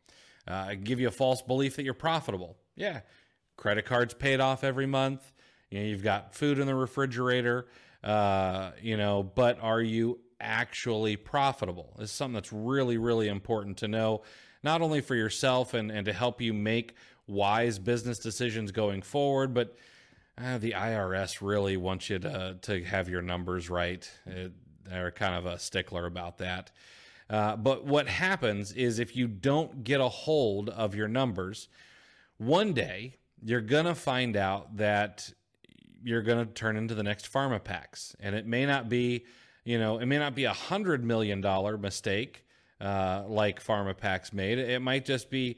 Uh, 0.47 0.73
give 0.73 0.99
you 0.99 1.07
a 1.07 1.11
false 1.11 1.43
belief 1.43 1.75
that 1.75 1.83
you're 1.83 1.93
profitable. 1.93 2.57
Yeah, 2.75 3.01
credit 3.57 3.85
cards 3.85 4.15
paid 4.15 4.39
off 4.39 4.63
every 4.63 4.87
month. 4.87 5.31
You 5.69 5.79
know, 5.79 5.85
you've 5.85 6.03
got 6.03 6.33
food 6.33 6.57
in 6.57 6.65
the 6.65 6.73
refrigerator. 6.73 7.67
Uh, 8.03 8.71
you 8.81 8.97
know, 8.97 9.21
but 9.21 9.59
are 9.61 9.83
you 9.83 10.19
actually 10.39 11.15
profitable? 11.15 11.93
This 11.99 12.09
is 12.09 12.15
something 12.15 12.33
that's 12.33 12.51
really, 12.51 12.97
really 12.97 13.27
important 13.27 13.77
to 13.77 13.87
know, 13.87 14.23
not 14.63 14.81
only 14.81 15.01
for 15.01 15.13
yourself 15.13 15.75
and, 15.75 15.91
and 15.91 16.07
to 16.07 16.13
help 16.13 16.41
you 16.41 16.55
make 16.55 16.95
wise 17.31 17.79
business 17.79 18.19
decisions 18.19 18.71
going 18.71 19.01
forward. 19.01 19.53
But 19.53 19.75
uh, 20.37 20.57
the 20.57 20.71
IRS 20.71 21.41
really 21.41 21.77
wants 21.77 22.09
you 22.09 22.19
to 22.19 22.57
to 22.61 22.83
have 22.83 23.09
your 23.09 23.21
numbers 23.21 23.69
right. 23.69 24.09
It, 24.25 24.51
they're 24.83 25.11
kind 25.11 25.35
of 25.35 25.45
a 25.45 25.57
stickler 25.57 26.05
about 26.05 26.37
that. 26.39 26.71
Uh, 27.29 27.55
but 27.55 27.85
what 27.85 28.07
happens 28.07 28.73
is 28.73 28.99
if 28.99 29.15
you 29.15 29.27
don't 29.27 29.83
get 29.83 30.01
a 30.01 30.09
hold 30.09 30.69
of 30.69 30.95
your 30.95 31.07
numbers, 31.07 31.69
one 32.37 32.73
day 32.73 33.15
you're 33.41 33.61
going 33.61 33.85
to 33.85 33.95
find 33.95 34.35
out 34.35 34.75
that 34.77 35.31
you're 36.03 36.21
going 36.21 36.45
to 36.45 36.53
turn 36.53 36.75
into 36.75 36.93
the 36.93 37.03
next 37.03 37.31
Pharmapacks 37.31 38.15
and 38.19 38.35
it 38.35 38.45
may 38.45 38.65
not 38.65 38.89
be 38.89 39.25
you 39.63 39.79
know 39.79 39.99
it 39.99 40.05
may 40.07 40.17
not 40.17 40.35
be 40.35 40.45
a 40.45 40.53
hundred 40.53 41.03
million 41.03 41.41
dollar 41.41 41.77
mistake 41.77 42.43
uh, 42.79 43.23
like 43.27 43.63
Pharmapacks 43.63 44.33
made 44.33 44.57
it 44.57 44.81
might 44.81 45.05
just 45.05 45.29
be 45.29 45.57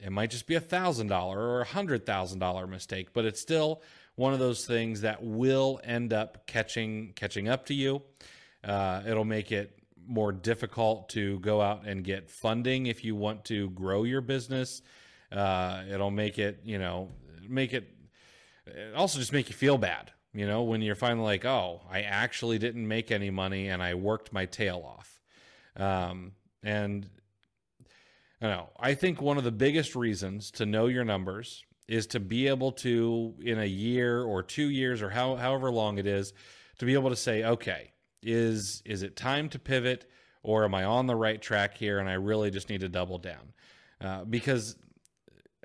it 0.00 0.10
might 0.10 0.30
just 0.30 0.46
be 0.46 0.54
a 0.54 0.60
thousand 0.60 1.08
dollar 1.08 1.38
or 1.38 1.60
a 1.60 1.66
hundred 1.66 2.06
thousand 2.06 2.38
dollar 2.38 2.66
mistake 2.66 3.12
but 3.12 3.24
it's 3.24 3.40
still 3.40 3.82
one 4.16 4.32
of 4.32 4.38
those 4.38 4.66
things 4.66 5.00
that 5.02 5.22
will 5.22 5.80
end 5.84 6.12
up 6.12 6.46
catching 6.46 7.12
catching 7.14 7.48
up 7.48 7.66
to 7.66 7.74
you 7.74 8.02
uh, 8.64 9.02
it'll 9.06 9.24
make 9.24 9.52
it 9.52 9.78
more 10.06 10.32
difficult 10.32 11.08
to 11.08 11.38
go 11.40 11.60
out 11.60 11.86
and 11.86 12.04
get 12.04 12.30
funding 12.30 12.86
if 12.86 13.04
you 13.04 13.14
want 13.14 13.44
to 13.44 13.70
grow 13.70 14.04
your 14.04 14.20
business 14.20 14.82
uh, 15.32 15.82
it'll 15.90 16.10
make 16.10 16.38
it 16.38 16.60
you 16.64 16.78
know 16.78 17.08
make 17.48 17.72
it 17.72 17.88
also 18.94 19.18
just 19.18 19.32
make 19.32 19.48
you 19.48 19.54
feel 19.54 19.78
bad, 19.78 20.10
you 20.32 20.46
know, 20.46 20.62
when 20.62 20.82
you're 20.82 20.94
finally 20.94 21.24
like, 21.24 21.44
oh, 21.44 21.82
I 21.90 22.02
actually 22.02 22.58
didn't 22.58 22.86
make 22.86 23.10
any 23.10 23.30
money 23.30 23.68
and 23.68 23.82
I 23.82 23.94
worked 23.94 24.32
my 24.32 24.46
tail 24.46 24.82
off. 24.84 25.20
Um, 25.76 26.32
and 26.62 27.08
I 28.42 28.46
know, 28.46 28.70
I 28.78 28.94
think 28.94 29.20
one 29.20 29.36
of 29.38 29.44
the 29.44 29.52
biggest 29.52 29.94
reasons 29.94 30.50
to 30.52 30.66
know 30.66 30.86
your 30.86 31.04
numbers 31.04 31.64
is 31.88 32.06
to 32.08 32.20
be 32.20 32.46
able 32.48 32.72
to, 32.72 33.34
in 33.42 33.58
a 33.58 33.66
year 33.66 34.22
or 34.22 34.42
two 34.42 34.70
years 34.70 35.02
or 35.02 35.10
how, 35.10 35.36
however 35.36 35.70
long 35.70 35.98
it 35.98 36.06
is, 36.06 36.32
to 36.78 36.86
be 36.86 36.94
able 36.94 37.10
to 37.10 37.16
say, 37.16 37.44
okay, 37.44 37.92
is 38.22 38.82
is 38.84 39.02
it 39.02 39.16
time 39.16 39.48
to 39.48 39.58
pivot 39.58 40.08
or 40.42 40.64
am 40.64 40.74
I 40.74 40.84
on 40.84 41.06
the 41.06 41.16
right 41.16 41.40
track 41.40 41.76
here 41.76 41.98
and 41.98 42.08
I 42.08 42.14
really 42.14 42.50
just 42.50 42.70
need 42.70 42.80
to 42.80 42.88
double 42.88 43.18
down? 43.18 43.52
Uh, 44.00 44.24
because, 44.24 44.76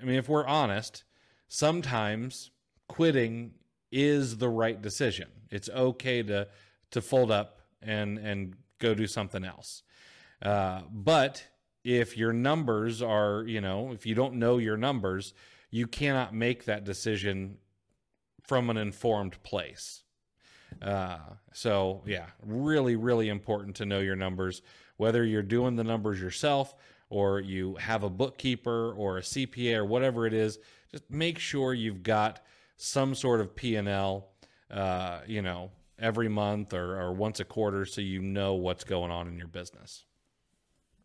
I 0.01 0.05
mean, 0.05 0.15
if 0.15 0.27
we're 0.27 0.45
honest, 0.45 1.03
sometimes 1.47 2.51
quitting 2.87 3.53
is 3.91 4.37
the 4.37 4.49
right 4.49 4.81
decision. 4.81 5.29
It's 5.49 5.69
okay 5.69 6.23
to 6.23 6.47
to 6.91 7.01
fold 7.01 7.31
up 7.31 7.59
and 7.81 8.17
and 8.17 8.55
go 8.79 8.93
do 8.93 9.07
something 9.07 9.45
else. 9.45 9.83
Uh, 10.41 10.81
but 10.91 11.45
if 11.85 12.17
your 12.17 12.33
numbers 12.33 13.03
are, 13.03 13.43
you 13.45 13.61
know, 13.61 13.91
if 13.91 14.07
you 14.07 14.15
don't 14.15 14.33
know 14.33 14.57
your 14.57 14.75
numbers, 14.75 15.35
you 15.69 15.85
cannot 15.85 16.33
make 16.33 16.65
that 16.65 16.83
decision 16.83 17.57
from 18.41 18.71
an 18.71 18.77
informed 18.77 19.41
place. 19.43 20.01
Uh, 20.81 21.19
so 21.53 22.01
yeah, 22.07 22.25
really, 22.43 22.95
really 22.95 23.29
important 23.29 23.75
to 23.75 23.85
know 23.85 23.99
your 23.99 24.15
numbers, 24.15 24.63
whether 24.97 25.23
you're 25.23 25.43
doing 25.43 25.75
the 25.75 25.83
numbers 25.83 26.19
yourself 26.19 26.73
or 27.09 27.39
you 27.39 27.75
have 27.75 28.03
a 28.03 28.09
bookkeeper 28.09 28.91
or 28.93 29.19
a 29.19 29.21
CPA 29.21 29.77
or 29.77 29.85
whatever 29.85 30.25
it 30.25 30.33
is. 30.33 30.57
Just 30.91 31.09
make 31.11 31.37
sure 31.37 31.75
you've 31.75 32.01
got 32.01 32.43
some 32.77 33.13
sort 33.13 33.41
of 33.41 33.55
P&L, 33.55 34.27
uh, 34.71 35.19
you 35.27 35.43
know, 35.43 35.69
every 35.99 36.29
month 36.29 36.73
or, 36.73 36.99
or 36.99 37.13
once 37.13 37.39
a 37.39 37.45
quarter 37.45 37.85
so 37.85 38.01
you 38.01 38.23
know 38.23 38.55
what's 38.55 38.83
going 38.83 39.11
on 39.11 39.27
in 39.27 39.37
your 39.37 39.47
business. 39.47 40.03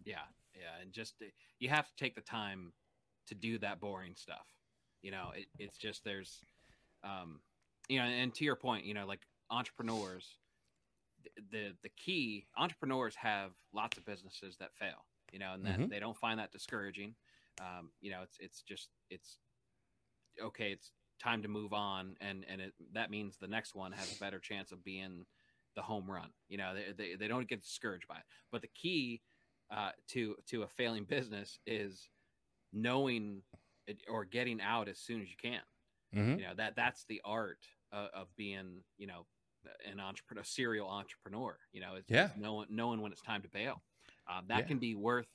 Yeah. 0.04 0.22
And 0.90 0.94
just, 0.94 1.14
you 1.60 1.68
have 1.68 1.86
to 1.86 1.96
take 1.96 2.16
the 2.16 2.20
time 2.20 2.72
to 3.28 3.36
do 3.36 3.58
that 3.58 3.80
boring 3.80 4.14
stuff. 4.16 4.46
You 5.02 5.12
know, 5.12 5.28
it, 5.36 5.46
it's 5.56 5.78
just, 5.78 6.02
there's, 6.02 6.40
um, 7.04 7.38
you 7.88 8.00
know, 8.00 8.06
and 8.06 8.34
to 8.34 8.44
your 8.44 8.56
point, 8.56 8.84
you 8.84 8.94
know, 8.94 9.06
like 9.06 9.20
entrepreneurs, 9.50 10.36
the, 11.52 11.74
the 11.84 11.90
key 11.90 12.46
entrepreneurs 12.56 13.14
have 13.14 13.52
lots 13.72 13.98
of 13.98 14.04
businesses 14.04 14.56
that 14.58 14.74
fail, 14.74 15.06
you 15.32 15.38
know, 15.38 15.54
and 15.54 15.64
then 15.64 15.74
mm-hmm. 15.74 15.90
they 15.90 16.00
don't 16.00 16.16
find 16.16 16.40
that 16.40 16.50
discouraging. 16.50 17.14
Um, 17.60 17.90
you 18.00 18.10
know, 18.10 18.22
it's, 18.22 18.36
it's 18.40 18.62
just, 18.62 18.88
it's 19.10 19.38
okay. 20.42 20.72
It's 20.72 20.90
time 21.22 21.42
to 21.42 21.48
move 21.48 21.72
on, 21.72 22.16
and 22.20 22.44
and 22.50 22.60
it, 22.60 22.72
that 22.94 23.10
means 23.10 23.36
the 23.36 23.46
next 23.46 23.74
one 23.74 23.92
has 23.92 24.12
a 24.12 24.18
better 24.18 24.38
chance 24.38 24.72
of 24.72 24.82
being 24.82 25.26
the 25.76 25.82
home 25.82 26.10
run. 26.10 26.30
You 26.48 26.58
know, 26.58 26.74
they 26.74 26.92
they, 26.96 27.14
they 27.14 27.28
don't 27.28 27.48
get 27.48 27.62
discouraged 27.62 28.08
by 28.08 28.16
it. 28.16 28.24
But 28.50 28.62
the 28.62 28.68
key 28.68 29.20
uh, 29.70 29.90
to 30.08 30.36
to 30.46 30.62
a 30.62 30.68
failing 30.68 31.04
business 31.04 31.58
is 31.66 32.08
knowing 32.72 33.42
it, 33.86 33.98
or 34.08 34.24
getting 34.24 34.60
out 34.60 34.88
as 34.88 34.98
soon 34.98 35.20
as 35.20 35.28
you 35.28 35.36
can. 35.40 35.60
Mm-hmm. 36.14 36.40
You 36.40 36.46
know 36.46 36.54
that 36.56 36.76
that's 36.76 37.04
the 37.04 37.20
art 37.24 37.60
of, 37.92 38.08
of 38.14 38.36
being 38.36 38.82
you 38.98 39.06
know 39.06 39.26
an 39.90 40.00
entrepreneur, 40.00 40.42
a 40.42 40.46
serial 40.46 40.88
entrepreneur. 40.88 41.56
You 41.72 41.80
know, 41.80 41.94
it's, 41.96 42.10
yeah. 42.10 42.26
It's 42.26 42.36
knowing 42.36 42.66
knowing 42.70 43.00
when 43.00 43.12
it's 43.12 43.22
time 43.22 43.42
to 43.42 43.48
bail. 43.48 43.82
Uh, 44.28 44.42
that 44.48 44.58
yeah. 44.58 44.64
can 44.64 44.78
be 44.78 44.94
worth 44.94 45.26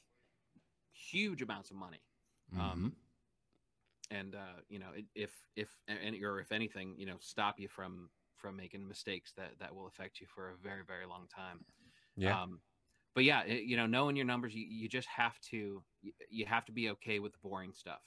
huge 0.94 1.42
amounts 1.42 1.70
of 1.72 1.78
money. 1.78 2.02
Um, 2.54 2.60
mm-hmm. 2.60 2.70
Um, 2.70 2.96
and 4.12 4.36
uh, 4.36 4.62
you 4.70 4.80
know 4.80 4.88
if 5.16 5.32
if 5.56 5.70
any 5.88 6.24
or 6.24 6.40
if 6.40 6.52
anything 6.52 6.94
you 6.98 7.06
know 7.06 7.18
stop 7.20 7.60
you 7.60 7.68
from 7.68 8.10
from 8.36 8.56
making 8.56 8.88
mistakes 8.88 9.34
that 9.36 9.52
that 9.60 9.74
will 9.74 9.88
affect 9.88 10.20
you 10.20 10.28
for 10.28 10.50
a 10.50 10.58
very 10.62 10.84
very 10.86 11.06
long 11.06 11.26
time 11.34 11.66
yeah 12.16 12.40
um, 12.40 12.60
but 13.16 13.24
yeah 13.24 13.46
you 13.46 13.76
know 13.76 13.88
knowing 13.88 14.16
your 14.16 14.26
numbers 14.26 14.54
you, 14.54 14.66
you 14.70 14.88
just 14.88 15.08
have 15.08 15.40
to 15.40 15.82
you, 16.30 16.46
have 16.46 16.66
to 16.66 16.72
be 16.72 16.90
okay 16.90 17.20
with 17.20 17.32
the 17.32 17.40
boring 17.42 17.74
stuff 17.74 18.02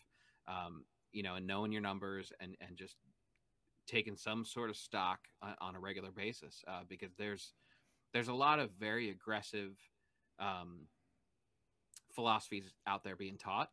um, 0.46 0.84
you 1.12 1.22
know 1.22 1.34
and 1.34 1.46
knowing 1.46 1.72
your 1.72 1.82
numbers 1.82 2.32
and 2.40 2.56
and 2.60 2.76
just 2.76 2.96
taking 3.88 4.16
some 4.16 4.44
sort 4.44 4.70
of 4.70 4.76
stock 4.76 5.20
on, 5.42 5.54
on 5.60 5.74
a 5.74 5.80
regular 5.80 6.10
basis 6.10 6.62
uh, 6.68 6.82
because 6.88 7.10
there's 7.18 7.54
there's 8.12 8.28
a 8.28 8.34
lot 8.34 8.58
of 8.58 8.70
very 8.78 9.10
aggressive 9.10 9.76
um, 10.38 10.86
philosophies 12.14 12.72
out 12.86 13.04
there 13.04 13.16
being 13.16 13.36
taught. 13.36 13.70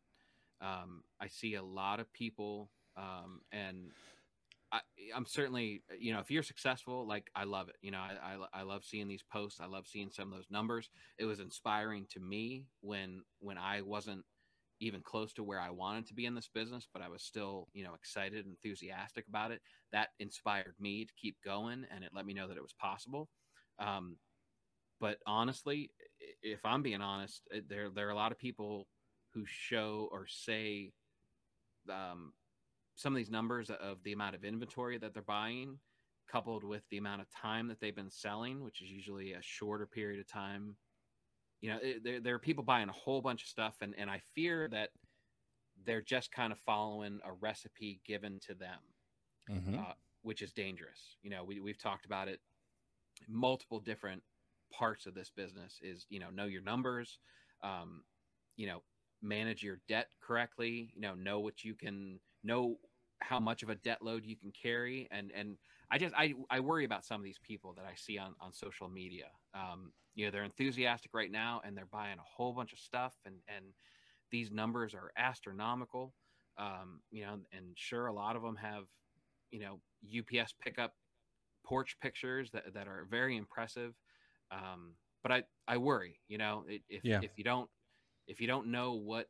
Um, 0.60 1.02
I 1.20 1.28
see 1.28 1.54
a 1.54 1.62
lot 1.62 2.00
of 2.00 2.12
people, 2.12 2.70
um, 2.96 3.40
and 3.52 3.90
I, 4.76 5.16
am 5.16 5.26
certainly, 5.26 5.82
you 5.98 6.12
know, 6.12 6.20
if 6.20 6.30
you're 6.30 6.42
successful, 6.42 7.06
like 7.06 7.30
I 7.34 7.44
love 7.44 7.68
it. 7.68 7.76
You 7.82 7.90
know, 7.90 7.98
I, 7.98 8.14
I, 8.22 8.60
I 8.60 8.62
love 8.62 8.84
seeing 8.84 9.08
these 9.08 9.24
posts. 9.32 9.60
I 9.60 9.66
love 9.66 9.86
seeing 9.86 10.10
some 10.10 10.30
of 10.32 10.36
those 10.36 10.50
numbers. 10.50 10.90
It 11.18 11.24
was 11.24 11.40
inspiring 11.40 12.06
to 12.10 12.20
me 12.20 12.66
when 12.80 13.22
when 13.40 13.58
I 13.58 13.82
wasn't 13.82 14.24
even 14.80 15.00
close 15.00 15.32
to 15.34 15.42
where 15.42 15.60
I 15.60 15.70
wanted 15.70 16.06
to 16.08 16.14
be 16.14 16.26
in 16.26 16.34
this 16.34 16.50
business, 16.52 16.86
but 16.92 17.02
I 17.02 17.08
was 17.08 17.22
still, 17.22 17.68
you 17.72 17.82
know, 17.82 17.94
excited, 17.94 18.44
enthusiastic 18.46 19.26
about 19.28 19.50
it. 19.50 19.62
That 19.92 20.08
inspired 20.18 20.74
me 20.78 21.04
to 21.04 21.12
keep 21.14 21.36
going, 21.44 21.86
and 21.94 22.04
it 22.04 22.10
let 22.14 22.26
me 22.26 22.34
know 22.34 22.48
that 22.48 22.56
it 22.56 22.62
was 22.62 22.74
possible. 22.74 23.28
Um, 23.78 24.16
but 25.00 25.18
honestly, 25.26 25.90
if 26.42 26.64
I'm 26.64 26.82
being 26.82 27.02
honest, 27.02 27.42
there 27.68 27.90
there 27.90 28.08
are 28.08 28.12
a 28.12 28.16
lot 28.16 28.32
of 28.32 28.38
people 28.38 28.86
who 29.32 29.44
show 29.46 30.08
or 30.10 30.26
say 30.26 30.92
um, 31.90 32.32
some 32.96 33.12
of 33.12 33.18
these 33.18 33.30
numbers 33.30 33.70
of 33.70 34.02
the 34.02 34.12
amount 34.12 34.34
of 34.34 34.44
inventory 34.44 34.98
that 34.98 35.12
they're 35.12 35.22
buying, 35.22 35.78
coupled 36.30 36.64
with 36.64 36.82
the 36.90 36.96
amount 36.96 37.20
of 37.20 37.30
time 37.30 37.68
that 37.68 37.78
they've 37.78 37.94
been 37.94 38.10
selling, 38.10 38.64
which 38.64 38.82
is 38.82 38.90
usually 38.90 39.34
a 39.34 39.42
shorter 39.42 39.86
period 39.86 40.18
of 40.18 40.26
time. 40.26 40.76
You 41.60 41.70
know, 41.70 41.78
it, 41.82 42.02
there, 42.02 42.20
there 42.20 42.34
are 42.34 42.40
people 42.40 42.64
buying 42.64 42.88
a 42.88 42.92
whole 42.92 43.20
bunch 43.20 43.42
of 43.42 43.48
stuff, 43.48 43.76
and, 43.82 43.94
and 43.98 44.10
I 44.10 44.22
fear 44.34 44.66
that 44.68 44.90
they're 45.84 46.02
just 46.02 46.32
kind 46.32 46.52
of 46.52 46.58
following 46.60 47.20
a 47.24 47.32
recipe 47.32 48.00
given 48.06 48.40
to 48.46 48.54
them, 48.54 48.78
mm-hmm. 49.50 49.78
uh, 49.78 49.92
which 50.22 50.40
is 50.40 50.52
dangerous. 50.52 51.16
You 51.22 51.30
know, 51.30 51.44
we, 51.44 51.60
we've 51.60 51.78
talked 51.78 52.06
about 52.06 52.28
it 52.28 52.40
multiple 53.28 53.78
different 53.78 54.22
parts 54.72 55.06
of 55.06 55.14
this 55.14 55.30
business 55.30 55.78
is, 55.82 56.06
you 56.08 56.18
know, 56.18 56.30
know 56.30 56.46
your 56.46 56.62
numbers, 56.62 57.18
um, 57.62 58.04
you 58.56 58.66
know, 58.66 58.82
manage 59.22 59.62
your 59.62 59.80
debt 59.88 60.08
correctly 60.20 60.92
you 60.94 61.00
know 61.00 61.14
know 61.14 61.40
what 61.40 61.64
you 61.64 61.74
can 61.74 62.20
know 62.46 62.78
how 63.20 63.40
much 63.40 63.62
of 63.62 63.70
a 63.70 63.74
debt 63.76 64.02
load 64.02 64.24
you 64.24 64.36
can 64.36 64.52
carry. 64.52 65.08
And 65.10 65.32
and 65.34 65.56
i 65.90 65.98
just 65.98 66.14
i 66.16 66.34
i 66.50 66.60
worry 66.60 66.84
about 66.84 67.04
some 67.04 67.20
of 67.20 67.24
these 67.24 67.38
people 67.42 67.72
that 67.76 67.84
i 67.84 67.94
see 67.94 68.18
on 68.18 68.34
on 68.40 68.52
social 68.52 68.88
media. 68.88 69.26
Um 69.54 69.92
you 70.14 70.24
know 70.24 70.30
they're 70.30 70.44
enthusiastic 70.44 71.12
right 71.14 71.30
now 71.30 71.60
and 71.64 71.76
they're 71.76 71.86
buying 71.86 72.18
a 72.18 72.22
whole 72.36 72.52
bunch 72.52 72.72
of 72.72 72.78
stuff. 72.78 73.14
And 73.24 73.36
and 73.48 73.66
these 74.30 74.50
numbers 74.50 74.94
are 74.94 75.12
astronomical. 75.16 76.14
Um 76.58 77.00
you 77.10 77.24
know 77.24 77.38
and 77.52 77.66
sure 77.76 78.06
a 78.06 78.12
lot 78.12 78.36
of 78.36 78.42
them 78.42 78.56
have 78.56 78.84
you 79.50 79.60
know 79.60 79.80
ups 80.18 80.54
pickup 80.60 80.94
porch 81.64 81.96
pictures 82.00 82.50
that, 82.52 82.74
that 82.74 82.86
are 82.86 83.06
very 83.10 83.36
impressive. 83.36 83.94
Um 84.50 84.94
but 85.22 85.32
i 85.32 85.42
i 85.66 85.76
worry 85.76 86.20
you 86.28 86.38
know 86.38 86.64
if 86.88 87.02
yeah. 87.02 87.20
if 87.20 87.32
you 87.36 87.42
don't 87.42 87.68
if 88.28 88.40
you 88.40 88.46
don't 88.46 88.68
know 88.68 88.94
what 88.94 89.26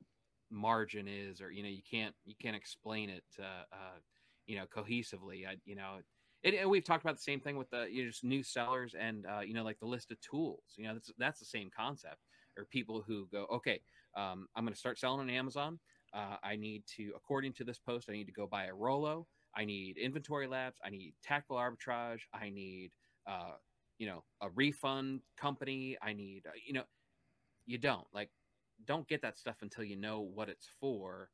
margin 0.50 1.06
is 1.08 1.40
or 1.40 1.50
you 1.50 1.62
know 1.62 1.68
you 1.68 1.82
can't 1.88 2.14
you 2.24 2.34
can't 2.40 2.56
explain 2.56 3.10
it 3.10 3.24
uh, 3.38 3.64
uh 3.72 3.98
you 4.46 4.56
know 4.56 4.64
cohesively. 4.74 5.46
I, 5.46 5.56
you 5.64 5.74
know 5.74 5.98
it, 6.42 6.54
and 6.54 6.70
we've 6.70 6.84
talked 6.84 7.04
about 7.04 7.16
the 7.16 7.22
same 7.22 7.40
thing 7.40 7.56
with 7.56 7.70
the 7.70 7.86
you 7.90 8.04
know, 8.04 8.10
just 8.10 8.24
new 8.24 8.42
sellers 8.42 8.94
and 8.98 9.26
uh, 9.26 9.40
you 9.40 9.54
know 9.54 9.64
like 9.64 9.78
the 9.80 9.86
list 9.86 10.10
of 10.10 10.20
tools 10.20 10.62
you 10.76 10.84
know 10.84 10.94
that's 10.94 11.10
that's 11.18 11.38
the 11.38 11.46
same 11.46 11.70
concept. 11.76 12.18
Or 12.58 12.64
people 12.64 13.04
who 13.06 13.28
go 13.30 13.46
okay 13.52 13.82
um, 14.16 14.48
i'm 14.56 14.64
going 14.64 14.72
to 14.72 14.78
start 14.78 14.98
selling 14.98 15.20
on 15.20 15.28
amazon. 15.28 15.78
Uh, 16.14 16.36
i 16.42 16.56
need 16.56 16.84
to 16.96 17.12
according 17.14 17.52
to 17.52 17.64
this 17.64 17.78
post 17.78 18.08
i 18.08 18.12
need 18.12 18.24
to 18.24 18.32
go 18.32 18.46
buy 18.46 18.64
a 18.64 18.74
Rollo. 18.74 19.26
i 19.54 19.64
need 19.64 19.98
inventory 19.98 20.46
labs. 20.46 20.78
I 20.84 20.90
need 20.90 21.12
tactical 21.22 21.56
arbitrage. 21.56 22.20
I 22.32 22.48
need 22.48 22.92
uh, 23.26 23.56
you 23.98 24.06
know 24.06 24.24
a 24.40 24.48
refund 24.50 25.20
company. 25.36 25.98
I 26.00 26.12
need 26.12 26.44
uh, 26.46 26.52
you 26.66 26.72
know 26.72 26.84
you 27.66 27.78
don't 27.78 28.06
like 28.14 28.30
don't 28.84 29.08
get 29.08 29.22
that 29.22 29.38
stuff 29.38 29.56
until 29.62 29.84
you 29.84 29.96
know 29.96 30.20
what 30.20 30.48
it's 30.48 30.68
for 30.80 31.30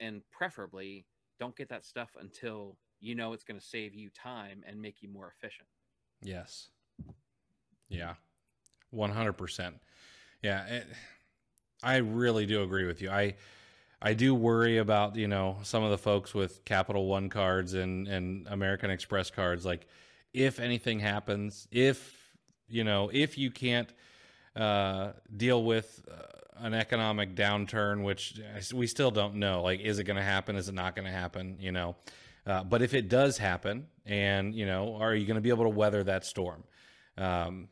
and 0.00 0.22
preferably 0.30 1.06
don't 1.38 1.56
get 1.56 1.68
that 1.68 1.84
stuff 1.84 2.10
until 2.20 2.76
you 3.00 3.14
know 3.14 3.32
it's 3.32 3.44
going 3.44 3.58
to 3.58 3.64
save 3.64 3.94
you 3.94 4.10
time 4.10 4.62
and 4.66 4.80
make 4.80 5.02
you 5.02 5.08
more 5.08 5.32
efficient. 5.36 5.68
Yes. 6.22 6.68
Yeah. 7.88 8.14
100%. 8.94 9.74
Yeah, 10.42 10.66
it, 10.66 10.86
I 11.82 11.96
really 11.96 12.46
do 12.46 12.62
agree 12.62 12.86
with 12.86 13.00
you. 13.02 13.10
I 13.10 13.34
I 14.04 14.14
do 14.14 14.34
worry 14.34 14.78
about, 14.78 15.14
you 15.14 15.28
know, 15.28 15.58
some 15.62 15.84
of 15.84 15.92
the 15.92 15.98
folks 15.98 16.34
with 16.34 16.64
Capital 16.64 17.06
One 17.06 17.28
cards 17.28 17.74
and 17.74 18.08
and 18.08 18.46
American 18.48 18.90
Express 18.90 19.30
cards 19.30 19.64
like 19.64 19.86
if 20.32 20.58
anything 20.58 20.98
happens, 20.98 21.68
if 21.70 22.32
you 22.68 22.84
know, 22.84 23.10
if 23.12 23.36
you 23.36 23.50
can't 23.50 23.92
uh, 24.56 25.12
deal 25.36 25.62
with 25.64 26.04
uh, 26.10 26.41
an 26.62 26.74
economic 26.74 27.34
downturn, 27.34 28.04
which 28.04 28.40
we 28.72 28.86
still 28.86 29.10
don't 29.10 29.34
know. 29.34 29.62
Like, 29.62 29.80
is 29.80 29.98
it 29.98 30.04
going 30.04 30.16
to 30.16 30.22
happen? 30.22 30.56
Is 30.56 30.68
it 30.68 30.74
not 30.74 30.94
going 30.94 31.06
to 31.06 31.12
happen? 31.12 31.56
You 31.60 31.72
know, 31.72 31.96
uh, 32.46 32.64
but 32.64 32.82
if 32.82 32.94
it 32.94 33.08
does 33.08 33.36
happen, 33.36 33.86
and 34.06 34.54
you 34.54 34.64
know, 34.64 34.96
are 34.96 35.14
you 35.14 35.26
going 35.26 35.34
to 35.34 35.40
be 35.40 35.50
able 35.50 35.64
to 35.64 35.70
weather 35.70 36.04
that 36.04 36.24
storm? 36.24 36.62
Um, 37.18 37.68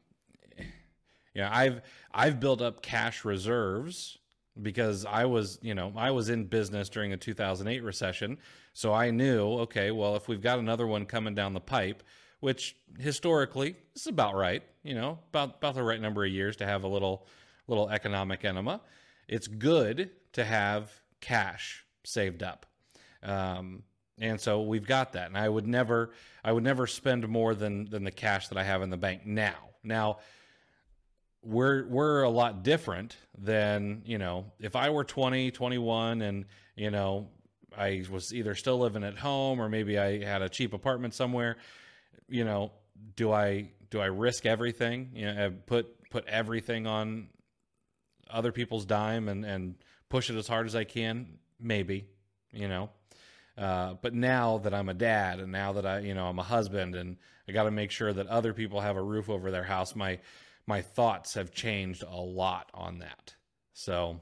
yeah, 1.34 1.50
I've 1.52 1.82
I've 2.12 2.40
built 2.40 2.60
up 2.60 2.82
cash 2.82 3.24
reserves 3.24 4.18
because 4.60 5.06
I 5.06 5.24
was, 5.24 5.58
you 5.62 5.74
know, 5.74 5.92
I 5.96 6.10
was 6.10 6.28
in 6.28 6.44
business 6.44 6.88
during 6.88 7.12
the 7.12 7.16
2008 7.16 7.82
recession, 7.82 8.38
so 8.74 8.92
I 8.92 9.10
knew, 9.10 9.46
okay, 9.60 9.92
well, 9.92 10.16
if 10.16 10.26
we've 10.28 10.42
got 10.42 10.58
another 10.58 10.86
one 10.86 11.06
coming 11.06 11.34
down 11.34 11.54
the 11.54 11.60
pipe, 11.60 12.02
which 12.40 12.76
historically 12.98 13.76
is 13.94 14.08
about 14.08 14.34
right, 14.34 14.62
you 14.82 14.94
know, 14.94 15.20
about 15.28 15.56
about 15.56 15.74
the 15.74 15.82
right 15.82 16.00
number 16.00 16.24
of 16.24 16.32
years 16.32 16.56
to 16.56 16.66
have 16.66 16.82
a 16.82 16.88
little 16.88 17.26
little 17.70 17.88
economic 17.88 18.44
enema. 18.44 18.80
It's 19.28 19.46
good 19.46 20.10
to 20.32 20.44
have 20.44 20.92
cash 21.20 21.84
saved 22.04 22.42
up. 22.42 22.66
Um, 23.22 23.82
and 24.18 24.40
so 24.40 24.62
we've 24.62 24.86
got 24.86 25.12
that. 25.12 25.28
And 25.28 25.38
I 25.38 25.48
would 25.48 25.66
never 25.66 26.10
I 26.44 26.52
would 26.52 26.64
never 26.64 26.86
spend 26.86 27.26
more 27.28 27.54
than 27.54 27.88
than 27.88 28.04
the 28.04 28.10
cash 28.10 28.48
that 28.48 28.58
I 28.58 28.64
have 28.64 28.82
in 28.82 28.90
the 28.90 28.96
bank 28.96 29.24
now. 29.24 29.56
Now 29.82 30.18
we're 31.42 31.86
we're 31.86 32.22
a 32.22 32.30
lot 32.30 32.62
different 32.62 33.16
than, 33.38 34.02
you 34.04 34.18
know, 34.18 34.52
if 34.58 34.76
I 34.76 34.90
were 34.90 35.04
20, 35.04 35.50
21 35.50 36.20
and, 36.20 36.44
you 36.76 36.90
know, 36.90 37.28
I 37.76 38.04
was 38.10 38.34
either 38.34 38.54
still 38.54 38.78
living 38.78 39.04
at 39.04 39.16
home 39.16 39.60
or 39.60 39.70
maybe 39.70 39.98
I 39.98 40.22
had 40.22 40.42
a 40.42 40.48
cheap 40.50 40.74
apartment 40.74 41.14
somewhere 41.14 41.56
you 42.30 42.44
know, 42.44 42.72
do 43.16 43.32
I 43.32 43.70
do 43.90 44.00
I 44.00 44.06
risk 44.06 44.46
everything? 44.46 45.10
You 45.14 45.26
know, 45.26 45.52
put 45.66 46.08
put 46.10 46.26
everything 46.26 46.86
on 46.86 47.28
other 48.32 48.52
people's 48.52 48.84
dime 48.84 49.28
and 49.28 49.44
and 49.44 49.74
push 50.08 50.30
it 50.30 50.36
as 50.36 50.48
hard 50.48 50.66
as 50.66 50.74
I 50.74 50.84
can? 50.84 51.38
Maybe, 51.58 52.06
you 52.52 52.68
know. 52.68 52.90
Uh, 53.56 53.94
but 54.00 54.14
now 54.14 54.58
that 54.58 54.72
I'm 54.72 54.88
a 54.88 54.94
dad 54.94 55.38
and 55.40 55.52
now 55.52 55.72
that 55.74 55.84
I, 55.84 55.98
you 55.98 56.14
know, 56.14 56.26
I'm 56.26 56.38
a 56.38 56.42
husband 56.42 56.94
and 56.94 57.16
I 57.46 57.52
got 57.52 57.64
to 57.64 57.70
make 57.70 57.90
sure 57.90 58.12
that 58.12 58.26
other 58.28 58.54
people 58.54 58.80
have 58.80 58.96
a 58.96 59.02
roof 59.02 59.28
over 59.28 59.50
their 59.50 59.64
house, 59.64 59.94
my 59.94 60.18
my 60.66 60.82
thoughts 60.82 61.34
have 61.34 61.52
changed 61.52 62.02
a 62.02 62.16
lot 62.16 62.70
on 62.72 63.00
that. 63.00 63.34
So, 63.72 64.20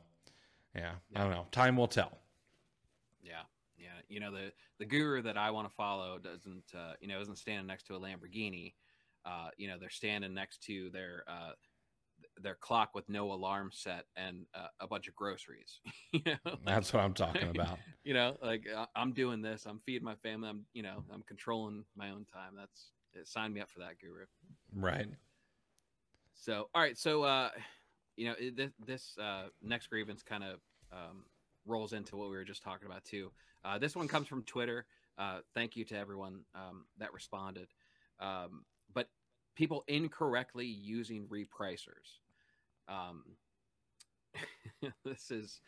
yeah, 0.74 0.92
yeah. 1.10 1.20
I 1.20 1.22
don't 1.22 1.32
know. 1.32 1.46
Time 1.50 1.76
will 1.76 1.88
tell. 1.88 2.18
Yeah, 3.22 3.42
yeah. 3.76 3.88
You 4.08 4.20
know 4.20 4.32
the 4.32 4.52
the 4.78 4.86
guru 4.86 5.22
that 5.22 5.36
I 5.36 5.50
want 5.50 5.68
to 5.68 5.74
follow 5.74 6.18
doesn't, 6.18 6.72
uh, 6.74 6.94
you 7.00 7.08
know, 7.08 7.20
isn't 7.20 7.38
standing 7.38 7.66
next 7.66 7.86
to 7.88 7.96
a 7.96 8.00
Lamborghini. 8.00 8.74
Uh, 9.24 9.50
you 9.56 9.68
know, 9.68 9.76
they're 9.78 9.90
standing 9.90 10.32
next 10.32 10.62
to 10.64 10.90
their 10.90 11.24
uh, 11.28 11.52
their 12.42 12.54
clock 12.54 12.94
with 12.94 13.08
no 13.08 13.32
alarm 13.32 13.70
set 13.72 14.04
and 14.16 14.46
uh, 14.54 14.68
a 14.80 14.86
bunch 14.86 15.08
of 15.08 15.14
groceries. 15.14 15.80
you 16.12 16.22
know, 16.26 16.36
like, 16.44 16.64
that's 16.64 16.92
what 16.92 17.02
I'm 17.02 17.14
talking 17.14 17.48
about. 17.54 17.78
you 18.04 18.14
know, 18.14 18.36
like 18.42 18.64
uh, 18.74 18.86
I'm 18.94 19.12
doing 19.12 19.42
this, 19.42 19.66
I'm 19.66 19.80
feeding 19.84 20.04
my 20.04 20.16
family, 20.16 20.48
I'm, 20.48 20.64
you 20.72 20.82
know, 20.82 21.04
I'm 21.12 21.22
controlling 21.22 21.84
my 21.96 22.10
own 22.10 22.24
time. 22.32 22.52
That's 22.56 22.90
it. 23.14 23.28
Sign 23.28 23.52
me 23.52 23.60
up 23.60 23.70
for 23.70 23.80
that, 23.80 23.98
guru. 24.00 24.24
Right. 24.74 25.08
So, 26.34 26.68
all 26.74 26.82
right, 26.82 26.96
so 26.96 27.24
uh, 27.24 27.50
you 28.16 28.26
know, 28.26 28.34
this 28.54 28.72
this 28.86 29.18
uh, 29.20 29.44
next 29.62 29.88
grievance 29.88 30.22
kind 30.22 30.44
of 30.44 30.60
um, 30.92 31.24
rolls 31.66 31.92
into 31.92 32.16
what 32.16 32.30
we 32.30 32.36
were 32.36 32.44
just 32.44 32.62
talking 32.62 32.86
about 32.86 33.04
too. 33.04 33.30
Uh, 33.64 33.78
this 33.78 33.96
one 33.96 34.08
comes 34.08 34.28
from 34.28 34.42
Twitter. 34.44 34.86
Uh, 35.18 35.40
thank 35.54 35.76
you 35.76 35.84
to 35.84 35.96
everyone 35.96 36.40
um, 36.54 36.84
that 36.98 37.12
responded. 37.12 37.68
Um, 38.20 38.64
but 38.94 39.08
people 39.56 39.84
incorrectly 39.88 40.66
using 40.66 41.26
repricers. 41.26 42.18
Um, 42.88 43.24
this 45.04 45.30
is 45.30 45.60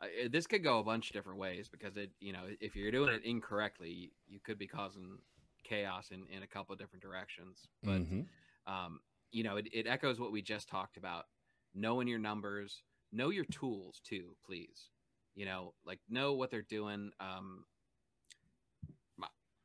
uh, 0.00 0.28
this 0.30 0.46
could 0.46 0.62
go 0.62 0.78
a 0.78 0.84
bunch 0.84 1.10
of 1.10 1.14
different 1.14 1.38
ways 1.38 1.68
because 1.68 1.96
it 1.96 2.10
you 2.20 2.32
know 2.32 2.42
if 2.60 2.76
you're 2.76 2.90
doing 2.90 3.12
it 3.12 3.24
incorrectly, 3.24 4.12
you 4.26 4.40
could 4.44 4.58
be 4.58 4.66
causing 4.66 5.18
chaos 5.64 6.10
in 6.10 6.24
in 6.34 6.42
a 6.42 6.46
couple 6.46 6.72
of 6.72 6.78
different 6.78 7.02
directions. 7.02 7.68
But 7.82 8.00
mm-hmm. 8.00 8.72
um, 8.72 9.00
you 9.30 9.44
know 9.44 9.56
it, 9.56 9.68
it 9.72 9.86
echoes 9.86 10.20
what 10.20 10.32
we 10.32 10.42
just 10.42 10.68
talked 10.68 10.96
about. 10.96 11.26
Knowing 11.74 12.08
your 12.08 12.18
numbers, 12.18 12.82
know 13.12 13.28
your 13.28 13.44
tools 13.44 14.00
too, 14.02 14.34
please 14.44 14.90
you 15.38 15.46
know 15.46 15.72
like 15.86 16.00
know 16.10 16.34
what 16.34 16.50
they're 16.50 16.62
doing 16.62 17.10
um 17.20 17.64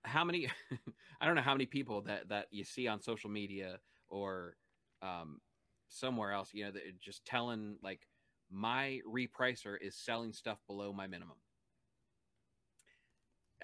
how 0.04 0.24
many 0.24 0.48
i 1.22 1.26
don't 1.26 1.36
know 1.36 1.42
how 1.42 1.54
many 1.54 1.66
people 1.66 2.02
that 2.02 2.30
that 2.30 2.48
you 2.52 2.64
see 2.64 2.88
on 2.88 3.02
social 3.02 3.30
media 3.30 3.80
or 4.08 4.56
um 5.02 5.42
somewhere 5.94 6.32
else 6.32 6.50
you 6.54 6.66
know 6.66 6.72
that 6.72 6.82
just 7.00 7.26
telling 7.26 7.78
like 7.84 8.08
my 8.52 9.00
repricer 9.08 9.76
is 9.82 9.96
selling 9.96 10.34
stuff 10.34 10.60
below 10.68 10.94
my 10.94 11.08
minimum 11.08 11.38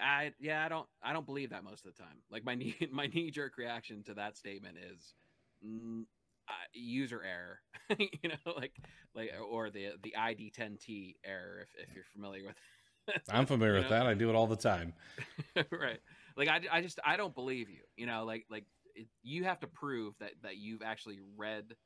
i 0.00 0.32
yeah 0.40 0.64
i 0.64 0.68
don't 0.68 0.86
i 1.02 1.12
don't 1.12 1.26
believe 1.26 1.50
that 1.50 1.64
most 1.64 1.84
of 1.84 1.94
the 1.94 2.02
time 2.02 2.16
like 2.30 2.44
my 2.44 2.54
knee 2.56 2.76
my 2.90 3.06
knee 3.06 3.30
jerk 3.30 3.56
reaction 3.56 4.02
to 4.02 4.14
that 4.14 4.36
statement 4.36 4.76
is 4.78 5.14
uh, 6.50 6.52
user 6.72 7.22
error, 7.22 7.60
you 8.22 8.28
know, 8.28 8.52
like 8.56 8.72
like 9.14 9.32
or 9.48 9.70
the 9.70 9.90
the 10.02 10.14
ID10T 10.18 11.16
error 11.24 11.60
if, 11.62 11.88
if 11.88 11.94
you're 11.94 12.04
familiar 12.12 12.44
with. 12.46 13.22
I'm 13.30 13.46
familiar 13.46 13.74
with 13.74 13.84
know? 13.84 13.90
that. 13.90 14.06
I 14.06 14.14
do 14.14 14.28
it 14.28 14.34
all 14.34 14.46
the 14.46 14.56
time. 14.56 14.92
right. 15.56 16.00
Like 16.36 16.48
I, 16.48 16.60
I 16.70 16.80
just 16.80 16.98
I 17.04 17.16
don't 17.16 17.34
believe 17.34 17.68
you. 17.68 17.82
You 17.96 18.06
know, 18.06 18.24
like 18.24 18.46
like 18.50 18.64
it, 18.94 19.06
you 19.22 19.44
have 19.44 19.60
to 19.60 19.66
prove 19.66 20.14
that 20.20 20.32
that 20.42 20.56
you've 20.56 20.82
actually 20.82 21.18
read 21.36 21.76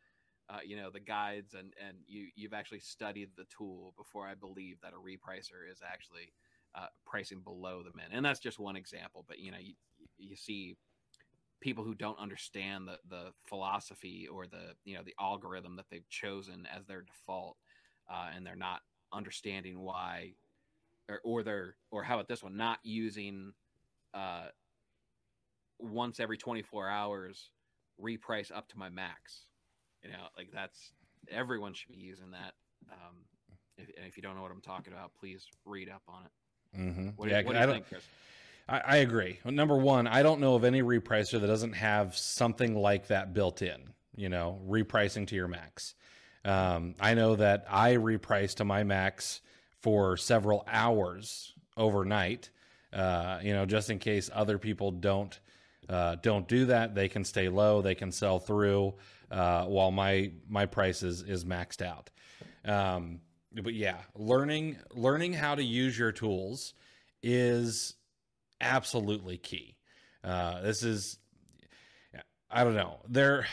uh, 0.51 0.59
you 0.65 0.77
know 0.77 0.91
the 0.91 1.01
guides 1.01 1.55
and 1.55 1.73
and 1.87 1.97
you 2.07 2.27
you've 2.37 2.53
actually 2.53 2.81
studied 2.81 3.31
the 3.37 3.47
tool 3.57 3.95
before 3.97 4.27
I 4.27 4.35
believe 4.35 4.77
that 4.83 4.93
a 4.93 4.97
repricer 4.97 5.71
is 5.71 5.81
actually 5.87 6.33
uh, 6.75 6.87
pricing 7.07 7.41
below 7.41 7.83
the 7.83 7.91
min. 7.97 8.07
And 8.13 8.25
that's 8.25 8.41
just 8.41 8.59
one 8.59 8.77
example, 8.77 9.25
but 9.27 9.39
you 9.39 9.51
know 9.51 9.59
you 9.61 9.75
you 10.19 10.37
see 10.37 10.77
people 11.61 11.85
who 11.85 11.95
don't 11.95 12.19
understand 12.19 12.87
the 12.87 12.99
the 13.09 13.33
philosophy 13.47 14.29
or 14.31 14.47
the 14.47 14.75
you 14.85 14.95
know 14.95 15.03
the 15.03 15.15
algorithm 15.21 15.77
that 15.77 15.87
they've 15.91 16.09
chosen 16.09 16.69
as 16.75 16.85
their 16.87 17.03
default, 17.03 17.57
uh, 18.11 18.29
and 18.35 18.47
they're 18.47 18.57
not 18.57 18.81
understanding 19.13 19.81
why, 19.81 20.33
or 21.09 21.21
or 21.25 21.43
they're 21.43 21.77
or 21.91 22.03
how 22.03 22.17
about 22.17 22.29
this 22.29 22.43
one 22.43 22.57
not 22.57 22.79
using, 22.83 23.53
uh, 24.13 24.49
once 25.79 26.21
every 26.21 26.37
twenty 26.37 26.63
four 26.63 26.89
hours 26.89 27.51
reprice 28.03 28.51
up 28.55 28.69
to 28.69 28.79
my 28.79 28.91
max. 28.91 29.47
You 30.05 30.11
know, 30.11 30.27
like 30.37 30.49
that's 30.53 30.93
everyone 31.31 31.75
should 31.75 31.89
be 31.91 31.99
using 31.99 32.31
that. 32.33 32.53
Um, 32.93 33.17
if, 33.79 33.89
if 33.97 34.17
you 34.17 34.23
don't 34.23 34.37
know 34.37 34.43
what 34.43 34.51
I'm 34.51 34.61
talking 34.61 34.93
about, 34.93 35.13
please 35.19 35.47
read 35.65 35.89
up 35.89 36.03
on 36.09 36.23
it. 36.25 36.79
Mm-hmm. 36.79 37.09
What, 37.17 37.31
yeah, 37.31 37.43
what 37.43 37.55
do 37.55 37.61
you 37.61 37.67
think, 37.67 37.89
Chris? 37.89 38.03
I, 38.69 38.81
I 38.81 38.97
agree. 38.97 39.39
Number 39.45 39.77
one, 39.77 40.07
I 40.07 40.23
don't 40.23 40.41
know 40.41 40.55
of 40.55 40.65
any 40.65 40.83
repricer 40.83 41.41
that 41.41 41.47
doesn't 41.47 41.75
have 41.75 42.17
something 42.17 42.75
like 42.75 43.09
that 43.09 43.33
built 43.33 43.63
in. 43.63 43.81
You 44.17 44.29
know, 44.29 44.61
repricing 44.69 45.27
to 45.29 45.35
your 45.35 45.49
max. 45.49 45.95
Um, 46.45 46.95
I 47.01 47.15
know 47.15 47.37
that 47.37 47.65
I 47.69 47.95
reprice 47.95 48.55
to 48.57 48.65
my 48.65 48.85
max 48.85 49.41
for 49.81 50.17
several 50.17 50.65
hours 50.69 51.55
overnight. 51.77 52.51
Uh, 52.93 53.41
you 53.43 53.53
know, 53.53 53.67
just 53.67 53.91
in 53.91 53.99
case 53.99 54.31
other 54.33 54.59
people 54.59 54.93
don't 54.93 55.39
uh, 55.89 56.17
don't 56.23 56.47
do 56.47 56.67
that, 56.67 56.95
they 56.95 57.09
can 57.09 57.25
stay 57.25 57.49
low, 57.49 57.83
they 57.83 57.95
can 57.95 58.13
sell 58.13 58.39
through 58.39 58.95
uh, 59.35 59.65
while 59.65 59.91
my 59.91 60.31
my 60.49 60.65
price 60.65 61.03
is 61.03 61.23
is 61.23 61.45
maxed 61.45 61.83
out. 61.83 62.11
Um, 62.65 63.21
but 63.53 63.75
yeah, 63.75 63.99
learning 64.15 64.79
learning 64.95 65.33
how 65.33 65.55
to 65.55 65.63
use 65.63 65.99
your 65.99 66.13
tools 66.13 66.75
is 67.23 67.95
absolutely 68.61 69.37
key. 69.37 69.77
Uh, 70.23 70.63
this 70.63 70.83
is, 70.83 71.19
I 72.51 72.65
don't 72.65 72.75
know, 72.77 73.01
there. 73.09 73.47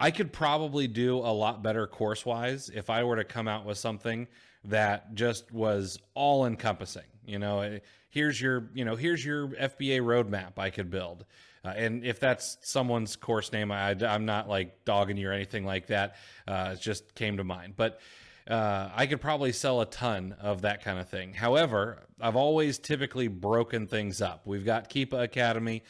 I 0.00 0.10
could 0.10 0.32
probably 0.32 0.88
do 0.88 1.18
a 1.18 1.30
lot 1.32 1.62
better 1.62 1.86
course 1.86 2.26
wise 2.26 2.70
if 2.74 2.90
I 2.90 3.04
were 3.04 3.16
to 3.16 3.24
come 3.24 3.46
out 3.46 3.64
with 3.64 3.78
something 3.78 4.26
that 4.64 5.14
just 5.14 5.52
was 5.52 5.98
all 6.14 6.46
encompassing. 6.46 7.04
You 7.24 7.38
know, 7.38 7.60
eh, 7.60 7.78
here's 8.08 8.40
your, 8.40 8.70
you 8.74 8.84
know, 8.84 8.96
here's 8.96 9.24
your 9.24 9.48
FBA 9.48 10.00
roadmap 10.00 10.58
I 10.58 10.70
could 10.70 10.90
build. 10.90 11.24
Uh, 11.64 11.68
and 11.76 12.04
if 12.04 12.18
that's 12.18 12.58
someone's 12.62 13.16
course 13.16 13.52
name, 13.52 13.70
I, 13.70 13.92
am 14.00 14.24
not 14.24 14.48
like 14.48 14.84
dogging 14.84 15.16
you 15.16 15.28
or 15.28 15.32
anything 15.32 15.64
like 15.64 15.86
that. 15.88 16.16
Uh, 16.46 16.70
it 16.74 16.80
just 16.80 17.14
came 17.14 17.36
to 17.36 17.44
mind. 17.44 17.74
But 17.76 18.00
uh, 18.48 18.90
I 18.94 19.06
could 19.06 19.20
probably 19.20 19.52
sell 19.52 19.80
a 19.80 19.86
ton 19.86 20.34
of 20.40 20.62
that 20.62 20.82
kind 20.82 20.98
of 20.98 21.08
thing. 21.08 21.32
However, 21.32 22.02
I've 22.20 22.36
always 22.36 22.78
typically 22.78 23.28
broken 23.28 23.86
things 23.86 24.20
up. 24.20 24.42
We've 24.44 24.64
got 24.64 24.90
Keepa 24.90 25.22
Academy 25.22 25.82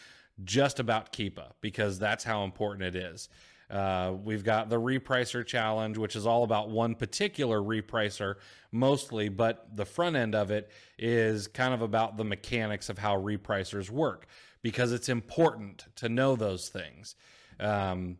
just 0.45 0.79
about 0.79 1.13
Keepa 1.13 1.53
because 1.61 1.99
that's 1.99 2.25
how 2.25 2.45
important 2.45 2.95
it 2.95 2.97
is. 2.97 3.29
Uh, 3.71 4.13
we've 4.23 4.45
got 4.45 4.69
the 4.69 4.79
repricer 4.79 5.47
challenge, 5.47 5.97
which 5.97 6.15
is 6.15 6.27
all 6.27 6.45
about 6.45 6.69
one 6.69 6.95
particular 6.95 7.59
repricer 7.59 8.35
mostly, 8.71 9.31
but 9.31 9.67
the 9.75 9.87
front 9.87 10.15
end 10.15 10.35
of 10.35 10.51
it 10.51 10.71
is 10.99 11.49
kind 11.49 11.73
of 11.73 11.81
about 11.81 12.19
the 12.19 12.25
mechanics 12.25 12.91
of 12.91 12.99
how 12.99 13.17
repricers 13.17 13.89
work 13.89 14.27
because 14.63 14.93
it's 14.93 15.09
important 15.09 15.87
to 15.97 16.09
know 16.09 16.37
those 16.37 16.69
things. 16.69 17.15
Um, 17.61 18.19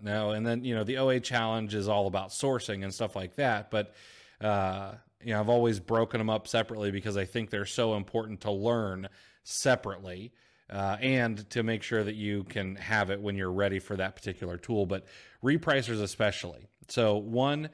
no, 0.00 0.30
and 0.30 0.46
then 0.46 0.64
you 0.64 0.74
know 0.74 0.84
the 0.84 0.98
OA 0.98 1.20
challenge 1.20 1.74
is 1.74 1.88
all 1.88 2.06
about 2.06 2.30
sourcing 2.30 2.84
and 2.84 2.94
stuff 2.94 3.16
like 3.16 3.34
that, 3.36 3.70
but 3.70 3.94
uh, 4.40 4.92
you 5.22 5.32
know 5.32 5.40
I've 5.40 5.48
always 5.48 5.80
broken 5.80 6.18
them 6.18 6.30
up 6.30 6.46
separately 6.46 6.90
because 6.90 7.16
I 7.16 7.24
think 7.24 7.50
they're 7.50 7.66
so 7.66 7.94
important 7.94 8.42
to 8.42 8.52
learn 8.52 9.08
separately 9.42 10.32
uh, 10.70 10.96
and 11.00 11.48
to 11.50 11.62
make 11.62 11.82
sure 11.82 12.04
that 12.04 12.14
you 12.14 12.44
can 12.44 12.76
have 12.76 13.10
it 13.10 13.20
when 13.20 13.36
you're 13.36 13.50
ready 13.50 13.78
for 13.78 13.96
that 13.96 14.14
particular 14.14 14.56
tool. 14.56 14.86
But 14.86 15.06
repricers, 15.42 16.00
especially. 16.02 16.68
So, 16.88 17.16
one, 17.16 17.70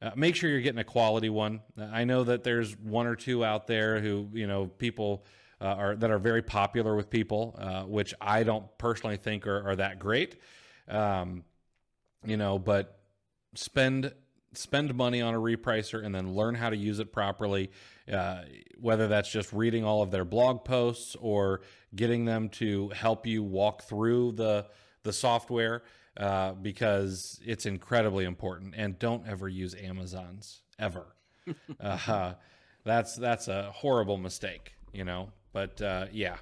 uh, 0.00 0.10
make 0.16 0.34
sure 0.34 0.50
you're 0.50 0.60
getting 0.60 0.80
a 0.80 0.84
quality 0.84 1.28
one. 1.28 1.60
I 1.78 2.04
know 2.04 2.24
that 2.24 2.44
there's 2.44 2.76
one 2.76 3.06
or 3.06 3.16
two 3.16 3.44
out 3.44 3.66
there 3.66 4.00
who, 4.00 4.28
you 4.32 4.46
know, 4.46 4.66
people. 4.66 5.24
Uh, 5.60 5.64
are 5.64 5.96
that 5.96 6.10
are 6.10 6.20
very 6.20 6.42
popular 6.42 6.94
with 6.94 7.10
people, 7.10 7.56
uh, 7.58 7.82
which 7.82 8.14
I 8.20 8.44
don't 8.44 8.66
personally 8.78 9.16
think 9.16 9.46
are, 9.46 9.70
are 9.70 9.76
that 9.76 9.98
great. 9.98 10.36
Um, 10.86 11.42
you 12.24 12.36
know, 12.36 12.58
but 12.58 13.00
spend 13.54 14.12
spend 14.52 14.94
money 14.94 15.20
on 15.20 15.34
a 15.34 15.38
repricer 15.38 16.04
and 16.04 16.14
then 16.14 16.34
learn 16.34 16.54
how 16.54 16.70
to 16.70 16.76
use 16.76 16.98
it 17.00 17.12
properly. 17.12 17.70
Uh, 18.10 18.42
whether 18.80 19.08
that's 19.08 19.30
just 19.30 19.52
reading 19.52 19.84
all 19.84 20.02
of 20.02 20.10
their 20.10 20.24
blog 20.24 20.64
posts 20.64 21.16
or 21.20 21.60
getting 21.94 22.24
them 22.24 22.48
to 22.48 22.88
help 22.90 23.26
you 23.26 23.42
walk 23.42 23.82
through 23.82 24.32
the 24.32 24.66
the 25.02 25.12
software, 25.12 25.82
uh, 26.16 26.52
because 26.52 27.40
it's 27.44 27.66
incredibly 27.66 28.24
important. 28.24 28.74
And 28.76 28.98
don't 28.98 29.26
ever 29.26 29.48
use 29.48 29.74
Amazon's 29.74 30.62
ever. 30.78 31.06
uh, 31.80 32.34
that's 32.84 33.16
that's 33.16 33.48
a 33.48 33.70
horrible 33.72 34.16
mistake, 34.16 34.74
you 34.92 35.04
know. 35.04 35.30
But 35.58 35.82
uh, 35.82 36.06
yeah, 36.12 36.36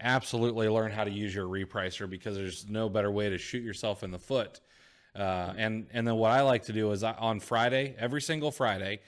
absolutely 0.00 0.68
learn 0.68 0.92
how 0.92 1.04
to 1.04 1.10
use 1.10 1.34
your 1.34 1.46
repricer 1.46 2.08
because 2.08 2.36
there's 2.36 2.68
no 2.68 2.88
better 2.88 3.10
way 3.10 3.30
to 3.30 3.38
shoot 3.38 3.62
yourself 3.62 4.02
in 4.02 4.10
the 4.10 4.18
foot 4.18 4.60
uh, 5.18 5.52
and 5.56 5.86
and 5.92 6.06
then 6.06 6.14
what 6.16 6.30
I 6.30 6.42
like 6.42 6.64
to 6.64 6.72
do 6.72 6.92
is 6.92 7.02
I, 7.02 7.12
on 7.14 7.40
Friday, 7.40 7.94
every 7.98 8.22
single 8.22 8.52
Friday, 8.52 9.00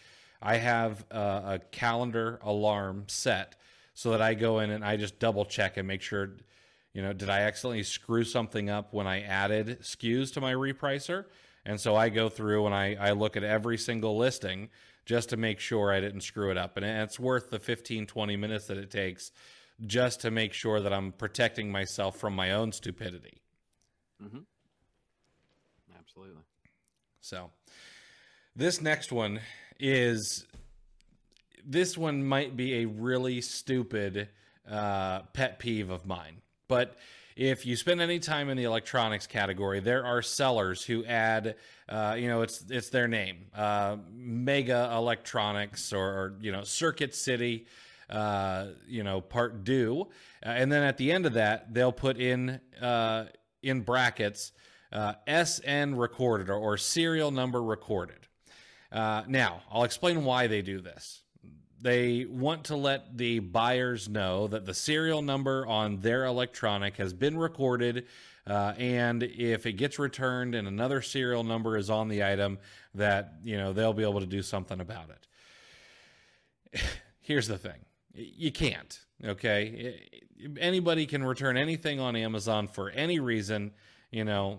I 0.43 0.57
have 0.57 1.05
a, 1.11 1.17
a 1.17 1.61
calendar 1.71 2.41
alarm 2.43 3.05
set 3.07 3.55
so 3.95 4.11
that 4.11 4.21
I 4.21 4.35
go 4.35 4.59
in 4.59 4.71
and 4.71 4.85
I 4.85 4.97
just 4.97 5.19
double 5.19 5.45
check 5.45 5.77
and 5.77 5.87
make 5.87 6.03
sure, 6.03 6.31
you 6.95 7.03
know, 7.03 7.13
did 7.13 7.31
I 7.31 7.41
accidentally 7.41 7.85
screw 7.85 8.25
something 8.25 8.71
up 8.71 8.93
when 8.93 9.07
I 9.07 9.23
added 9.23 9.81
SKUs 9.83 10.33
to 10.35 10.41
my 10.41 10.53
repricer? 10.53 11.27
And 11.67 11.79
so 11.79 11.95
I 11.95 12.09
go 12.09 12.29
through 12.29 12.67
and 12.67 12.75
I, 12.75 12.97
I 12.99 13.13
look 13.13 13.37
at 13.37 13.45
every 13.45 13.77
single 13.77 14.17
listing 14.17 14.71
just 15.11 15.31
to 15.31 15.37
make 15.37 15.59
sure 15.59 15.93
I 15.93 15.99
didn't 15.99 16.21
screw 16.21 16.53
it 16.53 16.57
up. 16.57 16.77
And 16.77 16.87
it's 16.87 17.19
worth 17.19 17.51
the 17.51 17.59
15, 17.59 18.07
20 18.07 18.37
minutes 18.37 18.69
that 18.69 18.79
it 18.79 18.93
takes 18.93 19.33
just 19.85 20.21
to 20.21 20.31
make 20.31 20.53
sure 20.53 20.81
that 20.81 20.93
I'm 20.93 21.11
protecting 21.11 21.73
myself 21.73 22.17
from 22.17 22.33
my 22.33 22.53
own 22.53 22.71
stupidity. 22.71 23.43
Mm-hmm. 24.23 24.39
Absolutely. 25.99 26.43
So, 27.21 27.51
this 28.55 28.81
next 28.81 29.11
one 29.11 29.41
is 29.81 30.47
this 31.67 31.99
one 31.99 32.23
might 32.23 32.57
be 32.57 32.83
a 32.83 32.85
really 32.85 33.41
stupid 33.41 34.29
uh, 34.71 35.23
pet 35.33 35.59
peeve 35.59 35.91
of 35.91 36.07
mine, 36.07 36.41
but 36.69 36.97
if 37.41 37.65
you 37.65 37.75
spend 37.75 38.03
any 38.03 38.19
time 38.19 38.51
in 38.51 38.57
the 38.59 38.65
electronics 38.65 39.27
category, 39.27 39.81
there 39.81 40.05
are 40.05 40.21
sellers 40.21 40.85
who 40.85 41.07
add, 41.07 41.57
uh, 41.89 42.15
you 42.19 42.29
know, 42.29 42.43
it's 42.43 42.63
it's 42.69 42.91
their 42.91 43.09
name, 43.09 43.47
uh, 43.55 43.97
Mega 44.13 44.93
Electronics 44.95 45.95
or, 45.95 46.05
or, 46.05 46.35
you 46.43 46.53
know 46.53 46.65
Circuit 46.65 47.15
City, 47.15 47.65
uh, 48.11 48.67
you 48.87 49.03
know 49.03 49.23
Part 49.23 49.65
Do, 49.65 50.09
and 50.43 50.71
then 50.71 50.83
at 50.83 50.99
the 50.99 51.11
end 51.11 51.25
of 51.25 51.33
that 51.33 51.73
they'll 51.73 51.93
put 51.93 52.19
in 52.19 52.61
uh, 52.79 53.25
in 53.63 53.81
brackets 53.81 54.53
uh, 54.93 55.15
SN 55.27 55.95
recorded 55.95 56.51
or, 56.51 56.57
or, 56.57 56.77
serial 56.77 57.31
number 57.31 57.63
recorded. 57.63 58.29
Uh, 58.93 59.23
now, 59.29 59.63
I'll 59.71 59.85
explain 59.85 60.25
why 60.25 60.47
they 60.47 60.61
do 60.61 60.81
this. 60.81 61.23
They 61.83 62.27
want 62.27 62.65
to 62.65 62.77
let 62.77 63.17
the 63.17 63.39
buyers 63.39 64.09
know 64.09 64.47
that 64.49 64.67
the 64.67 64.75
serial 64.75 65.23
number 65.23 65.67
on 65.67 66.01
their 66.01 66.27
electronic 66.27 66.97
has 66.99 67.15
been 67.15 67.39
recorded, 67.39 68.07
uh, 68.47 68.75
and 68.77 69.23
if 69.23 69.65
it 69.65 69.75
gets 69.75 69.99
returned 69.99 70.55
and 70.55 70.69
another 70.69 71.01
serial 71.01 71.43
number 71.43 71.79
is 71.79 71.89
on 71.89 72.09
the 72.09 72.23
item, 72.23 72.59
that 72.95 73.35
you 73.43 73.57
know 73.57 73.73
they'll 73.73 73.95
be 73.95 74.03
able 74.03 74.21
to 74.21 74.27
do 74.27 74.43
something 74.43 74.81
about 74.81 75.07
it. 76.73 76.83
Here's 77.21 77.49
the 77.49 77.59
thing: 77.59 77.81
you 78.15 78.53
can't. 78.53 78.99
Okay, 79.25 80.01
anybody 80.59 81.07
can 81.07 81.25
return 81.25 81.57
anything 81.57 82.01
on 82.01 82.15
Amazon 82.17 82.69
for 82.69 82.91
any 82.91 83.21
reason. 83.21 83.73
You 84.11 84.25
know, 84.25 84.59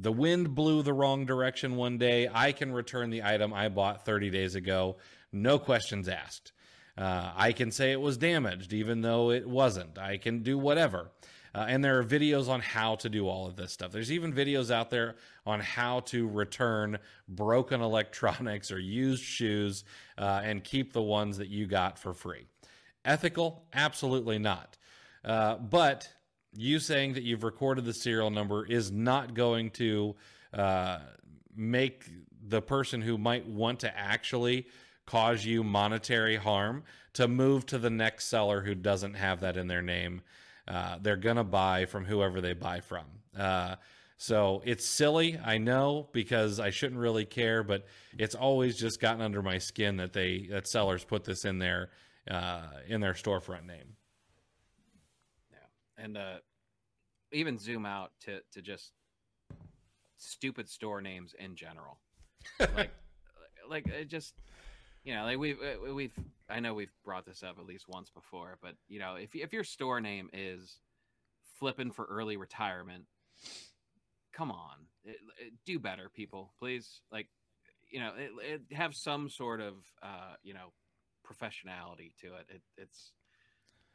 the 0.00 0.12
wind 0.12 0.54
blew 0.54 0.82
the 0.82 0.92
wrong 0.92 1.24
direction 1.26 1.76
one 1.76 1.98
day. 1.98 2.28
I 2.32 2.52
can 2.52 2.72
return 2.72 3.10
the 3.10 3.22
item 3.22 3.52
I 3.52 3.68
bought 3.68 4.04
30 4.04 4.30
days 4.30 4.54
ago, 4.54 4.96
no 5.34 5.58
questions 5.58 6.08
asked. 6.08 6.52
Uh, 6.96 7.32
I 7.34 7.52
can 7.52 7.70
say 7.70 7.92
it 7.92 8.00
was 8.00 8.16
damaged, 8.16 8.72
even 8.72 9.00
though 9.00 9.30
it 9.30 9.48
wasn't. 9.48 9.98
I 9.98 10.16
can 10.16 10.42
do 10.42 10.56
whatever. 10.56 11.10
Uh, 11.54 11.66
and 11.68 11.84
there 11.84 11.98
are 11.98 12.04
videos 12.04 12.48
on 12.48 12.60
how 12.60 12.96
to 12.96 13.08
do 13.08 13.28
all 13.28 13.46
of 13.46 13.54
this 13.54 13.72
stuff. 13.72 13.92
There's 13.92 14.10
even 14.10 14.32
videos 14.32 14.72
out 14.72 14.90
there 14.90 15.14
on 15.46 15.60
how 15.60 16.00
to 16.00 16.28
return 16.28 16.98
broken 17.28 17.80
electronics 17.80 18.72
or 18.72 18.78
used 18.78 19.22
shoes 19.22 19.84
uh, 20.18 20.40
and 20.42 20.64
keep 20.64 20.92
the 20.92 21.02
ones 21.02 21.38
that 21.38 21.48
you 21.48 21.66
got 21.66 21.98
for 21.98 22.12
free. 22.12 22.46
Ethical? 23.04 23.64
Absolutely 23.72 24.38
not. 24.38 24.78
Uh, 25.24 25.56
but 25.56 26.08
you 26.56 26.78
saying 26.78 27.14
that 27.14 27.22
you've 27.22 27.44
recorded 27.44 27.84
the 27.84 27.94
serial 27.94 28.30
number 28.30 28.64
is 28.64 28.90
not 28.90 29.34
going 29.34 29.70
to 29.70 30.16
uh, 30.52 30.98
make 31.56 32.04
the 32.46 32.60
person 32.60 33.00
who 33.00 33.16
might 33.16 33.46
want 33.46 33.80
to 33.80 33.98
actually 33.98 34.66
cause 35.06 35.44
you 35.44 35.62
monetary 35.62 36.36
harm 36.36 36.84
to 37.14 37.28
move 37.28 37.66
to 37.66 37.78
the 37.78 37.90
next 37.90 38.26
seller 38.26 38.62
who 38.62 38.74
doesn't 38.74 39.14
have 39.14 39.40
that 39.40 39.56
in 39.56 39.68
their 39.68 39.82
name. 39.82 40.22
Uh, 40.66 40.98
they're 41.00 41.16
going 41.16 41.36
to 41.36 41.44
buy 41.44 41.84
from 41.84 42.04
whoever 42.04 42.40
they 42.40 42.54
buy 42.54 42.80
from. 42.80 43.04
Uh, 43.36 43.76
so 44.16 44.62
it's 44.64 44.86
silly, 44.86 45.38
I 45.44 45.58
know, 45.58 46.08
because 46.12 46.60
I 46.60 46.70
shouldn't 46.70 47.00
really 47.00 47.24
care, 47.24 47.62
but 47.62 47.84
it's 48.16 48.34
always 48.34 48.76
just 48.76 49.00
gotten 49.00 49.20
under 49.20 49.42
my 49.42 49.58
skin 49.58 49.96
that 49.98 50.12
they 50.12 50.46
that 50.50 50.66
sellers 50.66 51.04
put 51.04 51.24
this 51.24 51.44
in 51.44 51.58
their 51.58 51.90
uh, 52.30 52.62
in 52.88 53.00
their 53.00 53.12
storefront 53.12 53.66
name 53.66 53.96
Yeah, 55.50 56.02
and 56.02 56.16
uh, 56.16 56.36
even 57.32 57.58
zoom 57.58 57.84
out 57.84 58.12
to 58.22 58.40
to 58.52 58.62
just 58.62 58.92
stupid 60.16 60.68
store 60.68 61.00
names 61.00 61.34
in 61.38 61.54
general. 61.56 61.98
like, 62.76 62.90
like 63.68 63.86
it 63.88 64.08
just 64.08 64.34
you 65.04 65.14
know, 65.14 65.24
like 65.24 65.38
we've 65.38 65.58
uh, 65.60 65.92
we've 65.94 66.12
I 66.48 66.60
know 66.60 66.74
we've 66.74 66.92
brought 67.04 67.26
this 67.26 67.42
up 67.42 67.58
at 67.58 67.66
least 67.66 67.88
once 67.88 68.10
before, 68.10 68.58
but 68.62 68.74
you 68.88 68.98
know, 68.98 69.16
if 69.16 69.34
if 69.34 69.52
your 69.52 69.64
store 69.64 70.00
name 70.00 70.30
is 70.32 70.78
flipping 71.58 71.90
for 71.90 72.06
early 72.06 72.36
retirement, 72.36 73.04
come 74.32 74.50
on, 74.50 74.86
it, 75.04 75.16
it, 75.38 75.52
do 75.66 75.78
better, 75.78 76.08
people, 76.08 76.52
please. 76.58 77.00
Like, 77.12 77.28
you 77.90 78.00
know, 78.00 78.12
it, 78.16 78.62
have 78.72 78.94
some 78.94 79.28
sort 79.28 79.60
of 79.60 79.74
uh, 80.02 80.34
you 80.42 80.54
know 80.54 80.72
professionality 81.26 82.12
to 82.20 82.28
it. 82.34 82.62
it's 82.78 83.12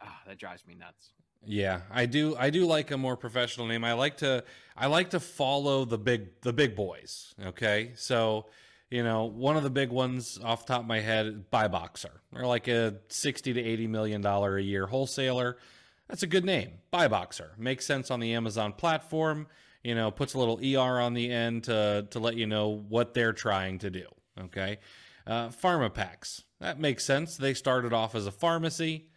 ah, 0.01 0.21
that 0.27 0.37
drives 0.37 0.65
me 0.65 0.75
nuts. 0.75 1.13
Yeah, 1.43 1.81
I 1.89 2.05
do. 2.05 2.35
I 2.37 2.49
do 2.49 2.65
like 2.65 2.91
a 2.91 2.97
more 2.97 3.15
professional 3.15 3.65
name. 3.65 3.83
I 3.83 3.93
like 3.93 4.17
to. 4.17 4.43
I 4.77 4.87
like 4.87 5.11
to 5.11 5.19
follow 5.19 5.85
the 5.85 5.97
big 5.97 6.41
the 6.41 6.53
big 6.53 6.75
boys. 6.75 7.33
Okay, 7.43 7.93
so 7.95 8.45
you 8.89 9.03
know 9.03 9.25
one 9.25 9.57
of 9.57 9.63
the 9.63 9.69
big 9.69 9.89
ones 9.89 10.39
off 10.43 10.65
the 10.65 10.73
top 10.73 10.81
of 10.81 10.87
my 10.87 10.99
head, 10.99 11.25
is 11.25 11.35
Buy 11.49 11.67
Boxer. 11.67 12.21
They're 12.33 12.45
like 12.45 12.67
a 12.67 12.95
sixty 13.09 13.53
to 13.53 13.61
eighty 13.61 13.87
million 13.87 14.21
dollar 14.21 14.57
a 14.57 14.63
year 14.63 14.85
wholesaler. 14.85 15.57
That's 16.07 16.23
a 16.23 16.27
good 16.27 16.45
name, 16.45 16.71
Buy 16.91 17.07
Boxer. 17.07 17.51
Makes 17.57 17.85
sense 17.85 18.09
on 18.09 18.19
the 18.19 18.33
Amazon 18.33 18.73
platform. 18.73 19.47
You 19.83 19.95
know, 19.95 20.11
puts 20.11 20.33
a 20.33 20.39
little 20.39 20.59
er 20.59 20.99
on 20.99 21.13
the 21.13 21.31
end 21.31 21.65
to 21.65 22.07
to 22.11 22.19
let 22.19 22.35
you 22.35 22.47
know 22.47 22.83
what 22.89 23.13
they're 23.13 23.33
trying 23.33 23.79
to 23.79 23.89
do. 23.89 24.05
Okay, 24.39 24.79
uh, 25.27 25.49
Pharmapacks. 25.49 26.43
That 26.59 26.79
makes 26.79 27.05
sense. 27.05 27.37
They 27.37 27.53
started 27.53 27.93
off 27.93 28.15
as 28.15 28.27
a 28.27 28.31
pharmacy 28.31 29.09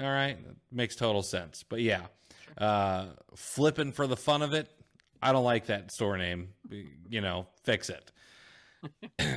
all 0.00 0.10
right, 0.10 0.38
makes 0.70 0.96
total 0.96 1.22
sense. 1.22 1.64
But 1.68 1.80
yeah, 1.80 2.06
uh, 2.56 3.06
flipping 3.34 3.92
for 3.92 4.06
the 4.06 4.16
fun 4.16 4.42
of 4.42 4.52
it, 4.52 4.68
I 5.22 5.32
don't 5.32 5.44
like 5.44 5.66
that 5.66 5.90
store 5.90 6.16
name. 6.16 6.50
You 7.08 7.20
know, 7.20 7.48
fix 7.64 7.90
it. 7.90 8.12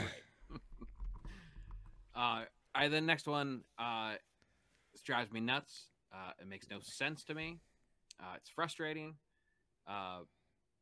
Uh, 2.13 2.43
I 2.75 2.89
the 2.89 3.01
next 3.01 3.25
one. 3.25 3.61
Uh, 3.79 4.15
drives 5.03 5.31
me 5.31 5.39
nuts. 5.39 5.87
Uh, 6.13 6.31
it 6.39 6.47
makes 6.47 6.69
no 6.69 6.79
sense 6.81 7.23
to 7.25 7.33
me. 7.33 7.57
Uh, 8.19 8.35
it's 8.37 8.49
frustrating. 8.49 9.15
Uh, 9.87 10.19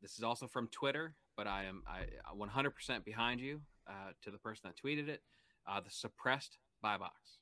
this 0.02 0.16
is 0.18 0.22
also 0.22 0.46
from 0.46 0.68
Twitter, 0.68 1.14
but 1.36 1.46
I 1.46 1.64
am 1.64 1.82
I 1.86 2.04
100% 2.36 3.04
behind 3.04 3.40
you. 3.40 3.60
Uh, 3.88 4.12
to 4.22 4.30
the 4.30 4.38
person 4.38 4.62
that 4.64 4.76
tweeted 4.76 5.08
it, 5.08 5.20
uh, 5.66 5.80
the 5.80 5.90
suppressed 5.90 6.58
buy 6.80 6.96
box. 6.96 7.38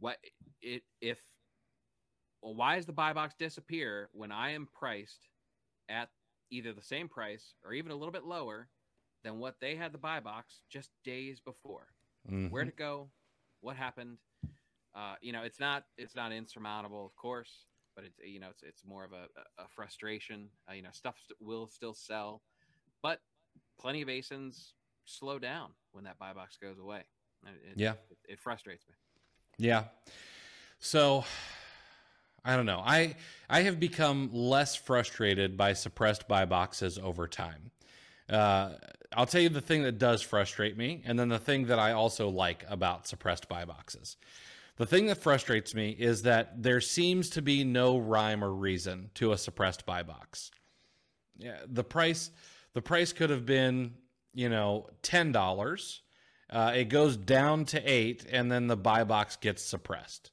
What 0.00 0.18
it 0.60 0.82
if? 1.00 1.18
Well, 2.42 2.54
why 2.54 2.76
does 2.76 2.84
the 2.84 2.92
buy 2.92 3.14
box 3.14 3.34
disappear 3.38 4.10
when 4.12 4.30
I 4.30 4.50
am 4.50 4.68
priced 4.78 5.28
at 5.88 6.10
either 6.50 6.72
the 6.72 6.82
same 6.82 7.08
price 7.08 7.54
or 7.64 7.72
even 7.72 7.92
a 7.92 7.96
little 7.96 8.12
bit 8.12 8.24
lower 8.24 8.68
than 9.24 9.38
what 9.38 9.56
they 9.60 9.74
had 9.76 9.92
the 9.92 9.98
buy 9.98 10.20
box 10.20 10.60
just 10.70 10.90
days 11.04 11.40
before? 11.40 11.88
Mhm. 12.30 12.50
Where'd 12.50 12.68
it 12.68 12.76
go? 12.76 13.10
What 13.60 13.76
happened? 13.76 14.18
Uh, 14.94 15.14
you 15.20 15.32
know, 15.32 15.42
it's 15.42 15.60
not 15.60 15.84
it's 15.96 16.14
not 16.16 16.32
insurmountable, 16.32 17.04
of 17.06 17.14
course, 17.16 17.66
but 17.94 18.04
it's 18.04 18.18
you 18.24 18.40
know 18.40 18.48
it's 18.50 18.62
it's 18.62 18.84
more 18.84 19.04
of 19.04 19.12
a, 19.12 19.26
a 19.58 19.68
frustration. 19.68 20.48
Uh, 20.68 20.74
you 20.74 20.82
know, 20.82 20.90
stuff 20.92 21.16
st- 21.26 21.40
will 21.40 21.68
still 21.68 21.94
sell, 21.94 22.42
but 23.02 23.20
plenty 23.80 24.02
of 24.02 24.08
ASINs 24.08 24.72
slow 25.04 25.38
down 25.38 25.70
when 25.92 26.04
that 26.04 26.18
buy 26.18 26.32
box 26.32 26.56
goes 26.56 26.78
away. 26.78 27.04
It, 27.46 27.70
it- 27.72 27.78
Yeah. 27.78 27.94
it, 28.10 28.18
it 28.28 28.40
frustrates 28.40 28.86
me. 28.88 28.94
Yeah. 29.58 29.84
So 30.80 31.24
I 32.44 32.56
don't 32.56 32.66
know. 32.66 32.82
I 32.84 33.16
I 33.48 33.62
have 33.62 33.78
become 33.80 34.30
less 34.32 34.74
frustrated 34.76 35.56
by 35.56 35.72
suppressed 35.74 36.28
buy 36.28 36.44
boxes 36.44 36.98
over 36.98 37.26
time. 37.28 37.70
Uh, 38.28 38.74
I'll 39.18 39.26
tell 39.26 39.40
you 39.40 39.48
the 39.48 39.60
thing 39.60 39.82
that 39.82 39.98
does 39.98 40.22
frustrate 40.22 40.78
me, 40.78 41.02
and 41.04 41.18
then 41.18 41.28
the 41.28 41.40
thing 41.40 41.66
that 41.66 41.80
I 41.80 41.90
also 41.90 42.28
like 42.28 42.64
about 42.68 43.08
suppressed 43.08 43.48
buy 43.48 43.64
boxes. 43.64 44.16
The 44.76 44.86
thing 44.86 45.06
that 45.06 45.18
frustrates 45.18 45.74
me 45.74 45.90
is 45.90 46.22
that 46.22 46.62
there 46.62 46.80
seems 46.80 47.28
to 47.30 47.42
be 47.42 47.64
no 47.64 47.98
rhyme 47.98 48.44
or 48.44 48.52
reason 48.52 49.10
to 49.14 49.32
a 49.32 49.36
suppressed 49.36 49.84
buy 49.84 50.04
box. 50.04 50.52
Yeah, 51.36 51.56
the 51.66 51.82
price 51.82 52.30
the 52.74 52.80
price 52.80 53.12
could 53.12 53.30
have 53.30 53.44
been, 53.44 53.94
you 54.34 54.48
know, 54.48 54.88
ten 55.02 55.32
dollars. 55.32 56.02
Uh, 56.48 56.74
it 56.76 56.84
goes 56.84 57.16
down 57.16 57.64
to 57.66 57.82
eight, 57.84 58.24
and 58.30 58.52
then 58.52 58.68
the 58.68 58.76
buy 58.76 59.02
box 59.02 59.34
gets 59.34 59.64
suppressed. 59.64 60.30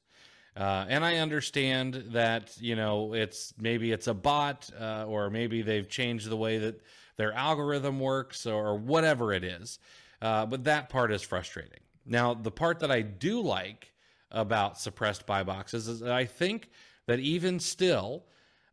Uh, 0.56 0.86
and 0.88 1.04
I 1.04 1.16
understand 1.16 2.04
that 2.12 2.56
you 2.60 2.76
know 2.76 3.14
it's 3.14 3.52
maybe 3.58 3.90
it's 3.90 4.06
a 4.06 4.14
bot, 4.14 4.70
uh, 4.80 5.06
or 5.08 5.28
maybe 5.28 5.62
they've 5.62 5.88
changed 5.88 6.28
the 6.28 6.36
way 6.36 6.58
that 6.58 6.80
their 7.16 7.32
algorithm 7.32 8.00
works, 8.00 8.46
or 8.46 8.76
whatever 8.76 9.32
it 9.32 9.44
is. 9.44 9.78
Uh, 10.20 10.46
but 10.46 10.64
that 10.64 10.88
part 10.88 11.12
is 11.12 11.22
frustrating. 11.22 11.80
Now, 12.04 12.34
the 12.34 12.50
part 12.50 12.80
that 12.80 12.90
I 12.90 13.02
do 13.02 13.40
like 13.40 13.92
about 14.30 14.78
suppressed 14.78 15.26
buy 15.26 15.42
boxes 15.42 15.88
is 15.88 16.00
that 16.00 16.12
I 16.12 16.24
think 16.24 16.70
that 17.06 17.18
even 17.20 17.60
still, 17.60 18.24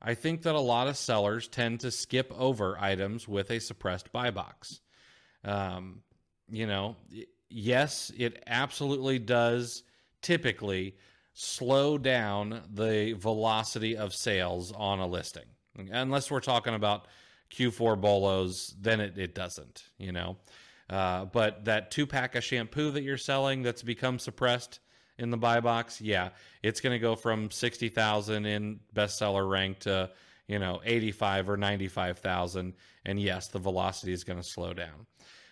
I 0.01 0.13
think 0.13 0.43
that 0.43 0.55
a 0.55 0.59
lot 0.59 0.87
of 0.87 0.97
sellers 0.97 1.47
tend 1.47 1.81
to 1.81 1.91
skip 1.91 2.31
over 2.37 2.77
items 2.79 3.27
with 3.27 3.51
a 3.51 3.59
suppressed 3.59 4.11
buy 4.11 4.31
box. 4.31 4.81
Um, 5.43 6.01
you 6.49 6.67
know, 6.67 6.95
yes, 7.49 8.11
it 8.17 8.43
absolutely 8.47 9.19
does 9.19 9.83
typically 10.21 10.95
slow 11.33 11.97
down 11.97 12.61
the 12.71 13.13
velocity 13.13 13.97
of 13.97 14.13
sales 14.13 14.71
on 14.71 14.99
a 14.99 15.07
listing. 15.07 15.45
Unless 15.91 16.29
we're 16.29 16.39
talking 16.39 16.75
about 16.75 17.07
Q4 17.53 17.99
bolos, 17.99 18.75
then 18.79 18.99
it, 18.99 19.17
it 19.17 19.35
doesn't, 19.35 19.83
you 19.97 20.11
know. 20.11 20.37
Uh, 20.89 21.25
but 21.25 21.65
that 21.65 21.91
two 21.91 22.05
pack 22.05 22.35
of 22.35 22.43
shampoo 22.43 22.91
that 22.91 23.03
you're 23.03 23.17
selling 23.17 23.63
that's 23.63 23.83
become 23.83 24.19
suppressed 24.19 24.79
in 25.17 25.29
the 25.29 25.37
buy 25.37 25.59
box, 25.59 26.01
yeah, 26.01 26.29
it's 26.61 26.81
going 26.81 26.93
to 26.93 26.99
go 26.99 27.15
from 27.15 27.49
60,000 27.51 28.45
in 28.45 28.79
bestseller 28.95 29.49
rank 29.49 29.79
to, 29.79 30.09
you 30.47 30.59
know, 30.59 30.81
85 30.83 31.49
or 31.49 31.57
95,000. 31.57 32.73
And 33.05 33.19
yes, 33.19 33.47
the 33.47 33.59
velocity 33.59 34.11
is 34.11 34.23
going 34.23 34.39
to 34.39 34.47
slow 34.47 34.73
down. 34.73 35.05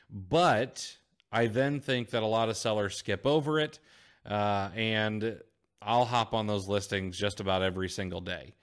But 0.09 0.95
I 1.31 1.47
then 1.47 1.79
think 1.79 2.09
that 2.09 2.23
a 2.23 2.27
lot 2.27 2.49
of 2.49 2.57
sellers 2.57 2.95
skip 2.95 3.25
over 3.25 3.59
it. 3.59 3.79
Uh, 4.25 4.69
and 4.75 5.39
I'll 5.81 6.05
hop 6.05 6.33
on 6.33 6.47
those 6.47 6.67
listings 6.67 7.17
just 7.17 7.39
about 7.39 7.63
every 7.63 7.89
single 7.89 8.21
day, 8.21 8.53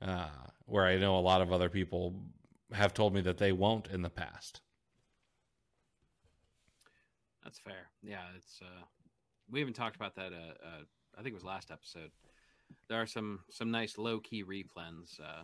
uh, 0.00 0.28
where 0.66 0.86
I 0.86 0.96
know 0.96 1.18
a 1.18 1.20
lot 1.20 1.42
of 1.42 1.52
other 1.52 1.68
people 1.68 2.14
have 2.72 2.94
told 2.94 3.14
me 3.14 3.20
that 3.22 3.38
they 3.38 3.52
won't 3.52 3.88
in 3.88 4.02
the 4.02 4.10
past. 4.10 4.60
That's 7.42 7.58
fair. 7.58 7.90
Yeah, 8.02 8.22
it's 8.36 8.60
uh 8.62 8.84
we 9.50 9.60
even 9.60 9.72
talked 9.72 9.96
about 9.96 10.14
that 10.16 10.32
uh, 10.32 10.66
uh 10.66 10.84
I 11.18 11.22
think 11.22 11.32
it 11.32 11.34
was 11.34 11.44
last 11.44 11.70
episode. 11.70 12.10
There 12.88 13.00
are 13.00 13.06
some 13.06 13.40
some 13.50 13.70
nice 13.70 13.98
low 13.98 14.20
key 14.20 14.44
replens 14.44 15.20
uh 15.20 15.42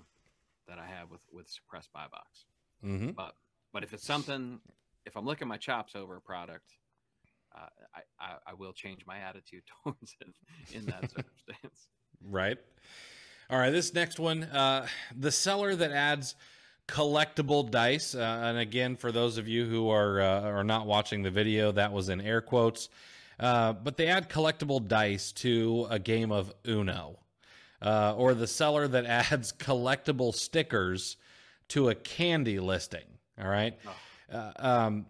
that 0.68 0.78
I 0.78 0.86
have 0.86 1.10
with 1.10 1.22
with 1.32 1.48
suppressed 1.48 1.92
buy 1.92 2.06
box. 2.10 2.46
Mm-hmm. 2.84 3.10
But 3.10 3.34
but 3.72 3.82
if 3.82 3.92
it's 3.92 4.06
something 4.06 4.60
if 5.06 5.16
I'm 5.16 5.26
licking 5.26 5.48
my 5.48 5.56
chops 5.56 5.96
over 5.96 6.16
a 6.16 6.20
product, 6.20 6.74
uh, 7.56 7.66
I, 7.94 8.00
I 8.24 8.34
I 8.48 8.54
will 8.54 8.72
change 8.72 9.04
my 9.06 9.18
attitude 9.18 9.62
towards 9.82 10.14
it 10.20 10.34
in 10.74 10.86
that 10.86 11.02
circumstance. 11.10 11.88
Right. 12.22 12.58
All 13.50 13.58
right. 13.58 13.70
This 13.70 13.94
next 13.94 14.18
one, 14.18 14.44
uh, 14.44 14.86
the 15.16 15.32
seller 15.32 15.74
that 15.74 15.90
adds 15.90 16.34
collectible 16.88 17.70
dice, 17.70 18.14
uh, 18.14 18.40
and 18.42 18.58
again, 18.58 18.96
for 18.96 19.12
those 19.12 19.38
of 19.38 19.46
you 19.46 19.66
who 19.66 19.90
are 19.90 20.20
uh, 20.20 20.40
are 20.40 20.64
not 20.64 20.86
watching 20.86 21.22
the 21.22 21.30
video, 21.30 21.70
that 21.72 21.92
was 21.92 22.08
in 22.08 22.20
air 22.20 22.40
quotes. 22.40 22.88
Uh, 23.38 23.72
but 23.72 23.96
they 23.96 24.08
add 24.08 24.28
collectible 24.28 24.84
dice 24.84 25.30
to 25.30 25.86
a 25.90 25.98
game 25.98 26.32
of 26.32 26.52
Uno, 26.66 27.20
uh, 27.80 28.14
or 28.16 28.34
the 28.34 28.48
seller 28.48 28.88
that 28.88 29.06
adds 29.30 29.52
collectible 29.52 30.34
stickers 30.34 31.16
to 31.68 31.90
a 31.90 31.94
candy 31.94 32.58
listing. 32.58 33.04
All 33.40 33.48
right. 33.48 33.78
Uh, 34.32 34.52
um, 34.56 35.06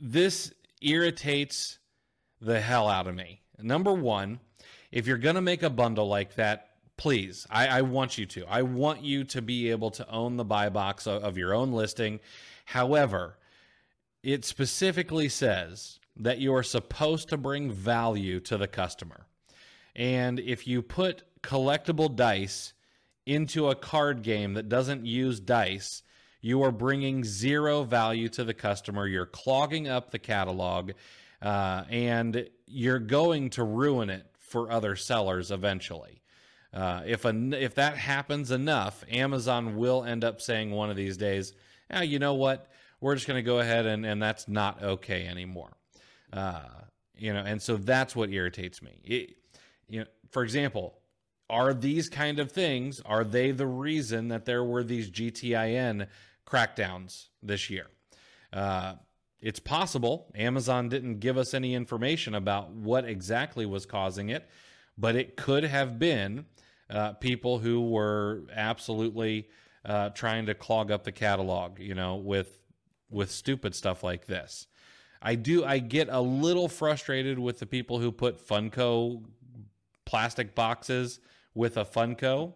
this 0.00 0.52
irritates 0.80 1.78
the 2.40 2.60
hell 2.60 2.88
out 2.88 3.06
of 3.06 3.14
me. 3.14 3.42
Number 3.60 3.92
one, 3.92 4.40
if 4.90 5.06
you're 5.06 5.18
going 5.18 5.34
to 5.34 5.42
make 5.42 5.62
a 5.62 5.70
bundle 5.70 6.08
like 6.08 6.36
that, 6.36 6.73
please, 6.96 7.46
I, 7.50 7.66
I 7.68 7.82
want 7.82 8.18
you 8.18 8.26
to. 8.26 8.44
I 8.48 8.62
want 8.62 9.02
you 9.02 9.24
to 9.24 9.42
be 9.42 9.70
able 9.70 9.90
to 9.92 10.08
own 10.08 10.36
the 10.36 10.44
buy 10.44 10.68
box 10.68 11.06
of, 11.06 11.22
of 11.22 11.38
your 11.38 11.54
own 11.54 11.72
listing. 11.72 12.20
However, 12.64 13.38
it 14.22 14.44
specifically 14.44 15.28
says 15.28 15.98
that 16.16 16.38
you 16.38 16.54
are 16.54 16.62
supposed 16.62 17.28
to 17.28 17.36
bring 17.36 17.70
value 17.70 18.40
to 18.40 18.56
the 18.56 18.68
customer. 18.68 19.26
And 19.96 20.40
if 20.40 20.66
you 20.66 20.82
put 20.82 21.24
collectible 21.42 22.14
dice 22.14 22.72
into 23.26 23.68
a 23.68 23.74
card 23.74 24.22
game 24.22 24.54
that 24.54 24.68
doesn't 24.68 25.06
use 25.06 25.40
dice, 25.40 26.02
you 26.40 26.62
are 26.62 26.72
bringing 26.72 27.24
zero 27.24 27.84
value 27.84 28.28
to 28.30 28.44
the 28.44 28.54
customer. 28.54 29.06
You're 29.06 29.26
clogging 29.26 29.88
up 29.88 30.10
the 30.10 30.18
catalog, 30.18 30.92
uh, 31.40 31.84
and 31.88 32.48
you're 32.66 32.98
going 32.98 33.50
to 33.50 33.64
ruin 33.64 34.10
it 34.10 34.26
for 34.38 34.70
other 34.70 34.94
sellers 34.94 35.50
eventually. 35.50 36.22
Uh, 36.74 37.02
if 37.06 37.24
a, 37.24 37.62
if 37.62 37.76
that 37.76 37.96
happens 37.96 38.50
enough, 38.50 39.04
Amazon 39.08 39.76
will 39.76 40.02
end 40.02 40.24
up 40.24 40.40
saying 40.40 40.72
one 40.72 40.90
of 40.90 40.96
these 40.96 41.16
days, 41.16 41.52
ah, 41.90 42.00
you 42.00 42.18
know 42.18 42.34
what? 42.34 42.68
We're 43.00 43.14
just 43.14 43.28
going 43.28 43.38
to 43.38 43.42
go 43.42 43.60
ahead 43.60 43.86
and, 43.86 44.04
and 44.04 44.20
that's 44.20 44.48
not 44.48 44.82
okay 44.82 45.26
anymore. 45.26 45.76
Uh, 46.32 46.62
you 47.16 47.32
know, 47.32 47.40
and 47.40 47.62
so 47.62 47.76
that's 47.76 48.16
what 48.16 48.30
irritates 48.30 48.82
me. 48.82 48.98
It, 49.04 49.36
you 49.88 50.00
know, 50.00 50.06
for 50.30 50.42
example, 50.42 50.98
are 51.48 51.72
these 51.72 52.08
kind 52.08 52.40
of 52.40 52.50
things 52.50 53.00
are 53.04 53.22
they 53.22 53.52
the 53.52 53.66
reason 53.66 54.28
that 54.28 54.44
there 54.44 54.64
were 54.64 54.82
these 54.82 55.10
GTIN 55.10 56.08
crackdowns 56.46 57.28
this 57.42 57.70
year? 57.70 57.86
Uh, 58.52 58.94
it's 59.40 59.60
possible. 59.60 60.32
Amazon 60.34 60.88
didn't 60.88 61.20
give 61.20 61.36
us 61.36 61.54
any 61.54 61.74
information 61.74 62.34
about 62.34 62.70
what 62.70 63.04
exactly 63.04 63.66
was 63.66 63.84
causing 63.86 64.30
it, 64.30 64.48
but 64.96 65.14
it 65.14 65.36
could 65.36 65.64
have 65.64 65.98
been 65.98 66.46
uh, 66.90 67.12
people 67.14 67.58
who 67.58 67.88
were 67.88 68.42
absolutely 68.52 69.48
uh, 69.84 70.10
trying 70.10 70.46
to 70.46 70.54
clog 70.54 70.90
up 70.90 71.04
the 71.04 71.12
catalog, 71.12 71.78
you 71.78 71.94
know, 71.94 72.16
with 72.16 72.58
with 73.10 73.30
stupid 73.30 73.74
stuff 73.74 74.02
like 74.02 74.26
this. 74.26 74.66
I 75.22 75.36
do. 75.36 75.64
I 75.64 75.78
get 75.78 76.08
a 76.10 76.20
little 76.20 76.68
frustrated 76.68 77.38
with 77.38 77.58
the 77.58 77.66
people 77.66 77.98
who 77.98 78.12
put 78.12 78.46
Funko 78.46 79.22
plastic 80.04 80.54
boxes 80.54 81.20
with 81.54 81.76
a 81.76 81.84
Funko 81.84 82.52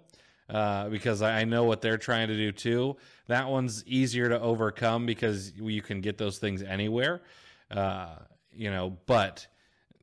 uh, 0.50 0.88
because 0.88 1.22
I 1.22 1.44
know 1.44 1.64
what 1.64 1.80
they're 1.80 1.98
trying 1.98 2.28
to 2.28 2.36
do 2.36 2.52
too. 2.52 2.96
That 3.26 3.48
one's 3.48 3.84
easier 3.86 4.28
to 4.28 4.40
overcome 4.40 5.06
because 5.06 5.52
you 5.52 5.82
can 5.82 6.00
get 6.00 6.18
those 6.18 6.38
things 6.38 6.62
anywhere, 6.62 7.22
uh, 7.70 8.16
you 8.52 8.70
know. 8.70 8.96
But 9.06 9.46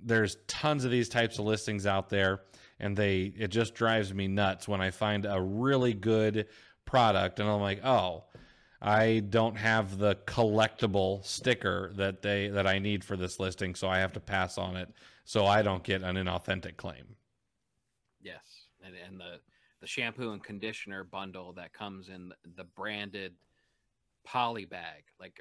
there's 0.01 0.37
tons 0.47 0.85
of 0.85 0.91
these 0.91 1.09
types 1.09 1.39
of 1.39 1.45
listings 1.45 1.85
out 1.85 2.09
there, 2.09 2.41
and 2.79 2.95
they 2.95 3.33
it 3.37 3.47
just 3.47 3.75
drives 3.75 4.13
me 4.13 4.27
nuts 4.27 4.67
when 4.67 4.81
I 4.81 4.91
find 4.91 5.25
a 5.25 5.41
really 5.41 5.93
good 5.93 6.47
product 6.85 7.39
and 7.39 7.49
I'm 7.49 7.61
like, 7.61 7.83
oh. 7.85 8.25
I 8.81 9.21
don't 9.21 9.55
have 9.55 9.97
the 9.97 10.15
collectible 10.27 11.25
sticker 11.25 11.91
that 11.95 12.21
they 12.21 12.49
that 12.49 12.67
I 12.67 12.77
need 12.77 13.03
for 13.03 13.17
this 13.17 13.39
listing, 13.39 13.73
so 13.73 13.87
I 13.87 13.97
have 13.97 14.13
to 14.13 14.19
pass 14.19 14.59
on 14.59 14.75
it 14.75 14.89
so 15.23 15.45
I 15.45 15.63
don't 15.63 15.83
get 15.83 16.03
an 16.03 16.15
inauthentic 16.15 16.77
claim. 16.77 17.15
Yes, 18.21 18.67
and, 18.83 18.93
and 18.95 19.19
the 19.19 19.39
the 19.81 19.87
shampoo 19.87 20.31
and 20.31 20.43
conditioner 20.43 21.03
bundle 21.03 21.53
that 21.53 21.73
comes 21.73 22.09
in 22.09 22.31
the 22.55 22.63
branded 22.63 23.33
poly 24.23 24.65
bag, 24.65 25.03
like, 25.19 25.37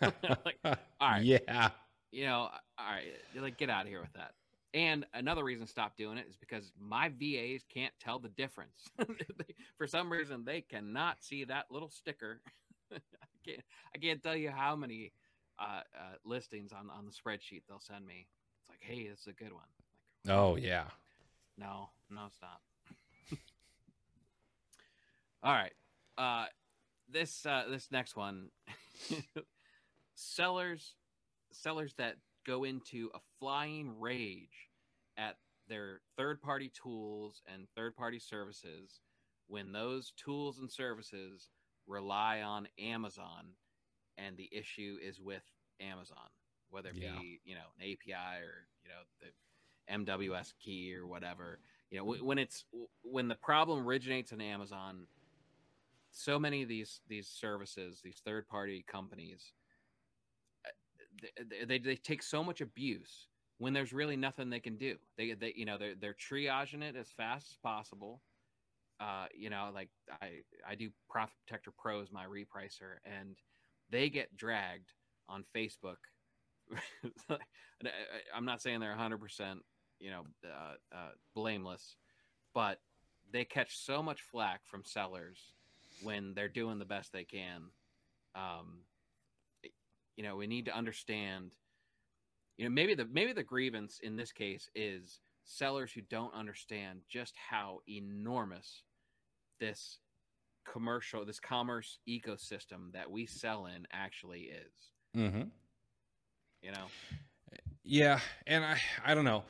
like 0.44 0.58
all 0.64 0.76
right, 1.00 1.22
yeah, 1.48 1.70
you 2.10 2.24
know, 2.24 2.48
all 2.78 2.90
right, 2.90 3.06
like 3.36 3.58
get 3.58 3.70
out 3.70 3.82
of 3.82 3.88
here 3.88 4.00
with 4.00 4.12
that. 4.14 4.32
And 4.74 5.06
another 5.14 5.44
reason 5.44 5.64
to 5.64 5.70
stop 5.70 5.96
doing 5.96 6.18
it 6.18 6.26
is 6.28 6.36
because 6.36 6.72
my 6.78 7.08
VAs 7.08 7.64
can't 7.72 7.92
tell 8.00 8.18
the 8.18 8.28
difference. 8.28 8.90
For 9.78 9.86
some 9.86 10.12
reason, 10.12 10.44
they 10.44 10.60
cannot 10.60 11.22
see 11.22 11.44
that 11.44 11.66
little 11.70 11.88
sticker. 11.88 12.40
I 12.92 12.98
can't. 13.46 13.62
I 13.94 13.98
can't 13.98 14.22
tell 14.22 14.36
you 14.36 14.50
how 14.50 14.76
many 14.76 15.12
uh, 15.58 15.80
uh, 15.96 16.16
listings 16.24 16.72
on 16.72 16.90
on 16.90 17.06
the 17.06 17.12
spreadsheet 17.12 17.62
they'll 17.66 17.80
send 17.80 18.06
me. 18.06 18.26
It's 18.60 18.68
like, 18.68 18.80
hey, 18.80 19.08
this 19.08 19.20
is 19.20 19.26
a 19.28 19.32
good 19.32 19.52
one. 19.52 19.62
Like, 20.26 20.36
oh 20.36 20.56
yeah. 20.56 20.84
No, 21.56 21.88
no, 22.10 22.26
stop. 22.36 22.60
All 25.42 25.52
right. 25.52 25.72
Uh, 26.18 26.46
this 27.10 27.46
uh, 27.46 27.64
this 27.70 27.90
next 27.90 28.16
one, 28.16 28.50
sellers 30.14 30.94
sellers 31.52 31.94
that 31.94 32.16
go 32.48 32.64
into 32.64 33.10
a 33.14 33.18
flying 33.38 34.00
rage 34.00 34.70
at 35.18 35.36
their 35.68 36.00
third 36.16 36.40
party 36.40 36.72
tools 36.82 37.42
and 37.52 37.68
third 37.76 37.94
party 37.94 38.18
services 38.18 39.00
when 39.48 39.70
those 39.70 40.12
tools 40.16 40.58
and 40.58 40.70
services 40.70 41.50
rely 41.86 42.40
on 42.40 42.66
Amazon 42.78 43.50
and 44.16 44.36
the 44.36 44.48
issue 44.50 44.96
is 45.06 45.20
with 45.20 45.42
Amazon, 45.78 46.28
whether 46.70 46.88
it 46.88 46.96
yeah. 46.96 47.12
be, 47.20 47.40
you 47.44 47.54
know, 47.54 47.60
an 47.78 47.84
API 47.84 48.42
or, 48.42 48.66
you 48.82 48.88
know, 48.88 49.04
the 49.20 50.24
MWS 50.24 50.54
key 50.58 50.94
or 50.94 51.06
whatever. 51.06 51.58
You 51.90 51.98
know, 51.98 52.16
when 52.22 52.38
it's 52.38 52.64
when 53.02 53.28
the 53.28 53.34
problem 53.34 53.86
originates 53.86 54.32
in 54.32 54.40
Amazon, 54.40 55.06
so 56.10 56.38
many 56.38 56.62
of 56.62 56.68
these 56.68 57.00
these 57.08 57.28
services, 57.28 58.00
these 58.02 58.20
third 58.24 58.48
party 58.48 58.84
companies 58.90 59.52
they, 61.22 61.64
they, 61.64 61.78
they 61.78 61.96
take 61.96 62.22
so 62.22 62.42
much 62.42 62.60
abuse 62.60 63.28
when 63.58 63.72
there's 63.72 63.92
really 63.92 64.16
nothing 64.16 64.50
they 64.50 64.60
can 64.60 64.76
do. 64.76 64.96
They, 65.16 65.34
they 65.34 65.52
you 65.56 65.64
know, 65.64 65.78
they're, 65.78 65.94
they're 66.00 66.14
triaging 66.14 66.82
it 66.82 66.96
as 66.96 67.10
fast 67.10 67.50
as 67.50 67.56
possible. 67.62 68.22
Uh, 69.00 69.26
you 69.36 69.50
know, 69.50 69.70
like 69.74 69.90
I, 70.22 70.40
I 70.68 70.74
do 70.74 70.90
Profit 71.08 71.34
Protector 71.46 71.72
Pro 71.76 72.00
as 72.00 72.10
my 72.10 72.24
repricer, 72.24 72.96
and 73.04 73.36
they 73.90 74.08
get 74.08 74.36
dragged 74.36 74.92
on 75.28 75.44
Facebook. 75.54 75.96
I'm 78.34 78.44
not 78.44 78.60
saying 78.60 78.80
they're 78.80 78.96
100%, 78.96 79.18
you 80.00 80.10
know, 80.10 80.22
uh, 80.44 80.96
uh, 80.96 81.10
blameless, 81.34 81.96
but 82.54 82.80
they 83.32 83.44
catch 83.44 83.78
so 83.78 84.02
much 84.02 84.20
flack 84.20 84.60
from 84.64 84.84
sellers 84.84 85.38
when 86.02 86.34
they're 86.34 86.48
doing 86.48 86.78
the 86.78 86.84
best 86.84 87.12
they 87.12 87.24
can. 87.24 87.64
Um, 88.34 88.80
you 90.18 90.24
know, 90.24 90.34
we 90.34 90.48
need 90.48 90.66
to 90.66 90.76
understand. 90.76 91.52
You 92.58 92.64
know, 92.64 92.70
maybe 92.70 92.94
the 92.94 93.06
maybe 93.06 93.32
the 93.32 93.44
grievance 93.44 94.00
in 94.02 94.16
this 94.16 94.32
case 94.32 94.68
is 94.74 95.20
sellers 95.44 95.92
who 95.92 96.00
don't 96.00 96.34
understand 96.34 97.02
just 97.08 97.34
how 97.48 97.80
enormous 97.88 98.82
this 99.60 100.00
commercial, 100.70 101.24
this 101.24 101.38
commerce 101.38 102.00
ecosystem 102.06 102.92
that 102.92 103.08
we 103.08 103.26
sell 103.26 103.66
in 103.66 103.86
actually 103.92 104.50
is. 104.50 104.72
Mm-hmm. 105.16 105.42
You 106.62 106.72
know. 106.72 106.86
Yeah, 107.84 108.18
and 108.44 108.64
I 108.64 108.80
I 109.04 109.14
don't 109.14 109.24
know. 109.24 109.44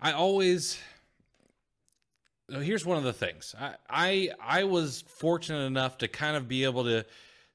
I 0.00 0.12
always 0.12 0.78
here's 2.48 2.86
one 2.86 2.98
of 2.98 3.04
the 3.04 3.12
things. 3.12 3.52
I, 3.60 3.74
I 3.90 4.30
I 4.40 4.62
was 4.62 5.02
fortunate 5.18 5.64
enough 5.64 5.98
to 5.98 6.06
kind 6.06 6.36
of 6.36 6.46
be 6.46 6.62
able 6.62 6.84
to 6.84 7.04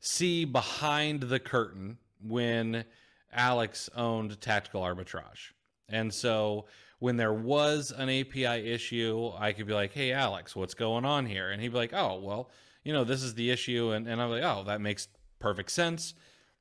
see 0.02 0.44
behind 0.44 1.22
the 1.24 1.40
curtain 1.40 2.00
when 2.22 2.86
Alex 3.32 3.90
owned 3.96 4.40
Tactical 4.42 4.82
Arbitrage. 4.82 5.52
And 5.88 6.14
so 6.14 6.66
when 7.00 7.16
there 7.16 7.34
was 7.34 7.92
an 7.92 8.10
API 8.10 8.72
issue, 8.72 9.32
I 9.38 9.54
could 9.54 9.68
be 9.68 9.74
like, 9.74 9.94
hey, 9.94 10.12
Alex, 10.12 10.56
what's 10.56 10.74
going 10.74 11.06
on 11.06 11.26
here? 11.26 11.50
And 11.50 11.62
he'd 11.62 11.70
be 11.70 11.78
like, 11.78 11.94
oh, 11.94 12.20
well, 12.22 12.52
you 12.84 12.94
know, 12.94 13.04
this 13.04 13.24
is 13.24 13.34
the 13.34 13.50
issue. 13.52 13.92
And, 13.92 14.08
and 14.08 14.22
I'm 14.22 14.30
like, 14.30 14.44
oh, 14.44 14.64
that 14.66 14.82
makes 14.82 15.08
perfect 15.40 15.72
sense. 15.72 16.14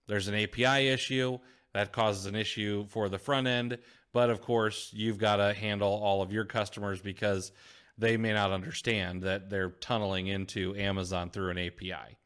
There's 0.06 0.28
an 0.28 0.34
API 0.34 0.88
issue 0.88 1.38
that 1.74 1.92
causes 1.92 2.26
an 2.26 2.34
issue 2.34 2.86
for 2.88 3.08
the 3.08 3.18
front 3.18 3.46
end. 3.46 3.78
But 4.12 4.30
of 4.30 4.40
course, 4.40 4.90
you've 4.92 5.18
got 5.18 5.36
to 5.36 5.52
handle 5.52 6.00
all 6.02 6.22
of 6.22 6.32
your 6.32 6.44
customers 6.44 7.00
because 7.00 7.52
they 7.98 8.16
may 8.16 8.32
not 8.32 8.52
understand 8.52 9.22
that 9.22 9.50
they're 9.50 9.70
tunneling 9.70 10.28
into 10.28 10.74
Amazon 10.76 11.30
through 11.30 11.50
an 11.50 11.58
API. 11.58 12.16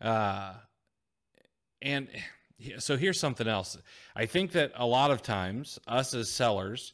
Uh, 0.00 0.52
and 1.82 2.08
so 2.78 2.96
here's 2.96 3.20
something 3.20 3.46
else. 3.46 3.78
I 4.16 4.26
think 4.26 4.52
that 4.52 4.72
a 4.74 4.86
lot 4.86 5.10
of 5.10 5.22
times, 5.22 5.78
us 5.86 6.14
as 6.14 6.32
sellers, 6.32 6.92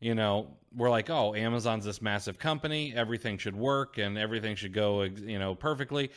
you 0.00 0.14
know, 0.14 0.56
we're 0.74 0.90
like, 0.90 1.08
oh, 1.08 1.34
Amazon's 1.34 1.84
this 1.84 2.02
massive 2.02 2.38
company, 2.38 2.92
everything 2.94 3.38
should 3.38 3.56
work 3.56 3.98
and 3.98 4.18
everything 4.18 4.56
should 4.56 4.74
go, 4.74 5.02
you 5.02 5.38
know, 5.38 5.54
perfectly. 5.54 6.10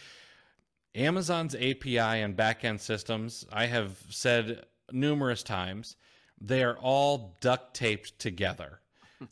Amazon's 0.95 1.55
API 1.55 1.97
and 1.97 2.35
backend 2.35 2.81
systems, 2.81 3.45
I 3.51 3.67
have 3.67 3.97
said 4.09 4.65
numerous 4.91 5.43
times, 5.43 5.95
they 6.41 6.63
are 6.63 6.77
all 6.77 7.37
duct 7.41 7.75
taped 7.75 8.19
together. 8.19 8.81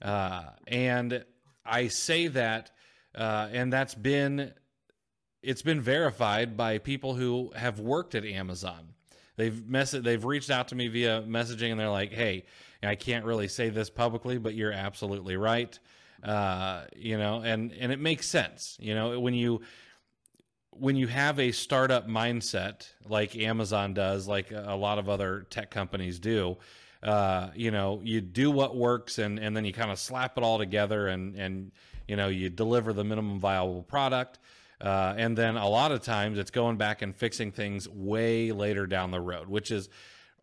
uh, 0.02 0.44
and 0.68 1.26
I 1.66 1.88
say 1.88 2.28
that, 2.28 2.72
uh, 3.16 3.50
and 3.52 3.74
that's 3.74 3.96
been, 3.96 4.54
it's 5.42 5.62
been 5.62 5.82
verified 5.82 6.56
by 6.56 6.78
people 6.78 7.16
who 7.16 7.52
have 7.56 7.80
worked 7.80 8.16
at 8.16 8.24
Amazon 8.24 8.94
they've 9.38 9.66
mess 9.68 9.92
they've 9.92 10.24
reached 10.24 10.50
out 10.50 10.68
to 10.70 10.76
me 10.76 10.88
via 10.88 11.22
messaging 11.22 11.72
and 11.72 11.80
they're 11.80 11.90
like, 11.90 12.12
"Hey, 12.12 12.46
I 12.84 12.96
can't 12.96 13.26
really 13.26 13.48
say 13.48 13.70
this 13.70 13.90
publicly, 13.90 14.38
but 14.38 14.54
you're 14.54 14.74
absolutely 14.74 15.38
right." 15.38 15.78
Uh, 16.24 16.86
you 16.96 17.18
know, 17.18 17.42
and 17.42 17.72
and 17.74 17.92
it 17.92 18.00
makes 18.00 18.28
sense. 18.28 18.78
You 18.82 18.96
know, 18.96 19.20
when 19.20 19.34
you 19.34 19.62
when 20.72 20.96
you 20.96 21.08
have 21.08 21.40
a 21.40 21.52
startup 21.52 22.08
mindset 22.08 22.88
like 23.06 23.36
Amazon 23.36 23.94
does, 23.94 24.28
like 24.28 24.52
a 24.52 24.76
lot 24.76 25.00
of 25.00 25.10
other 25.10 25.46
tech 25.50 25.72
companies 25.72 26.20
do, 26.20 26.58
uh, 27.04 27.50
you 27.56 27.72
know, 27.72 28.02
you 28.04 28.22
do 28.22 28.52
what 28.52 28.76
works 28.76 29.20
and 29.20 29.40
and 29.40 29.56
then 29.56 29.66
you 29.66 29.74
kind 29.74 29.92
of 29.92 30.00
slap 30.00 30.38
it 30.38 30.44
all 30.44 30.58
together 30.58 31.08
and 31.08 31.36
and 31.36 31.72
you 32.08 32.16
know 32.16 32.28
you 32.28 32.50
deliver 32.50 32.94
the 32.94 33.04
minimum 33.04 33.40
viable 33.40 33.84
product. 33.84 34.40
Uh, 34.80 35.16
and 35.18 35.38
then 35.38 35.58
a 35.58 35.68
lot 35.68 35.92
of 35.92 36.02
times 36.02 36.38
it's 36.38 36.52
going 36.52 36.78
back 36.78 37.02
and 37.02 37.16
fixing 37.16 37.52
things 37.52 37.90
way 37.90 38.52
later 38.52 38.86
down 38.86 39.12
the 39.12 39.20
road, 39.20 39.48
which 39.48 39.72
is 39.72 39.90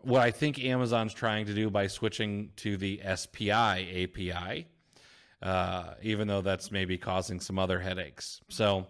what 0.01 0.21
I 0.21 0.31
think 0.31 0.63
Amazon's 0.63 1.15
trying 1.15 1.47
to 1.47 1.55
do 1.55 1.71
by 1.71 1.87
switching 1.87 2.51
to 2.57 2.77
the 2.77 3.01
SP-API, 3.05 4.67
uh, 5.43 5.95
even 6.03 6.29
though 6.29 6.43
that's 6.43 6.71
maybe 6.71 6.99
causing 6.99 7.41
some 7.41 7.59
other 7.59 7.79
headaches. 7.79 8.41
So 8.49 8.87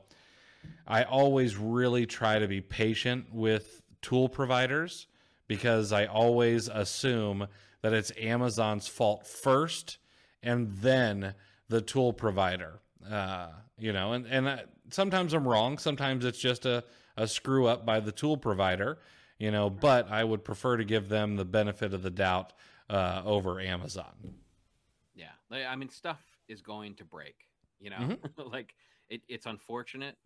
I 0.87 1.05
always 1.05 1.57
really 1.57 2.07
try 2.07 2.39
to 2.39 2.49
be 2.49 2.61
patient 2.61 3.27
with 3.33 3.83
tool 4.01 4.29
providers 4.29 5.07
because 5.47 5.93
I 5.93 6.07
always 6.07 6.69
assume 6.69 7.47
that 7.83 7.93
it's 7.93 8.13
Amazon's 8.19 8.89
fault 8.89 9.27
first 9.27 9.99
and 10.43 10.73
then 10.77 11.35
the 11.69 11.81
tool 11.81 12.13
provider. 12.13 12.81
Uh, 13.11 13.49
you 13.79 13.93
know, 13.93 14.13
and 14.13 14.27
and 14.27 14.63
sometimes 14.91 15.33
I'm 15.33 15.47
wrong. 15.47 15.79
Sometimes 15.79 16.25
it's 16.25 16.39
just 16.39 16.67
a 16.67 16.85
a 17.17 17.27
screw 17.27 17.67
up 17.67 17.87
by 17.87 18.01
the 18.01 18.13
tool 18.13 18.37
provider, 18.37 18.99
you 19.39 19.51
know. 19.51 19.71
But 19.71 20.11
I 20.11 20.25
would 20.25 20.45
prefer 20.45 20.77
to 20.77 20.85
give 20.85 21.09
them 21.09 21.37
the 21.37 21.45
benefit 21.45 21.95
of 21.95 22.03
the 22.03 22.11
doubt 22.11 22.53
uh, 22.89 23.23
over 23.25 23.61
Amazon. 23.61 24.35
Yeah, 25.15 25.33
I 25.69 25.77
mean, 25.77 25.89
stuff 25.89 26.21
is 26.49 26.63
going 26.63 26.95
to 26.97 27.05
break. 27.05 27.37
You 27.81 27.91
know, 27.91 27.97
mm-hmm. 27.97 28.43
like 28.53 28.75
it, 29.09 29.23
it's 29.29 29.47
unfortunate, 29.47 30.17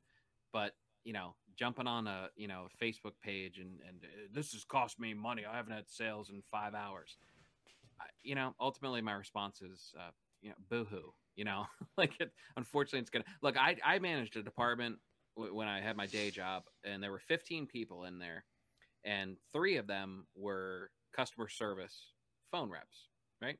but 0.52 0.74
you 1.04 1.12
know, 1.12 1.34
jumping 1.56 1.86
on 1.86 2.06
a 2.06 2.28
you 2.36 2.48
know 2.48 2.68
Facebook 2.80 3.14
page 3.22 3.58
and 3.58 3.80
and 3.86 4.04
uh, 4.04 4.28
this 4.32 4.52
has 4.52 4.64
cost 4.64 5.00
me 5.00 5.14
money. 5.14 5.44
I 5.50 5.56
haven't 5.56 5.72
had 5.72 5.88
sales 5.88 6.30
in 6.30 6.42
five 6.50 6.74
hours. 6.74 7.16
I, 8.00 8.04
you 8.22 8.34
know, 8.34 8.54
ultimately, 8.60 9.00
my 9.02 9.14
response 9.14 9.60
is, 9.60 9.92
uh, 9.98 10.10
you 10.42 10.50
know, 10.50 10.56
boohoo 10.70 11.10
you 11.36 11.44
know? 11.44 11.66
Like 11.96 12.12
it, 12.20 12.30
unfortunately 12.56 13.00
it's 13.00 13.10
gonna 13.10 13.24
look 13.42 13.56
i 13.56 13.76
i 13.84 13.98
managed 13.98 14.36
a 14.36 14.42
department 14.42 14.98
w- 15.36 15.54
when 15.54 15.66
i 15.66 15.80
had 15.80 15.96
my 15.96 16.06
day 16.06 16.30
job 16.30 16.62
and 16.84 17.02
there 17.02 17.10
were 17.10 17.18
15 17.18 17.66
people 17.66 18.04
in 18.04 18.18
there 18.20 18.44
and 19.04 19.36
three 19.52 19.76
of 19.76 19.86
them 19.88 20.26
were 20.36 20.90
customer 21.12 21.48
service 21.48 22.12
phone 22.52 22.70
reps 22.70 23.08
right? 23.42 23.58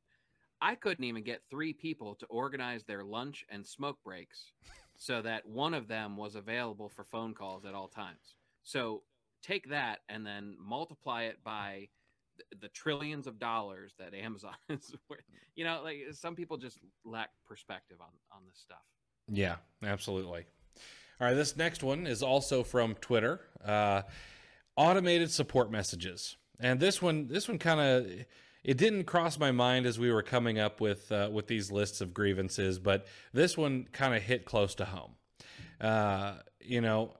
I 0.60 0.74
couldn't 0.74 1.04
even 1.04 1.22
get 1.22 1.42
three 1.50 1.72
people 1.72 2.14
to 2.16 2.26
organize 2.26 2.84
their 2.84 3.04
lunch 3.04 3.44
and 3.48 3.66
smoke 3.66 3.98
breaks 4.04 4.52
so 4.96 5.22
that 5.22 5.46
one 5.46 5.74
of 5.74 5.86
them 5.86 6.16
was 6.16 6.34
available 6.34 6.88
for 6.88 7.04
phone 7.04 7.34
calls 7.34 7.64
at 7.64 7.74
all 7.74 7.88
times. 7.88 8.34
So 8.64 9.02
take 9.42 9.70
that 9.70 10.00
and 10.08 10.26
then 10.26 10.56
multiply 10.60 11.24
it 11.24 11.36
by 11.44 11.88
the, 12.38 12.56
the 12.62 12.68
trillions 12.68 13.26
of 13.26 13.38
dollars 13.38 13.92
that 13.98 14.14
Amazon 14.14 14.54
is 14.68 14.94
worth. 15.08 15.20
You 15.54 15.64
know, 15.64 15.80
like 15.82 15.98
some 16.12 16.34
people 16.34 16.56
just 16.56 16.78
lack 17.04 17.30
perspective 17.46 17.98
on 18.00 18.08
on 18.32 18.42
this 18.46 18.58
stuff. 18.58 18.82
Yeah, 19.30 19.56
absolutely. 19.82 20.46
All 21.20 21.26
right, 21.26 21.34
this 21.34 21.56
next 21.56 21.82
one 21.82 22.06
is 22.06 22.22
also 22.22 22.62
from 22.62 22.94
Twitter. 22.94 23.40
Uh, 23.64 24.02
automated 24.76 25.30
support 25.30 25.70
messages, 25.70 26.36
and 26.60 26.78
this 26.78 27.02
one, 27.02 27.26
this 27.26 27.48
one 27.48 27.58
kind 27.58 27.80
of, 27.80 28.06
it 28.62 28.76
didn't 28.76 29.04
cross 29.04 29.38
my 29.38 29.50
mind 29.50 29.84
as 29.84 29.98
we 29.98 30.12
were 30.12 30.22
coming 30.22 30.58
up 30.58 30.80
with 30.80 31.10
uh, 31.10 31.28
with 31.32 31.48
these 31.48 31.72
lists 31.72 32.00
of 32.00 32.14
grievances, 32.14 32.78
but 32.78 33.06
this 33.32 33.56
one 33.56 33.86
kind 33.92 34.14
of 34.14 34.22
hit 34.22 34.44
close 34.44 34.76
to 34.76 34.84
home. 34.84 35.12
Uh, 35.80 36.34
you 36.60 36.80
know, 36.80 37.14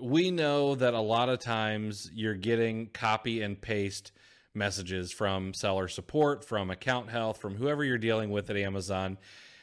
we 0.00 0.30
know 0.30 0.74
that 0.74 0.94
a 0.94 1.00
lot 1.00 1.28
of 1.28 1.38
times 1.38 2.10
you're 2.14 2.34
getting 2.34 2.86
copy 2.86 3.42
and 3.42 3.60
paste 3.60 4.12
messages 4.56 5.12
from 5.12 5.54
seller 5.54 5.86
support, 5.86 6.44
from 6.44 6.70
account 6.70 7.10
health, 7.10 7.38
from 7.38 7.54
whoever 7.54 7.84
you're 7.84 7.98
dealing 7.98 8.30
with 8.30 8.50
at 8.50 8.56
Amazon. 8.56 9.18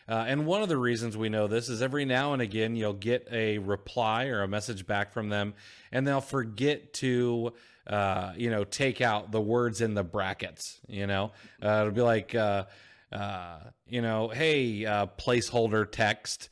Uh, 0.08 0.26
and 0.28 0.46
one 0.46 0.62
of 0.62 0.70
the 0.70 0.78
reasons 0.78 1.16
we 1.16 1.30
know 1.30 1.48
this 1.48 1.70
is 1.70 1.82
every 1.82 2.06
now 2.06 2.34
and 2.34 2.42
again 2.42 2.76
you'll 2.76 2.94
get 2.94 3.28
a 3.32 3.58
reply 3.60 4.26
or 4.26 4.42
a 4.42 4.48
message 4.48 4.86
back 4.86 5.14
from 5.14 5.30
them, 5.30 5.54
and 5.92 6.06
they'll 6.06 6.22
forget 6.22 6.94
to, 6.94 7.54
uh, 7.88 8.34
you 8.36 8.50
know, 8.50 8.64
take 8.64 9.02
out 9.02 9.32
the 9.32 9.42
words 9.42 9.82
in 9.82 9.94
the 9.94 10.04
brackets. 10.04 10.80
You 10.88 11.08
know, 11.08 11.32
uh, 11.64 11.82
it'll 11.82 11.92
be 11.92 12.02
like, 12.02 12.36
uh, 12.36 12.66
uh, 13.12 13.60
you 13.88 14.02
know, 14.02 14.28
hey, 14.28 14.86
uh, 14.86 15.08
placeholder 15.18 15.90
text. 15.90 16.50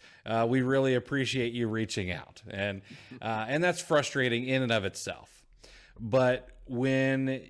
we 0.47 0.61
really 0.61 0.95
appreciate 0.95 1.51
you 1.51 1.67
reaching 1.67 2.11
out, 2.11 2.41
and 2.49 2.81
and 3.21 3.63
that's 3.63 3.81
frustrating 3.81 4.47
in 4.47 4.61
and 4.61 4.71
of 4.71 4.85
itself. 4.85 5.43
But 5.99 6.47
when 6.67 7.49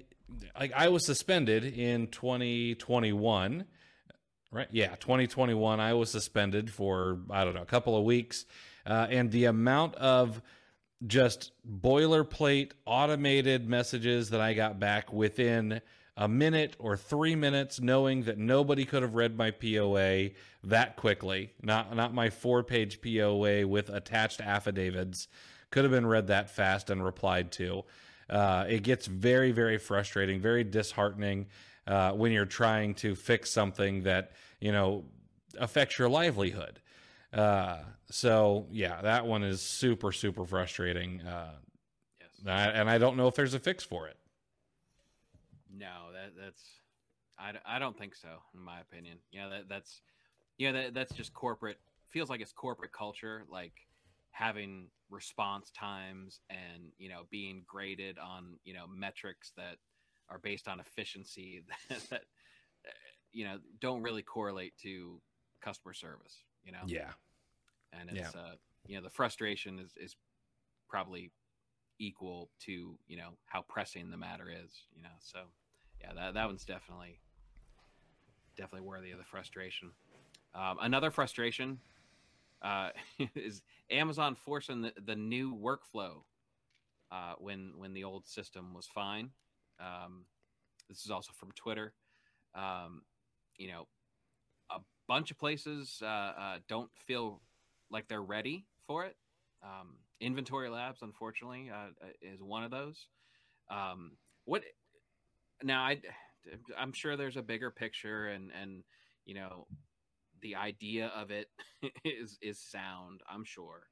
like 0.60 0.74
I 0.74 0.90
was 0.90 1.06
suspended 1.06 1.64
in 1.64 2.08
2021 2.08 3.66
right? 4.52 4.68
Yeah, 4.72 4.96
2021. 4.96 5.80
I 5.80 5.94
was 5.94 6.12
suspended 6.12 6.72
for 6.72 7.20
I 7.30 7.44
don't 7.44 7.56
know 7.56 7.62
a 7.62 7.66
couple 7.66 7.98
of 7.98 8.04
weeks, 8.04 8.46
uh, 8.86 9.08
and 9.10 9.32
the 9.32 9.46
amount 9.46 9.96
of 9.96 10.42
just 11.08 11.52
boilerplate 11.68 12.72
automated 12.86 13.68
messages 13.68 14.30
that 14.30 14.42
I 14.42 14.54
got 14.54 14.80
back 14.80 15.12
within 15.12 15.82
a 16.16 16.28
minute 16.28 16.76
or 16.78 16.98
three 16.98 17.36
minutes, 17.36 17.80
knowing 17.80 18.24
that 18.24 18.38
nobody 18.38 18.86
could 18.86 19.02
have 19.02 19.16
read 19.16 19.38
my 19.38 19.50
POA 19.52 20.32
that 20.66 20.98
quickly. 20.98 21.54
Not 21.62 21.96
not 21.96 22.14
my 22.14 22.30
four 22.30 22.64
page 22.64 23.02
POA 23.02 23.66
with 23.66 23.90
attached 23.90 24.42
affidavits 24.42 25.28
could 25.72 25.86
have 25.86 25.92
been 25.92 26.06
read 26.06 26.28
that 26.28 26.50
fast 26.50 26.90
and 26.90 27.04
replied 27.04 27.52
to. 27.54 27.86
Uh, 28.32 28.66
it 28.68 28.84
gets 28.84 29.06
very 29.08 29.52
very 29.52 29.78
frustrating, 29.78 30.40
very 30.40 30.64
disheartening 30.64 31.48
uh, 31.88 32.12
when 32.14 32.32
you're 32.32 32.46
trying 32.46 32.94
to 32.96 33.16
fix 33.16 33.52
something 33.52 34.04
that 34.04 34.32
you 34.60 34.72
know 34.72 35.04
affects 35.60 36.00
your 36.00 36.10
livelihood. 36.10 36.80
Uh, 37.34 37.80
so 38.10 38.68
yeah, 38.72 39.02
that 39.02 39.26
one 39.26 39.44
is 39.44 39.62
super 39.62 40.12
super 40.12 40.46
frustrating. 40.46 41.22
Uh, 41.22 41.52
yes, 42.20 42.30
and 42.46 42.90
I 42.90 42.98
don't 42.98 43.18
know 43.18 43.28
if 43.28 43.36
there's 43.36 43.54
a 43.54 43.60
fix 43.60 43.84
for 43.84 44.08
it. 44.08 44.18
No, 45.74 46.12
that 46.14 46.34
that's 46.42 46.64
I, 47.38 47.54
I 47.66 47.80
don't 47.80 47.98
think 47.98 48.16
so 48.16 48.30
in 48.54 48.62
my 48.62 48.80
opinion. 48.80 49.18
Yeah, 49.32 49.50
that 49.50 49.70
that's 49.70 50.02
yeah 50.58 50.72
that 50.72 50.94
that's 50.94 51.14
just 51.14 51.34
corporate. 51.34 51.80
Feels 52.10 52.30
like 52.30 52.42
it's 52.42 52.52
corporate 52.52 52.92
culture, 52.92 53.46
like 53.50 53.74
having 54.32 54.88
response 55.10 55.72
times 55.72 56.40
and 56.50 56.84
you 56.98 57.10
know 57.10 57.24
being 57.30 57.64
graded 57.68 58.18
on 58.18 58.58
you 58.64 58.74
know 58.74 58.86
metrics 58.88 59.52
that 59.58 59.76
are 60.30 60.40
based 60.40 60.68
on 60.68 60.80
efficiency 60.80 61.64
that, 61.90 62.10
that 62.10 62.22
you 63.32 63.44
know 63.46 63.58
don't 63.80 64.02
really 64.02 64.22
correlate 64.22 64.74
to 64.82 65.20
customer 65.62 65.94
service 65.94 66.44
you 66.64 66.72
know? 66.72 66.80
Yeah. 66.86 67.12
And 67.94 68.10
it's 68.10 68.34
yeah. 68.34 68.42
uh 68.42 68.56
you 68.88 68.96
know 68.96 69.04
the 69.04 69.10
frustration 69.10 69.80
is 69.80 69.92
is 69.98 70.16
probably 70.88 71.32
equal 72.00 72.50
to 72.62 72.98
you 73.08 73.18
know 73.18 73.32
how 73.46 73.64
pressing 73.68 74.10
the 74.10 74.18
matter 74.18 74.50
is 74.50 74.72
you 74.96 75.04
know? 75.04 75.10
So 75.20 75.40
yeah 76.02 76.14
that, 76.16 76.34
that 76.34 76.46
one's 76.46 76.66
definitely 76.66 77.20
definitely 78.58 78.88
worthy 78.88 79.12
of 79.12 79.18
the 79.18 79.24
frustration. 79.24 79.92
Um, 80.54 80.78
another 80.82 81.10
frustration 81.12 81.80
uh, 82.62 82.90
is 83.36 83.62
amazon 83.90 84.36
forcing 84.36 84.82
the, 84.82 84.94
the 85.06 85.16
new 85.16 85.56
workflow 85.56 86.24
uh, 87.12 87.34
when 87.40 87.74
when 87.76 87.94
the 87.94 88.04
old 88.04 88.26
system 88.26 88.74
was 88.74 88.88
fine 88.88 89.32
um, 89.80 90.26
this 90.92 91.06
is 91.06 91.12
also 91.12 91.32
from 91.34 91.52
Twitter. 91.54 91.94
Um, 92.54 93.04
you 93.58 93.70
know, 93.70 93.88
a 94.70 94.80
bunch 95.08 95.32
of 95.32 95.40
places 95.40 96.00
uh, 96.02 96.06
uh, 96.06 96.58
don't 96.68 96.90
feel 97.08 97.42
like 97.90 98.08
they're 98.08 98.22
ready 98.22 98.66
for 98.86 99.06
it. 99.06 99.16
Um, 99.64 99.96
Inventory 100.20 100.70
Labs, 100.70 101.02
unfortunately, 101.02 101.72
uh, 101.74 101.90
uh 102.04 102.10
is 102.22 102.42
one 102.42 102.64
of 102.64 102.72
those. 102.72 103.08
Um, 103.70 104.12
what 104.46 104.64
now? 105.64 105.84
I 105.84 106.02
I'm 106.78 106.92
sure 106.92 107.16
there's 107.16 107.38
a 107.38 107.42
bigger 107.42 107.72
picture, 107.72 108.28
and 108.28 108.52
and 108.60 108.84
you 109.26 109.36
know, 109.36 109.68
the 110.42 110.56
idea 110.56 111.12
of 111.16 111.32
it 111.32 111.48
is 112.06 112.38
is 112.42 112.60
sound. 112.60 113.22
I'm 113.30 113.44
sure, 113.44 113.84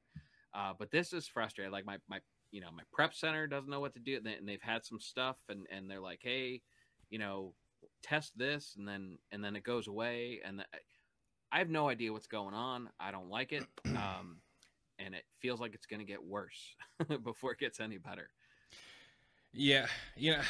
uh, 0.54 0.72
but 0.78 0.90
this 0.90 1.12
is 1.12 1.26
frustrating. 1.26 1.72
Like 1.72 1.86
my 1.86 1.98
my 2.08 2.20
you 2.50 2.60
know 2.60 2.70
my 2.74 2.82
prep 2.92 3.14
center 3.14 3.46
doesn't 3.46 3.70
know 3.70 3.80
what 3.80 3.94
to 3.94 4.00
do 4.00 4.16
and 4.24 4.48
they've 4.48 4.62
had 4.62 4.84
some 4.84 5.00
stuff 5.00 5.36
and 5.48 5.66
and 5.70 5.90
they're 5.90 6.00
like 6.00 6.20
hey 6.22 6.60
you 7.08 7.18
know 7.18 7.54
test 8.02 8.36
this 8.36 8.74
and 8.78 8.86
then 8.86 9.18
and 9.30 9.42
then 9.44 9.56
it 9.56 9.62
goes 9.62 9.86
away 9.86 10.40
and 10.44 10.58
the, 10.58 10.64
i 11.52 11.58
have 11.58 11.70
no 11.70 11.88
idea 11.88 12.12
what's 12.12 12.26
going 12.26 12.54
on 12.54 12.88
i 12.98 13.10
don't 13.10 13.28
like 13.28 13.52
it 13.52 13.64
um 13.88 14.38
and 14.98 15.14
it 15.14 15.24
feels 15.40 15.60
like 15.60 15.74
it's 15.74 15.86
going 15.86 16.00
to 16.00 16.06
get 16.06 16.22
worse 16.22 16.76
before 17.24 17.52
it 17.52 17.58
gets 17.58 17.80
any 17.80 17.98
better 17.98 18.30
yeah 19.52 19.86
yeah 20.16 20.42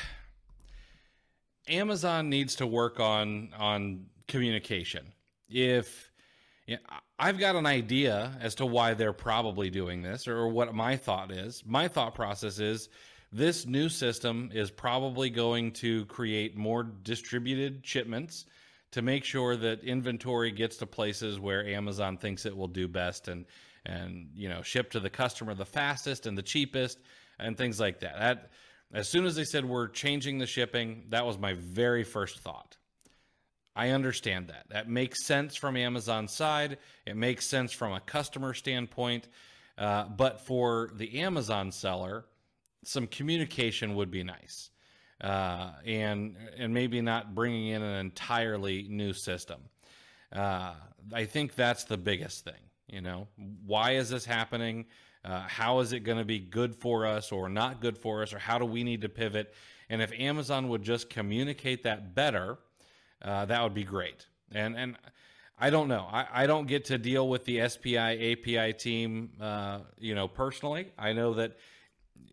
amazon 1.68 2.28
needs 2.28 2.54
to 2.54 2.66
work 2.66 2.98
on 3.00 3.50
on 3.58 4.06
communication 4.28 5.12
if 5.50 6.10
yeah, 6.66 6.76
I've 7.18 7.38
got 7.38 7.56
an 7.56 7.66
idea 7.66 8.38
as 8.40 8.54
to 8.56 8.66
why 8.66 8.94
they're 8.94 9.12
probably 9.12 9.70
doing 9.70 10.02
this 10.02 10.28
or 10.28 10.48
what 10.48 10.72
my 10.72 10.96
thought 10.96 11.32
is. 11.32 11.64
My 11.66 11.88
thought 11.88 12.14
process 12.14 12.60
is 12.60 12.88
this 13.32 13.66
new 13.66 13.88
system 13.88 14.50
is 14.52 14.70
probably 14.70 15.30
going 15.30 15.72
to 15.72 16.04
create 16.06 16.56
more 16.56 16.84
distributed 16.84 17.84
shipments 17.84 18.46
to 18.92 19.02
make 19.02 19.24
sure 19.24 19.56
that 19.56 19.82
inventory 19.84 20.50
gets 20.52 20.76
to 20.76 20.86
places 20.86 21.38
where 21.40 21.66
Amazon 21.66 22.16
thinks 22.16 22.46
it 22.46 22.56
will 22.56 22.68
do 22.68 22.88
best 22.88 23.28
and 23.28 23.46
and 23.86 24.28
you 24.34 24.48
know 24.48 24.62
ship 24.62 24.90
to 24.90 25.00
the 25.00 25.10
customer 25.10 25.54
the 25.54 25.64
fastest 25.64 26.26
and 26.26 26.36
the 26.36 26.42
cheapest 26.42 27.00
and 27.38 27.56
things 27.56 27.80
like 27.80 28.00
that. 28.00 28.18
That 28.18 28.50
as 28.92 29.08
soon 29.08 29.24
as 29.24 29.34
they 29.34 29.44
said 29.44 29.64
we're 29.64 29.88
changing 29.88 30.38
the 30.38 30.46
shipping, 30.46 31.04
that 31.08 31.24
was 31.26 31.38
my 31.38 31.54
very 31.54 32.04
first 32.04 32.40
thought. 32.40 32.76
I 33.80 33.92
understand 33.92 34.48
that. 34.48 34.66
That 34.68 34.90
makes 34.90 35.24
sense 35.24 35.56
from 35.56 35.74
Amazon's 35.74 36.34
side. 36.34 36.76
It 37.06 37.16
makes 37.16 37.46
sense 37.46 37.72
from 37.72 37.94
a 37.94 38.00
customer 38.00 38.52
standpoint. 38.52 39.28
Uh, 39.78 40.04
but 40.04 40.42
for 40.42 40.90
the 40.96 41.20
Amazon 41.20 41.72
seller, 41.72 42.26
some 42.84 43.06
communication 43.06 43.94
would 43.94 44.10
be 44.10 44.22
nice, 44.22 44.68
uh, 45.22 45.70
and 45.86 46.36
and 46.58 46.74
maybe 46.74 47.00
not 47.00 47.34
bringing 47.34 47.68
in 47.68 47.80
an 47.82 48.00
entirely 48.00 48.86
new 48.90 49.14
system. 49.14 49.60
Uh, 50.30 50.74
I 51.14 51.24
think 51.24 51.54
that's 51.54 51.84
the 51.84 51.96
biggest 51.96 52.44
thing. 52.44 52.62
You 52.86 53.00
know, 53.00 53.28
why 53.64 53.92
is 53.92 54.10
this 54.10 54.26
happening? 54.26 54.84
Uh, 55.24 55.40
how 55.48 55.80
is 55.80 55.94
it 55.94 56.00
going 56.00 56.18
to 56.18 56.26
be 56.26 56.38
good 56.38 56.74
for 56.74 57.06
us 57.06 57.32
or 57.32 57.48
not 57.48 57.80
good 57.80 57.96
for 57.96 58.22
us, 58.22 58.34
or 58.34 58.38
how 58.38 58.58
do 58.58 58.66
we 58.66 58.84
need 58.84 59.00
to 59.00 59.08
pivot? 59.08 59.54
And 59.88 60.02
if 60.02 60.12
Amazon 60.12 60.68
would 60.68 60.82
just 60.82 61.08
communicate 61.08 61.84
that 61.84 62.14
better 62.14 62.58
uh, 63.22 63.44
that 63.46 63.62
would 63.62 63.74
be 63.74 63.84
great. 63.84 64.26
And 64.52 64.76
and 64.76 64.96
I 65.62 65.68
don't 65.68 65.88
know. 65.88 66.08
I, 66.10 66.26
I 66.32 66.46
don't 66.46 66.66
get 66.66 66.86
to 66.86 66.96
deal 66.96 67.28
with 67.28 67.44
the 67.44 67.68
SP-API 67.68 68.72
team, 68.78 69.32
uh, 69.38 69.80
you 69.98 70.14
know, 70.14 70.26
personally. 70.26 70.90
I 70.98 71.12
know 71.12 71.34
that, 71.34 71.58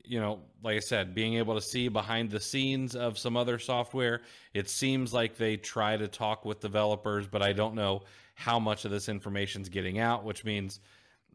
you 0.05 0.22
know, 0.22 0.39
like 0.64 0.77
I 0.77 0.80
said, 0.80 1.14
being 1.14 1.34
able 1.34 1.55
to 1.55 1.61
see 1.61 1.89
behind 1.89 2.31
the 2.31 2.39
scenes 2.39 2.95
of 2.95 3.19
some 3.19 3.35
other 3.35 3.59
software, 3.59 4.22
it 4.53 4.69
seems 4.69 5.14
like 5.14 5.35
they 5.35 5.57
try 5.57 5.97
to 5.97 6.07
talk 6.07 6.45
with 6.45 6.61
developers, 6.61 7.27
but 7.27 7.41
I 7.41 7.51
don't 7.51 7.76
know 7.76 8.03
how 8.35 8.59
much 8.59 8.85
of 8.85 8.91
this 8.91 9.09
information 9.09 9.61
is 9.61 9.68
getting 9.68 9.99
out, 9.99 10.23
which 10.23 10.45
means 10.45 10.80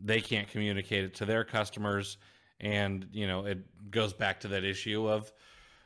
they 0.03 0.23
can't 0.23 0.49
communicate 0.49 1.05
it 1.05 1.15
to 1.17 1.27
their 1.27 1.45
customers. 1.45 2.17
And, 2.59 3.07
you 3.13 3.27
know, 3.27 3.45
it 3.45 3.59
goes 3.91 4.15
back 4.15 4.41
to 4.41 4.49
that 4.49 4.65
issue 4.65 5.11
of, 5.11 5.31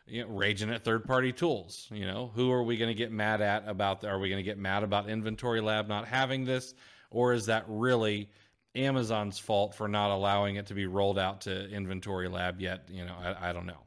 you 0.07 0.23
know, 0.23 0.29
raging 0.29 0.71
at 0.71 0.85
third 0.85 1.05
party 1.05 1.33
tools. 1.33 1.89
You 1.91 2.07
know, 2.07 2.31
who 2.35 2.51
are 2.53 2.63
we 2.63 2.77
going 2.77 2.89
to 2.89 2.95
get 2.95 3.13
mad 3.13 3.41
at 3.41 3.65
about? 3.67 4.01
The, 4.01 4.09
are 4.09 4.19
we 4.19 4.29
going 4.29 4.43
to 4.43 4.49
get 4.49 4.59
mad 4.59 4.83
about 4.83 5.09
Inventory 5.09 5.61
Lab 5.61 5.89
not 5.89 6.07
having 6.07 6.45
this, 6.45 6.75
or 7.11 7.33
is 7.33 7.47
that 7.47 7.65
really 7.67 8.31
Amazon's 8.75 9.39
fault 9.39 9.75
for 9.75 9.89
not 9.89 10.11
allowing 10.11 10.57
it 10.57 10.67
to 10.67 10.75
be 10.75 10.87
rolled 10.87 11.19
out 11.19 11.41
to 11.43 11.69
Inventory 11.71 12.29
Lab 12.29 12.61
yet? 12.61 12.89
You 12.89 13.05
know, 13.05 13.15
I, 13.21 13.51
I 13.51 13.53
don't 13.53 13.67
know. 13.67 13.83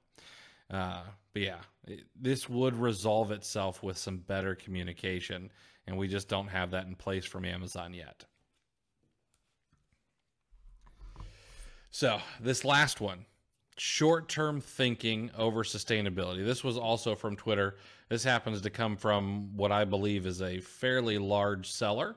Uh, 0.69 1.03
but 1.33 1.41
yeah, 1.41 1.59
it, 1.87 2.01
this 2.19 2.49
would 2.49 2.75
resolve 2.75 3.31
itself 3.31 3.81
with 3.81 3.97
some 3.97 4.17
better 4.17 4.55
communication, 4.55 5.51
and 5.87 5.97
we 5.97 6.07
just 6.07 6.27
don't 6.27 6.47
have 6.47 6.71
that 6.71 6.85
in 6.85 6.95
place 6.95 7.25
from 7.25 7.45
Amazon 7.45 7.93
yet. 7.93 8.25
So, 11.91 12.19
this 12.39 12.63
last 12.63 13.01
one 13.01 13.25
short 13.80 14.27
term 14.27 14.60
thinking 14.60 15.31
over 15.38 15.64
sustainability. 15.64 16.45
This 16.45 16.64
was 16.64 16.77
also 16.77 17.15
from 17.15 17.35
Twitter. 17.35 17.77
This 18.10 18.23
happens 18.23 18.61
to 18.61 18.69
come 18.69 18.97
from 18.97 19.56
what 19.56 19.72
I 19.72 19.85
believe 19.85 20.26
is 20.26 20.41
a 20.41 20.60
fairly 20.60 21.18
large 21.18 21.72
seller. 21.72 22.15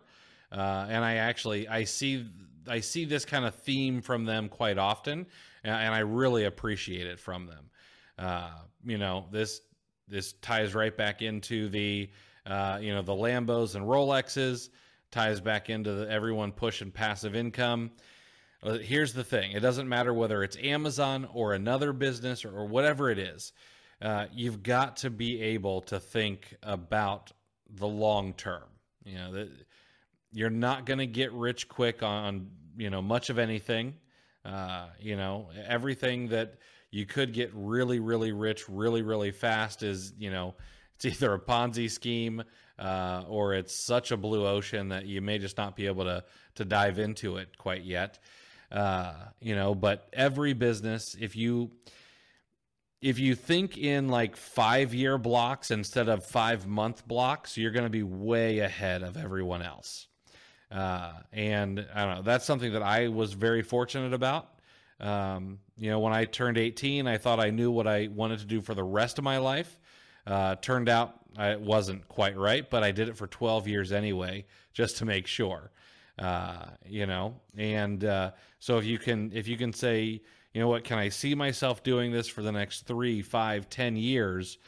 Uh, 0.50 0.86
and 0.88 1.04
I 1.04 1.14
actually 1.14 1.68
I 1.68 1.84
see 1.84 2.26
I 2.68 2.80
see 2.80 3.04
this 3.04 3.24
kind 3.24 3.44
of 3.44 3.54
theme 3.54 4.02
from 4.02 4.24
them 4.24 4.48
quite 4.48 4.78
often, 4.78 5.26
and 5.64 5.94
I 5.94 6.00
really 6.00 6.44
appreciate 6.44 7.06
it 7.06 7.18
from 7.18 7.46
them. 7.46 7.70
Uh, 8.18 8.50
you 8.84 8.98
know 8.98 9.26
this 9.30 9.62
this 10.08 10.34
ties 10.34 10.74
right 10.74 10.96
back 10.96 11.22
into 11.22 11.68
the 11.68 12.10
uh, 12.44 12.78
you 12.82 12.92
know 12.92 13.02
the 13.02 13.12
Lambos 13.12 13.74
and 13.76 13.84
Rolexes, 13.84 14.68
ties 15.10 15.40
back 15.40 15.70
into 15.70 15.92
the, 15.92 16.10
everyone 16.10 16.52
pushing 16.52 16.90
passive 16.90 17.34
income. 17.34 17.90
Uh, 18.62 18.78
here's 18.78 19.12
the 19.12 19.24
thing: 19.24 19.52
it 19.52 19.60
doesn't 19.60 19.88
matter 19.88 20.14
whether 20.14 20.42
it's 20.42 20.56
Amazon 20.62 21.28
or 21.32 21.52
another 21.52 21.92
business 21.92 22.44
or, 22.44 22.56
or 22.56 22.66
whatever 22.66 23.10
it 23.10 23.18
is. 23.18 23.52
Uh, 24.00 24.26
you've 24.32 24.62
got 24.62 24.96
to 24.98 25.10
be 25.10 25.40
able 25.40 25.80
to 25.82 25.98
think 26.00 26.54
about 26.62 27.32
the 27.68 27.86
long 27.86 28.34
term. 28.34 28.64
You 29.04 29.18
know, 29.18 29.32
the, 29.32 29.50
you're 30.32 30.50
not 30.50 30.86
going 30.86 30.98
to 30.98 31.06
get 31.06 31.32
rich 31.32 31.68
quick 31.68 32.02
on 32.02 32.50
you 32.76 32.90
know 32.90 33.02
much 33.02 33.30
of 33.30 33.38
anything. 33.38 33.94
Uh, 34.44 34.86
you 35.00 35.16
know, 35.16 35.48
everything 35.66 36.28
that 36.28 36.54
you 36.90 37.06
could 37.06 37.32
get 37.32 37.50
really, 37.54 38.00
really 38.00 38.32
rich, 38.32 38.68
really, 38.68 39.02
really 39.02 39.30
fast 39.30 39.82
is 39.82 40.12
you 40.18 40.30
know 40.30 40.54
it's 40.94 41.04
either 41.04 41.34
a 41.34 41.40
Ponzi 41.40 41.90
scheme 41.90 42.42
uh, 42.78 43.24
or 43.28 43.54
it's 43.54 43.74
such 43.74 44.12
a 44.12 44.16
blue 44.16 44.46
ocean 44.46 44.88
that 44.90 45.06
you 45.06 45.20
may 45.20 45.38
just 45.38 45.56
not 45.56 45.74
be 45.74 45.86
able 45.86 46.04
to 46.04 46.24
to 46.54 46.64
dive 46.64 46.98
into 46.98 47.36
it 47.36 47.56
quite 47.58 47.82
yet. 47.82 48.18
Uh, 48.72 49.12
you 49.40 49.54
know, 49.54 49.74
but 49.74 50.08
every 50.14 50.54
business, 50.54 51.14
if 51.20 51.36
you 51.36 51.70
if 53.02 53.18
you 53.18 53.34
think 53.34 53.76
in 53.76 54.08
like 54.08 54.36
five 54.36 54.94
year 54.94 55.18
blocks 55.18 55.70
instead 55.70 56.08
of 56.08 56.24
five 56.24 56.66
month 56.66 57.06
blocks, 57.06 57.58
you're 57.58 57.72
going 57.72 57.84
to 57.84 57.90
be 57.90 58.04
way 58.04 58.60
ahead 58.60 59.02
of 59.02 59.16
everyone 59.16 59.60
else. 59.60 60.06
Uh, 60.70 61.12
and 61.32 61.86
I 61.94 62.04
don't 62.04 62.16
know, 62.16 62.22
that's 62.22 62.46
something 62.46 62.72
that 62.72 62.82
I 62.82 63.08
was 63.08 63.34
very 63.34 63.62
fortunate 63.62 64.14
about. 64.14 64.48
Um, 65.00 65.58
you 65.76 65.90
know, 65.90 65.98
when 65.98 66.12
I 66.12 66.24
turned 66.24 66.56
18, 66.56 67.06
I 67.08 67.18
thought 67.18 67.40
I 67.40 67.50
knew 67.50 67.70
what 67.70 67.88
I 67.88 68.08
wanted 68.08 68.38
to 68.38 68.46
do 68.46 68.62
for 68.62 68.72
the 68.72 68.84
rest 68.84 69.18
of 69.18 69.24
my 69.24 69.38
life. 69.38 69.80
Uh, 70.26 70.54
turned 70.54 70.88
out 70.88 71.16
it 71.38 71.60
wasn't 71.60 72.06
quite 72.08 72.36
right, 72.36 72.68
but 72.70 72.84
I 72.84 72.92
did 72.92 73.08
it 73.08 73.16
for 73.16 73.26
12 73.26 73.66
years 73.66 73.92
anyway, 73.92 74.46
just 74.72 74.98
to 74.98 75.04
make 75.04 75.26
sure. 75.26 75.72
Uh, 76.22 76.70
you 76.86 77.04
know, 77.04 77.34
and 77.56 78.04
uh, 78.04 78.30
so 78.60 78.78
if 78.78 78.84
you 78.84 78.96
can, 78.96 79.32
if 79.34 79.48
you 79.48 79.56
can 79.56 79.72
say, 79.72 80.20
you 80.54 80.60
know 80.60 80.68
what, 80.68 80.84
can 80.84 80.96
I 80.96 81.08
see 81.08 81.34
myself 81.34 81.82
doing 81.82 82.12
this 82.12 82.28
for 82.28 82.42
the 82.42 82.52
next 82.52 82.86
three, 82.86 83.22
five, 83.22 83.68
ten 83.68 83.96
years, 83.96 84.58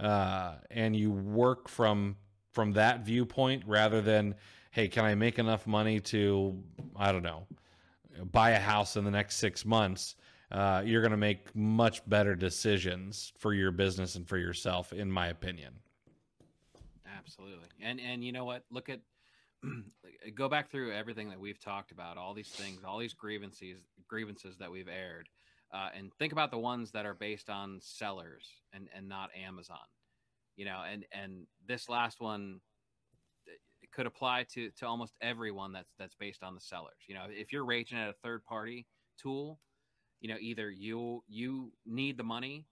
uh, 0.00 0.54
and 0.72 0.96
you 0.96 1.12
work 1.12 1.68
from 1.68 2.16
from 2.50 2.72
that 2.72 3.04
viewpoint 3.04 3.62
rather 3.64 4.00
than 4.00 4.34
hey, 4.72 4.88
can 4.88 5.04
I 5.04 5.14
make 5.14 5.38
enough 5.38 5.68
money 5.68 6.00
to, 6.00 6.60
I 6.96 7.12
don't 7.12 7.22
know, 7.22 7.46
buy 8.32 8.50
a 8.50 8.58
house 8.58 8.96
in 8.96 9.04
the 9.04 9.10
next 9.12 9.36
six 9.36 9.64
months? 9.64 10.16
Uh, 10.50 10.82
you're 10.84 11.00
going 11.00 11.12
to 11.12 11.16
make 11.16 11.54
much 11.54 12.02
better 12.08 12.34
decisions 12.34 13.32
for 13.38 13.54
your 13.54 13.70
business 13.70 14.16
and 14.16 14.26
for 14.26 14.36
yourself, 14.36 14.92
in 14.92 15.08
my 15.08 15.28
opinion. 15.28 15.74
Absolutely, 17.16 17.68
and 17.80 18.00
and 18.00 18.24
you 18.24 18.32
know 18.32 18.44
what? 18.44 18.64
Look 18.72 18.88
at 18.88 18.98
go 20.34 20.48
back 20.48 20.70
through 20.70 20.92
everything 20.92 21.28
that 21.30 21.40
we've 21.40 21.60
talked 21.60 21.90
about, 21.90 22.16
all 22.16 22.34
these 22.34 22.48
things, 22.48 22.80
all 22.84 22.98
these 22.98 23.14
grievances 23.14 23.78
grievances 24.08 24.58
that 24.58 24.70
we've 24.70 24.88
aired, 24.88 25.28
uh, 25.72 25.88
and 25.96 26.12
think 26.14 26.32
about 26.32 26.50
the 26.50 26.58
ones 26.58 26.90
that 26.92 27.06
are 27.06 27.14
based 27.14 27.50
on 27.50 27.78
sellers 27.80 28.46
and 28.72 28.88
and 28.94 29.08
not 29.08 29.30
Amazon. 29.36 29.76
You 30.56 30.66
know, 30.66 30.82
and 30.90 31.04
and 31.12 31.46
this 31.66 31.88
last 31.88 32.20
one 32.20 32.60
could 33.92 34.06
apply 34.06 34.44
to 34.54 34.70
to 34.70 34.86
almost 34.86 35.14
everyone 35.20 35.72
that's 35.72 35.92
that's 35.98 36.14
based 36.14 36.42
on 36.42 36.54
the 36.54 36.60
sellers. 36.60 36.98
You 37.06 37.14
know, 37.14 37.26
if 37.28 37.52
you're 37.52 37.64
raging 37.64 37.98
at 37.98 38.08
a 38.08 38.14
third 38.22 38.44
party 38.44 38.86
tool, 39.18 39.60
you 40.20 40.28
know, 40.28 40.36
either 40.40 40.70
you 40.70 41.22
you 41.28 41.72
need 41.86 42.16
the 42.16 42.24
money, 42.24 42.66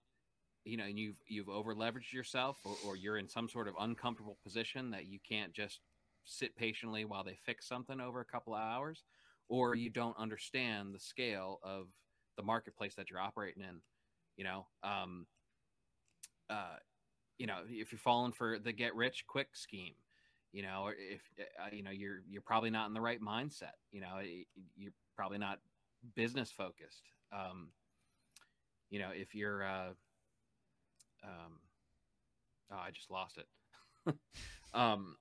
you 0.64 0.76
know, 0.76 0.84
and 0.84 0.98
you've 0.98 1.20
you've 1.28 1.48
over 1.48 1.74
leveraged 1.74 2.12
yourself, 2.12 2.58
or, 2.64 2.76
or 2.86 2.96
you're 2.96 3.18
in 3.18 3.28
some 3.28 3.48
sort 3.48 3.68
of 3.68 3.74
uncomfortable 3.80 4.38
position 4.42 4.90
that 4.90 5.06
you 5.06 5.18
can't 5.28 5.52
just 5.52 5.80
sit 6.24 6.56
patiently 6.56 7.04
while 7.04 7.24
they 7.24 7.36
fix 7.44 7.68
something 7.68 8.00
over 8.00 8.20
a 8.20 8.24
couple 8.24 8.54
of 8.54 8.60
hours, 8.60 9.04
or 9.48 9.74
you 9.74 9.90
don't 9.90 10.18
understand 10.18 10.94
the 10.94 10.98
scale 11.00 11.60
of 11.62 11.86
the 12.36 12.42
marketplace 12.42 12.94
that 12.94 13.10
you're 13.10 13.20
operating 13.20 13.62
in. 13.62 13.80
You 14.36 14.44
know, 14.44 14.66
um, 14.82 15.26
uh, 16.48 16.76
you 17.38 17.46
know, 17.46 17.58
if 17.68 17.92
you're 17.92 17.98
falling 17.98 18.32
for 18.32 18.58
the 18.58 18.72
get 18.72 18.94
rich 18.94 19.24
quick 19.26 19.48
scheme, 19.54 19.94
you 20.52 20.62
know 20.62 20.90
if 20.96 21.22
uh, 21.40 21.74
you 21.74 21.82
know 21.82 21.90
you're 21.90 22.22
you're 22.28 22.42
probably 22.42 22.70
not 22.70 22.86
in 22.86 22.94
the 22.94 23.00
right 23.00 23.20
mindset 23.20 23.72
you 23.90 24.00
know 24.00 24.20
you're 24.76 24.92
probably 25.16 25.38
not 25.38 25.58
business 26.14 26.50
focused. 26.50 27.02
Um 27.32 27.68
you 28.90 28.98
know 28.98 29.10
if 29.14 29.34
you're 29.34 29.64
uh 29.64 29.90
um 31.24 31.60
oh 32.70 32.76
i 32.76 32.90
just 32.90 33.10
lost 33.10 33.38
it. 33.38 34.14
Um 34.74 35.16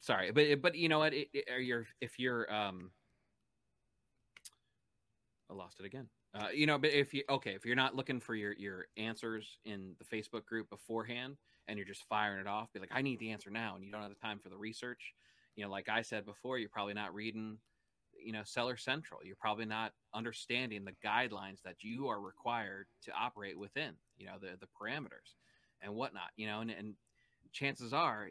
sorry 0.00 0.30
but 0.32 0.60
but 0.60 0.74
you 0.74 0.88
know 0.88 0.98
what 0.98 1.14
it, 1.14 1.28
it, 1.32 1.62
you're 1.62 1.86
if 2.00 2.18
you're 2.18 2.52
um 2.52 2.90
i 5.50 5.54
lost 5.54 5.78
it 5.78 5.86
again 5.86 6.08
uh, 6.34 6.48
you 6.54 6.66
know 6.66 6.78
but 6.78 6.90
if 6.90 7.12
you 7.12 7.22
okay 7.28 7.54
if 7.54 7.64
you're 7.64 7.76
not 7.76 7.94
looking 7.94 8.20
for 8.20 8.34
your 8.34 8.52
your 8.52 8.86
answers 8.96 9.58
in 9.64 9.94
the 9.98 10.04
facebook 10.04 10.44
group 10.44 10.68
beforehand 10.70 11.36
and 11.70 11.78
you're 11.78 11.86
just 11.86 12.04
firing 12.08 12.40
it 12.40 12.48
off, 12.48 12.72
be 12.72 12.80
like, 12.80 12.90
I 12.92 13.00
need 13.00 13.20
the 13.20 13.30
answer 13.30 13.48
now, 13.48 13.76
and 13.76 13.84
you 13.84 13.92
don't 13.92 14.02
have 14.02 14.10
the 14.10 14.16
time 14.16 14.40
for 14.40 14.48
the 14.48 14.56
research. 14.56 15.14
You 15.54 15.64
know, 15.64 15.70
like 15.70 15.88
I 15.88 16.02
said 16.02 16.26
before, 16.26 16.58
you're 16.58 16.68
probably 16.68 16.94
not 16.94 17.14
reading, 17.14 17.58
you 18.24 18.32
know, 18.32 18.42
Seller 18.44 18.76
Central. 18.76 19.20
You're 19.22 19.36
probably 19.36 19.66
not 19.66 19.92
understanding 20.12 20.84
the 20.84 20.96
guidelines 21.06 21.62
that 21.64 21.82
you 21.82 22.08
are 22.08 22.20
required 22.20 22.86
to 23.04 23.12
operate 23.12 23.56
within. 23.56 23.92
You 24.18 24.26
know, 24.26 24.34
the 24.40 24.56
the 24.58 24.66
parameters 24.66 25.36
and 25.80 25.94
whatnot. 25.94 26.30
You 26.36 26.48
know, 26.48 26.60
and, 26.60 26.72
and 26.72 26.94
chances 27.52 27.92
are, 27.92 28.28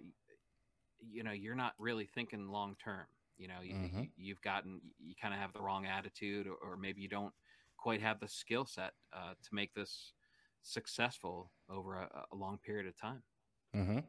you 1.02 1.24
know, 1.24 1.32
you're 1.32 1.56
not 1.56 1.74
really 1.78 2.06
thinking 2.06 2.48
long 2.48 2.76
term. 2.84 3.06
You 3.38 3.48
know, 3.48 3.62
you, 3.64 3.74
mm-hmm. 3.74 4.04
you, 4.18 4.34
have 4.34 4.42
gotten 4.42 4.82
you 5.00 5.16
kind 5.22 5.34
of 5.34 5.40
have 5.40 5.54
the 5.54 5.62
wrong 5.62 5.86
attitude, 5.86 6.46
or, 6.46 6.56
or, 6.56 6.76
maybe 6.76 7.02
you 7.02 7.08
don't 7.08 7.34
quite 7.78 8.02
have 8.02 8.20
the 8.20 8.28
skill 8.28 8.66
set 8.66 8.92
uh, 9.14 9.32
to 9.42 9.50
make 9.56 9.74
this 9.74 10.12
successful 10.62 11.50
over 11.70 11.96
a, 11.96 12.10
a 12.34 12.36
long 12.36 12.58
period 12.58 12.86
of 12.86 13.00
time. 13.00 13.24
Mm-hmm. 13.76 14.00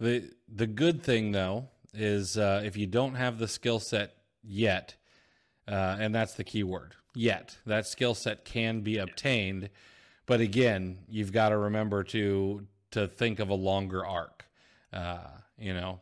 The 0.00 0.30
the 0.48 0.66
good 0.66 1.02
thing 1.02 1.30
though 1.30 1.68
is 1.94 2.36
uh, 2.36 2.62
if 2.64 2.76
you 2.76 2.86
don't 2.86 3.14
have 3.14 3.38
the 3.38 3.46
skill 3.46 3.78
set 3.78 4.14
yet, 4.42 4.96
uh, 5.68 5.96
and 6.00 6.14
that's 6.14 6.34
the 6.34 6.44
key 6.44 6.64
word 6.64 6.94
yet. 7.14 7.56
That 7.66 7.86
skill 7.86 8.14
set 8.14 8.44
can 8.44 8.80
be 8.80 8.98
obtained, 8.98 9.70
but 10.26 10.40
again, 10.40 10.98
you've 11.08 11.32
got 11.32 11.50
to 11.50 11.56
remember 11.56 12.02
to 12.04 12.66
to 12.92 13.06
think 13.06 13.38
of 13.38 13.50
a 13.50 13.54
longer 13.54 14.04
arc. 14.04 14.46
Uh, 14.92 15.18
you 15.58 15.74
know, 15.74 16.00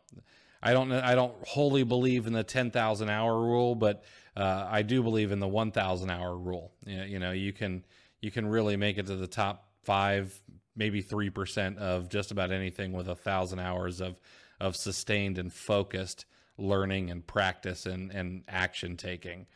I 0.62 0.72
don't 0.72 0.92
I 0.92 1.14
don't 1.14 1.34
wholly 1.46 1.82
believe 1.82 2.26
in 2.26 2.32
the 2.32 2.44
ten 2.44 2.70
thousand 2.70 3.10
hour 3.10 3.38
rule, 3.38 3.74
but 3.74 4.04
uh, 4.36 4.66
I 4.70 4.82
do 4.82 5.02
believe 5.02 5.32
in 5.32 5.40
the 5.40 5.48
one 5.48 5.70
thousand 5.70 6.10
hour 6.10 6.36
rule. 6.36 6.72
You 6.84 7.18
know, 7.18 7.32
you 7.32 7.52
can 7.52 7.84
you 8.20 8.30
can 8.30 8.46
really 8.46 8.76
make 8.76 8.98
it 8.98 9.06
to 9.06 9.16
the 9.16 9.26
top 9.26 9.68
five, 9.84 10.40
maybe 10.76 11.02
three 11.02 11.30
percent 11.30 11.78
of 11.78 12.08
just 12.08 12.30
about 12.30 12.50
anything 12.50 12.92
with 12.92 13.08
a 13.08 13.14
thousand 13.14 13.60
hours 13.60 14.00
of 14.00 14.20
of 14.60 14.76
sustained 14.76 15.38
and 15.38 15.52
focused 15.52 16.24
learning 16.56 17.10
and 17.10 17.26
practice 17.26 17.86
and 17.86 18.10
and 18.10 18.44
action 18.48 18.96
taking. 18.96 19.46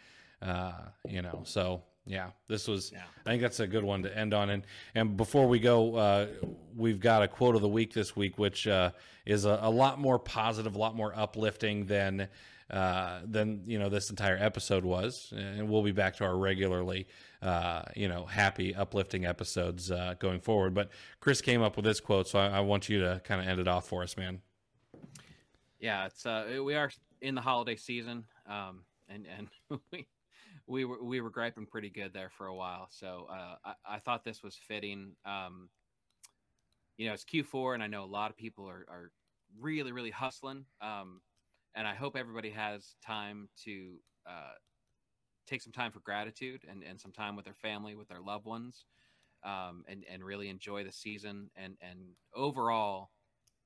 Uh, 0.40 0.72
you 1.08 1.22
know, 1.22 1.42
so 1.44 1.82
yeah, 2.06 2.30
this 2.48 2.68
was. 2.68 2.90
Yeah. 2.92 3.02
I 3.24 3.30
think 3.30 3.42
that's 3.42 3.60
a 3.60 3.66
good 3.66 3.84
one 3.84 4.02
to 4.02 4.16
end 4.16 4.34
on. 4.34 4.50
And 4.50 4.64
and 4.94 5.16
before 5.16 5.46
we 5.46 5.58
go, 5.58 5.94
uh, 5.96 6.26
we've 6.76 7.00
got 7.00 7.22
a 7.22 7.28
quote 7.28 7.54
of 7.54 7.62
the 7.62 7.68
week 7.68 7.92
this 7.92 8.16
week, 8.16 8.38
which 8.38 8.66
uh, 8.66 8.90
is 9.24 9.44
a, 9.44 9.58
a, 9.62 9.70
lot 9.70 10.00
more 10.00 10.18
positive, 10.18 10.74
a 10.74 10.78
lot 10.78 10.96
more 10.96 11.12
uplifting 11.16 11.86
than 11.86 12.28
uh, 12.70 13.20
than 13.24 13.62
you 13.66 13.78
know 13.78 13.88
this 13.88 14.10
entire 14.10 14.36
episode 14.36 14.84
was. 14.84 15.32
And 15.36 15.68
we'll 15.68 15.82
be 15.82 15.92
back 15.92 16.16
to 16.16 16.24
our 16.24 16.36
regularly 16.36 17.06
uh, 17.42 17.82
you 17.96 18.08
know, 18.08 18.24
happy, 18.24 18.74
uplifting 18.74 19.26
episodes 19.26 19.90
uh, 19.90 20.14
going 20.18 20.40
forward. 20.40 20.74
But 20.74 20.90
Chris 21.20 21.40
came 21.40 21.60
up 21.60 21.76
with 21.76 21.84
this 21.84 21.98
quote, 21.98 22.28
so 22.28 22.38
I, 22.38 22.46
I 22.46 22.60
want 22.60 22.88
you 22.88 23.00
to 23.00 23.20
kind 23.24 23.40
of 23.40 23.48
end 23.48 23.60
it 23.60 23.66
off 23.66 23.88
for 23.88 24.02
us, 24.02 24.16
man. 24.16 24.40
Yeah, 25.80 26.06
it's 26.06 26.24
uh, 26.24 26.60
we 26.64 26.76
are 26.76 26.90
in 27.20 27.34
the 27.34 27.40
holiday 27.40 27.74
season, 27.74 28.24
um, 28.48 28.84
and 29.08 29.26
and 29.36 29.80
we 29.92 30.06
we 30.66 30.84
were 30.84 31.02
we 31.02 31.20
were 31.20 31.30
griping 31.30 31.66
pretty 31.66 31.90
good 31.90 32.12
there 32.12 32.30
for 32.30 32.46
a 32.46 32.54
while. 32.54 32.88
So 32.90 33.26
uh, 33.30 33.56
I, 33.64 33.96
I 33.96 33.98
thought 33.98 34.24
this 34.24 34.42
was 34.42 34.56
fitting. 34.68 35.12
Um, 35.24 35.68
you 36.96 37.06
know, 37.06 37.14
it's 37.14 37.24
Q4, 37.24 37.74
and 37.74 37.82
I 37.82 37.86
know 37.86 38.04
a 38.04 38.06
lot 38.06 38.30
of 38.30 38.36
people 38.36 38.68
are, 38.68 38.86
are 38.88 39.10
really, 39.58 39.92
really 39.92 40.10
hustling. 40.10 40.64
Um, 40.80 41.20
and 41.74 41.86
I 41.86 41.94
hope 41.94 42.16
everybody 42.16 42.50
has 42.50 42.94
time 43.04 43.48
to 43.64 43.94
uh, 44.26 44.52
take 45.46 45.62
some 45.62 45.72
time 45.72 45.90
for 45.90 46.00
gratitude 46.00 46.62
and, 46.68 46.82
and 46.82 47.00
some 47.00 47.12
time 47.12 47.34
with 47.34 47.44
their 47.44 47.54
family, 47.54 47.94
with 47.94 48.08
their 48.08 48.20
loved 48.20 48.44
ones, 48.44 48.84
um, 49.44 49.84
and 49.88 50.04
and 50.10 50.22
really 50.22 50.48
enjoy 50.48 50.84
the 50.84 50.92
season 50.92 51.50
and 51.56 51.76
and 51.80 51.98
overall 52.34 53.10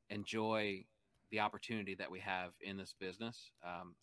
enjoy 0.08 0.84
the 1.32 1.40
opportunity 1.40 1.94
that 1.94 2.10
we 2.10 2.20
have 2.20 2.52
in 2.60 2.76
this 2.76 2.94
business. 2.98 3.50
Um, 3.64 3.94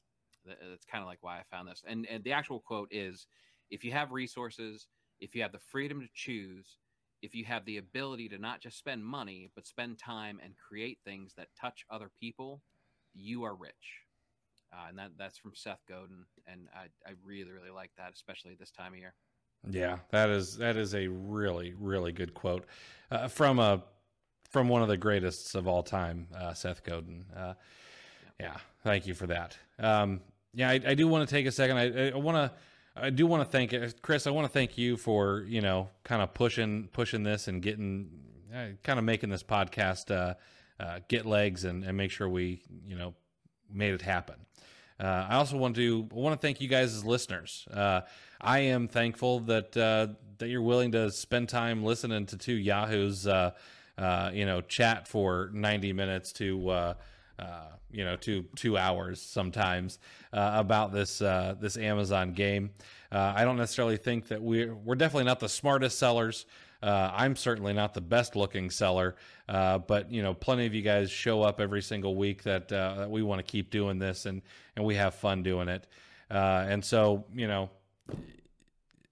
that's 0.46 0.86
kind 0.86 1.02
of 1.02 1.08
like 1.08 1.20
why 1.22 1.38
I 1.38 1.44
found 1.52 1.68
this. 1.68 1.84
And 1.88 2.06
and 2.08 2.24
the 2.24 2.34
actual 2.34 2.60
quote 2.60 2.90
is, 2.92 3.28
if 3.70 3.84
you 3.84 3.92
have 3.92 4.12
resources, 4.12 4.88
if 5.20 5.36
you 5.36 5.42
have 5.42 5.52
the 5.52 5.60
freedom 5.60 6.02
to 6.02 6.08
choose, 6.14 6.78
if 7.22 7.34
you 7.34 7.46
have 7.46 7.66
the 7.66 7.78
ability 7.78 8.30
to 8.30 8.38
not 8.38 8.62
just 8.62 8.78
spend 8.78 9.04
money 9.04 9.50
but 9.56 9.66
spend 9.66 9.98
time 9.98 10.40
and 10.44 10.54
create 10.58 11.00
things 11.04 11.34
that 11.38 11.48
touch 11.60 11.86
other 11.90 12.12
people, 12.20 12.62
you 13.14 13.44
are 13.44 13.56
rich. 13.56 14.02
Uh, 14.74 14.90
and 14.90 14.98
that 14.98 15.12
that's 15.18 15.38
from 15.38 15.54
Seth 15.54 15.82
Godin, 15.88 16.26
and 16.48 16.68
I 16.76 16.86
I 17.08 17.14
really 17.24 17.52
really 17.52 17.70
like 17.70 17.92
that, 17.98 18.12
especially 18.14 18.56
this 18.56 18.72
time 18.72 18.94
of 18.94 19.00
year. 19.00 19.14
Yeah, 19.70 20.00
that 20.10 20.30
is 20.30 20.58
that 20.58 20.78
is 20.78 20.96
a 20.96 21.08
really 21.08 21.74
really 21.78 22.12
good 22.12 22.34
quote 22.34 22.66
uh, 23.12 23.28
from 23.28 23.60
a 23.60 23.84
from 24.50 24.70
one 24.70 24.82
of 24.82 24.88
the 24.88 24.98
greatest 24.98 25.56
of 25.56 25.68
all 25.68 25.84
time, 25.84 26.28
uh, 26.36 26.54
Seth 26.54 26.84
Godin. 26.84 27.26
Uh, 27.36 27.54
yeah, 28.40 28.58
thank 28.84 29.08
you 29.08 29.14
for 29.14 29.28
that. 29.28 29.58
Um, 29.80 30.22
yeah, 30.54 30.70
I, 30.70 30.82
I 30.88 30.94
do 30.94 31.08
want 31.08 31.28
to 31.28 31.36
take 31.36 31.46
a 31.46 31.52
second. 31.52 31.78
I, 31.78 32.12
I 32.12 32.16
want 32.16 32.38
to. 32.38 32.52
I 32.96 33.10
do 33.10 33.26
want 33.26 33.44
to 33.44 33.50
thank 33.50 33.74
uh, 33.74 33.88
Chris. 34.04 34.28
I 34.28 34.30
want 34.30 34.46
to 34.46 34.54
thank 34.54 34.78
you 34.78 34.98
for 34.98 35.44
you 35.48 35.62
know 35.62 35.90
kind 36.04 36.22
of 36.22 36.34
pushing 36.34 36.90
pushing 36.94 37.24
this 37.24 37.48
and 37.48 37.62
getting 37.62 38.10
uh, 38.54 38.68
kind 38.84 39.00
of 39.00 39.06
making 39.06 39.30
this 39.30 39.44
podcast 39.44 40.12
uh, 40.12 40.36
uh, 40.80 41.00
get 41.08 41.26
legs 41.26 41.64
and, 41.64 41.84
and 41.84 41.98
make 41.98 42.12
sure 42.12 42.30
we 42.30 42.62
you 42.86 42.96
know 42.96 43.16
made 43.72 43.94
it 43.94 44.02
happen. 44.02 44.36
Uh, 45.00 45.26
I 45.30 45.36
also 45.36 45.58
want 45.58 45.76
to 45.76 46.08
want 46.12 46.40
to 46.40 46.46
thank 46.46 46.62
you 46.62 46.68
guys 46.68 46.94
as 46.94 47.04
listeners. 47.04 47.68
Uh, 47.72 48.02
I 48.40 48.60
am 48.60 48.88
thankful 48.88 49.40
that 49.42 49.76
uh, 49.76 50.08
that 50.38 50.50
you're 50.50 50.62
willing 50.62 50.92
to 50.92 51.12
spend 51.12 51.50
time 51.50 51.84
listening 51.84 52.26
to 52.28 52.38
two 52.38 52.54
yahoos, 52.54 53.26
uh, 53.26 53.52
uh, 53.98 54.32
you 54.34 54.46
know, 54.46 54.62
chat 54.62 55.08
for 55.08 55.50
90 55.54 55.94
minutes 55.94 56.32
to 56.34 56.96
uh, 57.40 57.68
you 57.92 58.04
know 58.04 58.16
two 58.16 58.46
two 58.56 58.78
hours 58.78 59.22
sometimes 59.22 60.00
about 60.32 60.92
this 60.92 61.20
this 61.20 61.78
Amazon 61.78 62.34
game. 62.34 62.72
I 63.12 63.44
don't 63.44 63.58
necessarily 63.58 63.98
think 63.98 64.28
that 64.30 64.42
we're 64.42 64.74
we're 64.74 64.96
definitely 64.96 65.26
not 65.26 65.40
the 65.40 65.50
smartest 65.50 66.00
sellers. 66.00 66.46
Uh, 66.84 67.10
I'm 67.16 67.38
certainly 67.38 67.72
not 67.72 67.94
the 67.94 68.02
best 68.02 68.36
looking 68.36 68.70
seller, 68.70 69.16
uh, 69.48 69.78
but 69.78 70.12
you 70.12 70.22
know, 70.22 70.34
plenty 70.34 70.66
of 70.66 70.74
you 70.74 70.82
guys 70.82 71.10
show 71.10 71.42
up 71.42 71.62
every 71.62 71.82
single 71.82 72.18
week 72.18 72.44
that, 72.44 72.70
uh, 72.74 72.96
that 72.96 73.10
we 73.10 73.24
want 73.24 73.40
to 73.40 73.50
keep 73.50 73.70
doing 73.72 74.00
this, 74.00 74.26
and 74.26 74.42
and 74.76 74.84
we 74.84 74.96
have 74.96 75.16
fun 75.16 75.44
doing 75.44 75.70
it. 75.70 75.88
Uh, 76.30 76.66
and 76.68 76.84
so, 76.84 77.24
you 77.34 77.48
know, 77.48 77.70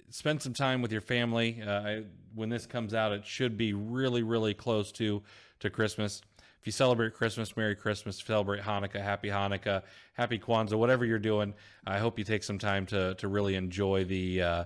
spend 0.09 0.41
some 0.41 0.53
time 0.53 0.81
with 0.81 0.91
your 0.91 0.99
family. 0.99 1.63
Uh, 1.65 1.71
I, 1.71 2.03
when 2.35 2.49
this 2.49 2.65
comes 2.65 2.93
out, 2.93 3.13
it 3.13 3.25
should 3.25 3.55
be 3.57 3.71
really, 3.71 4.21
really 4.21 4.53
close 4.53 4.91
to 4.93 5.23
to 5.61 5.69
Christmas. 5.69 6.21
If 6.61 6.67
you 6.67 6.71
celebrate 6.71 7.15
Christmas, 7.15 7.57
Merry 7.57 7.75
Christmas. 7.75 8.19
Celebrate 8.19 8.61
Hanukkah, 8.61 9.01
Happy 9.01 9.29
Hanukkah, 9.29 9.81
Happy 10.13 10.37
Kwanzaa, 10.37 10.77
whatever 10.77 11.05
you're 11.05 11.17
doing. 11.17 11.55
I 11.87 11.97
hope 11.97 12.19
you 12.19 12.23
take 12.23 12.43
some 12.43 12.59
time 12.59 12.85
to 12.87 13.15
to 13.15 13.27
really 13.27 13.55
enjoy 13.55 14.03
the 14.05 14.43
uh, 14.43 14.63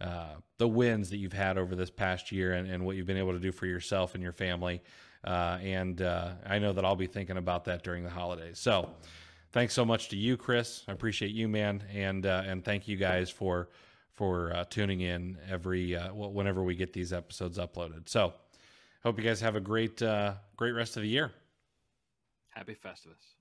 uh, 0.00 0.34
the 0.58 0.66
wins 0.66 1.08
that 1.10 1.18
you've 1.18 1.32
had 1.32 1.56
over 1.56 1.76
this 1.76 1.88
past 1.88 2.32
year 2.32 2.54
and, 2.54 2.68
and, 2.68 2.84
what 2.84 2.96
you've 2.96 3.06
been 3.06 3.16
able 3.16 3.32
to 3.32 3.38
do 3.38 3.52
for 3.52 3.66
yourself 3.66 4.14
and 4.14 4.22
your 4.22 4.32
family. 4.32 4.82
Uh, 5.24 5.58
and 5.62 6.02
uh, 6.02 6.32
I 6.44 6.58
know 6.58 6.72
that 6.72 6.84
I'll 6.84 6.96
be 6.96 7.06
thinking 7.06 7.36
about 7.36 7.64
that 7.66 7.82
during 7.84 8.02
the 8.02 8.10
holidays. 8.10 8.58
So, 8.58 8.90
thanks 9.52 9.72
so 9.72 9.84
much 9.84 10.08
to 10.08 10.16
you, 10.16 10.36
Chris. 10.36 10.82
I 10.88 10.92
appreciate 10.92 11.30
you, 11.30 11.46
man, 11.46 11.84
and 11.94 12.26
uh, 12.26 12.42
and 12.44 12.64
thank 12.64 12.88
you 12.88 12.96
guys 12.96 13.30
for 13.30 13.68
for 14.10 14.52
uh, 14.52 14.64
tuning 14.64 15.00
in 15.00 15.38
every 15.48 15.94
whenever 16.12 16.64
we 16.64 16.74
get 16.74 16.92
these 16.92 17.12
episodes 17.12 17.56
uploaded. 17.56 18.08
So, 18.08 18.34
hope 19.06 19.18
you 19.18 19.24
guys 19.24 19.40
have 19.40 19.54
a 19.54 19.60
great 19.60 20.02
uh, 20.02 20.32
great 20.56 20.72
rest 20.72 20.96
of 20.96 21.02
the 21.02 21.08
year. 21.08 21.30
Happy 22.48 22.74
Festivus. 22.74 23.36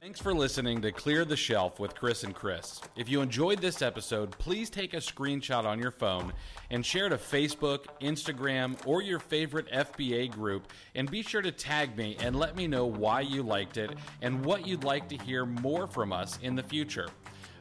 Thanks 0.00 0.18
for 0.18 0.34
listening 0.34 0.82
to 0.82 0.90
Clear 0.90 1.24
the 1.24 1.36
Shelf 1.36 1.78
with 1.78 1.94
Chris 1.94 2.24
and 2.24 2.34
Chris. 2.34 2.80
If 2.96 3.08
you 3.08 3.20
enjoyed 3.20 3.60
this 3.60 3.80
episode, 3.80 4.32
please 4.32 4.68
take 4.68 4.92
a 4.92 4.98
screenshot 4.98 5.64
on 5.64 5.78
your 5.78 5.92
phone 5.92 6.32
and 6.70 6.84
share 6.84 7.08
to 7.08 7.16
Facebook, 7.16 7.84
Instagram, 8.00 8.76
or 8.84 9.02
your 9.02 9.20
favorite 9.20 9.70
FBA 9.70 10.32
group. 10.32 10.66
And 10.96 11.08
be 11.08 11.22
sure 11.22 11.42
to 11.42 11.52
tag 11.52 11.96
me 11.96 12.16
and 12.18 12.36
let 12.36 12.56
me 12.56 12.66
know 12.66 12.86
why 12.86 13.20
you 13.20 13.44
liked 13.44 13.76
it 13.76 13.92
and 14.20 14.44
what 14.44 14.66
you'd 14.66 14.84
like 14.84 15.08
to 15.10 15.16
hear 15.16 15.46
more 15.46 15.86
from 15.86 16.12
us 16.12 16.40
in 16.42 16.56
the 16.56 16.62
future. 16.62 17.08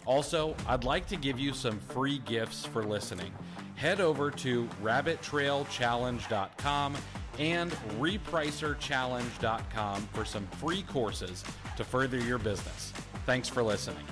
Also, 0.06 0.54
I'd 0.68 0.84
like 0.84 1.08
to 1.08 1.16
give 1.16 1.40
you 1.40 1.54
some 1.54 1.80
free 1.80 2.20
gifts 2.20 2.64
for 2.66 2.84
listening. 2.84 3.32
Head 3.76 4.02
over 4.02 4.30
to 4.32 4.68
rabbittrailchallenge.com 4.84 6.98
and 7.40 7.72
repricerchallenge.com 8.00 10.02
for 10.14 10.26
some 10.26 10.46
free 10.48 10.82
courses 10.84 11.44
to 11.76 11.84
further 11.84 12.20
your 12.20 12.38
business. 12.38 12.94
Thanks 13.26 13.50
for 13.50 13.64
listening. 13.64 14.06